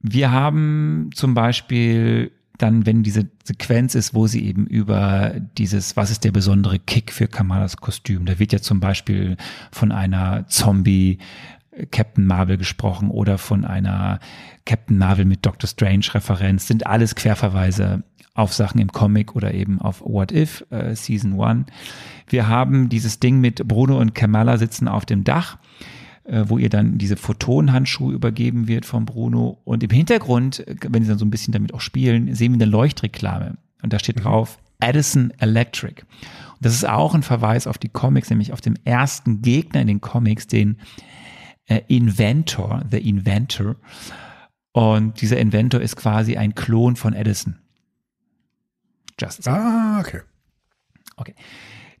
Wir 0.00 0.30
haben 0.30 1.10
zum 1.14 1.34
Beispiel 1.34 2.30
dann, 2.56 2.86
wenn 2.86 3.02
diese 3.02 3.28
Sequenz 3.44 3.94
ist, 3.94 4.14
wo 4.14 4.26
sie 4.26 4.44
eben 4.44 4.66
über 4.66 5.34
dieses, 5.56 5.96
was 5.96 6.10
ist 6.10 6.24
der 6.24 6.32
besondere 6.32 6.78
Kick 6.78 7.12
für 7.12 7.28
Kamalas 7.28 7.76
Kostüm? 7.76 8.26
Da 8.26 8.38
wird 8.38 8.52
ja 8.52 8.60
zum 8.60 8.80
Beispiel 8.80 9.36
von 9.70 9.92
einer 9.92 10.46
Zombie 10.48 11.18
Captain 11.90 12.26
Marvel 12.26 12.56
gesprochen 12.56 13.10
oder 13.10 13.38
von 13.38 13.64
einer 13.64 14.20
Captain 14.64 14.98
Marvel 14.98 15.24
mit 15.24 15.46
Doctor 15.46 15.68
Strange 15.68 16.06
Referenz, 16.12 16.66
sind 16.66 16.86
alles 16.86 17.14
Querverweise 17.14 18.02
auf 18.34 18.52
Sachen 18.52 18.80
im 18.80 18.92
Comic 18.92 19.34
oder 19.34 19.52
eben 19.52 19.80
auf 19.80 20.00
What 20.00 20.30
If 20.30 20.64
äh, 20.70 20.94
Season 20.94 21.40
1. 21.40 21.66
Wir 22.28 22.46
haben 22.46 22.88
dieses 22.88 23.18
Ding 23.18 23.40
mit 23.40 23.66
Bruno 23.66 23.98
und 23.98 24.14
Kamala 24.14 24.58
sitzen 24.58 24.86
auf 24.86 25.04
dem 25.04 25.24
Dach, 25.24 25.58
äh, 26.24 26.44
wo 26.46 26.56
ihr 26.56 26.68
dann 26.68 26.98
diese 26.98 27.16
Photonhandschuhe 27.16 28.14
übergeben 28.14 28.68
wird 28.68 28.86
von 28.86 29.06
Bruno. 29.06 29.58
Und 29.64 29.82
im 29.82 29.90
Hintergrund, 29.90 30.64
wenn 30.88 31.02
sie 31.02 31.08
dann 31.08 31.18
so 31.18 31.24
ein 31.24 31.30
bisschen 31.30 31.52
damit 31.52 31.74
auch 31.74 31.80
spielen, 31.80 32.32
sehen 32.34 32.52
wir 32.52 32.62
eine 32.62 32.70
Leuchtreklame. 32.70 33.56
Und 33.82 33.92
da 33.92 33.98
steht 33.98 34.16
mhm. 34.16 34.22
drauf 34.22 34.58
Edison 34.80 35.32
Electric. 35.38 36.02
Und 36.02 36.64
das 36.64 36.74
ist 36.74 36.88
auch 36.88 37.14
ein 37.14 37.24
Verweis 37.24 37.66
auf 37.66 37.78
die 37.78 37.88
Comics, 37.88 38.30
nämlich 38.30 38.52
auf 38.52 38.60
den 38.60 38.78
ersten 38.84 39.42
Gegner 39.42 39.80
in 39.80 39.88
den 39.88 40.00
Comics, 40.00 40.46
den 40.46 40.76
äh, 41.68 41.82
Inventor, 41.88 42.82
The 42.90 42.98
Inventor. 42.98 43.76
Und 44.72 45.20
dieser 45.20 45.38
Inventor 45.38 45.80
ist 45.80 45.96
quasi 45.96 46.36
ein 46.36 46.54
Klon 46.54 46.96
von 46.96 47.14
Edison. 47.14 47.56
Justice. 49.18 49.50
Ah, 49.50 50.00
okay. 50.00 50.20
Okay. 51.16 51.34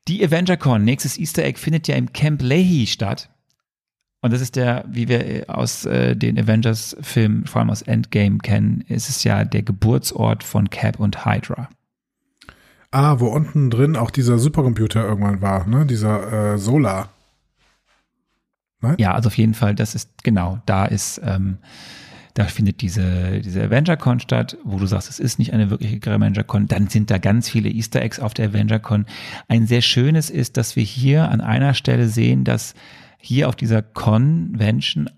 Die 0.06 0.24
AvengerCon, 0.24 0.84
nächstes 0.84 1.18
Easter 1.18 1.44
Egg, 1.44 1.58
findet 1.58 1.88
ja 1.88 1.96
im 1.96 2.12
Camp 2.12 2.40
Leahy 2.42 2.86
statt. 2.86 3.30
Und 4.20 4.32
das 4.32 4.40
ist 4.40 4.56
der, 4.56 4.84
wie 4.88 5.08
wir 5.08 5.44
aus 5.48 5.84
äh, 5.84 6.16
den 6.16 6.38
Avengers-Filmen, 6.38 7.46
vor 7.46 7.60
allem 7.60 7.70
aus 7.70 7.82
Endgame 7.82 8.38
kennen, 8.38 8.84
ist 8.88 9.08
es 9.08 9.22
ja 9.22 9.44
der 9.44 9.62
Geburtsort 9.62 10.42
von 10.42 10.70
Cap 10.70 10.98
und 10.98 11.24
Hydra. 11.24 11.68
Ah, 12.90 13.20
wo 13.20 13.28
unten 13.28 13.70
drin 13.70 13.96
auch 13.96 14.10
dieser 14.10 14.38
Supercomputer 14.38 15.04
irgendwann 15.04 15.42
war, 15.42 15.66
ne? 15.66 15.84
Dieser 15.84 16.54
äh, 16.54 16.58
Solar. 16.58 17.10
Nein? 18.80 18.96
Ja, 18.98 19.14
also 19.14 19.28
auf 19.28 19.36
jeden 19.36 19.54
Fall, 19.54 19.74
das 19.74 19.94
ist, 19.94 20.22
genau, 20.22 20.60
da 20.66 20.84
ist, 20.84 21.20
ähm, 21.24 21.58
da 22.34 22.44
findet 22.44 22.82
diese, 22.82 23.40
diese 23.40 23.64
AvengerCon 23.64 24.20
statt, 24.20 24.56
wo 24.62 24.78
du 24.78 24.86
sagst, 24.86 25.10
es 25.10 25.18
ist 25.18 25.40
nicht 25.40 25.52
eine 25.52 25.70
wirkliche 25.70 25.98
AvengerCon, 26.10 26.68
dann 26.68 26.88
sind 26.88 27.10
da 27.10 27.18
ganz 27.18 27.48
viele 27.48 27.68
Easter 27.68 28.00
Eggs 28.00 28.20
auf 28.20 28.34
der 28.34 28.50
AvengerCon. 28.50 29.06
Ein 29.48 29.66
sehr 29.66 29.82
schönes 29.82 30.30
ist, 30.30 30.56
dass 30.56 30.76
wir 30.76 30.84
hier 30.84 31.30
an 31.30 31.40
einer 31.40 31.74
Stelle 31.74 32.08
sehen, 32.08 32.44
dass 32.44 32.74
hier 33.18 33.48
auf 33.48 33.56
dieser 33.56 33.82
Convention 33.82 35.10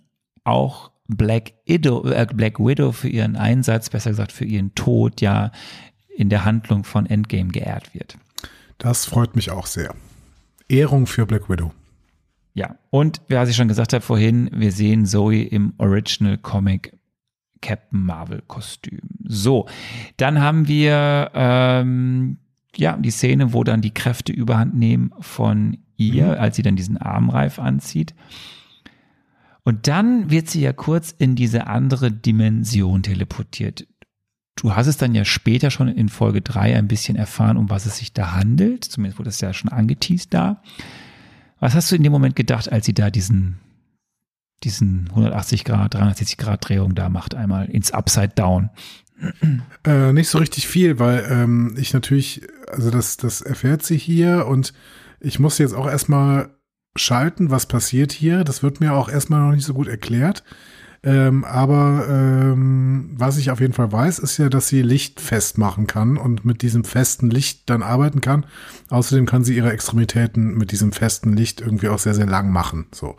auch 0.44 0.90
Black 1.08 1.52
Widow, 1.66 2.08
äh, 2.08 2.26
Black 2.32 2.58
Widow 2.58 2.92
für 2.92 3.08
ihren 3.08 3.36
Einsatz, 3.36 3.90
besser 3.90 4.10
gesagt 4.10 4.32
für 4.32 4.44
ihren 4.44 4.74
Tod, 4.74 5.20
ja 5.20 5.50
in 6.16 6.28
der 6.28 6.44
Handlung 6.44 6.84
von 6.84 7.06
Endgame 7.06 7.50
geehrt 7.50 7.94
wird. 7.94 8.16
Das 8.78 9.04
freut 9.04 9.36
mich 9.36 9.50
auch 9.50 9.66
sehr. 9.66 9.94
Ehrung 10.68 11.06
für 11.06 11.26
Black 11.26 11.50
Widow. 11.50 11.72
Ja, 12.54 12.76
und 12.90 13.20
was 13.28 13.48
ich 13.48 13.56
schon 13.56 13.68
gesagt 13.68 13.92
habe 13.92 14.04
vorhin, 14.04 14.50
wir 14.52 14.72
sehen 14.72 15.06
Zoe 15.06 15.42
im 15.42 15.74
Original 15.78 16.36
Comic 16.38 16.98
Captain 17.62 18.00
Marvel 18.00 18.42
Kostüm. 18.46 19.00
So, 19.24 19.66
dann 20.16 20.40
haben 20.40 20.66
wir 20.66 21.30
ähm, 21.34 22.38
ja 22.76 22.96
die 22.96 23.10
Szene, 23.10 23.52
wo 23.52 23.64
dann 23.64 23.82
die 23.82 23.94
Kräfte 23.94 24.32
überhand 24.32 24.74
nehmen 24.74 25.12
von 25.20 25.78
ihr, 25.96 26.26
mhm. 26.26 26.40
als 26.40 26.56
sie 26.56 26.62
dann 26.62 26.76
diesen 26.76 26.96
Armreif 26.96 27.58
anzieht. 27.58 28.14
Und 29.62 29.86
dann 29.86 30.30
wird 30.30 30.48
sie 30.48 30.62
ja 30.62 30.72
kurz 30.72 31.14
in 31.16 31.36
diese 31.36 31.66
andere 31.66 32.10
Dimension 32.10 33.02
teleportiert. 33.02 33.86
Du 34.56 34.74
hast 34.74 34.86
es 34.86 34.96
dann 34.96 35.14
ja 35.14 35.24
später 35.24 35.70
schon 35.70 35.88
in 35.88 36.08
Folge 36.08 36.40
3 36.40 36.76
ein 36.76 36.88
bisschen 36.88 37.16
erfahren, 37.16 37.56
um 37.56 37.70
was 37.70 37.86
es 37.86 37.98
sich 37.98 38.12
da 38.12 38.32
handelt. 38.32 38.84
Zumindest 38.84 39.18
wurde 39.18 39.30
es 39.30 39.40
ja 39.40 39.52
schon 39.52 39.70
angeteased 39.70 40.34
da. 40.34 40.62
Was 41.60 41.74
hast 41.74 41.92
du 41.92 41.96
in 41.96 42.02
dem 42.02 42.12
Moment 42.12 42.36
gedacht, 42.36 42.72
als 42.72 42.86
sie 42.86 42.94
da 42.94 43.10
diesen, 43.10 43.58
diesen 44.64 45.08
180 45.10 45.64
Grad, 45.64 45.94
360 45.94 46.38
Grad 46.38 46.68
Drehung 46.68 46.94
da 46.94 47.08
macht, 47.08 47.34
einmal 47.34 47.68
ins 47.70 47.92
Upside 47.92 48.32
Down? 48.34 48.70
Äh, 49.84 50.12
nicht 50.14 50.30
so 50.30 50.38
richtig 50.38 50.66
viel, 50.66 50.98
weil 50.98 51.26
ähm, 51.30 51.74
ich 51.78 51.92
natürlich, 51.92 52.42
also 52.68 52.90
das, 52.90 53.18
das 53.18 53.42
erfährt 53.42 53.82
sie 53.82 53.98
hier 53.98 54.46
und 54.46 54.72
ich 55.20 55.38
muss 55.38 55.58
jetzt 55.58 55.74
auch 55.74 55.86
erstmal 55.86 56.56
schalten, 56.96 57.50
was 57.50 57.66
passiert 57.66 58.12
hier. 58.12 58.44
Das 58.44 58.62
wird 58.62 58.80
mir 58.80 58.94
auch 58.94 59.10
erstmal 59.10 59.40
noch 59.40 59.52
nicht 59.54 59.66
so 59.66 59.74
gut 59.74 59.88
erklärt. 59.88 60.42
Ähm, 61.02 61.44
aber 61.44 62.06
ähm, 62.10 63.10
was 63.14 63.38
ich 63.38 63.50
auf 63.50 63.60
jeden 63.60 63.72
Fall 63.72 63.90
weiß, 63.90 64.18
ist 64.18 64.36
ja, 64.36 64.50
dass 64.50 64.68
sie 64.68 64.82
Licht 64.82 65.18
festmachen 65.20 65.86
kann 65.86 66.18
und 66.18 66.44
mit 66.44 66.60
diesem 66.60 66.84
festen 66.84 67.30
Licht 67.30 67.70
dann 67.70 67.82
arbeiten 67.82 68.20
kann. 68.20 68.44
Außerdem 68.90 69.24
kann 69.24 69.42
sie 69.42 69.56
ihre 69.56 69.72
Extremitäten 69.72 70.58
mit 70.58 70.72
diesem 70.72 70.92
festen 70.92 71.32
Licht 71.34 71.62
irgendwie 71.62 71.88
auch 71.88 71.98
sehr, 71.98 72.14
sehr 72.14 72.26
lang 72.26 72.50
machen. 72.50 72.86
So. 72.92 73.16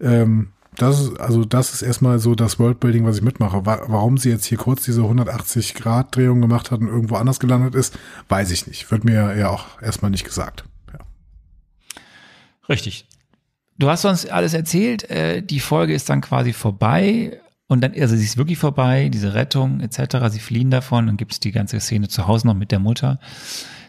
Ähm, 0.00 0.48
das 0.76 1.00
ist, 1.00 1.20
also 1.20 1.44
das 1.44 1.72
ist 1.72 1.82
erstmal 1.82 2.18
so 2.18 2.34
das 2.34 2.58
Worldbuilding, 2.58 3.06
was 3.06 3.18
ich 3.18 3.22
mitmache. 3.22 3.64
Warum 3.64 4.18
sie 4.18 4.30
jetzt 4.30 4.46
hier 4.46 4.58
kurz 4.58 4.82
diese 4.82 5.02
180 5.02 5.74
Grad 5.74 6.16
Drehung 6.16 6.40
gemacht 6.40 6.72
hat 6.72 6.80
und 6.80 6.88
irgendwo 6.88 7.14
anders 7.14 7.38
gelandet 7.38 7.76
ist, 7.76 7.96
weiß 8.28 8.50
ich 8.50 8.66
nicht. 8.66 8.90
Wird 8.90 9.04
mir 9.04 9.36
ja 9.36 9.50
auch 9.50 9.80
erstmal 9.80 10.10
nicht 10.10 10.24
gesagt. 10.24 10.64
Ja. 10.92 10.98
Richtig. 12.68 13.06
Du 13.78 13.88
hast 13.88 14.04
uns 14.04 14.26
alles 14.26 14.54
erzählt, 14.54 15.10
äh, 15.10 15.42
die 15.42 15.60
Folge 15.60 15.94
ist 15.94 16.08
dann 16.08 16.20
quasi 16.20 16.52
vorbei 16.52 17.40
und 17.66 17.80
dann, 17.80 17.92
also 17.98 18.14
sie 18.16 18.24
ist 18.24 18.36
wirklich 18.36 18.58
vorbei, 18.58 19.08
diese 19.08 19.34
Rettung 19.34 19.80
etc., 19.80 20.28
sie 20.30 20.38
fliehen 20.38 20.70
davon, 20.70 21.06
dann 21.06 21.16
gibt 21.16 21.32
es 21.32 21.40
die 21.40 21.50
ganze 21.50 21.80
Szene 21.80 22.08
zu 22.08 22.28
Hause 22.28 22.46
noch 22.46 22.54
mit 22.54 22.70
der 22.70 22.78
Mutter. 22.78 23.18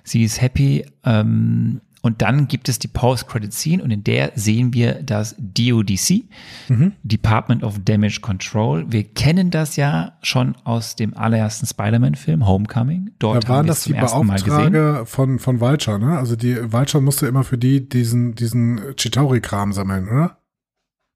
Sie 0.04 0.24
ist 0.24 0.42
happy, 0.42 0.86
ähm, 1.04 1.82
und 2.06 2.22
dann 2.22 2.48
gibt 2.48 2.70
es 2.70 2.78
die 2.78 2.88
Post-Credit-Scene 2.88 3.82
und 3.82 3.90
in 3.90 4.04
der 4.04 4.32
sehen 4.36 4.76
wir 4.76 5.02
das 5.02 5.36
DODC, 5.40 6.26
mhm. 6.70 6.92
Department 7.02 7.64
of 7.64 7.80
Damage 7.84 8.20
Control. 8.22 8.86
Wir 8.88 9.04
kennen 9.06 9.50
das 9.50 9.76
ja 9.76 10.14
schon 10.22 10.56
aus 10.66 10.96
dem 10.96 11.18
allerersten 11.18 11.66
Spider-Man-Film, 11.66 12.46
Homecoming. 12.48 13.10
Dort 13.18 13.46
da 13.46 13.50
waren 13.50 13.66
das 13.66 13.86
die 13.86 13.94
Beauftrage 13.94 15.02
von, 15.08 15.40
von 15.40 15.60
Vulture, 15.60 15.98
ne? 15.98 16.16
Also 16.20 16.36
die 16.36 16.72
Vulture 16.72 17.02
musste 17.02 17.26
immer 17.26 17.44
für 17.44 17.58
die 17.58 17.90
diesen, 17.90 18.36
diesen 18.36 18.80
Chitauri-Kram 18.96 19.74
sammeln, 19.74 20.08
oder? 20.08 20.38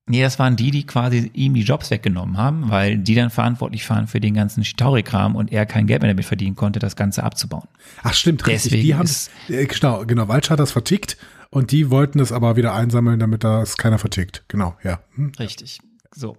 Nee, 0.09 0.23
das 0.23 0.39
waren 0.39 0.55
die, 0.55 0.71
die 0.71 0.87
quasi 0.87 1.29
ihm 1.35 1.53
die 1.53 1.61
Jobs 1.61 1.91
weggenommen 1.91 2.35
haben, 2.35 2.71
weil 2.71 2.97
die 2.97 3.13
dann 3.13 3.29
verantwortlich 3.29 3.87
waren 3.91 4.07
für 4.07 4.19
den 4.19 4.33
ganzen 4.33 4.65
Shitauri-Kram 4.65 5.35
und 5.35 5.51
er 5.51 5.67
kein 5.67 5.85
Geld 5.85 6.01
mehr 6.01 6.11
damit 6.11 6.25
verdienen 6.25 6.55
konnte, 6.55 6.79
das 6.79 6.95
Ganze 6.95 7.23
abzubauen. 7.23 7.67
Ach 8.01 8.15
stimmt, 8.15 8.41
Deswegen 8.47 8.55
richtig. 8.55 8.81
Die 8.81 8.95
haben 8.95 9.09
äh, 9.49 9.67
genau, 9.67 10.05
genau, 10.07 10.27
Walch 10.27 10.49
hat 10.49 10.59
das 10.59 10.71
vertickt 10.71 11.15
und 11.51 11.71
die 11.71 11.91
wollten 11.91 12.19
es 12.19 12.31
aber 12.31 12.55
wieder 12.55 12.73
einsammeln, 12.73 13.19
damit 13.19 13.43
das 13.43 13.77
keiner 13.77 13.99
vertickt. 13.99 14.45
Genau, 14.47 14.75
ja. 14.83 14.99
Hm. 15.13 15.31
Richtig. 15.37 15.77
So. 16.15 16.37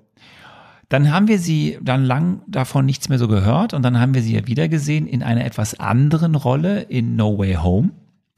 Dann 0.88 1.12
haben 1.12 1.28
wir 1.28 1.38
sie 1.38 1.78
dann 1.80 2.02
lang 2.02 2.42
davon 2.48 2.84
nichts 2.84 3.08
mehr 3.08 3.20
so 3.20 3.28
gehört 3.28 3.72
und 3.72 3.82
dann 3.82 4.00
haben 4.00 4.14
wir 4.14 4.22
sie 4.22 4.34
ja 4.34 4.48
wieder 4.48 4.66
gesehen 4.66 5.06
in 5.06 5.22
einer 5.22 5.44
etwas 5.44 5.78
anderen 5.78 6.34
Rolle 6.34 6.80
in 6.82 7.14
No 7.14 7.38
Way 7.38 7.54
Home. 7.54 7.90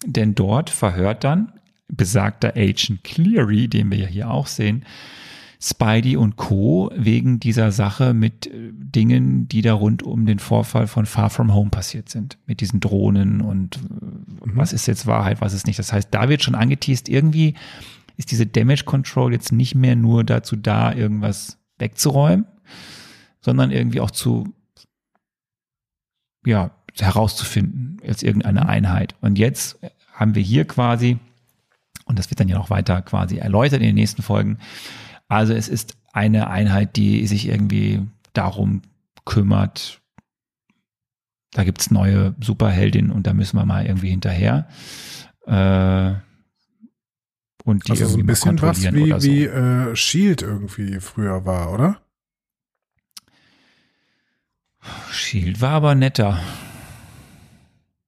Denn 0.04 0.34
dort 0.34 0.68
verhört 0.68 1.24
dann 1.24 1.54
besagter 1.88 2.52
Agent 2.54 3.02
Cleary, 3.02 3.68
den 3.68 3.90
wir 3.90 3.98
ja 3.98 4.06
hier 4.06 4.30
auch 4.30 4.46
sehen, 4.46 4.84
Spidey 5.64 6.16
und 6.16 6.34
Co. 6.36 6.90
wegen 6.96 7.38
dieser 7.38 7.70
Sache 7.70 8.14
mit 8.14 8.48
äh, 8.48 8.72
Dingen, 8.72 9.46
die 9.46 9.62
da 9.62 9.74
rund 9.74 10.02
um 10.02 10.26
den 10.26 10.40
Vorfall 10.40 10.88
von 10.88 11.06
Far 11.06 11.30
From 11.30 11.54
Home 11.54 11.70
passiert 11.70 12.08
sind. 12.08 12.36
Mit 12.46 12.60
diesen 12.60 12.80
Drohnen 12.80 13.40
und 13.40 13.76
äh, 13.76 13.78
mhm. 13.80 14.56
was 14.56 14.72
ist 14.72 14.86
jetzt 14.86 15.06
Wahrheit, 15.06 15.40
was 15.40 15.54
ist 15.54 15.68
nicht. 15.68 15.78
Das 15.78 15.92
heißt, 15.92 16.08
da 16.10 16.28
wird 16.28 16.42
schon 16.42 16.56
angeteased, 16.56 17.08
irgendwie 17.08 17.54
ist 18.16 18.32
diese 18.32 18.46
Damage 18.46 18.84
Control 18.84 19.32
jetzt 19.32 19.52
nicht 19.52 19.76
mehr 19.76 19.94
nur 19.94 20.24
dazu 20.24 20.56
da, 20.56 20.92
irgendwas 20.92 21.58
wegzuräumen, 21.78 22.46
sondern 23.40 23.70
irgendwie 23.70 24.00
auch 24.00 24.10
zu, 24.10 24.52
ja, 26.44 26.72
herauszufinden, 26.98 27.98
als 28.06 28.22
irgendeine. 28.22 28.68
Einheit. 28.68 29.14
Und 29.20 29.38
jetzt 29.38 29.78
haben 30.12 30.34
wir 30.34 30.42
hier 30.42 30.66
quasi, 30.66 31.18
und 32.04 32.18
das 32.18 32.30
wird 32.30 32.40
dann 32.40 32.48
ja 32.48 32.58
noch 32.58 32.68
weiter 32.68 33.00
quasi 33.00 33.38
erläutert 33.38 33.80
in 33.80 33.86
den 33.86 33.94
nächsten 33.94 34.22
Folgen, 34.22 34.58
also 35.32 35.54
es 35.54 35.68
ist 35.68 35.96
eine 36.12 36.50
Einheit, 36.50 36.96
die 36.96 37.26
sich 37.26 37.48
irgendwie 37.48 38.06
darum 38.34 38.82
kümmert. 39.24 40.02
Da 41.52 41.64
gibt's 41.64 41.90
neue 41.90 42.34
Superheldinnen 42.40 43.10
und 43.10 43.26
da 43.26 43.32
müssen 43.32 43.56
wir 43.56 43.64
mal 43.64 43.86
irgendwie 43.86 44.10
hinterher. 44.10 44.68
Äh, 45.46 46.14
und 47.64 47.86
die 47.86 47.92
also 47.92 48.08
so 48.08 48.18
ein 48.18 48.26
bisschen 48.26 48.60
was 48.60 48.82
wie, 48.92 49.10
so. 49.10 49.22
wie 49.22 49.44
äh, 49.44 49.96
Shield 49.96 50.42
irgendwie 50.42 51.00
früher 51.00 51.46
war, 51.46 51.72
oder? 51.72 52.02
Shield 55.10 55.60
war 55.60 55.70
aber 55.70 55.94
netter. 55.94 56.40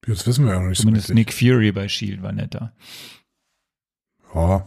Jetzt 0.07 0.27
wissen 0.27 0.45
wir 0.45 0.55
ja 0.55 0.61
noch 0.61 0.69
nicht 0.69 0.81
Zumindest 0.81 1.07
so 1.09 1.15
Nick 1.15 1.33
Fury 1.33 1.73
bei 1.73 1.89
Shield 1.89 2.23
war 2.23 2.33
netter. 2.33 2.73
Ja, 4.35 4.67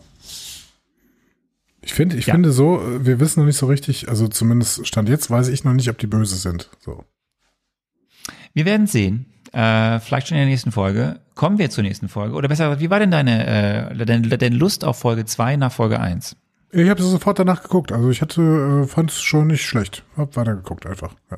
ich 1.88 1.93
finde, 1.93 2.18
ich 2.18 2.26
ja. 2.26 2.34
finde 2.34 2.51
so, 2.51 2.81
wir 2.99 3.22
wissen 3.22 3.39
noch 3.39 3.47
nicht 3.47 3.55
so 3.55 3.65
richtig, 3.65 4.09
also 4.09 4.27
zumindest 4.27 4.85
Stand 4.85 5.07
jetzt 5.07 5.31
weiß 5.31 5.47
ich 5.47 5.64
noch 5.64 5.72
nicht, 5.72 5.89
ob 5.89 5.97
die 5.97 6.05
böse 6.05 6.35
sind. 6.35 6.69
So. 6.80 7.05
Wir 8.53 8.65
werden 8.65 8.88
sehen. 8.88 9.27
Äh, 9.53 10.01
vielleicht 10.01 10.27
schon 10.27 10.35
in 10.35 10.41
der 10.41 10.49
nächsten 10.49 10.73
Folge. 10.73 11.22
Kommen 11.34 11.57
wir 11.59 11.69
zur 11.69 11.85
nächsten 11.85 12.09
Folge. 12.09 12.35
Oder 12.35 12.49
besser, 12.49 12.81
wie 12.81 12.89
war 12.89 12.99
denn 12.99 13.11
deine, 13.11 13.91
äh, 13.93 14.05
deine, 14.05 14.38
deine 14.38 14.55
Lust 14.57 14.84
auf 14.84 14.99
Folge 14.99 15.23
2 15.23 15.55
nach 15.55 15.72
Folge 15.72 16.01
1? 16.01 16.35
Ich 16.72 16.89
habe 16.89 17.01
sofort 17.01 17.39
danach 17.39 17.64
geguckt. 17.64 17.93
Also 17.93 18.09
ich 18.09 18.22
hatte, 18.22 18.84
äh, 18.84 18.88
fand 18.88 19.11
es 19.11 19.22
schon 19.22 19.47
nicht 19.47 19.65
schlecht. 19.65 20.03
Hab 20.18 20.35
weitergeguckt 20.35 20.85
einfach. 20.85 21.15
Ja. 21.31 21.38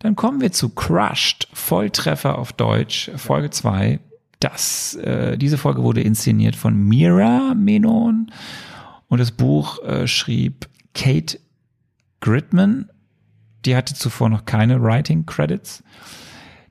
Dann 0.00 0.16
kommen 0.16 0.40
wir 0.40 0.50
zu 0.50 0.70
Crushed, 0.70 1.46
Volltreffer 1.52 2.36
auf 2.36 2.52
Deutsch, 2.52 3.12
Folge 3.14 3.50
2. 3.50 4.00
Das, 4.40 4.96
äh, 4.96 5.38
diese 5.38 5.56
Folge 5.56 5.84
wurde 5.84 6.00
inszeniert 6.00 6.56
von 6.56 6.74
Mira 6.74 7.54
Menon 7.54 8.32
und 9.08 9.18
das 9.18 9.32
Buch 9.32 9.82
äh, 9.82 10.06
schrieb 10.06 10.68
Kate 10.94 11.38
Gridman. 12.20 12.90
Die 13.64 13.76
hatte 13.76 13.94
zuvor 13.94 14.28
noch 14.28 14.44
keine 14.44 14.82
Writing 14.82 15.26
Credits. 15.26 15.82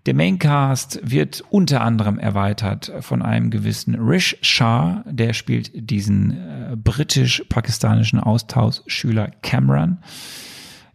Der 0.05 0.13
Maincast 0.13 1.01
wird 1.03 1.43
unter 1.49 1.81
anderem 1.81 2.17
erweitert 2.17 2.93
von 3.01 3.21
einem 3.21 3.51
gewissen 3.51 3.95
Rish 3.95 4.37
Shah, 4.41 5.03
der 5.05 5.33
spielt 5.33 5.71
diesen 5.73 6.31
äh, 6.31 6.77
britisch-pakistanischen 6.77 8.21
Austauschschüler 8.21 9.31
Cameron. 9.41 9.97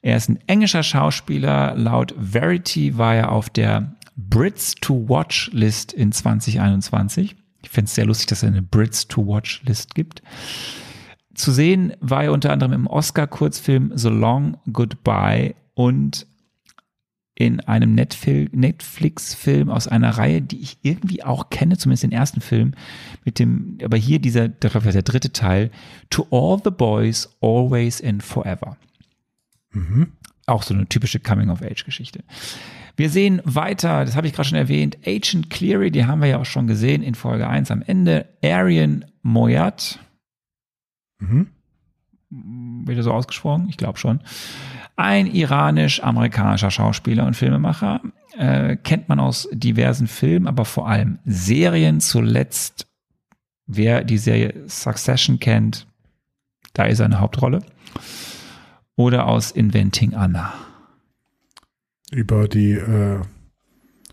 Er 0.01 0.17
ist 0.17 0.31
ein 0.31 0.39
englischer 0.47 0.83
Schauspieler. 0.83 1.75
Laut 1.77 2.15
Verity 2.19 2.97
war 2.97 3.15
er 3.15 3.33
auf 3.33 3.51
der 3.51 3.95
Brits 4.17 4.75
to 4.77 5.07
Watch 5.09 5.51
List 5.53 5.93
in 5.93 6.11
2021. 6.11 7.37
Ich 7.63 7.71
fände 7.71 7.89
es 7.89 7.95
sehr 7.95 8.07
lustig, 8.07 8.29
dass 8.29 8.43
es 8.43 8.49
eine 8.49 8.63
Brits 8.63 9.09
to 9.09 9.27
Watch 9.27 9.63
List 9.65 9.95
gibt. 9.95 10.23
Zu 11.35 11.53
sehen 11.53 11.95
war 12.01 12.25
er 12.25 12.33
unter 12.33 12.53
anderem 12.53 12.73
im 12.73 12.87
Oscar-Kurzfilm 12.87 13.93
So 13.95 14.11
Long 14.11 14.59
Goodbye 14.71 15.55
und 15.75 16.27
in 17.35 17.61
einem 17.61 17.95
Netflix-Film 17.95 19.71
aus 19.71 19.89
einer 19.89 20.11
Reihe, 20.11 20.43
die 20.43 20.61
ich 20.61 20.79
irgendwie 20.83 21.25
auch 21.25 21.49
kenne, 21.51 21.79
zumindest 21.79 22.03
den 22.03 22.13
ersten 22.13 22.41
Film, 22.41 22.75
mit 23.25 23.39
dem, 23.39 23.79
aber 23.83 23.97
hier 23.97 24.19
dieser, 24.19 24.49
der, 24.49 24.71
dritte 24.71 25.33
Teil, 25.33 25.71
To 26.11 26.27
All 26.31 26.61
the 26.63 26.71
Boys, 26.71 27.35
Always 27.41 28.03
and 28.05 28.23
Forever. 28.23 28.77
Mhm. 29.73 30.13
Auch 30.47 30.63
so 30.63 30.75
eine 30.75 30.87
typische 30.87 31.21
Coming-of-Age-Geschichte. 31.21 32.23
Wir 32.97 33.09
sehen 33.09 33.41
weiter, 33.45 34.05
das 34.05 34.15
habe 34.15 34.27
ich 34.27 34.35
gerade 34.35 34.51
schon 34.51 34.59
erwähnt, 34.59 34.99
Agent 35.07 35.49
Cleary, 35.49 35.91
die 35.91 36.05
haben 36.05 36.21
wir 36.21 36.29
ja 36.29 36.39
auch 36.39 36.45
schon 36.45 36.67
gesehen 36.67 37.03
in 37.03 37.15
Folge 37.15 37.49
1 37.49 37.71
am 37.71 37.81
Ende. 37.83 38.27
Arian 38.45 39.07
Moyat. 39.23 39.99
Mhm. 41.23 42.87
Wird 42.87 42.99
er 42.99 43.03
so 43.03 43.13
ausgesprochen? 43.13 43.67
Ich 43.69 43.77
glaube 43.77 43.99
schon. 43.99 44.21
Ein 44.97 45.27
iranisch-amerikanischer 45.27 46.71
Schauspieler 46.71 47.27
und 47.27 47.35
Filmemacher. 47.35 48.01
Äh, 48.37 48.77
kennt 48.77 49.09
man 49.09 49.21
aus 49.21 49.49
diversen 49.53 50.07
Filmen, 50.07 50.47
aber 50.47 50.65
vor 50.65 50.89
allem 50.89 51.19
Serien. 51.25 52.01
Zuletzt, 52.01 52.87
wer 53.67 54.05
die 54.05 54.19
Serie 54.19 54.55
Succession 54.67 55.39
kennt, 55.39 55.87
da 56.73 56.85
ist 56.85 57.01
er 57.01 57.07
eine 57.07 57.21
Hauptrolle. 57.21 57.61
Oder 58.97 59.27
aus 59.27 59.51
Inventing 59.51 60.15
Anna. 60.15 60.55
Über 62.11 62.49
die 62.49 62.73
äh, 62.73 63.21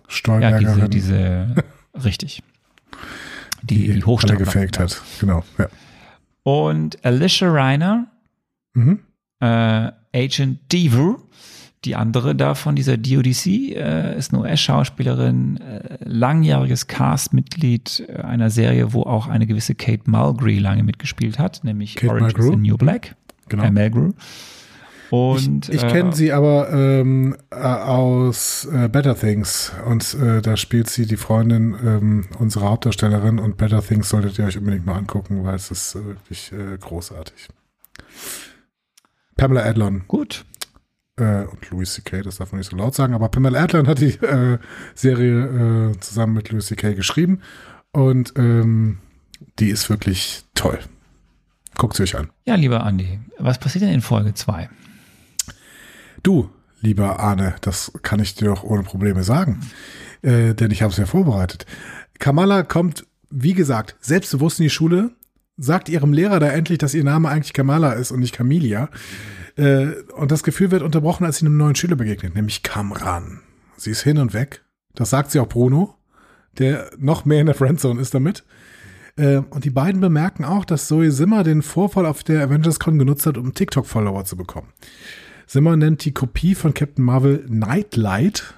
Steuerbergerin. 0.07 0.79
Ja, 0.79 0.87
diese, 0.87 1.53
diese 1.53 2.03
richtig. 2.03 2.43
Die, 3.61 3.87
die, 3.87 3.93
die 3.93 4.03
Hochstapler. 4.03 4.37
gefaked 4.37 4.79
hat, 4.79 5.01
genau. 5.19 5.43
Ja. 5.57 5.67
Und 6.49 7.05
Alicia 7.05 7.47
Reiner, 7.51 8.07
mhm. 8.73 9.01
äh, 9.39 9.91
Agent 10.15 10.59
Deaver, 10.71 11.17
die 11.85 11.95
andere 11.95 12.33
da 12.33 12.55
von 12.55 12.75
dieser 12.75 12.97
DODC, 12.97 13.45
äh, 13.45 14.17
ist 14.17 14.33
eine 14.33 14.41
US-Schauspielerin, 14.41 15.57
äh, 15.57 15.97
langjähriges 16.03 16.87
Cast-Mitglied 16.87 18.03
äh, 18.07 18.21
einer 18.21 18.49
Serie, 18.49 18.93
wo 18.93 19.03
auch 19.03 19.27
eine 19.27 19.45
gewisse 19.45 19.75
Kate 19.75 20.09
Mulgrew 20.09 20.59
lange 20.59 20.81
mitgespielt 20.81 21.37
hat, 21.37 21.63
nämlich 21.63 21.95
Kate 21.95 22.13
Orange 22.13 22.39
is 22.39 22.45
the 22.47 22.55
New 22.55 22.77
Black. 22.77 23.15
Genau. 23.47 23.65
Äh, 23.65 23.71
Mulgrew. 23.71 24.13
Und, 25.11 25.69
ich, 25.69 25.75
ich 25.75 25.87
kenne 25.87 26.09
äh, 26.09 26.15
sie 26.15 26.31
aber 26.31 26.71
ähm, 26.71 27.35
äh, 27.49 27.55
aus 27.55 28.65
äh, 28.65 28.87
Better 28.89 29.17
Things 29.17 29.71
und 29.85 30.13
äh, 30.15 30.41
da 30.41 30.55
spielt 30.55 30.89
sie 30.89 31.05
die 31.05 31.17
Freundin 31.17 31.75
ähm, 31.83 32.27
unserer 32.37 32.69
Hauptdarstellerin 32.69 33.39
und 33.39 33.57
Better 33.57 33.81
Things 33.81 34.09
solltet 34.09 34.37
ihr 34.37 34.45
euch 34.45 34.57
unbedingt 34.57 34.85
mal 34.85 34.95
angucken, 34.95 35.43
weil 35.43 35.55
es 35.55 35.71
ist 35.71 35.95
äh, 35.95 36.05
wirklich 36.05 36.51
äh, 36.51 36.77
großartig. 36.77 37.47
Pamela 39.35 39.63
Adlon. 39.63 40.03
Gut. 40.07 40.45
und 41.17 41.69
Louis 41.69 41.93
C.K., 41.93 42.21
das 42.23 42.37
darf 42.37 42.51
man 42.51 42.59
nicht 42.59 42.71
so 42.71 42.77
laut 42.77 42.93
sagen, 42.93 43.13
aber 43.13 43.29
Pamela 43.29 43.61
Adlon 43.61 43.87
hat 43.87 43.99
die 43.99 44.17
Serie 44.95 45.93
zusammen 45.99 46.33
mit 46.33 46.49
Louis 46.49 46.65
C.K. 46.65 46.93
geschrieben 46.93 47.41
und 47.91 48.33
ähm, 48.37 48.97
die 49.59 49.69
ist 49.69 49.89
wirklich 49.89 50.43
toll. 50.55 50.79
Guckt 51.77 51.95
sie 51.95 52.03
euch 52.03 52.17
an. 52.17 52.29
Ja, 52.45 52.55
lieber 52.55 52.83
Andi, 52.83 53.19
was 53.37 53.59
passiert 53.59 53.83
denn 53.83 53.93
in 53.93 54.01
Folge 54.01 54.33
2? 54.33 54.69
Du, 56.23 56.49
lieber 56.81 57.19
Arne, 57.19 57.55
das 57.61 57.91
kann 58.01 58.19
ich 58.19 58.35
dir 58.35 58.45
doch 58.45 58.63
ohne 58.63 58.83
Probleme 58.83 59.23
sagen, 59.23 59.59
äh, 60.21 60.53
denn 60.53 60.71
ich 60.71 60.81
habe 60.81 60.91
es 60.91 60.97
ja 60.97 61.05
vorbereitet. 61.05 61.65
Kamala 62.19 62.63
kommt, 62.63 63.05
wie 63.29 63.53
gesagt, 63.53 63.95
selbstbewusst 64.01 64.59
in 64.59 64.63
die 64.63 64.69
Schule, 64.69 65.11
sagt 65.57 65.89
ihrem 65.89 66.13
Lehrer 66.13 66.39
da 66.39 66.47
endlich, 66.47 66.77
dass 66.77 66.93
ihr 66.93 67.03
Name 67.03 67.29
eigentlich 67.29 67.53
Kamala 67.53 67.93
ist 67.93 68.11
und 68.11 68.19
nicht 68.19 68.35
Camilia. 68.35 68.89
Äh, 69.55 69.87
und 70.15 70.31
das 70.31 70.43
Gefühl 70.43 70.71
wird 70.71 70.83
unterbrochen, 70.83 71.25
als 71.25 71.37
sie 71.37 71.45
einem 71.45 71.57
neuen 71.57 71.75
Schüler 71.75 71.95
begegnet, 71.95 72.35
nämlich 72.35 72.63
Kamran. 72.63 73.41
Sie 73.77 73.91
ist 73.91 74.01
hin 74.01 74.17
und 74.17 74.33
weg. 74.33 74.63
Das 74.95 75.09
sagt 75.09 75.31
sie 75.31 75.39
auch 75.39 75.47
Bruno, 75.47 75.95
der 76.57 76.89
noch 76.97 77.25
mehr 77.25 77.39
in 77.39 77.45
der 77.45 77.55
Friendzone 77.55 78.01
ist 78.01 78.13
damit. 78.13 78.43
Äh, 79.15 79.37
und 79.37 79.65
die 79.65 79.69
beiden 79.69 80.01
bemerken 80.01 80.45
auch, 80.45 80.65
dass 80.65 80.87
Zoe 80.87 81.11
Simmer 81.11 81.43
den 81.43 81.61
Vorfall 81.61 82.05
auf 82.05 82.23
der 82.23 82.43
Avengers 82.43 82.79
Con 82.79 82.99
genutzt 82.99 83.25
hat, 83.25 83.37
um 83.37 83.53
TikTok-Follower 83.53 84.25
zu 84.25 84.37
bekommen. 84.37 84.69
Simmer 85.49 85.75
nennt 85.75 86.05
die 86.05 86.13
Kopie 86.13 86.53
von 86.53 86.75
Captain 86.75 87.03
Marvel 87.03 87.43
Nightlight, 87.49 88.53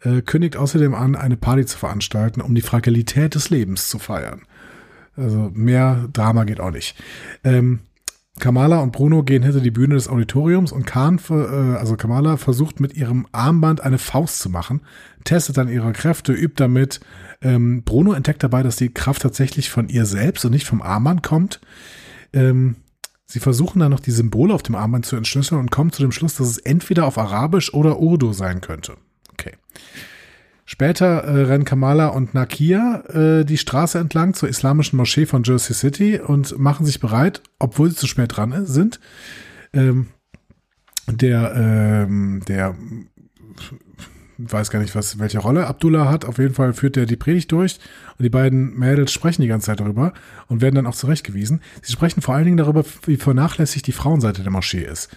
äh, 0.00 0.22
kündigt 0.22 0.56
außerdem 0.56 0.94
an, 0.94 1.16
eine 1.16 1.36
Party 1.36 1.66
zu 1.66 1.76
veranstalten, 1.76 2.40
um 2.40 2.54
die 2.54 2.62
Fragilität 2.62 3.34
des 3.34 3.50
Lebens 3.50 3.90
zu 3.90 3.98
feiern. 3.98 4.40
Also 5.18 5.50
mehr 5.52 6.08
Drama 6.14 6.44
geht 6.44 6.60
auch 6.60 6.70
nicht. 6.70 6.96
Ähm, 7.44 7.80
Kamala 8.38 8.78
und 8.78 8.92
Bruno 8.92 9.22
gehen 9.22 9.42
hinter 9.42 9.60
die 9.60 9.70
Bühne 9.70 9.96
des 9.96 10.08
Auditoriums 10.08 10.72
und 10.72 10.86
Khan, 10.86 11.20
äh, 11.28 11.34
also 11.34 11.96
Kamala, 11.96 12.38
versucht 12.38 12.80
mit 12.80 12.94
ihrem 12.96 13.26
Armband 13.32 13.82
eine 13.82 13.98
Faust 13.98 14.38
zu 14.38 14.48
machen, 14.48 14.80
testet 15.24 15.58
dann 15.58 15.68
ihre 15.68 15.92
Kräfte, 15.92 16.32
übt 16.32 16.54
damit. 16.56 17.00
Ähm, 17.42 17.82
Bruno 17.82 18.14
entdeckt 18.14 18.42
dabei, 18.42 18.62
dass 18.62 18.76
die 18.76 18.94
Kraft 18.94 19.20
tatsächlich 19.20 19.68
von 19.68 19.90
ihr 19.90 20.06
selbst 20.06 20.46
und 20.46 20.52
nicht 20.52 20.66
vom 20.66 20.80
Armband 20.80 21.22
kommt. 21.22 21.60
Ähm, 22.32 22.76
Sie 23.26 23.40
versuchen 23.40 23.80
dann 23.80 23.90
noch 23.90 24.00
die 24.00 24.10
Symbole 24.10 24.54
auf 24.54 24.62
dem 24.62 24.74
Armband 24.74 25.06
zu 25.06 25.16
entschlüsseln 25.16 25.60
und 25.60 25.70
kommen 25.70 25.92
zu 25.92 26.02
dem 26.02 26.12
Schluss, 26.12 26.36
dass 26.36 26.48
es 26.48 26.58
entweder 26.58 27.06
auf 27.06 27.18
Arabisch 27.18 27.72
oder 27.72 27.98
Urdu 27.98 28.32
sein 28.32 28.60
könnte. 28.60 28.96
Okay. 29.32 29.52
Später 30.66 31.24
äh, 31.24 31.42
rennen 31.42 31.64
Kamala 31.64 32.08
und 32.08 32.32
Nakia 32.34 33.02
äh, 33.08 33.44
die 33.44 33.58
Straße 33.58 33.98
entlang 33.98 34.34
zur 34.34 34.48
islamischen 34.48 34.96
Moschee 34.96 35.26
von 35.26 35.42
Jersey 35.42 35.74
City 35.74 36.18
und 36.18 36.58
machen 36.58 36.86
sich 36.86 37.00
bereit, 37.00 37.42
obwohl 37.58 37.90
sie 37.90 37.96
zu 37.96 38.06
spät 38.06 38.36
dran 38.36 38.66
sind. 38.66 38.98
Ähm, 39.72 40.08
der, 41.06 41.54
ähm, 41.54 42.42
der 42.48 42.74
weiß 44.38 44.70
gar 44.70 44.80
nicht, 44.80 44.94
was, 44.94 45.18
welche 45.18 45.38
Rolle 45.38 45.66
Abdullah 45.66 46.10
hat. 46.10 46.24
Auf 46.24 46.38
jeden 46.38 46.54
Fall 46.54 46.72
führt 46.72 46.96
er 46.96 47.06
die 47.06 47.16
Predigt 47.16 47.50
durch 47.52 47.78
und 48.18 48.22
die 48.22 48.30
beiden 48.30 48.78
Mädels 48.78 49.12
sprechen 49.12 49.42
die 49.42 49.48
ganze 49.48 49.66
Zeit 49.66 49.80
darüber 49.80 50.12
und 50.48 50.60
werden 50.60 50.76
dann 50.76 50.86
auch 50.86 50.94
zurechtgewiesen. 50.94 51.60
Sie 51.82 51.92
sprechen 51.92 52.22
vor 52.22 52.34
allen 52.34 52.44
Dingen 52.44 52.56
darüber, 52.56 52.84
wie 53.06 53.16
vernachlässigt 53.16 53.86
die 53.86 53.92
Frauenseite 53.92 54.42
der 54.42 54.52
Moschee 54.52 54.84
ist. 54.84 55.10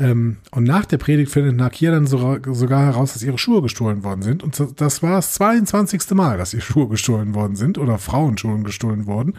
Ähm, 0.00 0.38
und 0.50 0.64
nach 0.64 0.86
der 0.86 0.98
Predigt 0.98 1.30
findet 1.30 1.56
Nakia 1.56 1.90
dann 1.90 2.06
sogar 2.06 2.86
heraus, 2.86 3.12
dass 3.12 3.22
ihre 3.22 3.38
Schuhe 3.38 3.60
gestohlen 3.60 4.02
worden 4.02 4.22
sind. 4.22 4.42
Und 4.42 4.80
das 4.80 5.02
war 5.02 5.16
das 5.16 5.34
22. 5.34 6.10
Mal, 6.12 6.38
dass 6.38 6.54
ihre 6.54 6.62
Schuhe 6.62 6.88
gestohlen 6.88 7.34
worden 7.34 7.54
sind 7.54 7.76
oder 7.76 7.98
Frauenschuhe 7.98 8.62
gestohlen 8.62 9.06
wurden. 9.06 9.34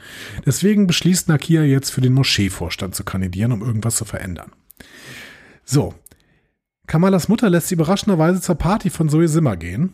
Deswegen 0.46 0.86
beschließt 0.86 1.28
Nakia 1.28 1.64
jetzt 1.64 1.90
für 1.90 2.02
den 2.02 2.14
Moscheevorstand 2.14 2.94
zu 2.94 3.04
kandidieren, 3.04 3.52
um 3.52 3.62
irgendwas 3.62 3.96
zu 3.96 4.06
verändern. 4.06 4.52
So, 5.66 5.96
Kamalas 6.92 7.30
Mutter 7.30 7.50
lässt 7.50 7.70
sie 7.70 7.76
überraschenderweise 7.76 8.42
zur 8.42 8.56
Party 8.56 8.90
von 8.90 9.08
Zoe 9.08 9.30
Simmer 9.30 9.56
gehen. 9.56 9.94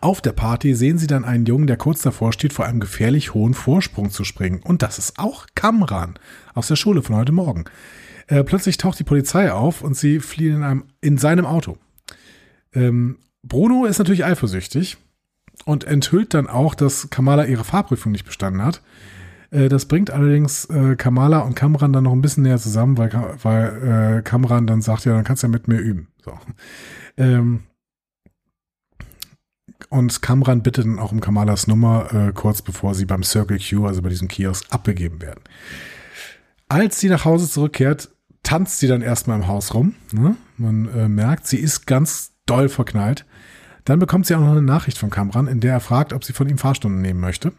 Auf 0.00 0.20
der 0.20 0.32
Party 0.32 0.74
sehen 0.74 0.98
sie 0.98 1.06
dann 1.06 1.24
einen 1.24 1.46
Jungen, 1.46 1.68
der 1.68 1.76
kurz 1.76 2.02
davor 2.02 2.32
steht, 2.32 2.52
vor 2.52 2.64
einem 2.64 2.80
gefährlich 2.80 3.34
hohen 3.34 3.54
Vorsprung 3.54 4.10
zu 4.10 4.24
springen. 4.24 4.62
Und 4.64 4.82
das 4.82 4.98
ist 4.98 5.20
auch 5.20 5.46
Kamran 5.54 6.18
aus 6.54 6.66
der 6.66 6.74
Schule 6.74 7.02
von 7.02 7.14
heute 7.14 7.30
Morgen. 7.30 7.66
Äh, 8.26 8.42
plötzlich 8.42 8.78
taucht 8.78 8.98
die 8.98 9.04
Polizei 9.04 9.52
auf 9.52 9.82
und 9.82 9.96
sie 9.96 10.18
fliehen 10.18 10.56
in, 10.56 10.62
einem, 10.64 10.84
in 11.02 11.18
seinem 11.18 11.46
Auto. 11.46 11.78
Ähm, 12.74 13.18
Bruno 13.44 13.84
ist 13.84 13.98
natürlich 13.98 14.24
eifersüchtig 14.24 14.96
und 15.66 15.84
enthüllt 15.84 16.34
dann 16.34 16.48
auch, 16.48 16.74
dass 16.74 17.10
Kamala 17.10 17.44
ihre 17.44 17.62
Fahrprüfung 17.62 18.10
nicht 18.10 18.24
bestanden 18.24 18.64
hat. 18.64 18.82
Äh, 19.50 19.68
das 19.68 19.86
bringt 19.86 20.10
allerdings 20.10 20.64
äh, 20.66 20.96
Kamala 20.96 21.40
und 21.40 21.54
Kamran 21.54 21.92
dann 21.92 22.04
noch 22.04 22.12
ein 22.12 22.22
bisschen 22.22 22.42
näher 22.42 22.58
zusammen, 22.58 22.98
weil, 22.98 23.10
weil 23.42 24.18
äh, 24.18 24.22
Kamran 24.22 24.66
dann 24.66 24.82
sagt, 24.82 25.04
ja, 25.04 25.14
dann 25.14 25.24
kannst 25.24 25.42
du 25.42 25.46
ja 25.46 25.50
mit 25.50 25.68
mir 25.68 25.78
üben. 25.78 26.08
So. 26.24 26.32
Ähm, 27.16 27.64
und 29.88 30.22
Kamran 30.22 30.62
bittet 30.62 30.84
dann 30.84 30.98
auch 30.98 31.12
um 31.12 31.20
Kamalas 31.20 31.66
Nummer, 31.66 32.12
äh, 32.12 32.32
kurz 32.32 32.62
bevor 32.62 32.94
sie 32.94 33.06
beim 33.06 33.22
Circle 33.22 33.58
Q, 33.58 33.86
also 33.86 34.02
bei 34.02 34.08
diesem 34.08 34.28
Kiosk, 34.28 34.66
abgegeben 34.70 35.20
werden. 35.20 35.40
Als 36.68 37.00
sie 37.00 37.08
nach 37.08 37.24
Hause 37.24 37.48
zurückkehrt, 37.48 38.10
tanzt 38.42 38.78
sie 38.78 38.86
dann 38.86 39.02
erstmal 39.02 39.38
im 39.38 39.48
Haus 39.48 39.74
rum. 39.74 39.94
Ne? 40.12 40.36
Man 40.56 40.88
äh, 40.94 41.08
merkt, 41.08 41.46
sie 41.46 41.58
ist 41.58 41.86
ganz 41.86 42.32
doll 42.46 42.68
verknallt. 42.68 43.26
Dann 43.84 43.98
bekommt 43.98 44.26
sie 44.26 44.34
auch 44.34 44.40
noch 44.40 44.50
eine 44.50 44.62
Nachricht 44.62 44.98
von 44.98 45.10
Kamran, 45.10 45.48
in 45.48 45.60
der 45.60 45.72
er 45.72 45.80
fragt, 45.80 46.12
ob 46.12 46.24
sie 46.24 46.32
von 46.32 46.48
ihm 46.48 46.58
Fahrstunden 46.58 47.00
nehmen 47.00 47.20
möchte. 47.20 47.52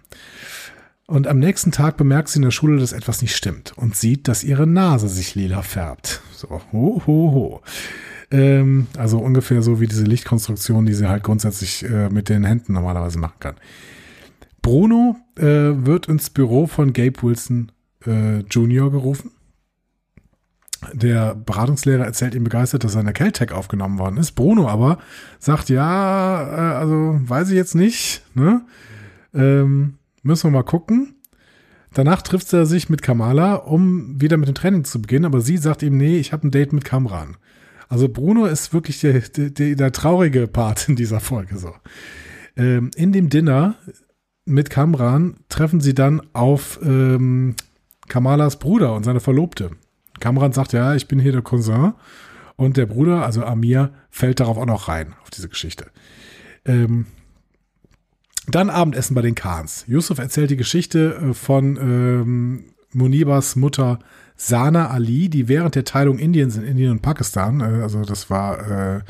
Und 1.11 1.27
am 1.27 1.39
nächsten 1.39 1.73
Tag 1.73 1.97
bemerkt 1.97 2.29
sie 2.29 2.37
in 2.37 2.43
der 2.43 2.51
Schule, 2.51 2.79
dass 2.79 2.93
etwas 2.93 3.21
nicht 3.21 3.35
stimmt 3.35 3.73
und 3.75 3.97
sieht, 3.97 4.29
dass 4.29 4.45
ihre 4.45 4.65
Nase 4.65 5.09
sich 5.09 5.35
lila 5.35 5.61
färbt. 5.61 6.21
So, 6.31 6.61
ho, 6.71 7.01
ho, 7.05 7.31
ho. 7.33 7.61
Ähm, 8.31 8.87
also 8.97 9.17
ungefähr 9.17 9.61
so 9.61 9.81
wie 9.81 9.87
diese 9.87 10.05
Lichtkonstruktion, 10.05 10.85
die 10.85 10.93
sie 10.93 11.09
halt 11.09 11.23
grundsätzlich 11.23 11.83
äh, 11.83 12.07
mit 12.07 12.29
den 12.29 12.45
Händen 12.45 12.71
normalerweise 12.71 13.19
machen 13.19 13.35
kann. 13.41 13.55
Bruno 14.61 15.17
äh, 15.37 15.43
wird 15.43 16.07
ins 16.07 16.29
Büro 16.29 16.65
von 16.65 16.93
Gabe 16.93 17.21
Wilson 17.21 17.73
äh, 18.07 18.39
Jr. 18.43 18.89
gerufen. 18.89 19.31
Der 20.93 21.35
Beratungslehrer 21.35 22.05
erzählt 22.05 22.35
ihm 22.35 22.45
begeistert, 22.45 22.85
dass 22.85 22.95
er 22.95 23.01
in 23.01 23.07
der 23.07 23.13
Caltech 23.13 23.51
aufgenommen 23.51 23.99
worden 23.99 24.15
ist. 24.15 24.31
Bruno 24.31 24.69
aber 24.69 24.97
sagt, 25.39 25.67
ja, 25.67 26.41
äh, 26.41 26.75
also 26.77 27.19
weiß 27.21 27.49
ich 27.49 27.55
jetzt 27.57 27.75
nicht. 27.75 28.23
Ne? 28.33 28.61
Ähm, 29.33 29.97
müssen 30.23 30.45
wir 30.45 30.51
mal 30.51 30.63
gucken. 30.63 31.15
Danach 31.93 32.21
trifft 32.21 32.53
er 32.53 32.65
sich 32.65 32.89
mit 32.89 33.01
Kamala, 33.01 33.55
um 33.55 34.19
wieder 34.21 34.37
mit 34.37 34.47
dem 34.47 34.55
Training 34.55 34.85
zu 34.85 35.01
beginnen, 35.01 35.25
aber 35.25 35.41
sie 35.41 35.57
sagt 35.57 35.83
ihm, 35.83 35.97
nee, 35.97 36.17
ich 36.17 36.31
habe 36.31 36.47
ein 36.47 36.51
Date 36.51 36.71
mit 36.71 36.85
Kamran. 36.85 37.35
Also 37.89 38.07
Bruno 38.07 38.45
ist 38.45 38.73
wirklich 38.73 39.01
der, 39.01 39.19
der, 39.19 39.75
der 39.75 39.91
traurige 39.91 40.47
Part 40.47 40.87
in 40.87 40.95
dieser 40.95 41.19
Folge 41.19 41.57
so. 41.57 41.73
Ähm, 42.55 42.91
in 42.95 43.11
dem 43.11 43.29
Dinner 43.29 43.75
mit 44.45 44.69
Kamran 44.69 45.35
treffen 45.49 45.81
sie 45.81 45.93
dann 45.93 46.21
auf 46.33 46.79
ähm, 46.83 47.55
Kamalas 48.07 48.59
Bruder 48.59 48.93
und 48.93 49.03
seine 49.03 49.19
Verlobte. 49.19 49.71
Kamran 50.21 50.53
sagt, 50.53 50.71
ja, 50.71 50.95
ich 50.95 51.07
bin 51.07 51.19
hier 51.19 51.33
der 51.33 51.41
Cousin. 51.41 51.93
Und 52.55 52.77
der 52.77 52.85
Bruder, 52.85 53.25
also 53.25 53.43
Amir, 53.43 53.91
fällt 54.09 54.39
darauf 54.39 54.57
auch 54.57 54.65
noch 54.65 54.87
rein, 54.87 55.15
auf 55.23 55.29
diese 55.29 55.49
Geschichte. 55.49 55.87
Ähm, 56.63 57.07
dann 58.47 58.69
Abendessen 58.69 59.15
bei 59.15 59.21
den 59.21 59.35
Khans. 59.35 59.85
Yusuf 59.87 60.17
erzählt 60.17 60.49
die 60.49 60.57
Geschichte 60.57 61.15
äh, 61.15 61.33
von 61.33 61.77
ähm, 61.77 62.63
Munibas 62.93 63.55
Mutter 63.55 63.99
Sana 64.35 64.89
Ali, 64.89 65.29
die 65.29 65.47
während 65.47 65.75
der 65.75 65.85
Teilung 65.85 66.17
Indiens 66.17 66.57
in 66.57 66.63
Indien 66.63 66.91
und 66.91 67.01
Pakistan, 67.01 67.61
äh, 67.61 67.83
also 67.83 68.03
das 68.03 68.29
war 68.29 68.97
äh, 68.97 69.01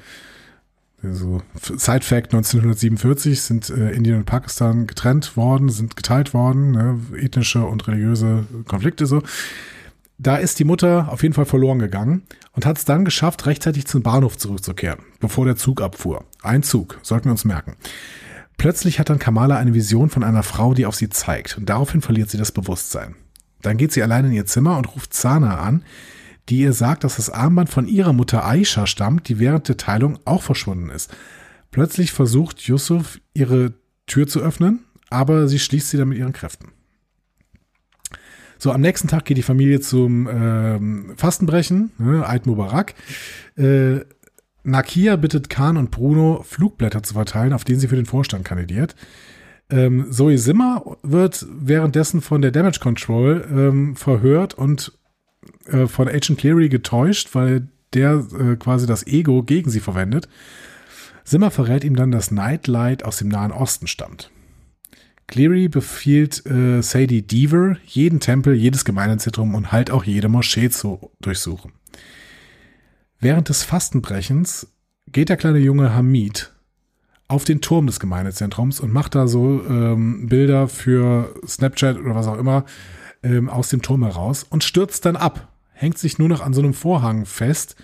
so 1.04 1.42
Side 1.62 2.02
Fact 2.02 2.34
1947 2.34 3.42
sind 3.42 3.70
äh, 3.70 3.92
Indien 3.92 4.18
und 4.18 4.26
Pakistan 4.26 4.86
getrennt 4.88 5.36
worden, 5.36 5.70
sind 5.70 5.96
geteilt 5.96 6.34
worden, 6.34 6.72
ne, 6.72 7.00
ethnische 7.18 7.66
und 7.66 7.88
religiöse 7.88 8.46
Konflikte 8.68 9.06
so. 9.06 9.24
Da 10.20 10.36
ist 10.36 10.60
die 10.60 10.66
Mutter 10.66 11.08
auf 11.12 11.24
jeden 11.24 11.34
Fall 11.34 11.46
verloren 11.46 11.80
gegangen 11.80 12.24
und 12.52 12.68
hat 12.68 12.78
es 12.78 12.86
dann 12.86 13.06
geschafft, 13.06 13.48
rechtzeitig 13.48 13.88
zum 13.88 14.04
Bahnhof 14.04 14.38
zurückzukehren, 14.38 15.00
bevor 15.20 15.46
der 15.46 15.56
Zug 15.56 15.82
abfuhr. 15.82 16.26
Ein 16.44 16.62
Zug, 16.62 17.00
sollten 17.02 17.26
wir 17.26 17.32
uns 17.32 17.46
merken. 17.46 17.76
Plötzlich 18.62 19.00
hat 19.00 19.10
dann 19.10 19.18
Kamala 19.18 19.58
eine 19.58 19.74
Vision 19.74 20.12
von 20.12 20.24
einer 20.24 20.44
Frau, 20.44 20.76
die 20.76 20.86
auf 20.86 20.94
sie 20.94 21.10
zeigt 21.10 21.58
und 21.58 21.68
daraufhin 21.68 22.04
verliert 22.04 22.30
sie 22.30 22.38
das 22.38 22.52
Bewusstsein. 22.52 23.16
Dann 23.64 23.76
geht 23.76 23.92
sie 23.92 24.04
allein 24.04 24.26
in 24.26 24.34
ihr 24.34 24.46
Zimmer 24.46 24.78
und 24.78 24.86
ruft 24.94 25.16
Zana 25.16 25.58
an, 25.58 25.84
die 26.48 26.60
ihr 26.60 26.74
sagt, 26.74 27.04
dass 27.04 27.16
das 27.16 27.32
Armband 27.32 27.72
von 27.72 27.88
ihrer 27.88 28.14
Mutter 28.14 28.46
Aisha 28.46 28.86
stammt, 28.86 29.30
die 29.30 29.40
während 29.40 29.68
der 29.68 29.78
Teilung 29.78 30.20
auch 30.26 30.44
verschwunden 30.44 30.92
ist. 30.92 31.10
Plötzlich 31.72 32.12
versucht 32.12 32.62
Yusuf, 32.62 33.20
ihre 33.34 33.74
Tür 34.06 34.28
zu 34.28 34.42
öffnen, 34.42 34.86
aber 35.10 35.48
sie 35.48 35.58
schließt 35.58 35.90
sie 35.90 35.98
dann 35.98 36.10
mit 36.10 36.20
ihren 36.20 36.32
Kräften. 36.32 36.68
So, 38.60 38.72
am 38.72 38.82
nächsten 38.82 39.08
Tag 39.08 39.26
geht 39.26 39.38
die 39.38 39.42
Familie 39.42 39.80
zum 39.80 40.30
ähm, 40.32 41.14
Fastenbrechen, 41.18 41.94
ne, 41.98 42.30
Eid 42.30 42.46
Mubarak. 42.46 42.94
Äh, 43.58 44.02
Nakia 44.64 45.16
bittet 45.16 45.50
Khan 45.50 45.78
und 45.78 45.92
Bruno, 45.92 46.44
Flugblätter 46.48 47.04
zu 47.04 47.14
verteilen, 47.14 47.54
auf 47.54 47.64
denen 47.64 47.80
sie 47.80 47.88
für 47.88 47.96
den 47.96 48.06
Vorstand 48.06 48.46
kandidiert. 48.46 48.96
Ähm, 49.70 50.12
Zoe 50.12 50.38
Simmer 50.38 50.98
wird 51.02 51.46
währenddessen 51.50 52.22
von 52.22 52.42
der 52.42 52.52
Damage 52.52 52.80
Control 52.80 53.48
ähm, 53.50 53.96
verhört 53.96 54.54
und 54.54 54.92
äh, 55.68 55.88
von 55.88 56.08
Agent 56.08 56.40
Cleary 56.40 56.70
getäuscht, 56.70 57.30
weil 57.34 57.68
der 57.94 58.26
äh, 58.38 58.56
quasi 58.58 58.86
das 58.86 59.08
Ego 59.08 59.44
gegen 59.44 59.70
sie 59.70 59.80
verwendet. 59.80 60.28
Simmer 61.24 61.52
verrät 61.52 61.84
ihm 61.84 61.96
dann, 61.96 62.12
dass 62.12 62.32
Nightlight 62.32 63.04
aus 63.04 63.18
dem 63.18 63.30
Nahen 63.30 63.52
Osten 63.52 63.88
stammt. 63.88 64.32
Cleary 65.28 65.70
befiehlt 65.70 66.46
äh, 66.46 66.82
Sadie 66.82 67.22
Deaver, 67.22 67.78
jeden 67.86 68.20
Tempel, 68.20 68.54
jedes 68.54 68.84
Gemeindezentrum 68.84 69.56
und 69.56 69.72
halt 69.72 69.90
auch 69.90 70.04
jede 70.04 70.28
Moschee 70.28 70.70
zu 70.70 71.12
durchsuchen. 71.22 71.72
Während 73.22 73.50
des 73.50 73.62
Fastenbrechens 73.62 74.68
geht 75.12 75.30
der 75.30 75.38
kleine 75.38 75.60
Junge 75.60 75.94
Hamid 75.94 76.52
auf 77.28 77.44
den 77.44 77.62
Turm 77.62 77.86
des 77.86 78.00
Gemeindezentrums 78.00 78.80
und 78.80 78.92
macht 78.92 79.14
da 79.14 79.28
so 79.28 79.64
ähm, 79.64 80.28
Bilder 80.28 80.68
für 80.68 81.34
Snapchat 81.48 82.00
oder 82.00 82.16
was 82.16 82.26
auch 82.26 82.40
immer 82.40 82.66
ähm, 83.22 83.48
aus 83.48 83.70
dem 83.70 83.84
Turm 83.84 84.04
heraus 84.04 84.44
und 84.44 84.64
stürzt 84.64 85.06
dann 85.06 85.16
ab, 85.16 85.50
hängt 85.72 86.00
sich 86.00 86.18
nur 86.18 86.30
noch 86.30 86.42
an 86.42 86.54
so 86.54 86.62
einem 86.62 86.74
Vorhang 86.74 87.26
fest. 87.26 87.76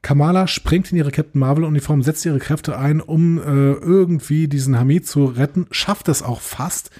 Kamala 0.00 0.46
springt 0.46 0.92
in 0.92 0.98
ihre 0.98 1.10
Captain 1.10 1.40
Marvel 1.40 1.64
Uniform, 1.64 2.00
setzt 2.02 2.24
ihre 2.24 2.38
Kräfte 2.38 2.78
ein, 2.78 3.00
um 3.00 3.38
äh, 3.38 3.42
irgendwie 3.42 4.46
diesen 4.46 4.78
Hamid 4.78 5.08
zu 5.08 5.24
retten, 5.24 5.66
schafft 5.72 6.08
es 6.08 6.22
auch 6.22 6.40
fast, 6.40 6.92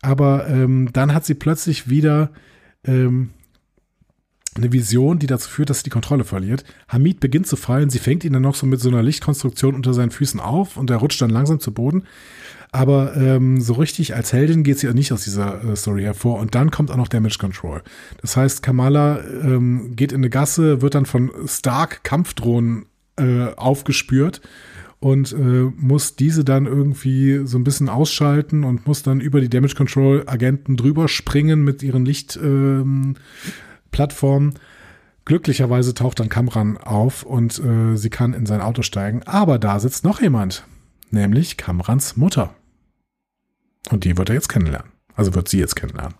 aber 0.00 0.46
ähm, 0.48 0.90
dann 0.92 1.12
hat 1.12 1.24
sie 1.24 1.34
plötzlich 1.34 1.90
wieder 1.90 2.30
ähm, 2.84 3.30
eine 4.56 4.72
Vision, 4.72 5.18
die 5.18 5.26
dazu 5.26 5.48
führt, 5.48 5.70
dass 5.70 5.78
sie 5.78 5.84
die 5.84 5.90
Kontrolle 5.90 6.24
verliert. 6.24 6.64
Hamid 6.88 7.20
beginnt 7.20 7.46
zu 7.46 7.56
fallen, 7.56 7.90
sie 7.90 7.98
fängt 7.98 8.24
ihn 8.24 8.32
dann 8.32 8.42
noch 8.42 8.54
so 8.54 8.66
mit 8.66 8.80
so 8.80 8.88
einer 8.88 9.02
Lichtkonstruktion 9.02 9.74
unter 9.74 9.94
seinen 9.94 10.10
Füßen 10.10 10.40
auf 10.40 10.76
und 10.76 10.90
er 10.90 10.98
rutscht 10.98 11.22
dann 11.22 11.30
langsam 11.30 11.60
zu 11.60 11.72
Boden. 11.72 12.04
Aber 12.70 13.16
ähm, 13.16 13.60
so 13.60 13.74
richtig 13.74 14.14
als 14.14 14.32
Heldin 14.32 14.62
geht 14.62 14.78
sie 14.78 14.88
auch 14.88 14.94
nicht 14.94 15.12
aus 15.12 15.24
dieser 15.24 15.62
äh, 15.62 15.76
Story 15.76 16.02
hervor. 16.04 16.38
Und 16.38 16.54
dann 16.54 16.70
kommt 16.70 16.90
auch 16.90 16.96
noch 16.96 17.08
Damage 17.08 17.36
Control. 17.38 17.82
Das 18.22 18.36
heißt, 18.36 18.62
Kamala 18.62 19.20
ähm, 19.20 19.94
geht 19.94 20.12
in 20.12 20.18
eine 20.18 20.30
Gasse, 20.30 20.80
wird 20.80 20.94
dann 20.94 21.04
von 21.04 21.30
Stark 21.46 22.02
Kampfdrohnen 22.02 22.86
äh, 23.16 23.48
aufgespürt 23.56 24.40
und 25.00 25.32
äh, 25.32 25.36
muss 25.76 26.16
diese 26.16 26.44
dann 26.44 26.64
irgendwie 26.64 27.42
so 27.44 27.58
ein 27.58 27.64
bisschen 27.64 27.90
ausschalten 27.90 28.64
und 28.64 28.86
muss 28.86 29.02
dann 29.02 29.20
über 29.20 29.42
die 29.42 29.50
Damage 29.50 29.74
Control 29.74 30.22
Agenten 30.26 30.78
drüber 30.78 31.08
springen 31.08 31.64
mit 31.64 31.82
ihren 31.82 32.06
Lichtplattformen. 32.06 33.16
Ähm, 33.16 33.16
Glücklicherweise 35.24 35.94
taucht 35.94 36.18
dann 36.18 36.28
Kamran 36.28 36.76
auf 36.78 37.22
und 37.22 37.58
äh, 37.60 37.96
sie 37.96 38.10
kann 38.10 38.34
in 38.34 38.46
sein 38.46 38.60
Auto 38.60 38.82
steigen. 38.82 39.22
Aber 39.22 39.58
da 39.58 39.78
sitzt 39.78 40.04
noch 40.04 40.20
jemand, 40.20 40.64
nämlich 41.10 41.56
Kamrans 41.56 42.16
Mutter. 42.16 42.54
Und 43.90 44.04
die 44.04 44.18
wird 44.18 44.30
er 44.30 44.34
jetzt 44.34 44.48
kennenlernen. 44.48 44.90
Also 45.14 45.34
wird 45.34 45.48
sie 45.48 45.58
jetzt 45.58 45.76
kennenlernen. 45.76 46.14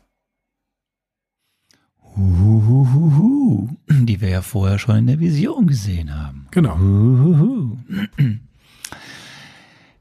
Uhuhuhu. 2.17 3.71
Die 3.89 4.21
wir 4.21 4.29
ja 4.29 4.43
vorher 4.43 4.79
schon 4.79 4.99
in 4.99 5.07
der 5.07 5.19
Vision 5.19 5.67
gesehen 5.67 6.15
haben. 6.15 6.47
Genau. 6.51 6.77
Uhuhu. 6.77 7.79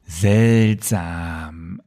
Seltsam. 0.06 1.82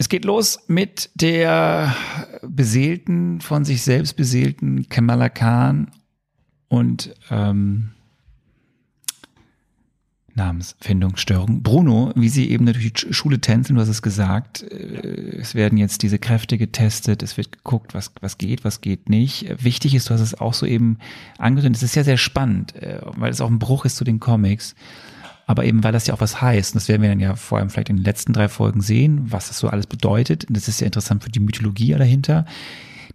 Es 0.00 0.08
geht 0.08 0.24
los 0.24 0.60
mit 0.66 1.10
der 1.14 1.94
beseelten, 2.40 3.42
von 3.42 3.66
sich 3.66 3.82
selbst 3.82 4.16
beseelten 4.16 4.88
Kamala 4.88 5.28
Khan 5.28 5.90
und 6.68 7.14
ähm, 7.30 7.90
Namensfindungsstörung. 10.32 11.62
Bruno, 11.62 12.14
wie 12.16 12.30
sie 12.30 12.50
eben 12.50 12.64
durch 12.64 12.94
die 12.94 13.12
Schule 13.12 13.42
tänzeln, 13.42 13.76
du 13.76 13.82
hast 13.82 13.90
es 13.90 14.00
gesagt, 14.00 14.62
äh, 14.62 15.36
es 15.38 15.54
werden 15.54 15.76
jetzt 15.76 16.02
diese 16.02 16.18
Kräfte 16.18 16.56
getestet, 16.56 17.22
es 17.22 17.36
wird 17.36 17.52
geguckt, 17.52 17.92
was, 17.92 18.10
was 18.22 18.38
geht, 18.38 18.64
was 18.64 18.80
geht 18.80 19.10
nicht. 19.10 19.62
Wichtig 19.62 19.94
ist, 19.94 20.08
du 20.08 20.14
hast 20.14 20.22
es 20.22 20.40
auch 20.40 20.54
so 20.54 20.64
eben 20.64 20.96
angedeutet, 21.36 21.76
es 21.76 21.82
ist 21.82 21.94
ja 21.94 22.04
sehr 22.04 22.16
spannend, 22.16 22.74
äh, 22.76 23.02
weil 23.04 23.32
es 23.32 23.42
auch 23.42 23.50
ein 23.50 23.58
Bruch 23.58 23.84
ist 23.84 23.96
zu 23.96 24.04
den 24.04 24.18
Comics, 24.18 24.74
aber 25.50 25.64
eben, 25.64 25.82
weil 25.82 25.90
das 25.90 26.06
ja 26.06 26.14
auch 26.14 26.20
was 26.20 26.40
heißt, 26.40 26.74
und 26.74 26.80
das 26.80 26.86
werden 26.86 27.02
wir 27.02 27.08
dann 27.08 27.18
ja 27.18 27.34
vor 27.34 27.58
allem 27.58 27.70
vielleicht 27.70 27.88
in 27.88 27.96
den 27.96 28.04
letzten 28.04 28.32
drei 28.32 28.48
Folgen 28.48 28.82
sehen, 28.82 29.32
was 29.32 29.48
das 29.48 29.58
so 29.58 29.66
alles 29.66 29.88
bedeutet, 29.88 30.44
und 30.44 30.56
das 30.56 30.68
ist 30.68 30.80
ja 30.80 30.86
interessant 30.86 31.24
für 31.24 31.30
die 31.30 31.40
Mythologie 31.40 31.90
dahinter. 31.90 32.44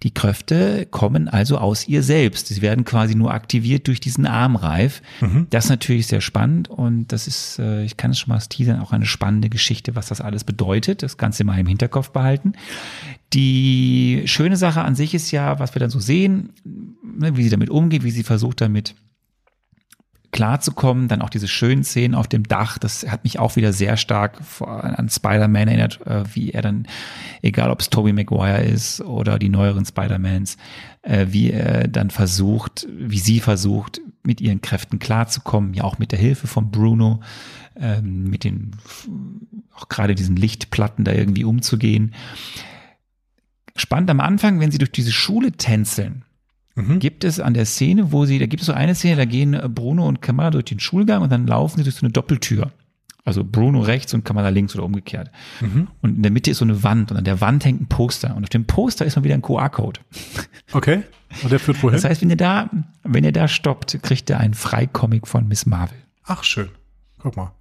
Die 0.03 0.13
Kräfte 0.13 0.85
kommen 0.85 1.29
also 1.29 1.57
aus 1.57 1.87
ihr 1.87 2.03
selbst. 2.03 2.47
Sie 2.47 2.61
werden 2.61 2.83
quasi 2.83 3.15
nur 3.15 3.33
aktiviert 3.33 3.87
durch 3.87 4.01
diesen 4.01 4.25
Armreif. 4.25 5.01
Mhm. 5.21 5.47
Das 5.49 5.65
ist 5.65 5.69
natürlich 5.69 6.07
sehr 6.07 6.19
spannend 6.19 6.67
und 6.67 7.13
das 7.13 7.25
ist, 7.25 7.57
äh, 7.59 7.85
ich 7.85 7.95
kann 7.95 8.11
es 8.11 8.19
schon 8.19 8.33
mal 8.33 8.39
teasern, 8.39 8.81
auch 8.81 8.91
eine 8.91 9.05
spannende 9.05 9.47
Geschichte, 9.47 9.95
was 9.95 10.07
das 10.07 10.19
alles 10.19 10.43
bedeutet. 10.43 11.03
Das 11.03 11.15
Ganze 11.15 11.45
mal 11.45 11.57
im 11.57 11.67
Hinterkopf 11.67 12.09
behalten. 12.09 12.51
Die 13.31 14.23
schöne 14.25 14.57
Sache 14.57 14.81
an 14.81 14.95
sich 14.95 15.13
ist 15.13 15.31
ja, 15.31 15.57
was 15.59 15.73
wir 15.73 15.79
dann 15.79 15.89
so 15.89 16.01
sehen, 16.01 16.49
ne, 16.65 17.37
wie 17.37 17.43
sie 17.43 17.49
damit 17.49 17.69
umgeht, 17.69 18.03
wie 18.03 18.11
sie 18.11 18.23
versucht 18.23 18.59
damit 18.59 18.93
klarzukommen. 20.35 21.07
Dann 21.07 21.21
auch 21.21 21.29
diese 21.29 21.47
schönen 21.47 21.85
Szenen 21.85 22.13
auf 22.13 22.27
dem 22.27 22.43
Dach, 22.43 22.77
das 22.77 23.09
hat 23.09 23.23
mich 23.23 23.39
auch 23.39 23.55
wieder 23.55 23.71
sehr 23.71 23.95
stark 23.95 24.41
an 24.59 25.07
Spider-Man 25.09 25.69
erinnert, 25.69 26.05
äh, 26.05 26.23
wie 26.33 26.51
er 26.51 26.61
dann, 26.61 26.87
egal 27.41 27.71
ob 27.71 27.79
es 27.79 27.89
Tobey 27.89 28.11
Maguire 28.11 28.61
ist 28.61 28.99
oder 28.99 29.39
die 29.39 29.47
neueren 29.47 29.85
Spider-Mans, 29.85 30.57
äh, 31.03 31.27
wie 31.29 31.51
er 31.51 31.87
dann 31.87 32.09
versucht, 32.09 32.85
wie 32.91 33.19
sie 33.19 33.39
versucht, 33.39 34.01
mit 34.23 34.41
ihren 34.41 34.61
Kräften 34.61 34.99
klarzukommen, 34.99 35.73
ja 35.73 35.85
auch 35.85 35.99
mit 35.99 36.11
der 36.11 36.19
Hilfe 36.19 36.47
von 36.47 36.69
Bruno, 36.69 37.21
ähm, 37.77 38.29
mit 38.29 38.43
den, 38.43 38.75
auch 39.73 39.87
gerade 39.87 40.15
diesen 40.15 40.35
Lichtplatten 40.35 41.05
da 41.05 41.13
irgendwie 41.13 41.45
umzugehen. 41.45 42.13
Spannend 43.77 44.09
am 44.09 44.19
Anfang, 44.19 44.59
wenn 44.59 44.71
sie 44.71 44.79
durch 44.79 44.91
diese 44.91 45.13
Schule 45.13 45.53
tänzeln, 45.53 46.25
Mhm. 46.75 46.99
Gibt 46.99 47.23
es 47.23 47.39
an 47.39 47.53
der 47.53 47.65
Szene, 47.65 48.11
wo 48.11 48.25
sie, 48.25 48.37
da 48.37 48.45
gibt 48.45 48.61
es 48.61 48.67
so 48.67 48.73
eine 48.73 48.95
Szene, 48.95 49.15
da 49.15 49.25
gehen 49.25 49.53
äh, 49.53 49.69
Bruno 49.69 50.07
und 50.07 50.21
Kamala 50.21 50.51
durch 50.51 50.65
den 50.65 50.79
Schulgang 50.79 51.21
und 51.21 51.31
dann 51.31 51.47
laufen 51.47 51.77
sie 51.77 51.83
durch 51.83 51.95
so 51.95 52.05
eine 52.05 52.11
Doppeltür. 52.11 52.71
Also 53.23 53.43
Bruno 53.43 53.79
rechts 53.79 54.13
und 54.13 54.23
Kamala 54.23 54.49
links 54.49 54.75
oder 54.75 54.83
umgekehrt. 54.83 55.31
Mhm. 55.59 55.87
Und 56.01 56.17
in 56.17 56.21
der 56.21 56.31
Mitte 56.31 56.51
ist 56.51 56.59
so 56.59 56.65
eine 56.65 56.83
Wand 56.83 57.11
und 57.11 57.17
an 57.17 57.23
der 57.23 57.41
Wand 57.41 57.65
hängt 57.65 57.81
ein 57.81 57.87
Poster. 57.87 58.35
Und 58.35 58.43
auf 58.43 58.49
dem 58.49 58.65
Poster 58.65 59.03
ist 59.05 59.15
mal 59.15 59.23
wieder 59.23 59.33
ein 59.35 59.41
QR-Code. 59.41 59.99
Okay. 60.71 61.03
Und 61.43 61.51
der 61.51 61.59
führt 61.59 61.81
wohin? 61.83 61.93
Das 61.93 62.03
heißt, 62.03 62.21
wenn 62.21 62.29
ihr 62.29 62.37
da, 62.37 62.69
wenn 63.03 63.23
ihr 63.23 63.31
da 63.31 63.47
stoppt, 63.47 64.01
kriegt 64.01 64.29
ihr 64.29 64.39
einen 64.39 64.53
Freicomic 64.53 65.27
von 65.27 65.47
Miss 65.47 65.65
Marvel. 65.65 65.97
Ach, 66.25 66.43
schön. 66.43 66.69
Guck 67.19 67.37
mal. 67.37 67.53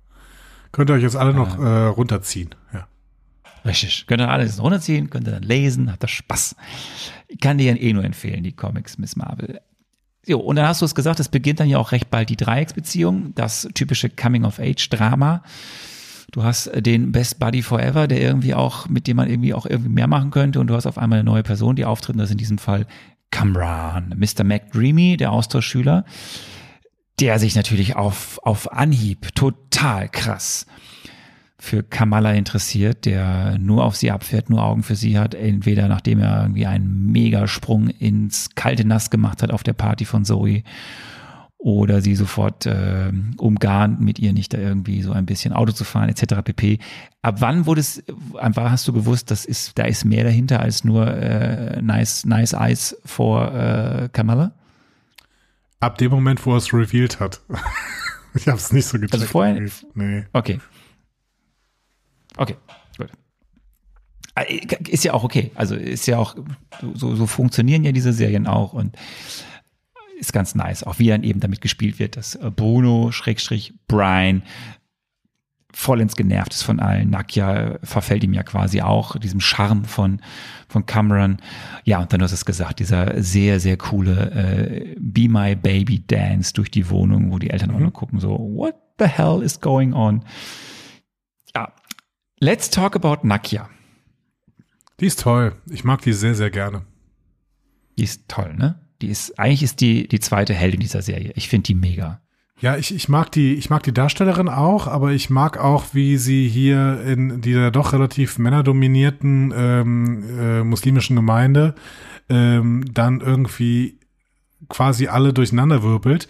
Könnt 0.72 0.90
ihr 0.90 0.94
euch 0.94 1.02
jetzt 1.02 1.16
alle 1.16 1.34
noch 1.34 1.58
äh, 1.58 1.86
runterziehen, 1.86 2.54
ja. 2.72 2.88
Richtig. 3.64 4.06
Könnt 4.06 4.20
ihr 4.20 4.28
alles 4.28 4.62
runterziehen, 4.62 5.10
könnt 5.10 5.26
ihr 5.26 5.32
dann 5.32 5.42
lesen, 5.42 5.90
habt 5.90 6.04
ihr 6.04 6.08
Spaß. 6.08 6.56
Ich 7.28 7.40
kann 7.40 7.58
dir 7.58 7.80
eh 7.80 7.92
nur 7.92 8.04
empfehlen, 8.04 8.42
die 8.42 8.52
Comics 8.52 8.98
Miss 8.98 9.16
Marvel. 9.16 9.60
Jo, 10.26 10.38
und 10.38 10.56
dann 10.56 10.66
hast 10.66 10.80
du 10.80 10.86
es 10.86 10.94
gesagt, 10.94 11.20
es 11.20 11.28
beginnt 11.28 11.60
dann 11.60 11.68
ja 11.68 11.78
auch 11.78 11.92
recht 11.92 12.10
bald 12.10 12.30
die 12.30 12.36
Dreiecksbeziehung, 12.36 13.34
das 13.34 13.68
typische 13.74 14.08
Coming-of-Age-Drama. 14.08 15.42
Du 16.32 16.42
hast 16.42 16.70
den 16.74 17.12
Best 17.12 17.38
Buddy 17.38 17.62
Forever, 17.62 18.08
der 18.08 18.20
irgendwie 18.20 18.54
auch, 18.54 18.88
mit 18.88 19.06
dem 19.06 19.18
man 19.18 19.28
irgendwie 19.28 19.54
auch 19.54 19.66
irgendwie 19.66 19.90
mehr 19.90 20.06
machen 20.06 20.30
könnte, 20.30 20.60
und 20.60 20.66
du 20.66 20.74
hast 20.74 20.86
auf 20.86 20.98
einmal 20.98 21.20
eine 21.20 21.30
neue 21.30 21.42
Person, 21.42 21.76
die 21.76 21.84
auftritt, 21.84 22.14
und 22.14 22.18
das 22.18 22.28
ist 22.28 22.32
in 22.32 22.38
diesem 22.38 22.58
Fall 22.58 22.86
Kamran, 23.30 24.14
Mr. 24.16 24.44
McDreamy, 24.44 25.16
der 25.16 25.32
Austauschschüler, 25.32 26.04
der 27.20 27.38
sich 27.38 27.54
natürlich 27.54 27.96
auf, 27.96 28.40
auf 28.42 28.72
Anhieb 28.72 29.34
total 29.34 30.08
krass 30.08 30.66
für 31.64 31.82
Kamala 31.82 32.32
interessiert, 32.32 33.06
der 33.06 33.58
nur 33.58 33.84
auf 33.84 33.96
sie 33.96 34.10
abfährt, 34.10 34.50
nur 34.50 34.62
Augen 34.62 34.82
für 34.82 34.94
sie 34.94 35.18
hat, 35.18 35.34
entweder 35.34 35.88
nachdem 35.88 36.20
er 36.20 36.42
irgendwie 36.42 36.66
einen 36.66 37.10
Megasprung 37.10 37.88
ins 37.88 38.50
kalte 38.54 38.86
Nass 38.86 39.10
gemacht 39.10 39.42
hat 39.42 39.50
auf 39.50 39.62
der 39.62 39.72
Party 39.72 40.04
von 40.04 40.24
Zoe 40.24 40.62
oder 41.56 42.02
sie 42.02 42.14
sofort 42.14 42.66
äh, 42.66 43.10
umgarnt, 43.38 43.98
mit 43.98 44.18
ihr 44.18 44.34
nicht 44.34 44.52
da 44.52 44.58
irgendwie 44.58 45.00
so 45.00 45.12
ein 45.12 45.24
bisschen 45.24 45.54
Auto 45.54 45.72
zu 45.72 45.84
fahren 45.84 46.10
etc. 46.10 46.42
pp. 46.44 46.78
Ab 47.22 47.36
wann 47.38 47.64
wurde 47.64 47.80
es, 47.80 48.04
ab 48.34 48.52
wann 48.54 48.70
hast 48.70 48.86
du 48.86 48.92
gewusst, 48.92 49.30
das 49.30 49.46
ist, 49.46 49.78
da 49.78 49.84
ist 49.84 50.04
mehr 50.04 50.24
dahinter 50.24 50.60
als 50.60 50.84
nur 50.84 51.06
äh, 51.06 51.80
nice, 51.80 52.26
nice 52.26 52.52
Eyes 52.52 52.94
vor 53.06 53.54
äh, 53.54 54.10
Kamala? 54.12 54.52
Ab 55.80 55.96
dem 55.96 56.10
Moment, 56.10 56.44
wo 56.44 56.52
er 56.52 56.58
es 56.58 56.74
revealed 56.74 57.18
hat. 57.20 57.40
ich 58.34 58.46
habe 58.46 58.58
es 58.58 58.70
nicht 58.70 58.86
so 58.86 58.98
gecheckt. 58.98 59.14
Also 59.14 59.26
vorher? 59.26 59.66
Nee. 59.94 60.26
Okay. 60.34 60.60
Okay, 62.36 62.56
gut. 62.96 63.10
Äh, 64.34 64.60
ist 64.88 65.04
ja 65.04 65.12
auch 65.12 65.24
okay. 65.24 65.50
Also 65.54 65.74
ist 65.74 66.06
ja 66.06 66.18
auch, 66.18 66.36
so, 66.94 67.14
so 67.14 67.26
funktionieren 67.26 67.84
ja 67.84 67.92
diese 67.92 68.12
Serien 68.12 68.46
auch 68.46 68.72
und 68.72 68.96
ist 70.18 70.32
ganz 70.32 70.54
nice. 70.54 70.84
Auch 70.84 70.98
wie 70.98 71.08
dann 71.08 71.22
eben 71.22 71.40
damit 71.40 71.60
gespielt 71.60 71.98
wird, 71.98 72.16
dass 72.16 72.34
äh, 72.34 72.50
Bruno, 72.50 73.10
Schrägstrich, 73.12 73.74
Brian 73.88 74.42
vollends 75.72 76.14
genervt 76.14 76.54
ist 76.54 76.62
von 76.62 76.78
allen. 76.80 77.10
Nakia 77.10 77.78
verfällt 77.82 78.22
ihm 78.22 78.32
ja 78.32 78.44
quasi 78.44 78.80
auch, 78.80 79.18
diesem 79.18 79.40
Charme 79.40 79.84
von, 79.84 80.20
von 80.68 80.86
Cameron. 80.86 81.38
Ja, 81.82 82.00
und 82.00 82.12
dann 82.12 82.22
hast 82.22 82.30
du 82.30 82.36
es 82.36 82.44
gesagt, 82.44 82.78
dieser 82.78 83.20
sehr, 83.22 83.58
sehr 83.58 83.76
coole 83.76 84.30
äh, 84.30 84.96
Be 84.98 85.28
My 85.28 85.56
Baby 85.56 86.04
Dance 86.06 86.52
durch 86.52 86.70
die 86.70 86.88
Wohnung, 86.90 87.32
wo 87.32 87.38
die 87.38 87.50
Eltern 87.50 87.70
mhm. 87.70 87.76
auch 87.76 87.80
nur 87.80 87.92
gucken, 87.92 88.20
so, 88.20 88.38
what 88.38 88.76
the 88.98 89.06
hell 89.06 89.42
is 89.42 89.60
going 89.60 89.92
on? 89.92 90.24
Let's 92.40 92.70
talk 92.70 92.96
about 92.96 93.26
Nakia. 93.26 93.68
Die 95.00 95.06
ist 95.06 95.20
toll. 95.20 95.52
Ich 95.70 95.84
mag 95.84 96.02
die 96.02 96.12
sehr, 96.12 96.34
sehr 96.34 96.50
gerne. 96.50 96.82
Die 97.98 98.04
ist 98.04 98.28
toll, 98.28 98.54
ne? 98.54 98.80
Die 99.02 99.08
ist, 99.08 99.38
eigentlich 99.38 99.62
ist 99.62 99.80
die, 99.80 100.08
die 100.08 100.20
zweite 100.20 100.54
Heldin 100.54 100.80
dieser 100.80 101.02
Serie. 101.02 101.32
Ich 101.36 101.48
finde 101.48 101.66
die 101.66 101.74
mega. 101.74 102.20
Ja, 102.60 102.76
ich, 102.76 102.94
ich 102.94 103.08
mag 103.08 103.32
die, 103.32 103.54
ich 103.54 103.68
mag 103.70 103.82
die 103.82 103.92
Darstellerin 103.92 104.48
auch, 104.48 104.86
aber 104.86 105.12
ich 105.12 105.28
mag 105.28 105.58
auch, 105.58 105.86
wie 105.92 106.16
sie 106.16 106.48
hier 106.48 107.00
in 107.04 107.40
dieser 107.40 107.70
doch 107.70 107.92
relativ 107.92 108.38
männerdominierten 108.38 109.52
ähm, 109.56 110.38
äh, 110.38 110.64
muslimischen 110.64 111.16
Gemeinde 111.16 111.74
ähm, 112.28 112.84
dann 112.92 113.20
irgendwie 113.20 113.98
quasi 114.68 115.08
alle 115.08 115.32
durcheinander 115.32 115.82
wirbelt 115.82 116.28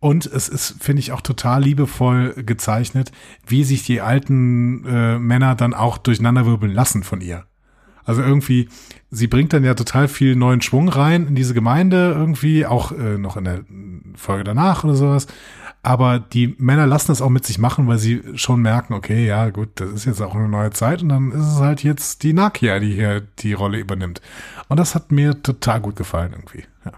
und 0.00 0.26
es 0.26 0.48
ist, 0.48 0.76
finde 0.80 1.00
ich, 1.00 1.12
auch 1.12 1.20
total 1.20 1.62
liebevoll 1.62 2.34
gezeichnet, 2.44 3.12
wie 3.46 3.64
sich 3.64 3.82
die 3.82 4.00
alten 4.00 4.84
äh, 4.86 5.18
Männer 5.18 5.54
dann 5.54 5.74
auch 5.74 5.98
durcheinanderwirbeln 5.98 6.72
lassen 6.72 7.02
von 7.02 7.20
ihr. 7.20 7.44
Also 8.04 8.22
irgendwie, 8.22 8.68
sie 9.10 9.26
bringt 9.26 9.52
dann 9.52 9.64
ja 9.64 9.74
total 9.74 10.08
viel 10.08 10.34
neuen 10.34 10.62
Schwung 10.62 10.88
rein 10.88 11.26
in 11.26 11.34
diese 11.34 11.52
Gemeinde 11.52 12.14
irgendwie, 12.16 12.64
auch 12.64 12.92
äh, 12.92 13.18
noch 13.18 13.36
in 13.36 13.44
der 13.44 13.64
Folge 14.14 14.44
danach 14.44 14.84
oder 14.84 14.94
sowas. 14.94 15.26
Aber 15.82 16.18
die 16.18 16.54
Männer 16.58 16.86
lassen 16.86 17.08
das 17.08 17.20
auch 17.20 17.28
mit 17.28 17.44
sich 17.44 17.58
machen, 17.58 17.86
weil 17.86 17.98
sie 17.98 18.22
schon 18.34 18.62
merken, 18.62 18.94
okay, 18.94 19.26
ja, 19.26 19.50
gut, 19.50 19.68
das 19.74 19.90
ist 19.90 20.04
jetzt 20.06 20.22
auch 20.22 20.34
eine 20.34 20.48
neue 20.48 20.70
Zeit 20.70 21.02
und 21.02 21.10
dann 21.10 21.32
ist 21.32 21.46
es 21.46 21.60
halt 21.60 21.82
jetzt 21.82 22.22
die 22.22 22.32
Nakia, 22.32 22.78
die 22.78 22.94
hier 22.94 23.20
die 23.20 23.52
Rolle 23.52 23.78
übernimmt. 23.78 24.20
Und 24.68 24.78
das 24.78 24.94
hat 24.94 25.12
mir 25.12 25.42
total 25.42 25.80
gut 25.80 25.96
gefallen 25.96 26.32
irgendwie. 26.32 26.64
Ja. 26.84 26.92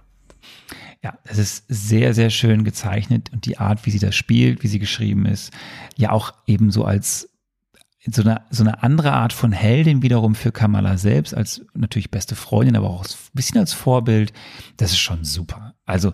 Ja, 1.03 1.19
es 1.25 1.39
ist 1.39 1.65
sehr, 1.69 2.13
sehr 2.13 2.29
schön 2.29 2.63
gezeichnet 2.63 3.33
und 3.33 3.47
die 3.47 3.59
Art, 3.59 3.87
wie 3.87 3.91
sie 3.91 3.99
das 3.99 4.15
spielt, 4.15 4.63
wie 4.63 4.69
sie 4.69 4.79
geschrieben 4.79 5.25
ist, 5.25 5.51
ja 5.97 6.11
auch 6.11 6.35
eben 6.47 6.71
so 6.71 6.85
als 6.85 7.31
so 8.07 8.23
eine, 8.23 8.43
so 8.51 8.63
eine 8.63 8.83
andere 8.83 9.13
Art 9.13 9.33
von 9.33 9.53
Heldin 9.53 10.03
wiederum 10.03 10.35
für 10.35 10.53
Kamala 10.53 10.97
selbst, 10.97 11.35
als 11.35 11.65
natürlich 11.75 12.11
beste 12.11 12.35
Freundin, 12.35 12.77
aber 12.77 12.89
auch 12.89 13.05
ein 13.05 13.15
bisschen 13.35 13.59
als 13.59 13.75
Vorbild. 13.75 14.33
Das 14.79 14.93
ist 14.93 14.99
schon 14.99 15.25
super. 15.25 15.75
Also 15.85 16.13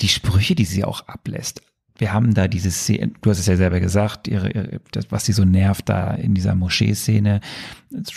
die 0.00 0.08
Sprüche, 0.08 0.54
die 0.54 0.66
sie 0.66 0.84
auch 0.84 1.06
ablässt 1.08 1.62
wir 1.98 2.12
haben 2.12 2.34
da 2.34 2.48
diese 2.48 2.70
Szene, 2.70 3.12
du 3.20 3.30
hast 3.30 3.38
es 3.38 3.46
ja 3.46 3.56
selber 3.56 3.78
gesagt, 3.78 4.26
ihre, 4.26 4.80
das, 4.90 5.06
was 5.10 5.24
sie 5.24 5.32
so 5.32 5.44
nervt 5.44 5.88
da 5.88 6.10
in 6.12 6.34
dieser 6.34 6.54
Moschee-Szene, 6.54 7.40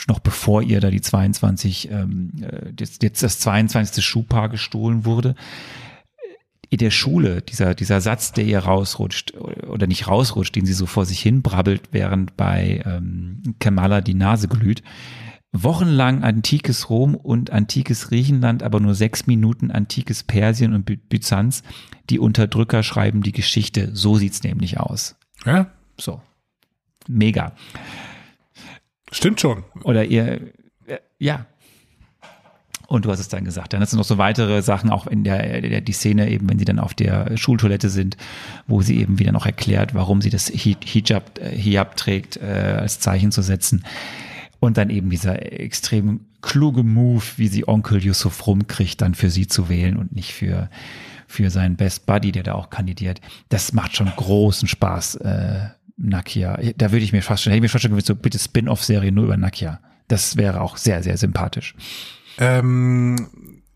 noch 0.07 0.19
bevor 0.19 0.63
ihr 0.63 0.81
da 0.81 0.89
die 0.89 1.01
22, 1.01 1.91
ähm, 1.91 2.31
äh, 2.41 2.71
jetzt, 2.79 3.03
jetzt 3.03 3.21
das 3.21 3.39
22. 3.39 4.03
Schuhpaar 4.03 4.49
gestohlen 4.49 5.05
wurde. 5.05 5.35
In 6.69 6.79
der 6.79 6.91
Schule, 6.91 7.41
dieser, 7.43 7.75
dieser 7.75 8.01
Satz, 8.01 8.33
der 8.33 8.45
ihr 8.45 8.59
rausrutscht, 8.59 9.35
oder 9.35 9.87
nicht 9.87 10.07
rausrutscht, 10.07 10.55
den 10.55 10.65
sie 10.65 10.73
so 10.73 10.85
vor 10.85 11.05
sich 11.05 11.21
hin 11.21 11.41
brabbelt, 11.41 11.83
während 11.91 12.35
bei 12.35 12.83
ähm, 12.85 13.55
Kamala 13.59 14.01
die 14.01 14.15
Nase 14.15 14.47
glüht, 14.47 14.81
wochenlang 15.63 16.23
antikes 16.23 16.89
Rom 16.89 17.15
und 17.15 17.51
antikes 17.51 18.09
Griechenland, 18.09 18.63
aber 18.63 18.79
nur 18.79 18.95
sechs 18.95 19.27
Minuten 19.27 19.71
antikes 19.71 20.23
Persien 20.23 20.73
und 20.73 20.85
Byzanz. 21.09 21.63
Die 22.09 22.19
Unterdrücker 22.19 22.84
schreiben 22.84 23.21
die 23.21 23.31
Geschichte. 23.31 23.91
So 23.93 24.15
sieht's 24.15 24.43
nämlich 24.43 24.79
aus. 24.79 25.15
Ja? 25.45 25.71
So. 25.99 26.21
Mega. 27.07 27.53
Stimmt 29.11 29.39
schon. 29.39 29.63
Oder 29.84 30.05
ihr, 30.05 30.53
äh, 30.85 30.99
ja. 31.19 31.45
Und 32.88 33.03
du 33.03 33.11
hast 33.11 33.19
es 33.19 33.27
dann 33.27 33.43
gesagt. 33.43 33.73
Dann 33.73 33.85
sind 33.85 33.97
noch 33.97 34.05
so 34.05 34.17
weitere 34.17 34.61
Sachen, 34.61 34.89
auch 34.89 35.07
in 35.07 35.25
der, 35.25 35.61
der, 35.61 35.81
die 35.81 35.91
Szene 35.91 36.29
eben, 36.29 36.49
wenn 36.49 36.57
sie 36.57 36.65
dann 36.65 36.79
auf 36.79 36.93
der 36.93 37.35
Schultoilette 37.35 37.89
sind, 37.89 38.15
wo 38.65 38.81
sie 38.81 38.99
eben 38.99 39.19
wieder 39.19 39.34
noch 39.34 39.45
erklärt, 39.45 39.93
warum 39.93 40.21
sie 40.21 40.29
das 40.29 40.47
Hijab, 40.47 41.38
äh, 41.39 41.49
Hijab 41.49 41.97
trägt, 41.97 42.38
äh, 42.38 42.77
als 42.79 42.99
Zeichen 42.99 43.31
zu 43.31 43.41
setzen. 43.41 43.84
Und 44.59 44.77
dann 44.77 44.89
eben 44.89 45.09
dieser 45.09 45.41
extrem 45.59 46.21
kluge 46.41 46.84
Move, 46.84 47.23
wie 47.38 47.47
sie 47.47 47.67
Onkel 47.67 48.03
Yusuf 48.03 48.47
rumkriegt, 48.47 49.01
dann 49.01 49.15
für 49.15 49.29
sie 49.29 49.47
zu 49.47 49.69
wählen 49.69 49.97
und 49.97 50.15
nicht 50.15 50.34
für, 50.34 50.69
für 51.27 51.49
seinen 51.49 51.75
Best 51.75 52.05
Buddy, 52.05 52.31
der 52.31 52.43
da 52.43 52.53
auch 52.53 52.69
kandidiert. 52.69 53.21
Das 53.49 53.73
macht 53.73 53.95
schon 53.95 54.11
großen 54.15 54.67
Spaß, 54.67 55.15
äh, 55.15 55.67
Nakia. 55.97 56.59
Da 56.77 56.91
würde 56.91 57.03
ich 57.03 57.11
mir 57.11 57.23
fast 57.23 57.43
schon, 57.43 57.51
hätte 57.51 57.57
ich 57.57 57.63
mir 57.63 57.69
fast 57.69 57.84
schon 57.84 57.91
gewünscht, 57.91 58.07
so 58.07 58.15
bitte 58.15 58.39
Spin-off-Serie 58.39 59.11
nur 59.11 59.25
über 59.25 59.38
Nakia. 59.38 59.79
Das 60.07 60.38
wäre 60.38 60.61
auch 60.61 60.77
sehr, 60.77 61.03
sehr 61.03 61.17
sympathisch. 61.17 61.75
Ähm, 62.38 63.27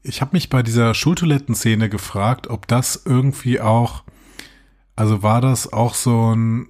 ich 0.03 0.21
habe 0.21 0.31
mich 0.33 0.49
bei 0.49 0.63
dieser 0.63 0.93
Schultoilettenszene 0.93 1.89
gefragt, 1.89 2.47
ob 2.47 2.67
das 2.67 3.01
irgendwie 3.05 3.59
auch, 3.59 4.03
also 4.95 5.23
war 5.23 5.41
das 5.41 5.71
auch 5.71 5.93
so 5.93 6.35
ein 6.35 6.67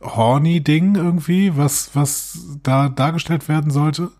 horny 0.00 0.62
Ding 0.62 0.94
irgendwie, 0.94 1.56
was, 1.56 1.94
was 1.94 2.56
da 2.62 2.88
dargestellt 2.88 3.48
werden 3.48 3.70
sollte? 3.70 4.10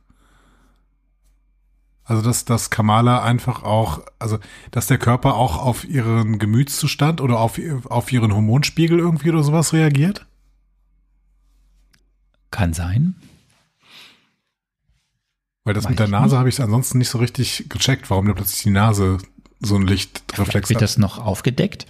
Also, 2.05 2.23
dass, 2.23 2.47
dass 2.47 2.71
Kamala 2.71 3.23
einfach 3.23 3.63
auch, 3.63 4.01
also, 4.19 4.39
dass 4.71 4.87
der 4.87 4.97
Körper 4.97 5.35
auch 5.35 5.59
auf 5.59 5.85
ihren 5.85 6.39
Gemütszustand 6.39 7.21
oder 7.21 7.39
auf, 7.39 7.61
auf 7.85 8.11
ihren 8.11 8.35
Hormonspiegel 8.35 8.99
irgendwie 8.99 9.29
oder 9.29 9.43
sowas 9.43 9.75
reagiert? 9.75 10.27
Kann 12.51 12.73
sein. 12.73 13.15
Weil 15.65 15.75
das 15.75 15.85
Weiß 15.85 15.91
mit 15.91 15.99
der 15.99 16.09
Nase 16.09 16.39
habe 16.39 16.49
ich 16.49 16.63
ansonsten 16.63 16.97
nicht 16.97 17.11
so 17.11 17.19
richtig 17.19 17.67
gecheckt, 17.69 18.09
warum 18.09 18.27
da 18.27 18.33
plötzlich 18.33 18.63
die 18.63 18.71
Nase 18.71 19.19
so 19.61 19.77
ein 19.77 19.83
Lichtreflex 19.83 20.65
hat. 20.65 20.71
Wird 20.71 20.81
das 20.81 20.97
noch 20.97 21.19
aufgedeckt? 21.19 21.85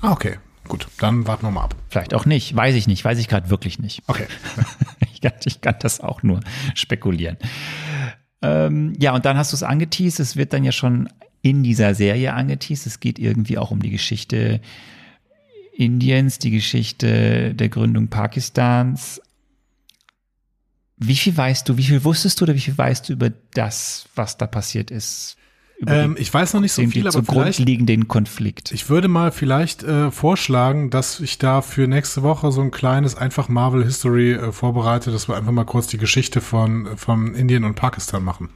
Ah, 0.00 0.10
okay. 0.10 0.38
Gut, 0.68 0.88
dann 0.98 1.26
warten 1.26 1.46
wir 1.46 1.50
mal 1.50 1.64
ab. 1.64 1.76
Vielleicht 1.88 2.14
auch 2.14 2.26
nicht, 2.26 2.54
weiß 2.56 2.74
ich 2.74 2.86
nicht, 2.86 3.04
weiß 3.04 3.18
ich 3.18 3.28
gerade 3.28 3.50
wirklich 3.50 3.78
nicht. 3.78 4.02
Okay. 4.06 4.26
ich, 5.12 5.20
kann, 5.20 5.32
ich, 5.44 5.60
kann, 5.60 5.76
das 5.80 6.00
auch 6.00 6.22
nur 6.22 6.40
spekulieren. 6.74 7.36
Ähm, 8.42 8.94
ja, 8.98 9.14
und 9.14 9.24
dann 9.24 9.36
hast 9.36 9.52
du 9.52 9.56
es 9.56 9.62
angeteased, 9.62 10.20
es 10.20 10.36
wird 10.36 10.52
dann 10.52 10.64
ja 10.64 10.72
schon 10.72 11.08
in 11.42 11.62
dieser 11.62 11.94
Serie 11.94 12.32
angeteased, 12.32 12.86
es 12.86 13.00
geht 13.00 13.18
irgendwie 13.18 13.58
auch 13.58 13.70
um 13.70 13.82
die 13.82 13.90
Geschichte 13.90 14.60
Indiens, 15.74 16.38
die 16.38 16.50
Geschichte 16.50 17.54
der 17.54 17.68
Gründung 17.68 18.08
Pakistans. 18.08 19.20
Wie 20.96 21.16
viel 21.16 21.36
weißt 21.36 21.68
du, 21.68 21.76
wie 21.76 21.82
viel 21.82 22.04
wusstest 22.04 22.40
du 22.40 22.44
oder 22.44 22.54
wie 22.54 22.60
viel 22.60 22.78
weißt 22.78 23.08
du 23.08 23.12
über 23.12 23.30
das, 23.52 24.06
was 24.14 24.38
da 24.38 24.46
passiert 24.46 24.90
ist? 24.90 25.36
Ähm, 25.86 26.16
ich 26.18 26.32
weiß 26.32 26.54
noch 26.54 26.60
nicht 26.60 26.72
so 26.72 26.86
viel, 26.86 27.06
aber 27.06 27.22
vielleicht 27.22 27.58
liegenden 27.58 28.08
Konflikt. 28.08 28.72
Ich 28.72 28.88
würde 28.88 29.08
mal 29.08 29.32
vielleicht 29.32 29.82
äh, 29.82 30.10
vorschlagen, 30.10 30.90
dass 30.90 31.20
ich 31.20 31.38
da 31.38 31.62
für 31.62 31.86
nächste 31.86 32.22
Woche 32.22 32.52
so 32.52 32.60
ein 32.60 32.70
kleines 32.70 33.16
einfach 33.16 33.48
Marvel 33.48 33.84
History 33.84 34.32
äh, 34.32 34.52
vorbereite, 34.52 35.10
dass 35.10 35.28
wir 35.28 35.36
einfach 35.36 35.52
mal 35.52 35.64
kurz 35.64 35.86
die 35.86 35.98
Geschichte 35.98 36.40
von 36.40 36.96
von 36.96 37.34
Indien 37.34 37.64
und 37.64 37.74
Pakistan 37.74 38.22
machen. 38.22 38.50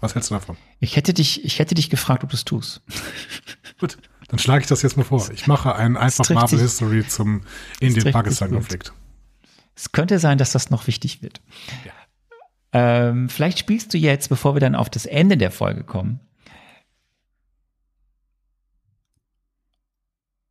Was 0.00 0.14
hältst 0.14 0.30
du 0.30 0.34
davon? 0.34 0.56
Ich 0.80 0.96
hätte 0.96 1.12
dich, 1.12 1.44
ich 1.44 1.58
hätte 1.58 1.74
dich 1.74 1.90
gefragt, 1.90 2.22
ob 2.24 2.30
du 2.30 2.36
es 2.36 2.44
tust. 2.44 2.82
Gut, 3.80 3.98
dann 4.28 4.38
schlage 4.38 4.62
ich 4.62 4.68
das 4.68 4.82
jetzt 4.82 4.96
mal 4.96 5.04
vor. 5.04 5.28
Ich 5.32 5.46
mache 5.46 5.74
ein 5.74 5.96
einfach 5.96 6.28
Marvel 6.30 6.58
sich, 6.58 6.60
History 6.60 7.06
zum 7.06 7.42
Indien-Pakistan-Konflikt. 7.80 8.92
Es 9.74 9.92
könnte 9.92 10.18
sein, 10.18 10.38
dass 10.38 10.52
das 10.52 10.70
noch 10.70 10.86
wichtig 10.86 11.22
wird. 11.22 11.40
Ja. 11.84 11.92
Ähm, 12.72 13.28
vielleicht 13.28 13.58
spielst 13.58 13.94
du 13.94 13.98
jetzt, 13.98 14.28
bevor 14.28 14.54
wir 14.54 14.60
dann 14.60 14.74
auf 14.74 14.90
das 14.90 15.06
Ende 15.06 15.36
der 15.36 15.50
Folge 15.50 15.84
kommen, 15.84 16.20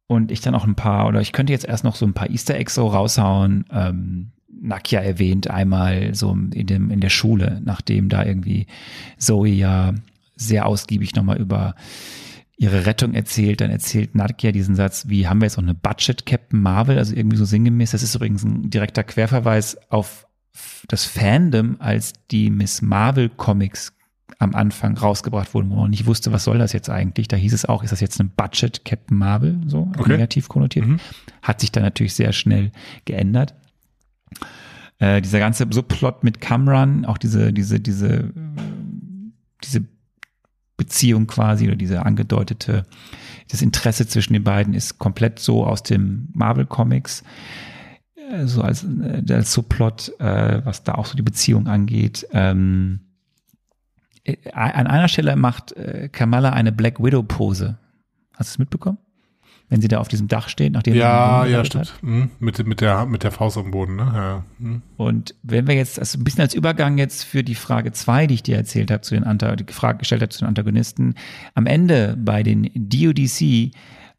und 0.07 0.31
ich 0.31 0.41
dann 0.41 0.55
auch 0.55 0.65
ein 0.65 0.75
paar, 0.75 1.07
oder 1.07 1.21
ich 1.21 1.33
könnte 1.33 1.53
jetzt 1.53 1.65
erst 1.65 1.83
noch 1.83 1.95
so 1.95 2.05
ein 2.05 2.13
paar 2.13 2.29
Easter 2.29 2.55
Eggs 2.55 2.75
so 2.75 2.87
raushauen. 2.87 3.65
Ähm, 3.71 4.31
Nakia 4.59 5.01
erwähnt 5.01 5.49
einmal 5.49 6.15
so 6.15 6.31
in, 6.31 6.65
dem, 6.65 6.89
in 6.89 6.99
der 6.99 7.09
Schule, 7.09 7.61
nachdem 7.63 8.09
da 8.09 8.25
irgendwie 8.25 8.67
Zoe 9.17 9.49
ja 9.49 9.93
sehr 10.35 10.65
ausgiebig 10.65 11.15
nochmal 11.15 11.37
über 11.37 11.75
ihre 12.57 12.87
Rettung 12.87 13.13
erzählt, 13.13 13.61
dann 13.61 13.69
erzählt 13.69 14.15
Nakia 14.15 14.51
diesen 14.51 14.75
Satz, 14.75 15.05
wie 15.07 15.27
haben 15.27 15.41
wir 15.41 15.45
jetzt 15.45 15.57
auch 15.57 15.63
eine 15.63 15.75
Budget 15.75 16.25
Captain 16.25 16.59
Marvel, 16.59 16.97
also 16.97 17.15
irgendwie 17.15 17.37
so 17.37 17.45
sinngemäß. 17.45 17.91
Das 17.91 18.01
ist 18.01 18.15
übrigens 18.15 18.43
ein 18.43 18.69
direkter 18.69 19.03
Querverweis 19.03 19.77
auf 19.89 20.27
das 20.87 21.05
Fandom, 21.05 21.75
als 21.79 22.13
die 22.31 22.49
Miss 22.49 22.81
Marvel 22.81 23.29
Comics 23.29 23.96
am 24.39 24.55
Anfang 24.55 24.97
rausgebracht 24.97 25.53
wurden, 25.53 25.69
wo 25.69 25.75
man 25.75 25.89
nicht 25.89 26.05
wusste, 26.05 26.31
was 26.31 26.43
soll 26.43 26.57
das 26.57 26.73
jetzt 26.73 26.89
eigentlich. 26.89 27.27
Da 27.27 27.37
hieß 27.37 27.53
es 27.53 27.65
auch, 27.65 27.83
ist 27.83 27.91
das 27.91 28.01
jetzt 28.01 28.19
ein 28.19 28.29
Budget 28.29 28.85
Captain 28.85 29.17
Marvel, 29.17 29.59
so 29.67 29.89
okay. 29.97 30.11
negativ 30.11 30.47
konnotiert. 30.49 30.85
Mhm. 30.85 30.99
Hat 31.41 31.61
sich 31.61 31.71
dann 31.71 31.83
natürlich 31.83 32.13
sehr 32.13 32.33
schnell 32.33 32.71
geändert. 33.05 33.55
Äh, 34.99 35.21
dieser 35.21 35.39
ganze 35.39 35.65
Subplot 35.69 36.23
mit 36.23 36.41
Cameron, 36.41 37.05
auch 37.05 37.17
diese, 37.17 37.53
diese, 37.53 37.79
diese, 37.79 38.31
diese 39.63 39.85
Beziehung 40.75 41.27
quasi 41.27 41.67
oder 41.67 41.75
diese 41.75 42.05
angedeutete, 42.05 42.85
das 43.49 43.61
Interesse 43.61 44.07
zwischen 44.07 44.33
den 44.33 44.43
beiden 44.43 44.73
ist 44.73 44.99
komplett 44.99 45.39
so 45.39 45.65
aus 45.65 45.83
dem 45.83 46.29
Marvel 46.33 46.65
Comics 46.65 47.23
äh, 48.29 48.45
so 48.45 48.61
als, 48.61 48.83
äh, 48.83 49.23
als 49.33 49.53
Subplot, 49.53 50.19
äh, 50.19 50.65
was 50.65 50.83
da 50.83 50.95
auch 50.95 51.05
so 51.05 51.15
die 51.15 51.23
Beziehung 51.23 51.67
angeht. 51.67 52.27
Ähm, 52.31 52.99
äh, 52.99 53.06
an 54.53 54.87
einer 54.87 55.07
Stelle 55.07 55.35
macht 55.35 55.73
äh, 55.73 56.09
Kamala 56.11 56.51
eine 56.51 56.71
Black 56.71 57.03
Widow 57.03 57.23
Pose. 57.23 57.77
Hast 58.33 58.49
du 58.49 58.53
es 58.53 58.59
mitbekommen? 58.59 58.97
Wenn 59.69 59.81
sie 59.81 59.89
da 59.89 59.99
auf 59.99 60.07
diesem 60.07 60.29
Dach 60.29 60.47
steht, 60.47 60.71
nachdem 60.71 60.95
ja, 60.95 61.45
ja, 61.45 61.65
stimmt. 61.65 61.93
Mhm. 62.01 62.31
Mit, 62.39 62.65
mit, 62.65 62.79
der, 62.79 63.05
mit 63.05 63.23
der 63.23 63.31
Faust 63.31 63.57
am 63.57 63.71
Boden, 63.71 63.97
ne? 63.97 64.11
Ja. 64.15 64.45
Mhm. 64.59 64.81
Und 64.95 65.35
wenn 65.43 65.67
wir 65.67 65.75
jetzt, 65.75 65.99
also 65.99 66.17
ein 66.17 66.23
bisschen 66.23 66.41
als 66.41 66.53
Übergang 66.53 66.97
jetzt 66.97 67.23
für 67.23 67.43
die 67.43 67.55
Frage 67.55 67.91
zwei, 67.91 68.27
die 68.27 68.35
ich 68.35 68.43
dir 68.43 68.55
erzählt 68.55 68.91
habe, 68.91 69.01
zu 69.01 69.13
den 69.13 69.25
Anta 69.25 69.57
die 69.57 69.71
Frage 69.73 69.97
gestellt 69.97 70.21
habe 70.21 70.29
zu 70.29 70.39
den 70.39 70.47
Antagonisten, 70.47 71.15
am 71.53 71.65
Ende 71.65 72.15
bei 72.17 72.43
den 72.43 72.69
DODC 72.75 73.71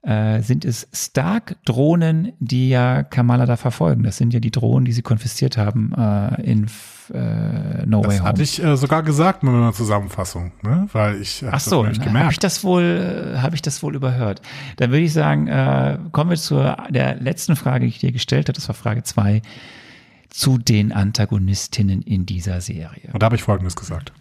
äh, 0.03 0.41
sind 0.43 0.65
es 0.65 0.89
Stark-Drohnen, 0.93 2.33
die 2.39 2.69
ja 2.69 3.03
Kamala 3.03 3.47
da 3.47 3.57
verfolgen. 3.57 4.05
Das 4.05 4.17
sind 4.17 4.33
ja 4.33 4.41
die 4.41 4.51
Drohnen, 4.51 4.85
die 4.85 4.93
sie 4.93 5.03
konfisziert 5.03 5.57
haben 5.57 5.93
äh, 5.97 6.43
in 6.43 6.67
äh, 7.13 7.85
No 7.87 8.03
das 8.03 8.11
Way 8.11 8.19
Home. 8.19 8.19
Das 8.19 8.23
hatte 8.25 8.43
ich 8.43 8.63
äh, 8.63 8.77
sogar 8.77 9.03
gesagt 9.03 9.43
in 9.43 9.49
einer 9.49 9.73
Zusammenfassung, 9.73 10.53
ne? 10.63 10.89
weil 10.93 11.21
ich 11.21 11.45
Ach 11.51 11.61
so, 11.61 11.87
habe 11.87 12.31
ich 12.31 12.39
das 12.39 12.63
wohl, 12.65 13.37
habe 13.41 13.57
ich 13.57 13.63
das 13.63 13.83
wohl 13.83 13.97
überhört. 13.97 14.41
Dann 14.77 14.91
würde 14.91 15.05
ich 15.05 15.13
sagen, 15.13 15.49
äh, 15.49 15.99
kommen 16.13 16.31
wir 16.31 16.37
zu 16.37 16.57
der 16.91 17.17
letzten 17.17 17.57
Frage, 17.57 17.87
die 17.87 17.91
ich 17.91 17.99
dir 17.99 18.13
gestellt 18.13 18.49
habe. 18.49 18.55
Das 18.55 18.69
war 18.69 18.75
Frage 18.75 19.03
zwei 19.03 19.43
zu 20.31 20.59
den 20.59 20.93
Antagonistinnen 20.93 22.03
in 22.03 22.27
dieser 22.27 22.61
Serie. 22.61 23.11
Und 23.13 23.23
da 23.23 23.27
habe 23.27 23.37
ich 23.37 23.43
Folgendes 23.43 23.77
gesagt. 23.77 24.13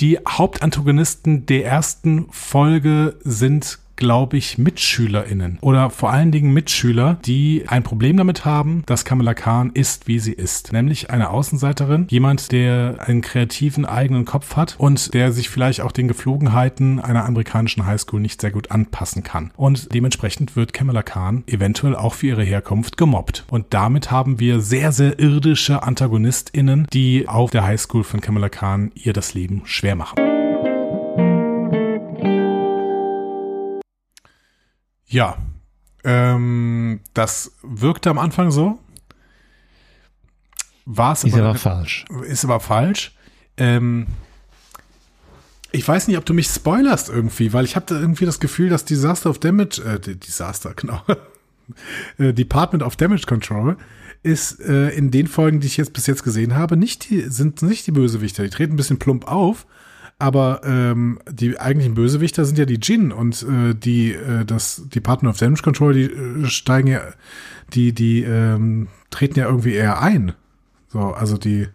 Die 0.00 0.18
Hauptantagonisten 0.26 1.46
der 1.46 1.64
ersten 1.64 2.26
Folge 2.30 3.16
sind 3.22 3.78
glaube 3.96 4.36
ich, 4.36 4.58
MitschülerInnen 4.58 5.58
oder 5.60 5.90
vor 5.90 6.10
allen 6.10 6.32
Dingen 6.32 6.52
Mitschüler, 6.52 7.18
die 7.24 7.64
ein 7.68 7.82
Problem 7.82 8.16
damit 8.16 8.44
haben, 8.44 8.82
dass 8.86 9.04
Kamala 9.04 9.34
Khan 9.34 9.70
ist, 9.74 10.08
wie 10.08 10.18
sie 10.18 10.32
ist. 10.32 10.72
Nämlich 10.72 11.10
eine 11.10 11.30
Außenseiterin, 11.30 12.06
jemand, 12.10 12.52
der 12.52 12.96
einen 13.00 13.22
kreativen 13.22 13.84
eigenen 13.84 14.24
Kopf 14.24 14.56
hat 14.56 14.76
und 14.78 15.14
der 15.14 15.32
sich 15.32 15.48
vielleicht 15.48 15.80
auch 15.80 15.92
den 15.92 16.08
Geflogenheiten 16.08 17.00
einer 17.00 17.24
amerikanischen 17.24 17.86
Highschool 17.86 18.20
nicht 18.20 18.40
sehr 18.40 18.50
gut 18.50 18.70
anpassen 18.70 19.22
kann. 19.22 19.50
Und 19.56 19.94
dementsprechend 19.94 20.56
wird 20.56 20.72
Kamala 20.72 21.02
Khan 21.02 21.44
eventuell 21.46 21.96
auch 21.96 22.14
für 22.14 22.28
ihre 22.28 22.44
Herkunft 22.44 22.96
gemobbt. 22.96 23.44
Und 23.50 23.66
damit 23.70 24.10
haben 24.10 24.40
wir 24.40 24.60
sehr, 24.60 24.92
sehr 24.92 25.18
irdische 25.18 25.82
AntagonistInnen, 25.82 26.86
die 26.92 27.28
auf 27.28 27.50
der 27.50 27.64
Highschool 27.64 28.04
von 28.04 28.20
Kamala 28.20 28.48
Khan 28.48 28.90
ihr 28.94 29.12
das 29.12 29.34
Leben 29.34 29.62
schwer 29.64 29.96
machen. 29.96 30.33
Ja, 35.06 35.38
ähm, 36.04 37.00
das 37.14 37.52
wirkte 37.62 38.10
am 38.10 38.18
Anfang 38.18 38.50
so. 38.50 38.78
War 40.86 41.12
es 41.12 41.24
ist 41.24 41.34
aber, 41.34 41.50
aber 41.50 41.58
falsch. 41.58 42.04
Ist 42.26 42.44
aber 42.44 42.60
falsch. 42.60 43.16
Ähm, 43.56 44.06
ich 45.72 45.86
weiß 45.86 46.08
nicht, 46.08 46.18
ob 46.18 46.24
du 46.24 46.34
mich 46.34 46.46
spoilerst 46.46 47.08
irgendwie, 47.08 47.52
weil 47.52 47.64
ich 47.64 47.74
habe 47.74 47.94
irgendwie 47.94 48.26
das 48.26 48.38
Gefühl, 48.38 48.68
dass 48.68 48.84
Disaster 48.84 49.30
of 49.30 49.38
Damage, 49.38 49.82
äh, 49.82 49.98
Disaster, 49.98 50.72
genau, 50.76 51.02
äh, 52.18 52.32
Department 52.32 52.82
of 52.82 52.96
Damage 52.96 53.26
Control 53.26 53.76
ist 54.22 54.60
äh, 54.60 54.90
in 54.90 55.10
den 55.10 55.26
Folgen, 55.26 55.60
die 55.60 55.66
ich 55.66 55.76
jetzt 55.76 55.92
bis 55.92 56.06
jetzt 56.06 56.22
gesehen 56.22 56.54
habe, 56.54 56.76
nicht 56.76 57.10
die, 57.10 57.22
sind 57.22 57.60
nicht 57.62 57.86
die 57.86 57.92
Bösewichter. 57.92 58.42
Die 58.42 58.50
treten 58.50 58.74
ein 58.74 58.76
bisschen 58.76 58.98
plump 58.98 59.26
auf, 59.26 59.66
aber 60.18 60.62
ähm, 60.64 61.18
die 61.30 61.58
eigentlichen 61.58 61.94
Bösewichter 61.94 62.44
sind 62.44 62.58
ja 62.58 62.64
die 62.64 62.78
Jin 62.80 63.12
und 63.12 63.42
äh, 63.42 63.74
die 63.74 64.12
äh, 64.12 64.44
das 64.44 64.82
Department 64.88 65.34
of 65.34 65.38
Damage 65.38 65.62
Control, 65.62 65.92
die 65.92 66.04
äh, 66.04 66.46
steigen 66.46 66.88
ja, 66.88 67.02
die 67.72 67.92
die 67.92 68.22
ähm, 68.22 68.88
treten 69.10 69.38
ja 69.38 69.46
irgendwie 69.46 69.74
eher 69.74 70.00
ein. 70.00 70.32
So, 70.88 71.00
also 71.00 71.36
die 71.36 71.68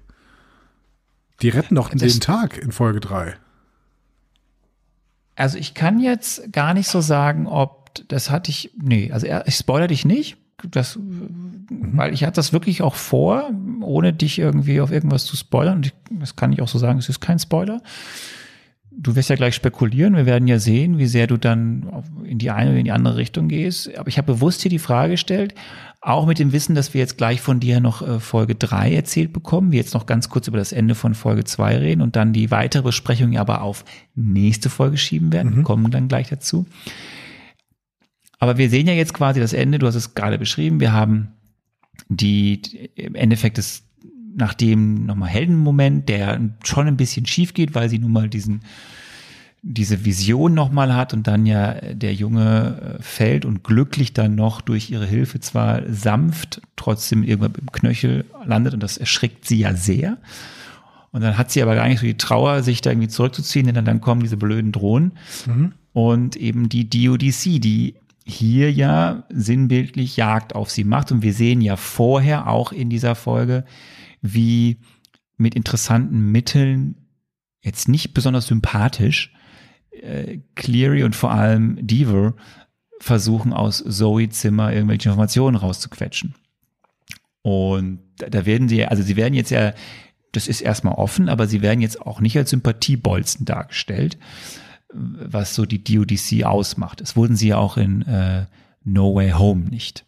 die 1.41 1.49
retten 1.49 1.75
doch 1.75 1.89
das, 1.89 1.99
den 1.99 2.21
Tag 2.21 2.57
in 2.57 2.71
Folge 2.71 2.99
3. 2.99 3.35
Also 5.35 5.57
ich 5.57 5.73
kann 5.73 5.99
jetzt 5.99 6.51
gar 6.51 6.73
nicht 6.73 6.87
so 6.87 7.01
sagen, 7.01 7.47
ob 7.47 7.91
das 8.07 8.29
hatte 8.29 8.51
ich 8.51 8.71
nee, 8.81 9.11
also 9.11 9.27
ich 9.45 9.55
spoiler 9.55 9.87
dich 9.87 10.05
nicht 10.05 10.37
das, 10.69 10.97
mhm. 10.97 11.67
weil 11.69 12.13
ich 12.13 12.23
hatte 12.23 12.35
das 12.35 12.53
wirklich 12.53 12.81
auch 12.81 12.95
vor, 12.95 13.49
ohne 13.81 14.13
dich 14.13 14.39
irgendwie 14.39 14.81
auf 14.81 14.91
irgendwas 14.91 15.25
zu 15.25 15.37
spoilern. 15.37 15.77
Und 15.77 15.93
das 16.11 16.35
kann 16.35 16.53
ich 16.53 16.61
auch 16.61 16.67
so 16.67 16.79
sagen, 16.79 16.99
es 16.99 17.09
ist 17.09 17.19
kein 17.19 17.39
Spoiler. 17.39 17.81
Du 18.91 19.15
wirst 19.15 19.29
ja 19.29 19.35
gleich 19.35 19.55
spekulieren. 19.55 20.15
Wir 20.15 20.25
werden 20.25 20.47
ja 20.47 20.59
sehen, 20.59 20.97
wie 20.97 21.05
sehr 21.05 21.27
du 21.27 21.37
dann 21.37 22.03
in 22.25 22.37
die 22.37 22.51
eine 22.51 22.71
oder 22.71 22.79
in 22.79 22.85
die 22.85 22.91
andere 22.91 23.15
Richtung 23.15 23.47
gehst. 23.47 23.97
Aber 23.97 24.09
ich 24.09 24.17
habe 24.17 24.33
bewusst 24.33 24.61
hier 24.61 24.71
die 24.71 24.79
Frage 24.79 25.11
gestellt, 25.11 25.55
auch 26.01 26.25
mit 26.25 26.39
dem 26.39 26.53
Wissen, 26.53 26.75
dass 26.75 26.93
wir 26.93 26.99
jetzt 26.99 27.17
gleich 27.17 27.41
von 27.41 27.59
dir 27.59 27.79
noch 27.81 28.01
äh, 28.01 28.19
Folge 28.19 28.55
drei 28.55 28.93
erzählt 28.93 29.33
bekommen, 29.33 29.71
wir 29.71 29.79
jetzt 29.79 29.93
noch 29.93 30.05
ganz 30.05 30.29
kurz 30.29 30.47
über 30.47 30.57
das 30.57 30.71
Ende 30.71 30.95
von 30.95 31.13
Folge 31.13 31.43
zwei 31.43 31.77
reden 31.77 32.01
und 32.01 32.15
dann 32.15 32.31
die 32.31 32.51
weitere 32.51 32.83
Besprechung 32.83 33.37
aber 33.37 33.61
auf 33.61 33.83
nächste 34.15 34.69
Folge 34.69 34.97
schieben 34.97 35.33
werden, 35.33 35.57
mhm. 35.57 35.63
kommen 35.63 35.91
dann 35.91 36.07
gleich 36.07 36.29
dazu. 36.29 36.65
Aber 38.39 38.57
wir 38.57 38.69
sehen 38.69 38.87
ja 38.87 38.93
jetzt 38.93 39.13
quasi 39.13 39.39
das 39.39 39.53
Ende, 39.53 39.79
du 39.79 39.87
hast 39.87 39.95
es 39.95 40.15
gerade 40.15 40.39
beschrieben, 40.39 40.79
wir 40.79 40.93
haben 40.93 41.33
die, 42.07 42.61
im 42.95 43.15
Endeffekt 43.15 43.57
das, 43.57 43.83
nach 44.35 44.53
dem 44.53 45.05
nochmal 45.05 45.29
Heldenmoment, 45.29 46.07
der 46.07 46.39
schon 46.63 46.87
ein 46.87 46.97
bisschen 46.97 47.25
schief 47.25 47.53
geht, 47.53 47.75
weil 47.75 47.89
sie 47.89 47.99
nun 47.99 48.13
mal 48.13 48.29
diesen, 48.29 48.61
diese 49.61 50.05
Vision 50.05 50.53
nochmal 50.53 50.95
hat 50.95 51.13
und 51.13 51.27
dann 51.27 51.45
ja 51.45 51.73
der 51.73 52.13
Junge 52.13 52.97
äh, 52.99 53.03
fällt 53.03 53.43
und 53.43 53.63
glücklich 53.63 54.13
dann 54.13 54.35
noch 54.35 54.61
durch 54.61 54.89
ihre 54.89 55.05
Hilfe 55.05 55.41
zwar 55.41 55.81
sanft, 55.91 56.61
trotzdem 56.77 57.23
irgendwann 57.23 57.55
im 57.59 57.71
Knöchel 57.71 58.25
landet 58.45 58.73
und 58.73 58.81
das 58.81 58.97
erschrickt 58.97 59.45
sie 59.45 59.59
ja 59.59 59.75
sehr. 59.75 60.17
Und 61.11 61.21
dann 61.21 61.37
hat 61.37 61.51
sie 61.51 61.61
aber 61.61 61.75
gar 61.75 61.87
nicht 61.87 61.99
so 61.99 62.05
die 62.05 62.17
Trauer, 62.17 62.63
sich 62.63 62.81
da 62.81 62.91
irgendwie 62.91 63.07
zurückzuziehen, 63.07 63.73
denn 63.73 63.83
dann 63.83 63.99
kommen 63.99 64.21
diese 64.21 64.37
blöden 64.37 64.71
Drohnen 64.71 65.13
mhm. 65.47 65.73
und 65.91 66.35
eben 66.35 66.69
die 66.69 66.87
DODC, 66.89 67.59
die 67.59 67.95
hier 68.29 68.71
ja 68.71 69.23
sinnbildlich 69.29 70.17
Jagd 70.17 70.55
auf 70.55 70.69
sie 70.69 70.83
macht. 70.83 71.11
Und 71.11 71.21
wir 71.21 71.33
sehen 71.33 71.61
ja 71.61 71.75
vorher 71.75 72.47
auch 72.47 72.71
in 72.71 72.89
dieser 72.89 73.15
Folge, 73.15 73.65
wie 74.21 74.79
mit 75.37 75.55
interessanten 75.55 76.31
Mitteln, 76.31 76.95
jetzt 77.61 77.87
nicht 77.87 78.13
besonders 78.13 78.47
sympathisch, 78.47 79.33
äh, 79.91 80.39
Cleary 80.55 81.03
und 81.03 81.15
vor 81.15 81.31
allem 81.31 81.77
Deaver 81.81 82.35
versuchen 82.99 83.53
aus 83.53 83.83
Zoe 83.87 84.29
Zimmer 84.29 84.73
irgendwelche 84.73 85.09
Informationen 85.09 85.55
rauszuquetschen. 85.55 86.35
Und 87.41 87.99
da 88.17 88.45
werden 88.45 88.67
sie, 88.67 88.85
also 88.85 89.01
sie 89.01 89.15
werden 89.15 89.33
jetzt 89.33 89.51
ja 89.51 89.73
das 90.31 90.47
ist 90.47 90.61
erstmal 90.61 90.95
offen, 90.95 91.29
aber 91.29 91.47
sie 91.47 91.61
werden 91.61 91.81
jetzt 91.81 92.01
auch 92.01 92.21
nicht 92.21 92.37
als 92.37 92.51
Sympathiebolzen 92.51 93.45
dargestellt, 93.45 94.17
was 94.93 95.55
so 95.55 95.65
die 95.65 95.83
DODC 95.83 96.45
ausmacht. 96.45 97.01
Das 97.01 97.15
wurden 97.15 97.35
sie 97.35 97.49
ja 97.49 97.57
auch 97.57 97.77
in 97.77 98.01
äh, 98.03 98.45
No 98.83 99.15
Way 99.15 99.31
Home 99.31 99.65
nicht. 99.69 100.05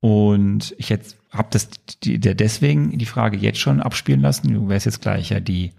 Und 0.00 0.74
ich 0.78 0.88
jetzt 0.88 1.16
habe 1.30 1.48
das 1.50 1.70
die, 2.02 2.18
der 2.18 2.34
deswegen 2.34 2.98
die 2.98 3.06
Frage 3.06 3.36
jetzt 3.36 3.58
schon 3.58 3.80
abspielen 3.80 4.20
lassen. 4.20 4.52
Du 4.52 4.68
wirst 4.68 4.86
jetzt 4.86 5.00
gleich 5.00 5.30
ja 5.30 5.40
die 5.40 5.72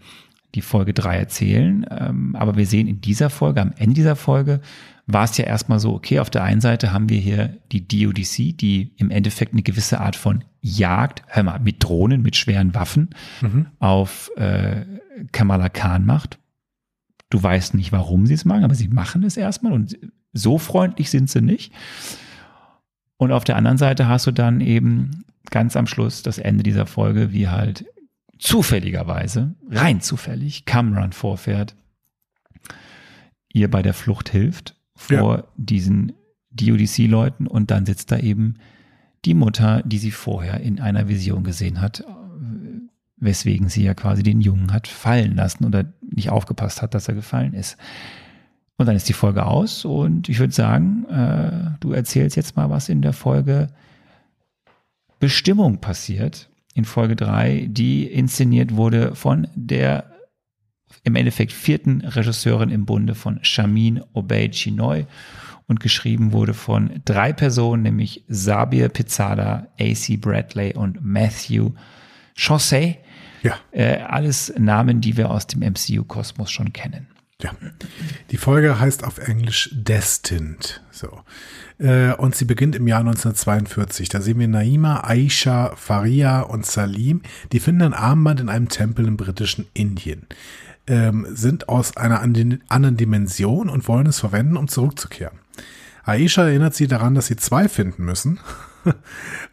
die 0.55 0.61
Folge 0.61 0.93
drei 0.93 1.17
erzählen. 1.17 1.85
Ähm, 1.89 2.35
aber 2.35 2.57
wir 2.57 2.65
sehen 2.65 2.87
in 2.87 3.01
dieser 3.01 3.29
Folge, 3.29 3.61
am 3.61 3.73
Ende 3.77 3.95
dieser 3.95 4.15
Folge, 4.15 4.61
war 5.05 5.25
es 5.25 5.37
ja 5.37 5.45
erstmal 5.45 5.79
so, 5.79 5.93
okay, 5.93 6.19
auf 6.19 6.29
der 6.29 6.43
einen 6.43 6.61
Seite 6.61 6.93
haben 6.93 7.09
wir 7.09 7.19
hier 7.19 7.57
die 7.71 7.87
DODC, 7.87 8.57
die 8.57 8.91
im 8.97 9.11
Endeffekt 9.11 9.53
eine 9.53 9.63
gewisse 9.63 9.99
Art 9.99 10.15
von 10.15 10.43
Jagd, 10.61 11.23
hör 11.27 11.43
mal, 11.43 11.59
mit 11.59 11.83
Drohnen, 11.83 12.21
mit 12.21 12.37
schweren 12.37 12.73
Waffen 12.73 13.09
mhm. 13.41 13.65
auf 13.79 14.31
äh, 14.37 14.85
Kamala 15.31 15.69
Khan 15.69 16.05
macht. 16.05 16.39
Du 17.33 17.41
weißt 17.41 17.73
nicht, 17.73 17.91
warum 17.91 18.27
sie 18.27 18.35
es 18.35 18.45
machen, 18.45 18.63
aber 18.63 18.75
sie 18.75 18.89
machen 18.89 19.23
es 19.23 19.37
erstmal 19.37 19.73
und 19.73 19.97
so 20.33 20.59
freundlich 20.59 21.09
sind 21.09 21.31
sie 21.31 21.41
nicht. 21.41 21.73
Und 23.17 23.31
auf 23.31 23.43
der 23.43 23.55
anderen 23.55 23.79
Seite 23.79 24.07
hast 24.07 24.27
du 24.27 24.31
dann 24.31 24.61
eben 24.61 25.25
ganz 25.49 25.75
am 25.75 25.87
Schluss 25.87 26.21
das 26.21 26.37
Ende 26.37 26.61
dieser 26.61 26.85
Folge, 26.85 27.33
wie 27.33 27.47
halt 27.47 27.85
zufälligerweise, 28.37 29.55
rein 29.67 29.99
zufällig, 29.99 30.65
Cameron 30.65 31.11
vorfährt, 31.11 31.75
ihr 33.51 33.71
bei 33.71 33.81
der 33.81 33.95
Flucht 33.95 34.29
hilft 34.29 34.75
vor 34.95 35.37
ja. 35.37 35.43
diesen 35.57 36.11
DODC-Leuten 36.51 37.47
und 37.47 37.71
dann 37.71 37.87
sitzt 37.87 38.11
da 38.11 38.19
eben 38.19 38.59
die 39.25 39.33
Mutter, 39.33 39.81
die 39.83 39.97
sie 39.97 40.11
vorher 40.11 40.59
in 40.59 40.79
einer 40.79 41.07
Vision 41.07 41.43
gesehen 41.43 41.81
hat, 41.81 42.05
weswegen 43.23 43.69
sie 43.69 43.83
ja 43.83 43.93
quasi 43.93 44.23
den 44.23 44.41
Jungen 44.41 44.73
hat 44.73 44.87
fallen 44.87 45.35
lassen 45.35 45.65
oder 45.65 45.85
nicht 46.01 46.29
aufgepasst 46.29 46.81
hat, 46.81 46.93
dass 46.93 47.07
er 47.07 47.15
gefallen 47.15 47.53
ist. 47.53 47.77
Und 48.77 48.87
dann 48.87 48.95
ist 48.95 49.07
die 49.07 49.13
Folge 49.13 49.45
aus 49.45 49.85
und 49.85 50.29
ich 50.29 50.39
würde 50.39 50.53
sagen, 50.53 51.05
äh, 51.05 51.77
du 51.79 51.93
erzählst 51.93 52.35
jetzt 52.35 52.55
mal, 52.55 52.69
was 52.69 52.89
in 52.89 53.01
der 53.01 53.13
Folge 53.13 53.69
Bestimmung 55.19 55.79
passiert, 55.79 56.49
in 56.73 56.85
Folge 56.85 57.15
3, 57.15 57.67
die 57.69 58.05
inszeniert 58.05 58.75
wurde 58.75 59.15
von 59.15 59.47
der 59.55 60.11
im 61.03 61.15
Endeffekt 61.15 61.51
vierten 61.51 62.01
Regisseurin 62.01 62.69
im 62.69 62.85
Bunde 62.85 63.15
von 63.15 63.39
Shamin 63.43 64.01
Obey 64.13 64.49
Chinoy 64.49 65.05
und 65.67 65.79
geschrieben 65.79 66.33
wurde 66.33 66.53
von 66.53 67.01
drei 67.05 67.33
Personen, 67.33 67.83
nämlich 67.83 68.23
Sabir 68.27 68.89
Pizzada, 68.89 69.67
AC 69.79 70.19
Bradley 70.19 70.73
und 70.75 71.03
Matthew 71.03 71.71
Chaussee. 72.35 72.97
Ja. 73.43 73.59
Äh, 73.71 73.97
alles 73.97 74.53
Namen, 74.57 75.01
die 75.01 75.17
wir 75.17 75.29
aus 75.29 75.47
dem 75.47 75.61
MCU-Kosmos 75.61 76.49
schon 76.49 76.73
kennen. 76.73 77.07
Ja. 77.41 77.51
Die 78.31 78.37
Folge 78.37 78.79
heißt 78.79 79.03
auf 79.03 79.17
Englisch 79.17 79.69
Destined. 79.73 80.81
So. 80.91 81.21
Äh, 81.77 82.13
und 82.13 82.35
sie 82.35 82.45
beginnt 82.45 82.75
im 82.75 82.87
Jahr 82.87 83.01
1942. 83.01 84.07
Da 84.07 84.21
sehen 84.21 84.39
wir 84.39 84.47
Naima, 84.47 85.03
Aisha, 85.03 85.75
Faria 85.75 86.41
und 86.41 86.65
Salim. 86.65 87.21
Die 87.51 87.59
finden 87.59 87.81
ein 87.81 87.93
Armband 87.93 88.39
in 88.39 88.49
einem 88.49 88.69
Tempel 88.69 89.05
im 89.05 89.17
britischen 89.17 89.65
Indien. 89.73 90.25
Ähm, 90.87 91.27
sind 91.31 91.69
aus 91.69 91.97
einer 91.97 92.21
anderen 92.21 92.97
Dimension 92.97 93.69
und 93.69 93.87
wollen 93.87 94.07
es 94.07 94.19
verwenden, 94.19 94.57
um 94.57 94.67
zurückzukehren. 94.67 95.37
Aisha 96.05 96.43
erinnert 96.43 96.75
sie 96.75 96.87
daran, 96.87 97.15
dass 97.15 97.27
sie 97.27 97.37
zwei 97.37 97.67
finden 97.67 98.05
müssen. 98.05 98.39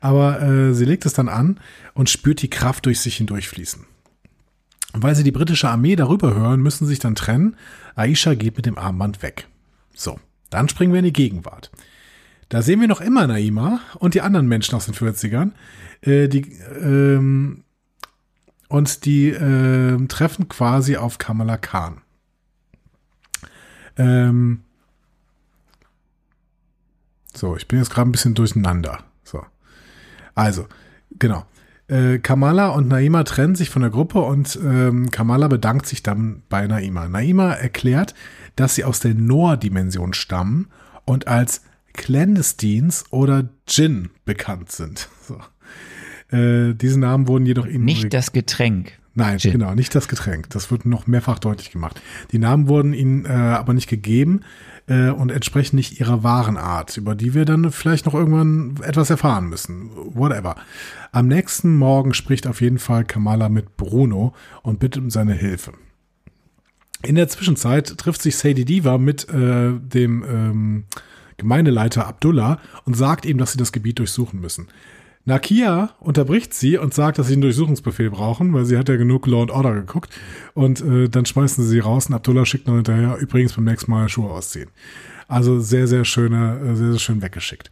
Aber 0.00 0.42
äh, 0.42 0.74
sie 0.74 0.84
legt 0.84 1.06
es 1.06 1.12
dann 1.12 1.28
an 1.28 1.60
und 1.94 2.10
spürt 2.10 2.42
die 2.42 2.50
Kraft 2.50 2.86
durch 2.86 3.00
sich 3.00 3.16
hindurchfließen. 3.16 3.86
Und 4.92 5.02
weil 5.02 5.14
sie 5.14 5.24
die 5.24 5.32
britische 5.32 5.68
Armee 5.68 5.96
darüber 5.96 6.34
hören, 6.34 6.60
müssen 6.60 6.86
sich 6.86 6.98
dann 6.98 7.14
trennen. 7.14 7.56
Aisha 7.94 8.34
geht 8.34 8.56
mit 8.56 8.66
dem 8.66 8.78
Armband 8.78 9.22
weg. 9.22 9.46
So, 9.94 10.18
dann 10.50 10.68
springen 10.68 10.92
wir 10.92 10.98
in 10.98 11.04
die 11.04 11.12
Gegenwart. 11.12 11.70
Da 12.48 12.62
sehen 12.62 12.80
wir 12.80 12.88
noch 12.88 13.00
immer 13.00 13.26
Naima 13.26 13.80
und 13.98 14.14
die 14.14 14.22
anderen 14.22 14.48
Menschen 14.48 14.74
aus 14.74 14.86
den 14.86 14.94
40ern, 14.94 15.52
äh, 16.00 16.26
die, 16.26 16.40
ähm, 16.82 17.62
und 18.68 19.04
die 19.04 19.28
äh, 19.28 20.06
treffen 20.08 20.48
quasi 20.48 20.96
auf 20.96 21.18
Kamala 21.18 21.56
Khan. 21.56 22.00
Ähm, 23.96 24.62
so, 27.34 27.56
ich 27.56 27.68
bin 27.68 27.78
jetzt 27.78 27.90
gerade 27.90 28.08
ein 28.08 28.12
bisschen 28.12 28.34
durcheinander. 28.34 29.04
So. 30.40 30.62
Also, 30.62 30.66
genau. 31.18 31.44
Äh, 31.88 32.18
Kamala 32.18 32.68
und 32.68 32.88
Naima 32.88 33.24
trennen 33.24 33.56
sich 33.56 33.68
von 33.68 33.82
der 33.82 33.90
Gruppe 33.90 34.20
und 34.20 34.58
ähm, 34.62 35.10
Kamala 35.10 35.48
bedankt 35.48 35.86
sich 35.86 36.02
dann 36.02 36.42
bei 36.48 36.66
Naima. 36.66 37.08
Naima 37.08 37.52
erklärt, 37.52 38.14
dass 38.56 38.76
sie 38.76 38.84
aus 38.84 39.00
der 39.00 39.14
Noah-Dimension 39.14 40.14
stammen 40.14 40.68
und 41.04 41.26
als 41.26 41.62
Clandestines 41.92 43.04
oder 43.10 43.48
Gin 43.66 44.10
bekannt 44.24 44.72
sind. 44.72 45.08
So. 45.26 45.38
Äh, 46.36 46.74
diese 46.74 46.98
Namen 46.98 47.26
wurden 47.26 47.44
jedoch 47.44 47.66
ihnen. 47.66 47.84
Nicht 47.84 48.14
das 48.14 48.32
Getränk. 48.32 48.92
Nein, 49.14 49.38
Gin. 49.38 49.52
genau, 49.52 49.74
nicht 49.74 49.94
das 49.94 50.06
Getränk. 50.06 50.48
Das 50.50 50.70
wird 50.70 50.86
noch 50.86 51.06
mehrfach 51.06 51.40
deutlich 51.40 51.72
gemacht. 51.72 52.00
Die 52.30 52.38
Namen 52.38 52.68
wurden 52.68 52.94
ihnen 52.94 53.24
äh, 53.24 53.28
aber 53.30 53.74
nicht 53.74 53.88
gegeben 53.88 54.40
äh, 54.90 55.10
und 55.10 55.30
entsprechen 55.30 55.76
nicht 55.76 56.00
ihrer 56.00 56.22
wahren 56.22 56.56
Art, 56.56 56.96
über 56.96 57.14
die 57.14 57.32
wir 57.32 57.44
dann 57.44 57.70
vielleicht 57.70 58.06
noch 58.06 58.14
irgendwann 58.14 58.74
etwas 58.82 59.08
erfahren 59.08 59.48
müssen. 59.48 59.90
Whatever. 59.94 60.56
Am 61.12 61.28
nächsten 61.28 61.76
Morgen 61.76 62.12
spricht 62.12 62.46
auf 62.46 62.60
jeden 62.60 62.78
Fall 62.78 63.04
Kamala 63.04 63.48
mit 63.48 63.76
Bruno 63.76 64.34
und 64.62 64.80
bittet 64.80 65.02
um 65.02 65.10
seine 65.10 65.34
Hilfe. 65.34 65.72
In 67.02 67.14
der 67.14 67.28
Zwischenzeit 67.28 67.96
trifft 67.96 68.20
sich 68.20 68.36
Sadie 68.36 68.66
Diva 68.66 68.98
mit 68.98 69.28
äh, 69.30 69.72
dem 69.72 70.24
ähm, 70.28 70.84
Gemeindeleiter 71.38 72.06
Abdullah 72.06 72.60
und 72.84 72.94
sagt 72.94 73.24
ihm, 73.24 73.38
dass 73.38 73.52
sie 73.52 73.58
das 73.58 73.72
Gebiet 73.72 73.98
durchsuchen 74.00 74.40
müssen. 74.40 74.68
Nakia 75.30 75.90
unterbricht 76.00 76.52
sie 76.54 76.76
und 76.76 76.92
sagt, 76.92 77.18
dass 77.18 77.28
sie 77.28 77.34
einen 77.34 77.42
Durchsuchungsbefehl 77.42 78.10
brauchen, 78.10 78.52
weil 78.52 78.64
sie 78.64 78.76
hat 78.76 78.88
ja 78.88 78.96
genug 78.96 79.28
Law 79.28 79.42
and 79.42 79.52
Order 79.52 79.74
geguckt. 79.74 80.12
Und 80.54 80.80
äh, 80.80 81.08
dann 81.08 81.24
schmeißen 81.24 81.62
sie 81.62 81.70
sie 81.70 81.78
raus 81.78 82.06
und 82.06 82.14
Abdullah 82.14 82.44
schickt 82.44 82.66
noch 82.66 82.74
hinterher, 82.74 83.16
übrigens 83.16 83.52
beim 83.52 83.64
nächsten 83.64 83.92
Mal 83.92 84.08
Schuhe 84.08 84.28
ausziehen. 84.28 84.70
Also 85.28 85.60
sehr, 85.60 85.86
sehr 85.86 86.04
schöne, 86.04 86.58
äh, 86.58 86.74
sehr, 86.74 86.90
sehr 86.90 86.98
schön 86.98 87.22
weggeschickt. 87.22 87.70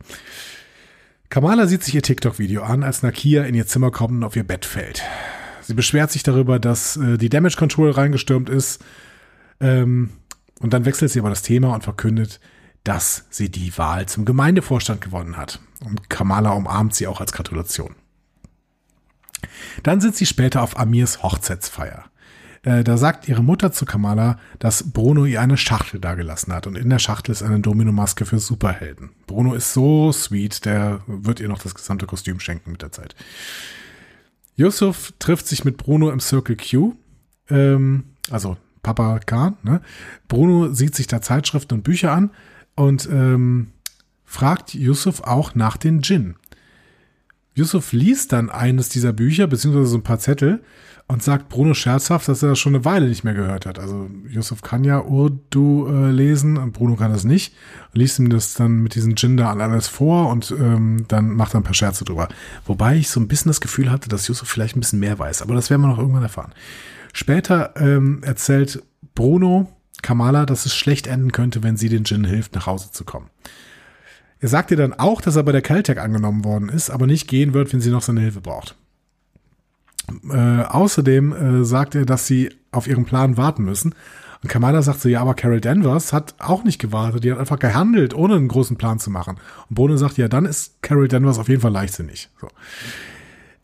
Kamala 1.30 1.66
sieht 1.66 1.82
sich 1.82 1.96
ihr 1.96 2.02
TikTok-Video 2.02 2.62
an, 2.62 2.84
als 2.84 3.02
Nakia 3.02 3.42
in 3.42 3.56
ihr 3.56 3.66
Zimmer 3.66 3.90
kommt 3.90 4.12
und 4.12 4.22
auf 4.24 4.36
ihr 4.36 4.44
Bett 4.44 4.64
fällt. 4.64 5.02
Sie 5.62 5.74
beschwert 5.74 6.12
sich 6.12 6.22
darüber, 6.22 6.60
dass 6.60 6.96
äh, 6.96 7.18
die 7.18 7.28
Damage 7.28 7.56
Control 7.56 7.90
reingestürmt 7.90 8.48
ist. 8.48 8.84
Ähm, 9.60 10.10
und 10.60 10.72
dann 10.72 10.84
wechselt 10.84 11.10
sie 11.10 11.18
aber 11.18 11.30
das 11.30 11.42
Thema 11.42 11.74
und 11.74 11.82
verkündet, 11.82 12.38
dass 12.88 13.26
sie 13.28 13.50
die 13.50 13.76
Wahl 13.76 14.06
zum 14.06 14.24
Gemeindevorstand 14.24 15.02
gewonnen 15.02 15.36
hat. 15.36 15.60
Und 15.84 16.08
Kamala 16.08 16.52
umarmt 16.52 16.94
sie 16.94 17.06
auch 17.06 17.20
als 17.20 17.32
Gratulation. 17.32 17.94
Dann 19.82 20.00
sind 20.00 20.16
sie 20.16 20.24
später 20.24 20.62
auf 20.62 20.78
Amirs 20.78 21.22
Hochzeitsfeier. 21.22 22.06
Äh, 22.62 22.84
da 22.84 22.96
sagt 22.96 23.28
ihre 23.28 23.44
Mutter 23.44 23.72
zu 23.72 23.84
Kamala, 23.84 24.38
dass 24.58 24.90
Bruno 24.90 25.26
ihr 25.26 25.42
eine 25.42 25.58
Schachtel 25.58 26.00
dagelassen 26.00 26.50
hat 26.54 26.66
und 26.66 26.78
in 26.78 26.88
der 26.88 26.98
Schachtel 26.98 27.32
ist 27.32 27.42
eine 27.42 27.60
Domino-Maske 27.60 28.24
für 28.24 28.38
Superhelden. 28.38 29.10
Bruno 29.26 29.52
ist 29.52 29.74
so 29.74 30.10
sweet, 30.10 30.64
der 30.64 31.02
wird 31.06 31.40
ihr 31.40 31.48
noch 31.48 31.62
das 31.62 31.74
gesamte 31.74 32.06
Kostüm 32.06 32.40
schenken 32.40 32.72
mit 32.72 32.80
der 32.80 32.90
Zeit. 32.90 33.14
Yusuf 34.56 35.12
trifft 35.18 35.46
sich 35.46 35.62
mit 35.62 35.76
Bruno 35.76 36.10
im 36.10 36.20
Circle 36.20 36.56
Q, 36.56 36.94
ähm, 37.50 38.04
also 38.30 38.56
Papa 38.82 39.18
Khan. 39.18 39.58
Ne? 39.62 39.82
Bruno 40.26 40.72
sieht 40.72 40.94
sich 40.94 41.06
da 41.06 41.20
Zeitschriften 41.20 41.74
und 41.74 41.82
Bücher 41.82 42.12
an 42.12 42.30
und 42.78 43.08
ähm, 43.10 43.72
fragt 44.24 44.74
Yusuf 44.74 45.22
auch 45.22 45.54
nach 45.54 45.76
den 45.76 46.00
Djinn. 46.00 46.36
Yusuf 47.54 47.92
liest 47.92 48.32
dann 48.32 48.50
eines 48.50 48.88
dieser 48.88 49.12
Bücher, 49.12 49.48
beziehungsweise 49.48 49.88
so 49.88 49.98
ein 49.98 50.04
paar 50.04 50.20
Zettel, 50.20 50.62
und 51.08 51.22
sagt 51.22 51.48
Bruno 51.48 51.74
scherzhaft, 51.74 52.28
dass 52.28 52.42
er 52.42 52.50
das 52.50 52.58
schon 52.58 52.74
eine 52.74 52.84
Weile 52.84 53.08
nicht 53.08 53.24
mehr 53.24 53.34
gehört 53.34 53.66
hat. 53.66 53.78
Also 53.78 54.08
Yusuf 54.28 54.62
kann 54.62 54.84
ja 54.84 55.00
Urdu 55.00 55.88
äh, 55.88 56.10
lesen 56.10 56.58
und 56.58 56.72
Bruno 56.72 56.94
kann 56.96 57.10
das 57.10 57.24
nicht. 57.24 57.54
Liest 57.94 58.18
ihm 58.18 58.28
das 58.28 58.54
dann 58.54 58.82
mit 58.82 58.94
diesen 58.94 59.14
Djinn 59.14 59.38
da 59.38 59.50
alles 59.50 59.88
vor 59.88 60.28
und 60.28 60.54
ähm, 60.56 61.06
dann 61.08 61.30
macht 61.30 61.54
er 61.54 61.60
ein 61.60 61.64
paar 61.64 61.74
Scherze 61.74 62.04
drüber. 62.04 62.28
Wobei 62.66 62.96
ich 62.96 63.08
so 63.08 63.18
ein 63.18 63.26
bisschen 63.26 63.48
das 63.48 63.62
Gefühl 63.62 63.90
hatte, 63.90 64.08
dass 64.08 64.28
Yusuf 64.28 64.48
vielleicht 64.48 64.76
ein 64.76 64.80
bisschen 64.80 65.00
mehr 65.00 65.18
weiß, 65.18 65.42
aber 65.42 65.54
das 65.54 65.70
werden 65.70 65.80
wir 65.80 65.88
noch 65.88 65.98
irgendwann 65.98 66.22
erfahren. 66.22 66.52
Später 67.14 67.72
ähm, 67.76 68.22
erzählt 68.22 68.82
Bruno 69.14 69.72
Kamala, 70.02 70.46
dass 70.46 70.66
es 70.66 70.74
schlecht 70.74 71.06
enden 71.06 71.32
könnte, 71.32 71.62
wenn 71.62 71.76
sie 71.76 71.88
den 71.88 72.04
Jin 72.04 72.24
hilft, 72.24 72.54
nach 72.54 72.66
Hause 72.66 72.90
zu 72.92 73.04
kommen. 73.04 73.30
Er 74.40 74.48
sagt 74.48 74.70
ihr 74.70 74.76
dann 74.76 74.94
auch, 74.94 75.20
dass 75.20 75.36
er 75.36 75.42
bei 75.42 75.52
der 75.52 75.62
Caltech 75.62 75.98
angenommen 76.00 76.44
worden 76.44 76.68
ist, 76.68 76.90
aber 76.90 77.06
nicht 77.06 77.26
gehen 77.26 77.54
wird, 77.54 77.72
wenn 77.72 77.80
sie 77.80 77.90
noch 77.90 78.02
seine 78.02 78.20
Hilfe 78.20 78.40
braucht. 78.40 78.76
Äh, 80.30 80.62
außerdem 80.62 81.32
äh, 81.32 81.64
sagt 81.64 81.94
er, 81.94 82.06
dass 82.06 82.26
sie 82.26 82.50
auf 82.70 82.86
ihren 82.86 83.04
Plan 83.04 83.36
warten 83.36 83.64
müssen. 83.64 83.94
Und 84.42 84.48
Kamala 84.48 84.82
sagt 84.82 85.00
so, 85.00 85.08
ja, 85.08 85.20
aber 85.20 85.34
Carol 85.34 85.60
Danvers 85.60 86.12
hat 86.12 86.36
auch 86.38 86.62
nicht 86.62 86.80
gewartet, 86.80 87.24
die 87.24 87.32
hat 87.32 87.40
einfach 87.40 87.58
gehandelt, 87.58 88.14
ohne 88.14 88.36
einen 88.36 88.46
großen 88.46 88.76
Plan 88.76 89.00
zu 89.00 89.10
machen. 89.10 89.36
Und 89.68 89.74
Bruno 89.74 89.96
sagt, 89.96 90.16
ja, 90.16 90.28
dann 90.28 90.44
ist 90.44 90.80
Carol 90.82 91.08
Danvers 91.08 91.40
auf 91.40 91.48
jeden 91.48 91.60
Fall 91.60 91.72
leichtsinnig. 91.72 92.28
So. 92.40 92.48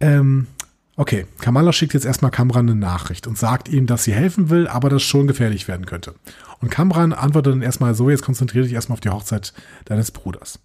Ähm, 0.01 0.49
Okay, 0.97 1.27
Kamala 1.41 1.73
schickt 1.73 1.93
jetzt 1.95 2.07
erstmal 2.07 2.31
Kamran 2.31 2.69
eine 2.69 2.79
Nachricht 2.79 3.27
und 3.27 3.37
sagt 3.37 3.69
ihm, 3.69 3.87
dass 3.87 4.05
sie 4.05 4.13
helfen 4.13 4.49
will, 4.49 4.69
aber 4.69 4.89
das 4.89 5.03
schon 5.03 5.27
gefährlich 5.27 5.67
werden 5.67 5.87
könnte. 5.87 6.15
Und 6.61 6.71
Kamran 6.71 7.13
antwortet 7.13 7.53
dann 7.53 7.63
erstmal 7.63 7.95
so, 7.95 8.11
jetzt 8.11 8.23
konzentriere 8.23 8.65
dich 8.65 8.75
erstmal 8.75 8.95
auf 8.95 9.01
die 9.01 9.11
Hochzeit 9.11 9.53
deines 9.87 10.13
Bruders. 10.13 10.61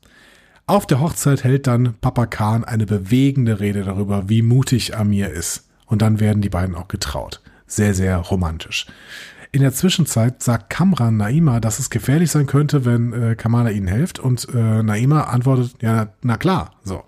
Auf 0.67 0.85
der 0.85 0.99
Hochzeit 0.99 1.43
hält 1.43 1.65
dann 1.65 1.95
Papa 1.99 2.27
Khan 2.27 2.63
eine 2.63 2.85
bewegende 2.85 3.59
Rede 3.59 3.83
darüber, 3.83 4.29
wie 4.29 4.43
mutig 4.43 4.95
Amir 4.95 5.31
ist. 5.31 5.67
Und 5.87 6.03
dann 6.03 6.19
werden 6.19 6.43
die 6.43 6.49
beiden 6.49 6.75
auch 6.75 6.87
getraut. 6.87 7.41
Sehr, 7.65 7.95
sehr 7.95 8.17
romantisch. 8.17 8.85
In 9.51 9.63
der 9.63 9.73
Zwischenzeit 9.73 10.43
sagt 10.43 10.69
Kamran 10.69 11.17
Naima, 11.17 11.59
dass 11.59 11.79
es 11.79 11.89
gefährlich 11.89 12.29
sein 12.29 12.45
könnte, 12.45 12.85
wenn 12.85 13.13
äh, 13.13 13.35
Kamala 13.35 13.71
ihnen 13.71 13.87
hilft. 13.87 14.19
Und 14.19 14.47
äh, 14.53 14.83
Naima 14.83 15.23
antwortet, 15.23 15.73
ja, 15.81 15.95
na, 15.95 16.07
na 16.21 16.37
klar, 16.37 16.75
so. 16.83 17.03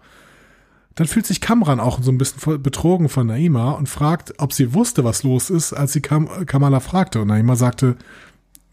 Dann 0.96 1.08
fühlt 1.08 1.26
sich 1.26 1.42
Kamran 1.42 1.80
auch 1.80 2.02
so 2.02 2.12
ein 2.12 2.18
bisschen 2.18 2.62
betrogen 2.62 3.08
von 3.08 3.28
Naima 3.28 3.72
und 3.72 3.88
fragt, 3.88 4.34
ob 4.40 4.52
sie 4.52 4.74
wusste, 4.74 5.04
was 5.04 5.24
los 5.24 5.50
ist, 5.50 5.74
als 5.74 5.94
sie 5.94 6.02
Kam 6.02 6.46
Kamala 6.46 6.80
fragte. 6.80 7.22
Und 7.22 7.28
Naima 7.28 7.56
sagte, 7.56 7.96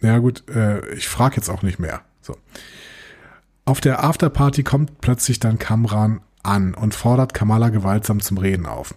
ja 0.01 0.19
gut, 0.19 0.49
äh, 0.49 0.95
ich 0.95 1.09
frage 1.09 1.36
jetzt 1.36 1.49
auch 1.49 1.62
nicht 1.62 1.78
mehr. 1.78 2.03
So. 2.20 2.36
Auf 3.65 3.81
der 3.81 4.03
Afterparty 4.03 4.65
kommt 4.65 5.01
plötzlich 5.01 5.40
dann 5.40 5.59
Kamran 5.59 6.20
an 6.43 6.74
und 6.74 6.95
fordert 6.95 7.35
Kamala 7.35 7.69
gewaltsam 7.69 8.20
zum 8.20 8.39
Reden 8.39 8.66
auf. 8.66 8.95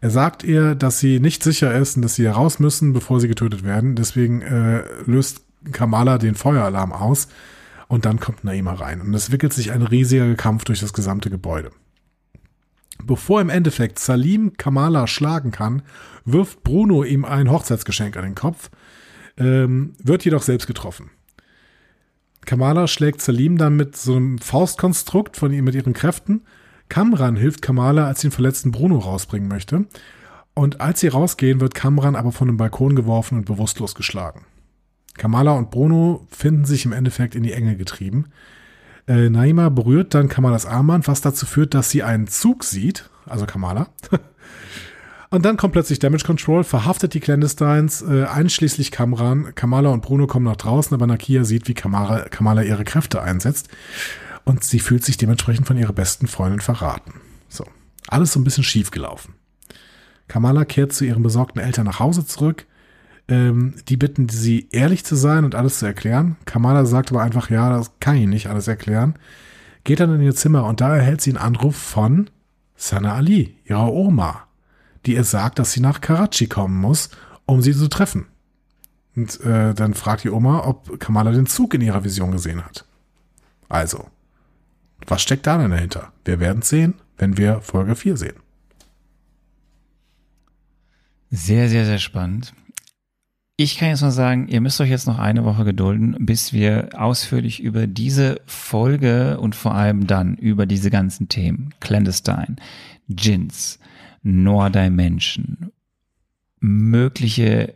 Er 0.00 0.10
sagt 0.10 0.44
ihr, 0.44 0.74
dass 0.74 1.00
sie 1.00 1.20
nicht 1.20 1.42
sicher 1.42 1.74
ist 1.74 1.96
und 1.96 2.02
dass 2.02 2.14
sie 2.14 2.26
raus 2.26 2.60
müssen, 2.60 2.92
bevor 2.92 3.20
sie 3.20 3.28
getötet 3.28 3.64
werden. 3.64 3.94
Deswegen 3.96 4.42
äh, 4.42 4.84
löst 5.06 5.42
Kamala 5.72 6.18
den 6.18 6.34
Feueralarm 6.34 6.92
aus 6.92 7.28
und 7.88 8.04
dann 8.04 8.20
kommt 8.20 8.44
Naima 8.44 8.74
rein. 8.74 9.00
Und 9.00 9.12
es 9.14 9.32
wickelt 9.32 9.52
sich 9.52 9.72
ein 9.72 9.82
riesiger 9.82 10.34
Kampf 10.34 10.64
durch 10.64 10.80
das 10.80 10.92
gesamte 10.92 11.30
Gebäude. 11.30 11.70
Bevor 13.04 13.40
im 13.40 13.48
Endeffekt 13.48 13.98
Salim 13.98 14.56
Kamala 14.56 15.06
schlagen 15.06 15.50
kann, 15.50 15.82
wirft 16.24 16.62
Bruno 16.62 17.04
ihm 17.04 17.24
ein 17.24 17.50
Hochzeitsgeschenk 17.50 18.16
an 18.16 18.24
den 18.24 18.34
Kopf, 18.34 18.70
ähm, 19.36 19.94
wird 20.02 20.24
jedoch 20.24 20.42
selbst 20.42 20.66
getroffen. 20.66 21.10
Kamala 22.44 22.86
schlägt 22.86 23.20
Salim 23.20 23.58
dann 23.58 23.76
mit 23.76 23.96
so 23.96 24.16
einem 24.16 24.38
Faustkonstrukt 24.38 25.36
von 25.36 25.52
ihm 25.52 25.64
mit 25.64 25.74
ihren 25.74 25.92
Kräften. 25.92 26.42
Kamran 26.88 27.36
hilft 27.36 27.60
Kamala, 27.62 28.06
als 28.06 28.20
sie 28.20 28.28
den 28.28 28.32
verletzten 28.32 28.72
Bruno 28.72 28.98
rausbringen 28.98 29.48
möchte. 29.48 29.86
Und 30.54 30.80
als 30.80 31.00
sie 31.00 31.08
rausgehen, 31.08 31.60
wird 31.60 31.74
Kamran 31.74 32.16
aber 32.16 32.32
von 32.32 32.48
dem 32.48 32.56
Balkon 32.56 32.96
geworfen 32.96 33.38
und 33.38 33.44
bewusstlos 33.44 33.94
geschlagen. 33.94 34.46
Kamala 35.16 35.52
und 35.52 35.70
Bruno 35.70 36.26
finden 36.30 36.64
sich 36.64 36.84
im 36.84 36.92
Endeffekt 36.92 37.34
in 37.34 37.42
die 37.42 37.52
Enge 37.52 37.76
getrieben. 37.76 38.26
Äh, 39.08 39.30
Naima 39.30 39.70
berührt 39.70 40.14
dann 40.14 40.28
Kamalas 40.28 40.66
Armband, 40.66 41.08
was 41.08 41.22
dazu 41.22 41.46
führt, 41.46 41.72
dass 41.72 41.90
sie 41.90 42.02
einen 42.02 42.28
Zug 42.28 42.62
sieht, 42.62 43.08
also 43.24 43.46
Kamala. 43.46 43.88
und 45.30 45.46
dann 45.46 45.56
kommt 45.56 45.72
plötzlich 45.72 45.98
Damage 45.98 46.24
Control, 46.24 46.62
verhaftet 46.62 47.14
die 47.14 47.20
Clandestines, 47.20 48.02
äh, 48.02 48.24
einschließlich 48.24 48.90
Kamran. 48.90 49.54
Kamala 49.54 49.88
und 49.88 50.02
Bruno 50.02 50.26
kommen 50.26 50.44
nach 50.44 50.56
draußen, 50.56 50.94
aber 50.94 51.06
Nakia 51.06 51.44
sieht, 51.44 51.68
wie 51.68 51.74
Kamala, 51.74 52.28
Kamala 52.28 52.62
ihre 52.62 52.84
Kräfte 52.84 53.22
einsetzt. 53.22 53.68
Und 54.44 54.62
sie 54.62 54.78
fühlt 54.78 55.04
sich 55.04 55.16
dementsprechend 55.16 55.66
von 55.66 55.78
ihrer 55.78 55.92
besten 55.94 56.26
Freundin 56.26 56.60
verraten. 56.60 57.14
So. 57.48 57.64
Alles 58.08 58.32
so 58.32 58.40
ein 58.40 58.44
bisschen 58.44 58.64
schief 58.64 58.90
gelaufen. 58.90 59.34
Kamala 60.26 60.66
kehrt 60.66 60.92
zu 60.92 61.06
ihren 61.06 61.22
besorgten 61.22 61.60
Eltern 61.60 61.86
nach 61.86 61.98
Hause 61.98 62.26
zurück. 62.26 62.66
Ähm, 63.28 63.74
die 63.88 63.96
bitten 63.96 64.28
sie, 64.28 64.68
ehrlich 64.72 65.04
zu 65.04 65.14
sein 65.14 65.44
und 65.44 65.54
alles 65.54 65.80
zu 65.80 65.86
erklären. 65.86 66.36
Kamala 66.46 66.86
sagt 66.86 67.10
aber 67.10 67.22
einfach, 67.22 67.50
ja, 67.50 67.70
das 67.70 67.92
kann 68.00 68.16
ich 68.16 68.26
nicht 68.26 68.48
alles 68.48 68.68
erklären. 68.68 69.14
Geht 69.84 70.00
dann 70.00 70.14
in 70.14 70.22
ihr 70.22 70.34
Zimmer 70.34 70.64
und 70.64 70.80
da 70.80 70.96
erhält 70.96 71.20
sie 71.20 71.30
einen 71.30 71.38
Anruf 71.38 71.76
von 71.76 72.30
Sana 72.76 73.14
Ali, 73.14 73.56
ihrer 73.64 73.92
Oma, 73.92 74.44
die 75.04 75.14
ihr 75.14 75.24
sagt, 75.24 75.58
dass 75.58 75.72
sie 75.72 75.80
nach 75.80 76.00
Karachi 76.00 76.46
kommen 76.46 76.80
muss, 76.80 77.10
um 77.44 77.60
sie 77.60 77.72
zu 77.72 77.88
treffen. 77.88 78.26
Und 79.14 79.40
äh, 79.40 79.74
dann 79.74 79.94
fragt 79.94 80.24
die 80.24 80.30
Oma, 80.30 80.64
ob 80.64 80.98
Kamala 81.00 81.32
den 81.32 81.46
Zug 81.46 81.74
in 81.74 81.80
ihrer 81.80 82.04
Vision 82.04 82.30
gesehen 82.30 82.64
hat. 82.64 82.86
Also, 83.68 84.06
was 85.06 85.22
steckt 85.22 85.46
da 85.46 85.58
denn 85.58 85.70
dahinter? 85.70 86.12
Wir 86.24 86.40
werden 86.40 86.60
es 86.60 86.68
sehen, 86.68 86.94
wenn 87.16 87.36
wir 87.36 87.60
Folge 87.60 87.96
4 87.96 88.16
sehen. 88.16 88.36
Sehr, 91.30 91.68
sehr, 91.68 91.84
sehr 91.84 91.98
spannend. 91.98 92.54
Ich 93.60 93.76
kann 93.76 93.88
jetzt 93.88 94.02
nur 94.02 94.12
sagen, 94.12 94.46
ihr 94.46 94.60
müsst 94.60 94.80
euch 94.80 94.88
jetzt 94.88 95.08
noch 95.08 95.18
eine 95.18 95.44
Woche 95.44 95.64
gedulden, 95.64 96.14
bis 96.20 96.52
wir 96.52 96.90
ausführlich 96.92 97.60
über 97.60 97.88
diese 97.88 98.40
Folge 98.46 99.40
und 99.40 99.56
vor 99.56 99.74
allem 99.74 100.06
dann 100.06 100.36
über 100.36 100.64
diese 100.64 100.90
ganzen 100.90 101.28
Themen, 101.28 101.74
Clandestine, 101.80 102.54
Jins, 103.08 103.80
Noah 104.22 104.70
Dimension, 104.70 105.72
mögliche 106.60 107.74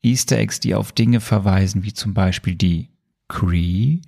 Easter 0.00 0.38
Eggs, 0.38 0.58
die 0.58 0.74
auf 0.74 0.90
Dinge 0.90 1.20
verweisen, 1.20 1.84
wie 1.84 1.92
zum 1.92 2.14
Beispiel 2.14 2.54
die 2.54 2.88
Cree, 3.28 4.00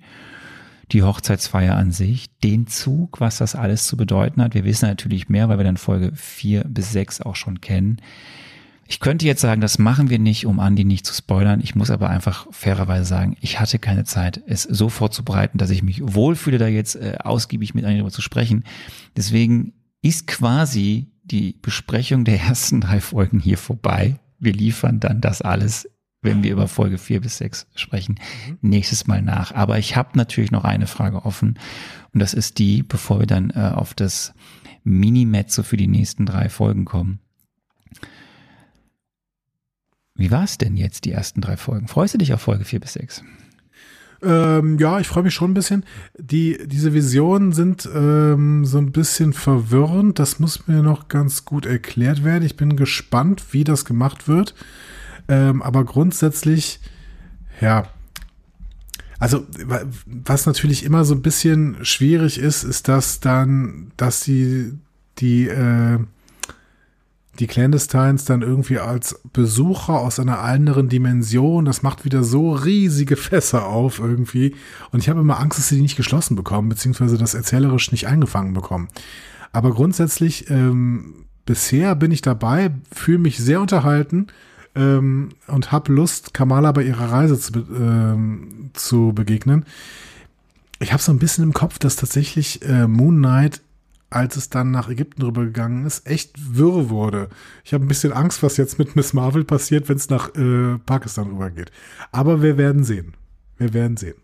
die 0.91 1.03
Hochzeitsfeier 1.03 1.75
an 1.75 1.91
sich, 1.91 2.35
den 2.39 2.65
Zug, 2.65 3.19
was 3.19 3.37
das 3.37 3.53
alles 3.53 3.85
zu 3.85 3.97
bedeuten 3.97 4.41
hat. 4.41 4.55
Wir 4.55 4.63
wissen 4.63 4.89
natürlich 4.89 5.29
mehr, 5.29 5.47
weil 5.47 5.59
wir 5.59 5.63
dann 5.63 5.77
Folge 5.77 6.11
vier 6.15 6.63
bis 6.63 6.91
sechs 6.91 7.21
auch 7.21 7.35
schon 7.35 7.61
kennen. 7.61 8.01
Ich 8.87 8.99
könnte 8.99 9.25
jetzt 9.25 9.41
sagen, 9.41 9.61
das 9.61 9.79
machen 9.79 10.09
wir 10.09 10.19
nicht, 10.19 10.45
um 10.45 10.59
Andi 10.59 10.85
nicht 10.85 11.05
zu 11.05 11.13
spoilern. 11.13 11.59
Ich 11.61 11.75
muss 11.75 11.91
aber 11.91 12.09
einfach 12.09 12.47
fairerweise 12.51 13.05
sagen, 13.05 13.35
ich 13.41 13.59
hatte 13.59 13.79
keine 13.79 14.05
Zeit, 14.05 14.41
es 14.47 14.63
so 14.63 14.89
vorzubereiten, 14.89 15.57
dass 15.57 15.69
ich 15.69 15.83
mich 15.83 16.01
wohlfühle, 16.01 16.57
da 16.57 16.67
jetzt 16.67 16.95
äh, 16.95 17.17
ausgiebig 17.19 17.73
mit 17.73 17.83
Andi 17.83 17.97
darüber 17.97 18.13
zu 18.13 18.21
sprechen. 18.21 18.63
Deswegen 19.15 19.73
ist 20.01 20.27
quasi 20.27 21.11
die 21.23 21.57
Besprechung 21.61 22.23
der 22.23 22.39
ersten 22.39 22.81
drei 22.81 23.01
Folgen 23.01 23.39
hier 23.39 23.57
vorbei. 23.57 24.19
Wir 24.39 24.53
liefern 24.53 24.99
dann 24.99 25.19
das 25.19 25.41
alles, 25.41 25.89
wenn 26.21 26.43
wir 26.43 26.51
über 26.51 26.67
Folge 26.67 26.97
vier 26.97 27.21
bis 27.21 27.37
sechs 27.37 27.67
sprechen, 27.75 28.19
mhm. 28.47 28.57
nächstes 28.61 29.07
Mal 29.07 29.21
nach. 29.21 29.53
Aber 29.53 29.77
ich 29.77 29.95
habe 29.95 30.17
natürlich 30.17 30.51
noch 30.51 30.63
eine 30.63 30.87
Frage 30.87 31.25
offen 31.25 31.59
und 32.13 32.21
das 32.21 32.33
ist 32.33 32.59
die, 32.59 32.83
bevor 32.83 33.19
wir 33.19 33.27
dann 33.27 33.49
äh, 33.51 33.71
auf 33.73 33.93
das 33.93 34.33
Mini-Mezzo 34.83 35.63
für 35.63 35.77
die 35.77 35.87
nächsten 35.87 36.25
drei 36.25 36.49
Folgen 36.49 36.85
kommen. 36.85 37.19
Wie 40.17 40.31
war 40.31 40.43
es 40.43 40.57
denn 40.57 40.75
jetzt, 40.75 41.05
die 41.05 41.11
ersten 41.11 41.41
drei 41.41 41.57
Folgen? 41.57 41.87
Freust 41.87 42.15
du 42.15 42.17
dich 42.17 42.33
auf 42.33 42.41
Folge 42.41 42.65
4 42.65 42.79
bis 42.79 42.93
6? 42.93 43.23
Ähm, 44.23 44.79
ja, 44.79 44.99
ich 44.99 45.07
freue 45.07 45.23
mich 45.23 45.35
schon 45.35 45.51
ein 45.51 45.53
bisschen. 45.53 45.85
Die, 46.17 46.57
diese 46.65 46.93
Visionen 46.93 47.51
sind 47.51 47.87
ähm, 47.93 48.65
so 48.65 48.79
ein 48.79 48.91
bisschen 48.91 49.31
verwirrend. 49.31 50.17
Das 50.17 50.39
muss 50.39 50.67
mir 50.67 50.81
noch 50.81 51.07
ganz 51.07 51.45
gut 51.45 51.67
erklärt 51.67 52.23
werden. 52.23 52.43
Ich 52.43 52.57
bin 52.57 52.75
gespannt, 52.75 53.53
wie 53.53 53.63
das 53.63 53.85
gemacht 53.85 54.27
wird. 54.27 54.55
Ähm, 55.27 55.61
aber 55.61 55.85
grundsätzlich, 55.85 56.79
ja. 57.61 57.87
Also, 59.19 59.45
was 60.05 60.45
natürlich 60.45 60.83
immer 60.83 61.05
so 61.05 61.13
ein 61.13 61.21
bisschen 61.21 61.77
schwierig 61.83 62.39
ist, 62.39 62.63
ist, 62.63 62.87
dass 62.87 63.19
dann, 63.19 63.91
dass 63.97 64.21
die, 64.21 64.73
die, 65.19 65.47
äh, 65.47 65.99
die 67.39 67.47
Clandestines 67.47 68.25
dann 68.25 68.41
irgendwie 68.41 68.79
als 68.79 69.19
Besucher 69.31 69.99
aus 69.99 70.19
einer 70.19 70.39
anderen 70.39 70.89
Dimension. 70.89 71.65
Das 71.65 71.83
macht 71.83 72.05
wieder 72.05 72.23
so 72.23 72.51
riesige 72.51 73.15
Fässer 73.15 73.67
auf 73.67 73.99
irgendwie. 73.99 74.55
Und 74.91 74.99
ich 74.99 75.09
habe 75.09 75.19
immer 75.19 75.39
Angst, 75.39 75.59
dass 75.59 75.69
sie 75.69 75.75
die 75.75 75.81
nicht 75.81 75.97
geschlossen 75.97 76.35
bekommen, 76.35 76.69
beziehungsweise 76.69 77.17
das 77.17 77.33
erzählerisch 77.33 77.91
nicht 77.91 78.07
eingefangen 78.07 78.53
bekommen. 78.53 78.87
Aber 79.51 79.71
grundsätzlich, 79.71 80.49
ähm, 80.49 81.25
bisher 81.45 81.95
bin 81.95 82.11
ich 82.11 82.21
dabei, 82.21 82.71
fühle 82.91 83.19
mich 83.19 83.37
sehr 83.37 83.61
unterhalten 83.61 84.27
ähm, 84.75 85.29
und 85.47 85.71
habe 85.71 85.93
Lust, 85.93 86.33
Kamala 86.33 86.71
bei 86.71 86.83
ihrer 86.83 87.11
Reise 87.11 87.39
zu, 87.39 87.53
ähm, 87.53 88.71
zu 88.73 89.13
begegnen. 89.13 89.65
Ich 90.79 90.93
habe 90.93 91.01
so 91.01 91.11
ein 91.11 91.19
bisschen 91.19 91.43
im 91.43 91.53
Kopf, 91.53 91.79
dass 91.79 91.95
tatsächlich 91.95 92.61
äh, 92.63 92.87
Moon 92.87 93.17
Knight 93.17 93.61
als 94.09 94.37
es 94.37 94.49
dann 94.49 94.71
nach 94.71 94.89
Ägypten 94.89 95.21
rübergegangen 95.21 95.85
ist, 95.85 96.07
echt 96.07 96.55
wirr 96.55 96.89
wurde. 96.89 97.29
Ich 97.63 97.73
habe 97.73 97.85
ein 97.85 97.89
bisschen 97.89 98.13
Angst, 98.13 98.41
was 98.41 98.57
jetzt 98.57 98.79
mit 98.79 98.95
Miss 98.95 99.13
Marvel 99.13 99.43
passiert, 99.43 99.89
wenn 99.89 99.97
es 99.97 100.09
nach 100.09 100.33
äh, 100.35 100.77
Pakistan 100.85 101.27
rübergeht. 101.27 101.71
Aber 102.11 102.41
wir 102.41 102.57
werden 102.57 102.83
sehen. 102.83 103.13
Wir 103.57 103.73
werden 103.73 103.97
sehen. 103.97 104.15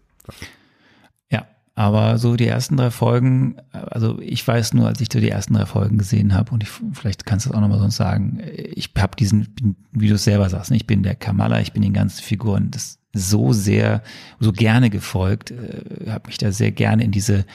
Ja, 1.30 1.48
aber 1.76 2.18
so 2.18 2.36
die 2.38 2.48
ersten 2.48 2.78
drei 2.78 2.92
Folgen, 2.92 3.58
also 3.72 4.20
ich 4.22 4.48
weiß 4.48 4.74
nur, 4.74 4.88
als 4.88 5.02
ich 5.02 5.10
die 5.10 5.30
ersten 5.30 5.56
drei 5.56 5.66
Folgen 5.66 5.98
gesehen 5.98 6.34
habe, 6.34 6.52
und 6.52 6.64
ich, 6.64 6.70
vielleicht 6.94 7.26
kannst 7.26 7.46
du 7.46 7.50
es 7.50 7.56
auch 7.56 7.62
nochmal 7.62 7.80
sonst 7.80 7.98
sagen, 7.98 8.42
ich 8.56 8.92
habe 8.98 9.18
diesen, 9.18 9.76
wie 9.92 10.08
du 10.08 10.16
es 10.16 10.24
selber 10.24 10.50
sagst, 10.50 10.72
ne, 10.72 10.78
ich 10.78 10.88
bin 10.88 11.04
der 11.04 11.16
Kamala, 11.16 11.60
ich 11.60 11.74
bin 11.74 11.82
den 11.82 11.94
ganzen 11.94 12.22
Figuren 12.22 12.72
das 12.72 13.00
so 13.14 13.54
sehr, 13.54 14.02
so 14.40 14.52
gerne 14.52 14.90
gefolgt, 14.90 15.52
äh, 15.52 16.10
habe 16.10 16.28
mich 16.28 16.38
da 16.38 16.52
sehr 16.52 16.72
gerne 16.72 17.04
in 17.04 17.12
diese 17.12 17.46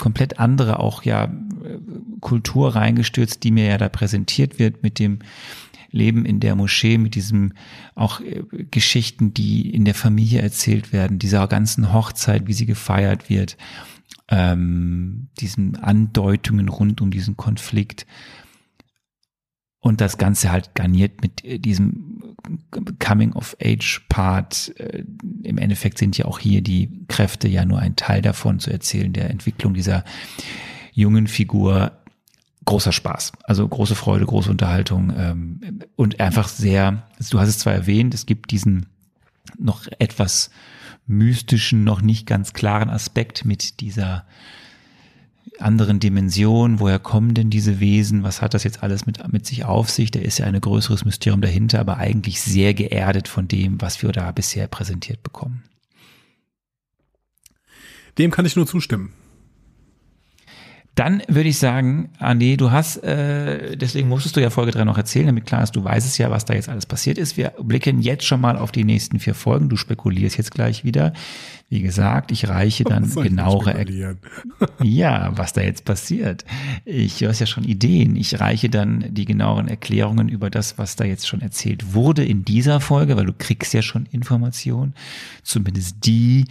komplett 0.00 0.40
andere 0.40 0.80
auch 0.80 1.04
ja 1.04 1.30
Kultur 2.20 2.74
reingestürzt, 2.74 3.44
die 3.44 3.52
mir 3.52 3.66
ja 3.66 3.78
da 3.78 3.88
präsentiert 3.88 4.58
wird 4.58 4.82
mit 4.82 4.98
dem 4.98 5.20
Leben 5.92 6.24
in 6.24 6.40
der 6.40 6.56
Moschee, 6.56 6.98
mit 6.98 7.14
diesem 7.14 7.52
auch 7.94 8.20
äh, 8.20 8.42
Geschichten, 8.70 9.34
die 9.34 9.70
in 9.70 9.84
der 9.84 9.94
Familie 9.94 10.40
erzählt 10.40 10.92
werden, 10.92 11.18
dieser 11.18 11.46
ganzen 11.48 11.92
Hochzeit, 11.92 12.46
wie 12.46 12.52
sie 12.52 12.66
gefeiert 12.66 13.28
wird, 13.28 13.56
ähm, 14.28 15.28
diesen 15.40 15.76
Andeutungen 15.76 16.68
rund 16.68 17.00
um 17.00 17.10
diesen 17.10 17.36
Konflikt. 17.36 18.06
und 19.80 20.00
das 20.00 20.18
Ganze 20.18 20.52
halt 20.52 20.74
garniert 20.74 21.22
mit 21.22 21.44
äh, 21.44 21.58
diesem 21.58 22.09
Coming-of-Age-Part. 22.98 24.72
Äh, 24.78 25.04
Im 25.42 25.58
Endeffekt 25.58 25.98
sind 25.98 26.16
ja 26.18 26.24
auch 26.26 26.38
hier 26.38 26.62
die 26.62 26.90
Kräfte 27.08 27.48
ja 27.48 27.64
nur 27.64 27.78
ein 27.78 27.96
Teil 27.96 28.22
davon 28.22 28.60
zu 28.60 28.70
erzählen, 28.70 29.12
der 29.12 29.30
Entwicklung 29.30 29.74
dieser 29.74 30.04
jungen 30.92 31.26
Figur. 31.26 31.92
Großer 32.66 32.92
Spaß, 32.92 33.32
also 33.44 33.66
große 33.66 33.94
Freude, 33.94 34.26
große 34.26 34.50
Unterhaltung 34.50 35.12
ähm, 35.16 35.80
und 35.96 36.20
einfach 36.20 36.46
sehr, 36.46 37.08
du 37.30 37.40
hast 37.40 37.48
es 37.48 37.58
zwar 37.58 37.72
erwähnt, 37.72 38.12
es 38.12 38.26
gibt 38.26 38.50
diesen 38.50 38.86
noch 39.58 39.86
etwas 39.98 40.50
mystischen, 41.06 41.82
noch 41.84 42.02
nicht 42.02 42.26
ganz 42.26 42.52
klaren 42.52 42.90
Aspekt 42.90 43.44
mit 43.44 43.80
dieser 43.80 44.26
anderen 45.58 46.00
Dimension, 46.00 46.80
woher 46.80 46.98
kommen 46.98 47.34
denn 47.34 47.50
diese 47.50 47.80
Wesen, 47.80 48.22
was 48.22 48.40
hat 48.40 48.54
das 48.54 48.64
jetzt 48.64 48.82
alles 48.82 49.06
mit, 49.06 49.32
mit 49.32 49.46
sich 49.46 49.64
auf 49.64 49.90
sich, 49.90 50.10
da 50.10 50.20
ist 50.20 50.38
ja 50.38 50.46
ein 50.46 50.60
größeres 50.60 51.04
Mysterium 51.04 51.40
dahinter, 51.40 51.80
aber 51.80 51.98
eigentlich 51.98 52.40
sehr 52.40 52.74
geerdet 52.74 53.28
von 53.28 53.48
dem, 53.48 53.80
was 53.80 54.02
wir 54.02 54.12
da 54.12 54.30
bisher 54.32 54.66
präsentiert 54.68 55.22
bekommen. 55.22 55.64
Dem 58.18 58.30
kann 58.30 58.46
ich 58.46 58.56
nur 58.56 58.66
zustimmen. 58.66 59.12
Dann 61.00 61.22
würde 61.28 61.48
ich 61.48 61.58
sagen, 61.58 62.10
Andi, 62.18 62.58
du 62.58 62.72
hast, 62.72 62.98
äh, 62.98 63.74
deswegen 63.74 64.06
musstest 64.10 64.36
du 64.36 64.40
ja 64.42 64.50
Folge 64.50 64.72
3 64.72 64.84
noch 64.84 64.98
erzählen, 64.98 65.24
damit 65.24 65.46
klar 65.46 65.62
ist, 65.62 65.74
du 65.74 65.82
weißt 65.82 66.06
es 66.06 66.18
ja, 66.18 66.30
was 66.30 66.44
da 66.44 66.52
jetzt 66.52 66.68
alles 66.68 66.84
passiert 66.84 67.16
ist. 67.16 67.38
Wir 67.38 67.54
blicken 67.58 68.02
jetzt 68.02 68.26
schon 68.26 68.42
mal 68.42 68.58
auf 68.58 68.70
die 68.70 68.84
nächsten 68.84 69.18
vier 69.18 69.34
Folgen. 69.34 69.70
Du 69.70 69.76
spekulierst 69.76 70.36
jetzt 70.36 70.50
gleich 70.50 70.84
wieder. 70.84 71.14
Wie 71.70 71.80
gesagt, 71.80 72.32
ich 72.32 72.50
reiche 72.50 72.84
dann 72.84 73.10
genauere 73.14 73.86
Ja, 74.82 75.32
was 75.34 75.54
da 75.54 75.62
jetzt 75.62 75.86
passiert. 75.86 76.44
Ich 76.84 77.24
hast 77.24 77.40
ja 77.40 77.46
schon 77.46 77.64
Ideen. 77.64 78.14
Ich 78.14 78.38
reiche 78.38 78.68
dann 78.68 79.06
die 79.08 79.24
genaueren 79.24 79.68
Erklärungen 79.68 80.28
über 80.28 80.50
das, 80.50 80.76
was 80.76 80.96
da 80.96 81.04
jetzt 81.04 81.26
schon 81.26 81.40
erzählt 81.40 81.94
wurde 81.94 82.26
in 82.26 82.44
dieser 82.44 82.78
Folge, 82.78 83.16
weil 83.16 83.24
du 83.24 83.32
kriegst 83.32 83.72
ja 83.72 83.80
schon 83.80 84.04
Informationen, 84.12 84.92
zumindest 85.44 86.04
die, 86.04 86.44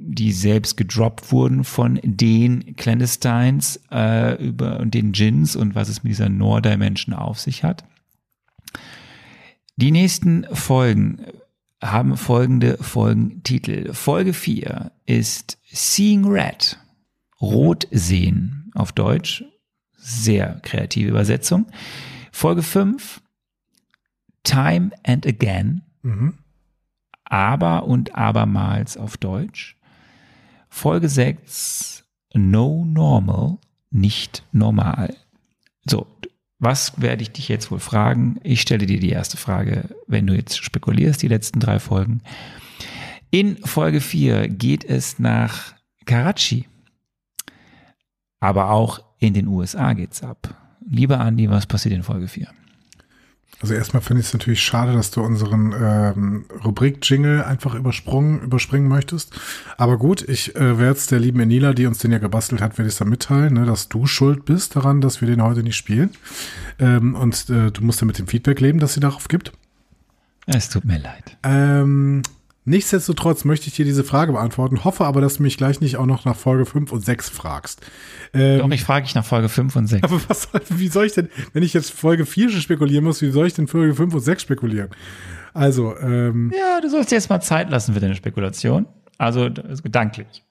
die 0.00 0.32
selbst 0.32 0.76
gedroppt 0.76 1.32
wurden 1.32 1.64
von 1.64 2.00
den 2.02 2.76
Clandestines 2.76 3.80
äh, 3.90 4.42
über 4.42 4.84
den 4.84 5.12
Djinns 5.12 5.56
und 5.56 5.74
was 5.74 5.88
es 5.88 6.02
mit 6.02 6.10
dieser 6.10 6.28
Nor-Dimension 6.28 7.14
auf 7.14 7.40
sich 7.40 7.64
hat. 7.64 7.84
Die 9.76 9.90
nächsten 9.90 10.44
Folgen 10.52 11.20
haben 11.82 12.16
folgende 12.16 12.78
Folgentitel. 12.78 13.92
Folge 13.92 14.32
4 14.32 14.90
ist 15.06 15.58
Seeing 15.70 16.24
Red, 16.24 16.78
Rot 17.40 17.86
sehen 17.90 18.70
auf 18.74 18.92
Deutsch, 18.92 19.44
sehr 19.96 20.60
kreative 20.62 21.10
Übersetzung. 21.10 21.66
Folge 22.32 22.62
5 22.62 23.20
Time 24.42 24.90
and 25.04 25.26
Again, 25.26 25.82
mhm. 26.02 26.38
aber 27.24 27.84
und 27.84 28.14
abermals 28.14 28.96
auf 28.96 29.16
Deutsch. 29.16 29.77
Folge 30.68 31.08
6, 31.08 32.04
No 32.34 32.84
Normal, 32.84 33.58
nicht 33.90 34.44
normal. 34.52 35.16
So, 35.84 36.06
was 36.58 37.00
werde 37.00 37.22
ich 37.22 37.30
dich 37.30 37.48
jetzt 37.48 37.70
wohl 37.70 37.78
fragen? 37.78 38.40
Ich 38.42 38.60
stelle 38.60 38.86
dir 38.86 39.00
die 39.00 39.10
erste 39.10 39.36
Frage, 39.36 39.94
wenn 40.06 40.26
du 40.26 40.34
jetzt 40.34 40.62
spekulierst, 40.62 41.22
die 41.22 41.28
letzten 41.28 41.60
drei 41.60 41.78
Folgen. 41.78 42.20
In 43.30 43.58
Folge 43.58 44.00
4 44.00 44.48
geht 44.48 44.84
es 44.84 45.18
nach 45.18 45.74
Karachi. 46.04 46.66
Aber 48.40 48.70
auch 48.70 49.00
in 49.18 49.34
den 49.34 49.46
USA 49.46 49.92
geht's 49.92 50.22
ab. 50.22 50.54
Lieber 50.88 51.20
Andi, 51.20 51.50
was 51.50 51.66
passiert 51.66 51.94
in 51.94 52.02
Folge 52.02 52.28
4? 52.28 52.48
Also 53.60 53.74
erstmal 53.74 54.02
finde 54.02 54.20
ich 54.20 54.28
es 54.28 54.32
natürlich 54.32 54.62
schade, 54.62 54.92
dass 54.92 55.10
du 55.10 55.20
unseren 55.20 55.74
ähm, 55.80 56.44
Rubrik-Jingle 56.64 57.42
einfach 57.42 57.74
übersprungen, 57.74 58.40
überspringen 58.40 58.86
möchtest. 58.88 59.32
Aber 59.76 59.98
gut, 59.98 60.22
ich 60.22 60.54
äh, 60.54 60.78
werde 60.78 60.98
es 60.98 61.08
der 61.08 61.18
lieben 61.18 61.40
Enila, 61.40 61.72
die 61.72 61.86
uns 61.86 61.98
den 61.98 62.12
ja 62.12 62.18
gebastelt 62.18 62.60
hat, 62.60 62.78
werde 62.78 62.88
ich 62.88 62.96
dann 62.96 63.08
mitteilen, 63.08 63.54
ne, 63.54 63.66
dass 63.66 63.88
du 63.88 64.06
schuld 64.06 64.44
bist 64.44 64.76
daran, 64.76 65.00
dass 65.00 65.20
wir 65.20 65.28
den 65.28 65.42
heute 65.42 65.64
nicht 65.64 65.76
spielen. 65.76 66.10
Ähm, 66.78 67.16
und 67.16 67.50
äh, 67.50 67.72
du 67.72 67.82
musst 67.82 68.00
ja 68.00 68.06
mit 68.06 68.18
dem 68.18 68.28
Feedback 68.28 68.60
leben, 68.60 68.78
das 68.78 68.94
sie 68.94 69.00
darauf 69.00 69.26
gibt. 69.26 69.52
Es 70.46 70.70
tut 70.70 70.84
mir 70.84 70.98
leid. 70.98 71.36
Ähm, 71.42 72.22
Nichtsdestotrotz 72.68 73.44
möchte 73.46 73.68
ich 73.68 73.74
dir 73.74 73.86
diese 73.86 74.04
Frage 74.04 74.32
beantworten, 74.32 74.84
hoffe 74.84 75.06
aber, 75.06 75.22
dass 75.22 75.38
du 75.38 75.42
mich 75.42 75.56
gleich 75.56 75.80
nicht 75.80 75.96
auch 75.96 76.04
noch 76.04 76.26
nach 76.26 76.36
Folge 76.36 76.66
5 76.66 76.92
und 76.92 77.02
6 77.02 77.30
fragst. 77.30 77.80
Ähm, 78.34 78.58
Doch, 78.58 78.70
ich 78.70 78.84
frage 78.84 79.06
dich 79.06 79.14
nach 79.14 79.24
Folge 79.24 79.48
5 79.48 79.74
und 79.74 79.86
6. 79.86 80.02
Aber 80.04 80.20
was, 80.28 80.48
wie 80.68 80.88
soll 80.88 81.06
ich 81.06 81.14
denn, 81.14 81.30
wenn 81.54 81.62
ich 81.62 81.72
jetzt 81.72 81.90
Folge 81.90 82.26
4 82.26 82.50
spekulieren 82.50 83.04
muss, 83.04 83.22
wie 83.22 83.30
soll 83.30 83.46
ich 83.46 83.54
denn 83.54 83.68
Folge 83.68 83.94
5 83.94 84.12
und 84.12 84.20
6 84.20 84.42
spekulieren? 84.42 84.90
Also, 85.54 85.96
ähm, 85.96 86.52
Ja, 86.54 86.80
du 86.82 86.90
sollst 86.90 87.10
dir 87.10 87.16
jetzt 87.16 87.30
mal 87.30 87.40
Zeit 87.40 87.70
lassen 87.70 87.94
für 87.94 88.00
deine 88.00 88.14
Spekulation. 88.14 88.86
Also, 89.16 89.44
also 89.44 89.82
gedanklich. 89.82 90.44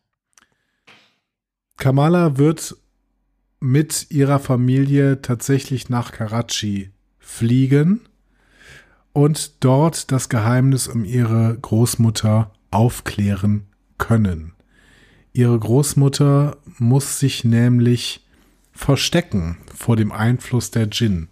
Kamala 1.78 2.38
wird 2.38 2.76
mit 3.60 4.10
ihrer 4.10 4.40
Familie 4.40 5.22
tatsächlich 5.22 5.90
nach 5.90 6.12
Karachi 6.12 6.92
fliegen 7.20 8.02
und 9.18 9.64
dort 9.64 10.12
das 10.12 10.30
Geheimnis 10.30 10.88
um 10.88 11.04
ihre 11.04 11.58
Großmutter 11.60 12.52
aufklären 12.70 13.66
können. 13.98 14.54
Ihre 15.34 15.58
Großmutter 15.58 16.58
muss 16.78 17.18
sich 17.18 17.44
nämlich 17.44 18.24
verstecken 18.74 19.58
vor 19.76 19.96
dem 19.96 20.12
Einfluss 20.12 20.70
der 20.70 20.86
Djinn. 20.86 21.30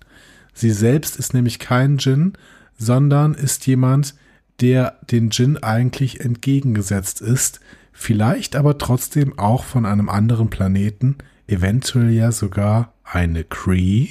Sie 0.51 0.71
selbst 0.71 1.17
ist 1.17 1.35
nämlich 1.35 1.59
kein 1.59 1.97
Djinn, 1.97 2.33
sondern 2.75 3.35
ist 3.35 3.67
jemand, 3.67 4.15
der 4.61 4.97
den 5.11 5.29
Djinn 5.29 5.57
eigentlich 5.57 6.21
entgegengesetzt 6.21 7.21
ist, 7.21 7.59
vielleicht 7.91 8.55
aber 8.55 8.79
trotzdem 8.79 9.37
auch 9.37 9.63
von 9.63 9.85
einem 9.85 10.09
anderen 10.09 10.49
Planeten, 10.49 11.19
eventuell 11.45 12.09
ja 12.09 12.31
sogar 12.31 12.93
eine 13.03 13.43
Cree. 13.43 14.07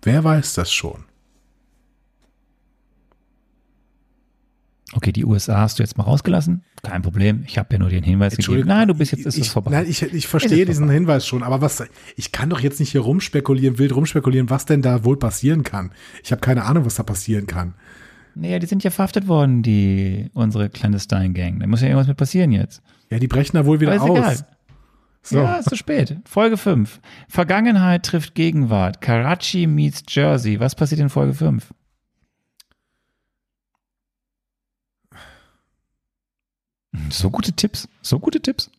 Wer 0.00 0.24
weiß 0.24 0.54
das 0.54 0.72
schon? 0.72 1.04
Okay, 4.94 5.10
die 5.10 5.24
USA 5.24 5.58
hast 5.58 5.78
du 5.78 5.82
jetzt 5.82 5.96
mal 5.96 6.04
rausgelassen. 6.04 6.62
Kein 6.82 7.00
Problem. 7.00 7.44
Ich 7.46 7.56
habe 7.56 7.68
ja 7.72 7.78
nur 7.78 7.88
den 7.88 8.02
Hinweis 8.02 8.36
gegeben. 8.36 8.68
Nein, 8.68 8.88
du 8.88 8.94
bist 8.94 9.12
jetzt 9.12 9.24
ist 9.24 9.38
ich, 9.38 9.48
vorbei. 9.48 9.70
Nein, 9.70 9.86
ich, 9.88 10.02
ich 10.02 10.26
verstehe 10.26 10.66
diesen 10.66 10.84
vorbei. 10.84 10.94
Hinweis 10.94 11.26
schon, 11.26 11.42
aber 11.42 11.62
was 11.62 11.82
ich 12.16 12.32
kann 12.32 12.50
doch 12.50 12.60
jetzt 12.60 12.78
nicht 12.78 12.90
hier 12.90 13.00
rumspekulieren, 13.00 13.78
wild 13.78 13.94
rumspekulieren, 13.94 14.50
was 14.50 14.66
denn 14.66 14.82
da 14.82 15.04
wohl 15.04 15.18
passieren 15.18 15.62
kann. 15.62 15.92
Ich 16.22 16.30
habe 16.30 16.40
keine 16.40 16.64
Ahnung, 16.64 16.84
was 16.84 16.96
da 16.96 17.04
passieren 17.04 17.46
kann. 17.46 17.74
Naja, 18.34 18.58
die 18.58 18.66
sind 18.66 18.84
ja 18.84 18.90
verhaftet 18.90 19.28
worden, 19.28 19.62
die 19.62 20.30
unsere 20.34 20.68
Clandestine 20.68 21.32
Gang. 21.32 21.60
Da 21.60 21.66
muss 21.66 21.80
ja 21.80 21.88
irgendwas 21.88 22.08
mit 22.08 22.16
passieren 22.16 22.52
jetzt. 22.52 22.82
Ja, 23.10 23.18
die 23.18 23.28
brechen 23.28 23.56
da 23.56 23.64
wohl 23.64 23.80
wieder 23.80 23.92
aber 23.92 24.04
ist 24.04 24.10
aus. 24.10 24.18
Egal. 24.18 24.46
So. 25.22 25.38
Ja, 25.38 25.56
ist 25.56 25.68
zu 25.68 25.76
spät. 25.76 26.16
Folge 26.24 26.56
5. 26.56 27.00
Vergangenheit 27.28 28.04
trifft 28.04 28.34
Gegenwart. 28.34 29.00
Karachi 29.00 29.66
meets 29.66 30.02
Jersey. 30.08 30.58
Was 30.58 30.74
passiert 30.74 31.00
in 31.00 31.10
Folge 31.10 31.34
5? 31.34 31.72
So 37.10 37.30
gute 37.30 37.52
Tipps, 37.52 37.88
so 38.02 38.18
gute 38.18 38.40
Tipps. 38.40 38.70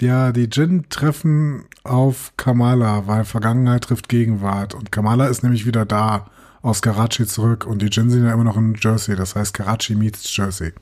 Ja, 0.00 0.30
die 0.32 0.44
Jin 0.44 0.88
treffen 0.90 1.64
auf 1.82 2.32
Kamala, 2.36 3.06
weil 3.06 3.24
Vergangenheit 3.24 3.84
trifft 3.84 4.08
Gegenwart. 4.08 4.74
Und 4.74 4.92
Kamala 4.92 5.26
ist 5.26 5.42
nämlich 5.42 5.66
wieder 5.66 5.84
da 5.84 6.30
aus 6.62 6.82
Karachi 6.82 7.26
zurück 7.26 7.66
und 7.66 7.82
die 7.82 7.86
Jin 7.86 8.10
sind 8.10 8.24
ja 8.24 8.32
immer 8.32 8.44
noch 8.44 8.56
in 8.56 8.74
Jersey. 8.74 9.16
Das 9.16 9.34
heißt, 9.34 9.54
Karachi 9.54 9.94
meets 9.94 10.36
Jersey. 10.36 10.72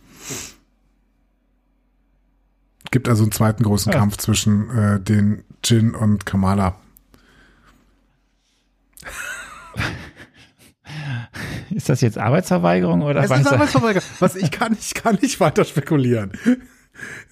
Gibt 2.91 3.09
also 3.09 3.23
einen 3.23 3.33
zweiten 3.33 3.63
großen 3.63 3.93
ja. 3.93 3.99
Kampf 3.99 4.19
zwischen 4.19 4.71
äh, 4.71 5.01
den 5.01 5.45
Jin 5.65 5.95
und 5.95 6.27
Kamala. 6.27 6.77
Ist 11.71 11.89
das 11.89 12.01
jetzt 12.01 12.19
Arbeitsverweigerung 12.19 13.03
oder 13.03 13.23
es 13.23 13.31
ist 13.31 13.47
Arbeitsverweigerung. 13.47 14.09
Was 14.21 14.37
ich 14.37 14.51
kann, 14.51 14.77
ich 14.79 14.95
kann 14.95 15.19
nicht 15.21 15.41
weiter 15.41 15.65
spekulieren. 15.65 16.33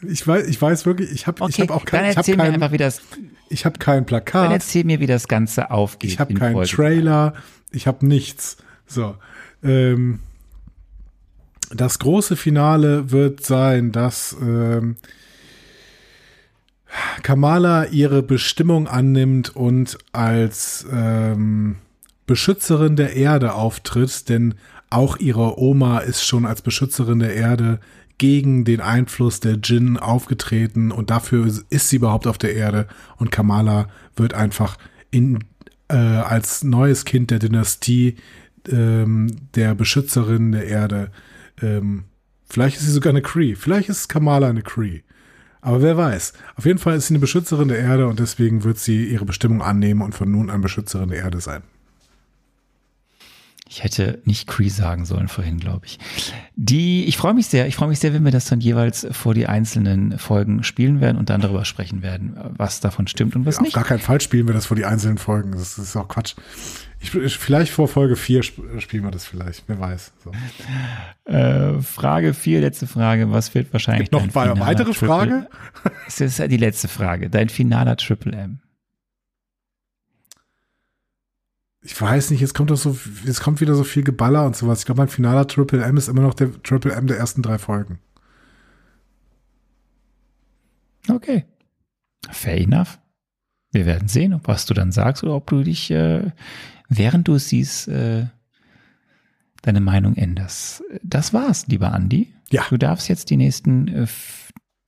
Ich 0.03 0.27
weiß, 0.27 0.47
ich 0.47 0.61
weiß 0.61 0.85
wirklich, 0.85 1.11
ich 1.11 1.27
habe, 1.27 1.43
okay, 1.43 1.53
ich 1.55 1.61
habe 1.61 1.75
auch 1.75 1.85
kein, 1.85 2.11
ich 2.11 2.17
habe 2.17 2.37
kein, 2.37 2.55
einfach, 2.55 2.73
wie 2.73 2.77
das, 2.77 3.01
ich 3.49 3.65
habe 3.65 3.79
kein 3.79 4.05
Plakat. 4.05 4.47
Dann 4.47 4.53
erzähl 4.53 4.85
mir, 4.85 5.01
wie 5.01 5.07
das 5.07 5.29
Ganze 5.29 5.71
aufgeht. 5.71 6.11
Ich 6.11 6.21
habe 6.21 6.35
keinen. 6.35 6.63
Trailer. 6.65 7.35
Ich 7.71 7.87
habe 7.87 8.07
nichts. 8.07 8.59
So, 8.87 9.17
ähm, 9.63 10.21
das 11.71 11.99
große 11.99 12.37
Finale 12.37 13.11
wird 13.11 13.45
sein, 13.45 13.91
dass 13.91 14.37
ähm, 14.41 14.97
Kamala 17.23 17.87
ihre 17.87 18.23
Bestimmung 18.23 18.87
annimmt 18.87 19.55
und 19.55 19.99
als 20.13 20.87
ähm, 20.93 21.77
Beschützerin 22.27 22.97
der 22.97 23.17
Erde 23.17 23.55
auftritt, 23.55 24.29
denn 24.29 24.55
auch 24.91 25.17
ihre 25.19 25.59
Oma 25.59 25.99
ist 25.99 26.25
schon 26.25 26.47
als 26.47 26.63
Beschützerin 26.63 27.19
der 27.19 27.35
Erde 27.35 27.81
gegen 28.19 28.65
den 28.65 28.81
Einfluss 28.81 29.41
der 29.41 29.57
Djinn 29.57 29.99
aufgetreten 29.99 30.93
und 30.93 31.11
dafür 31.11 31.47
ist 31.47 31.89
sie 31.89 31.97
überhaupt 31.97 32.27
auf 32.27 32.39
der 32.39 32.55
Erde 32.55 32.87
und 33.17 33.31
Kamala 33.31 33.89
wird 34.17 34.35
einfach 34.35 34.77
in 35.11 35.41
äh, 35.89 35.97
als 35.97 36.63
neues 36.65 37.05
Kind 37.05 37.31
der 37.31 37.41
Dynastie 37.41 38.17
ähm, 38.71 39.31
der 39.55 39.75
Beschützerin 39.75 40.53
der 40.53 40.67
Erde. 40.67 41.11
Ähm, 41.61 42.05
vielleicht 42.49 42.77
ist 42.77 42.87
sie 42.87 42.93
sogar 42.93 43.11
eine 43.11 43.23
Cree. 43.23 43.55
Vielleicht 43.55 43.89
ist 43.89 44.09
Kamala 44.09 44.49
eine 44.49 44.63
Cree. 44.63 45.01
Aber 45.61 45.83
wer 45.83 45.97
weiß. 45.97 46.35
Auf 46.57 46.67
jeden 46.67 46.79
Fall 46.79 46.97
ist 46.97 47.09
sie 47.09 47.15
eine 47.15 47.21
Beschützerin 47.21 47.69
der 47.69 47.79
Erde 47.79 48.07
und 48.07 48.21
deswegen 48.21 48.65
wird 48.65 48.79
sie 48.79 49.07
ihre 49.07 49.25
Bestimmung 49.25 49.63
annehmen 49.63 50.03
und 50.03 50.15
von 50.15 50.31
nun 50.31 50.51
an 50.51 50.61
Beschützerin 50.61 51.09
der 51.09 51.19
Erde 51.19 51.41
sein. 51.41 51.63
Ich 53.75 53.83
hätte 53.83 54.21
nicht 54.25 54.47
Cree 54.47 54.69
sagen 54.69 55.05
sollen 55.05 55.27
vorhin, 55.27 55.59
glaube 55.59 55.87
ich. 55.87 55.99
Die, 56.55 57.07
ich 57.07 57.17
freue 57.17 57.35
mich 57.35 57.49
sehr, 57.49 57.67
ich 57.67 57.75
freue 57.75 57.89
mich 57.89 57.99
sehr, 57.99 58.15
wenn 58.15 58.25
wir 58.25 58.31
das 58.31 58.45
dann 58.45 58.61
jeweils 58.61 59.05
vor 59.11 59.35
die 59.35 59.49
einzelnen 59.49 60.17
Folgen 60.17 60.63
spielen 60.63 61.01
werden 61.01 61.19
und 61.19 61.29
dann 61.29 61.41
darüber 61.41 61.65
sprechen 61.65 62.01
werden, 62.01 62.37
was 62.57 62.79
davon 62.79 63.09
stimmt 63.09 63.35
und 63.35 63.47
was 63.47 63.57
ja, 63.57 63.63
nicht. 63.63 63.75
Auf 63.77 63.83
gar 63.83 63.89
keinen 63.89 63.99
Fall 63.99 64.21
spielen 64.21 64.47
wir 64.47 64.55
das 64.55 64.67
vor 64.67 64.77
die 64.77 64.85
einzelnen 64.85 65.19
Folgen. 65.19 65.51
Das, 65.51 65.77
ist 65.77 65.97
auch 65.97 66.07
Quatsch. 66.07 66.37
Ich, 67.01 67.11
vielleicht 67.11 67.73
vor 67.73 67.89
Folge 67.89 68.15
4 68.15 68.45
spielen 68.45 69.03
wir 69.03 69.11
das 69.11 69.27
vielleicht, 69.27 69.65
wer 69.67 69.81
weiß. 69.81 70.13
So. 70.23 70.31
Äh, 71.33 71.83
Frage 71.83 72.33
4, 72.33 72.61
letzte 72.61 72.87
Frage. 72.87 73.33
Was 73.33 73.57
wird 73.57 73.73
wahrscheinlich. 73.73 74.09
Gibt 74.09 74.35
noch 74.35 74.41
eine 74.41 74.61
weitere 74.61 74.93
Triple, 74.93 75.09
Frage? 75.09 75.49
Das 76.05 76.21
ist 76.21 76.39
ja 76.39 76.47
die 76.47 76.59
letzte 76.59 76.87
Frage. 76.87 77.29
Dein 77.29 77.49
finaler 77.49 77.97
Triple 77.97 78.37
M. 78.37 78.61
Ich 81.87 82.01
weiß 82.01 82.31
nicht, 82.31 82.41
jetzt 82.41 82.55
kommt 82.55 82.71
doch 82.71 82.77
so, 82.77 82.99
jetzt 83.25 83.43
kommt 83.43 83.61
wieder 83.61 83.75
so 83.75 83.85
viel 83.85 84.03
Geballer 84.03 84.47
und 84.47 84.57
sowas. 84.57 84.81
Ich 84.81 84.87
glaube, 84.87 85.03
mein 85.03 85.09
finaler 85.09 85.47
Triple 85.47 85.85
M 85.85 85.99
ist 85.99 86.09
immer 86.09 86.23
noch 86.23 86.35
der 86.35 86.51
Triple 86.63 86.93
M 86.93 87.07
der 87.07 87.19
ersten 87.19 87.43
drei 87.43 87.59
Folgen. 87.59 87.99
Okay. 91.09 91.45
Fair 92.31 92.59
enough. 92.59 92.99
Wir 93.71 93.85
werden 93.85 94.09
sehen, 94.09 94.33
ob 94.33 94.49
was 94.49 94.65
du 94.65 94.73
dann 94.73 94.93
sagst 94.93 95.23
oder 95.25 95.35
ob 95.35 95.47
du 95.51 95.63
dich 95.63 95.91
äh, 95.91 96.31
während 96.89 97.29
du 97.29 97.35
es 97.35 97.49
siehst, 97.49 97.89
äh, 97.89 98.27
deine 99.63 99.81
Meinung 99.81 100.17
änderst. 100.17 100.83
Das 101.03 101.33
war's, 101.33 101.67
lieber 101.67 101.93
Andi. 101.93 102.33
Ja. 102.51 102.65
Du 102.71 102.77
darfst 102.77 103.09
jetzt 103.09 103.31
die 103.31 103.37
nächsten 103.37 103.89
äh, 103.89 104.07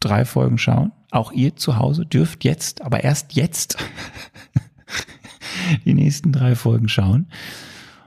drei 0.00 0.24
Folgen 0.24 0.58
schauen. 0.58 0.92
Auch 1.10 1.32
ihr 1.32 1.56
zu 1.56 1.78
Hause 1.78 2.04
dürft 2.04 2.44
jetzt, 2.44 2.82
aber 2.82 3.04
erst 3.04 3.34
jetzt 3.34 3.76
die 5.84 5.94
nächsten 5.94 6.32
drei 6.32 6.54
Folgen 6.54 6.88
schauen. 6.88 7.26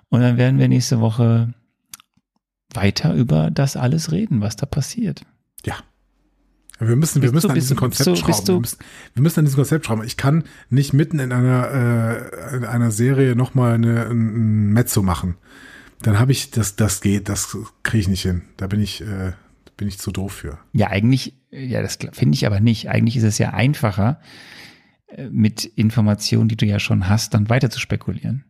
Und 0.09 0.21
dann 0.21 0.37
werden 0.37 0.59
wir 0.59 0.67
nächste 0.67 0.99
Woche 0.99 1.53
weiter 2.73 3.13
über 3.13 3.51
das 3.51 3.75
alles 3.75 4.11
reden, 4.11 4.41
was 4.41 4.55
da 4.55 4.65
passiert. 4.65 5.23
Ja. 5.65 5.75
Wir 6.79 6.95
müssen, 6.95 7.21
wir 7.21 7.31
müssen 7.33 7.47
du, 7.47 7.53
an 7.53 7.55
diesem 7.55 7.75
Konzept 7.75 8.07
du, 8.07 8.15
schrauben. 8.15 8.47
Wir 8.47 8.59
müssen, 8.59 8.77
wir 9.13 9.21
müssen, 9.21 9.39
an 9.39 9.45
diesem 9.45 9.57
Konzept 9.57 9.85
schrauben. 9.85 10.03
Ich 10.05 10.15
kann 10.15 10.45
nicht 10.69 10.93
mitten 10.93 11.19
in 11.19 11.33
einer, 11.33 12.31
äh, 12.51 12.55
in 12.55 12.63
einer 12.63 12.91
Serie 12.91 13.35
nochmal 13.35 13.73
eine, 13.73 14.07
ein 14.07 14.71
Mezzo 14.71 15.03
machen. 15.03 15.35
Dann 16.01 16.19
habe 16.19 16.31
ich, 16.31 16.51
das, 16.51 16.77
das 16.77 17.01
geht, 17.01 17.27
das 17.27 17.57
kriege 17.83 18.01
ich 18.01 18.07
nicht 18.07 18.21
hin. 18.21 18.43
Da 18.55 18.67
bin 18.67 18.81
ich, 18.81 19.01
äh, 19.01 19.33
bin 19.75 19.89
ich 19.89 19.99
zu 19.99 20.11
doof 20.11 20.31
für. 20.31 20.57
Ja, 20.71 20.87
eigentlich, 20.87 21.33
ja, 21.51 21.81
das 21.81 21.97
finde 22.13 22.35
ich 22.35 22.45
aber 22.45 22.61
nicht. 22.61 22.89
Eigentlich 22.89 23.17
ist 23.17 23.23
es 23.23 23.37
ja 23.39 23.49
einfacher, 23.49 24.21
mit 25.29 25.65
Informationen, 25.65 26.49
die 26.49 26.57
du 26.57 26.65
ja 26.65 26.79
schon 26.79 27.09
hast, 27.09 27.33
dann 27.33 27.49
weiter 27.49 27.69
zu 27.69 27.79
spekulieren. 27.79 28.45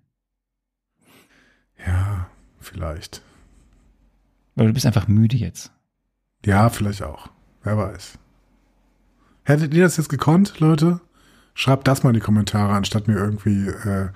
Ja, 1.86 2.30
vielleicht. 2.60 3.22
Weil 4.56 4.68
du 4.68 4.74
bist 4.74 4.86
einfach 4.86 5.08
müde 5.08 5.38
jetzt. 5.38 5.72
Ja, 6.46 6.70
vielleicht 6.70 7.04
auch. 7.04 7.30
Wer 7.64 7.78
weiß. 7.78 8.18
Hättet 9.44 9.74
ihr 9.74 9.84
das 9.84 9.98
jetzt 9.98 10.10
gekonnt, 10.10 10.60
Leute? 10.60 11.02
Schreibt 11.54 11.88
das 11.88 12.04
mal 12.04 12.12
in 12.12 12.16
die 12.16 12.20
Kommentare, 12.20 12.74
anstatt 12.74 13.08
mir 13.08 13.16
irgendwie 13.16 13.68
äh, 13.68 14.10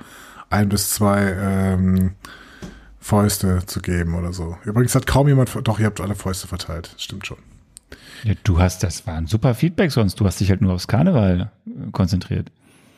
ein 0.50 0.70
bis 0.70 0.92
zwei 0.92 1.34
ähm, 1.38 2.16
Fäuste 3.00 3.66
zu 3.66 3.82
geben 3.82 4.16
oder 4.16 4.32
so. 4.32 4.58
Übrigens 4.64 4.96
hat 4.96 5.08
kaum 5.08 5.28
jemand, 5.28 5.52
doch, 5.64 5.80
ihr 5.80 5.88
habt 5.88 6.00
alle 6.00 6.16
Fäuste 6.16 6.48
verteilt. 6.48 6.96
Stimmt 6.98 7.28
schon. 7.28 7.40
Ja, 8.24 8.34
du 8.44 8.60
hast, 8.60 8.84
das 8.84 9.06
war 9.06 9.16
ein 9.16 9.28
super 9.28 9.54
Feedback 9.54 9.92
sonst. 9.92 10.20
Du 10.20 10.26
hast 10.26 10.40
dich 10.40 10.50
halt 10.50 10.62
nur 10.62 10.74
aufs 10.74 10.88
Karneval 10.88 11.52
äh, 11.66 11.92
konzentriert. 11.92 12.52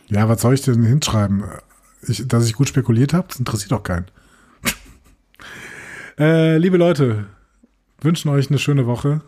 Ja, 0.08 0.30
was 0.30 0.42
soll 0.42 0.54
ich 0.54 0.62
denn 0.62 0.84
hinschreiben? 0.84 1.44
Ich, 2.08 2.28
dass 2.28 2.46
ich 2.46 2.54
gut 2.54 2.70
spekuliert 2.70 3.14
habe, 3.14 3.28
das 3.28 3.40
interessiert 3.40 3.72
doch 3.72 3.82
keinen. 3.82 4.06
äh, 6.20 6.58
liebe 6.58 6.78
Leute, 6.78 7.26
wünschen 8.02 8.30
euch 8.30 8.50
eine 8.50 8.60
schöne 8.60 8.86
Woche. 8.86 9.22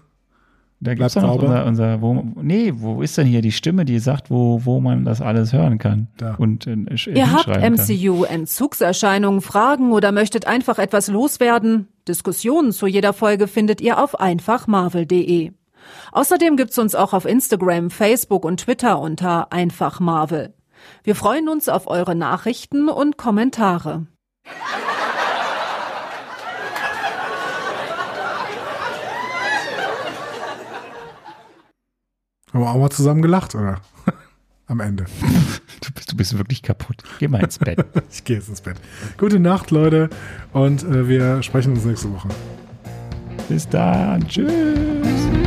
Da 0.80 0.94
gibt 0.94 1.08
es 1.08 1.16
noch 1.16 1.42
unser, 1.42 1.66
unser 1.66 2.02
wo, 2.04 2.24
nee, 2.40 2.72
wo 2.76 3.02
ist 3.02 3.18
denn 3.18 3.26
hier 3.26 3.42
die 3.42 3.52
Stimme, 3.52 3.84
die 3.84 3.98
sagt, 3.98 4.30
wo, 4.30 4.64
wo 4.64 4.80
man 4.80 5.06
das 5.06 5.22
alles 5.22 5.52
hören 5.52 5.80
kann? 5.80 6.08
Da. 6.18 6.36
Und 6.36 6.68
äh, 6.68 6.76
Ihr 7.16 7.32
habt 7.32 7.48
MCU-Entzugserscheinungen, 7.48 9.42
Fragen 9.42 9.92
oder 9.92 10.12
möchtet 10.12 10.46
einfach 10.46 10.78
etwas 10.78 11.08
loswerden? 11.08 11.88
Diskussionen 12.08 12.72
zu 12.74 12.86
jeder 12.86 13.14
Folge 13.14 13.48
findet 13.48 13.82
ihr 13.82 13.98
auf 14.02 14.20
einfachmarvel.de. 14.20 15.52
Außerdem 16.12 16.58
gibt's 16.58 16.78
uns 16.78 16.96
auch 16.96 17.14
auf 17.14 17.26
Instagram, 17.26 17.90
Facebook 17.90 18.46
und 18.46 18.62
Twitter 18.62 19.00
unter 19.00 19.52
einfachmarvel. 19.52 20.54
Wir 21.04 21.16
freuen 21.16 21.50
uns 21.50 21.70
auf 21.70 21.88
eure 21.88 22.16
Nachrichten 22.16 22.90
und 22.90 23.18
Kommentare. 23.18 24.08
Haben 32.54 32.64
wir 32.64 32.70
auch 32.72 32.78
mal 32.78 32.90
zusammen 32.90 33.22
gelacht, 33.22 33.56
oder? 33.56 33.82
Am 34.68 34.80
Ende. 34.80 35.06
Du 35.82 35.92
bist, 35.94 36.12
du 36.12 36.18
bist 36.18 36.38
wirklich 36.38 36.64
kaputt. 36.64 37.04
Geh 37.20 37.28
mal 37.28 37.44
ins 37.44 37.60
Bett. 37.60 37.86
ich 38.12 38.24
gehe 38.24 38.38
jetzt 38.38 38.50
ins 38.50 38.62
Bett. 38.62 38.78
Gute 39.18 39.40
Nacht, 39.40 39.72
Leute. 39.72 40.10
Und 40.54 40.84
äh, 40.84 41.08
wir 41.08 41.44
sprechen 41.44 41.74
uns 41.74 41.86
nächste 41.86 42.12
Woche. 42.14 42.30
Bis 43.48 43.68
dann. 43.70 44.28
Tschüss. 44.28 45.47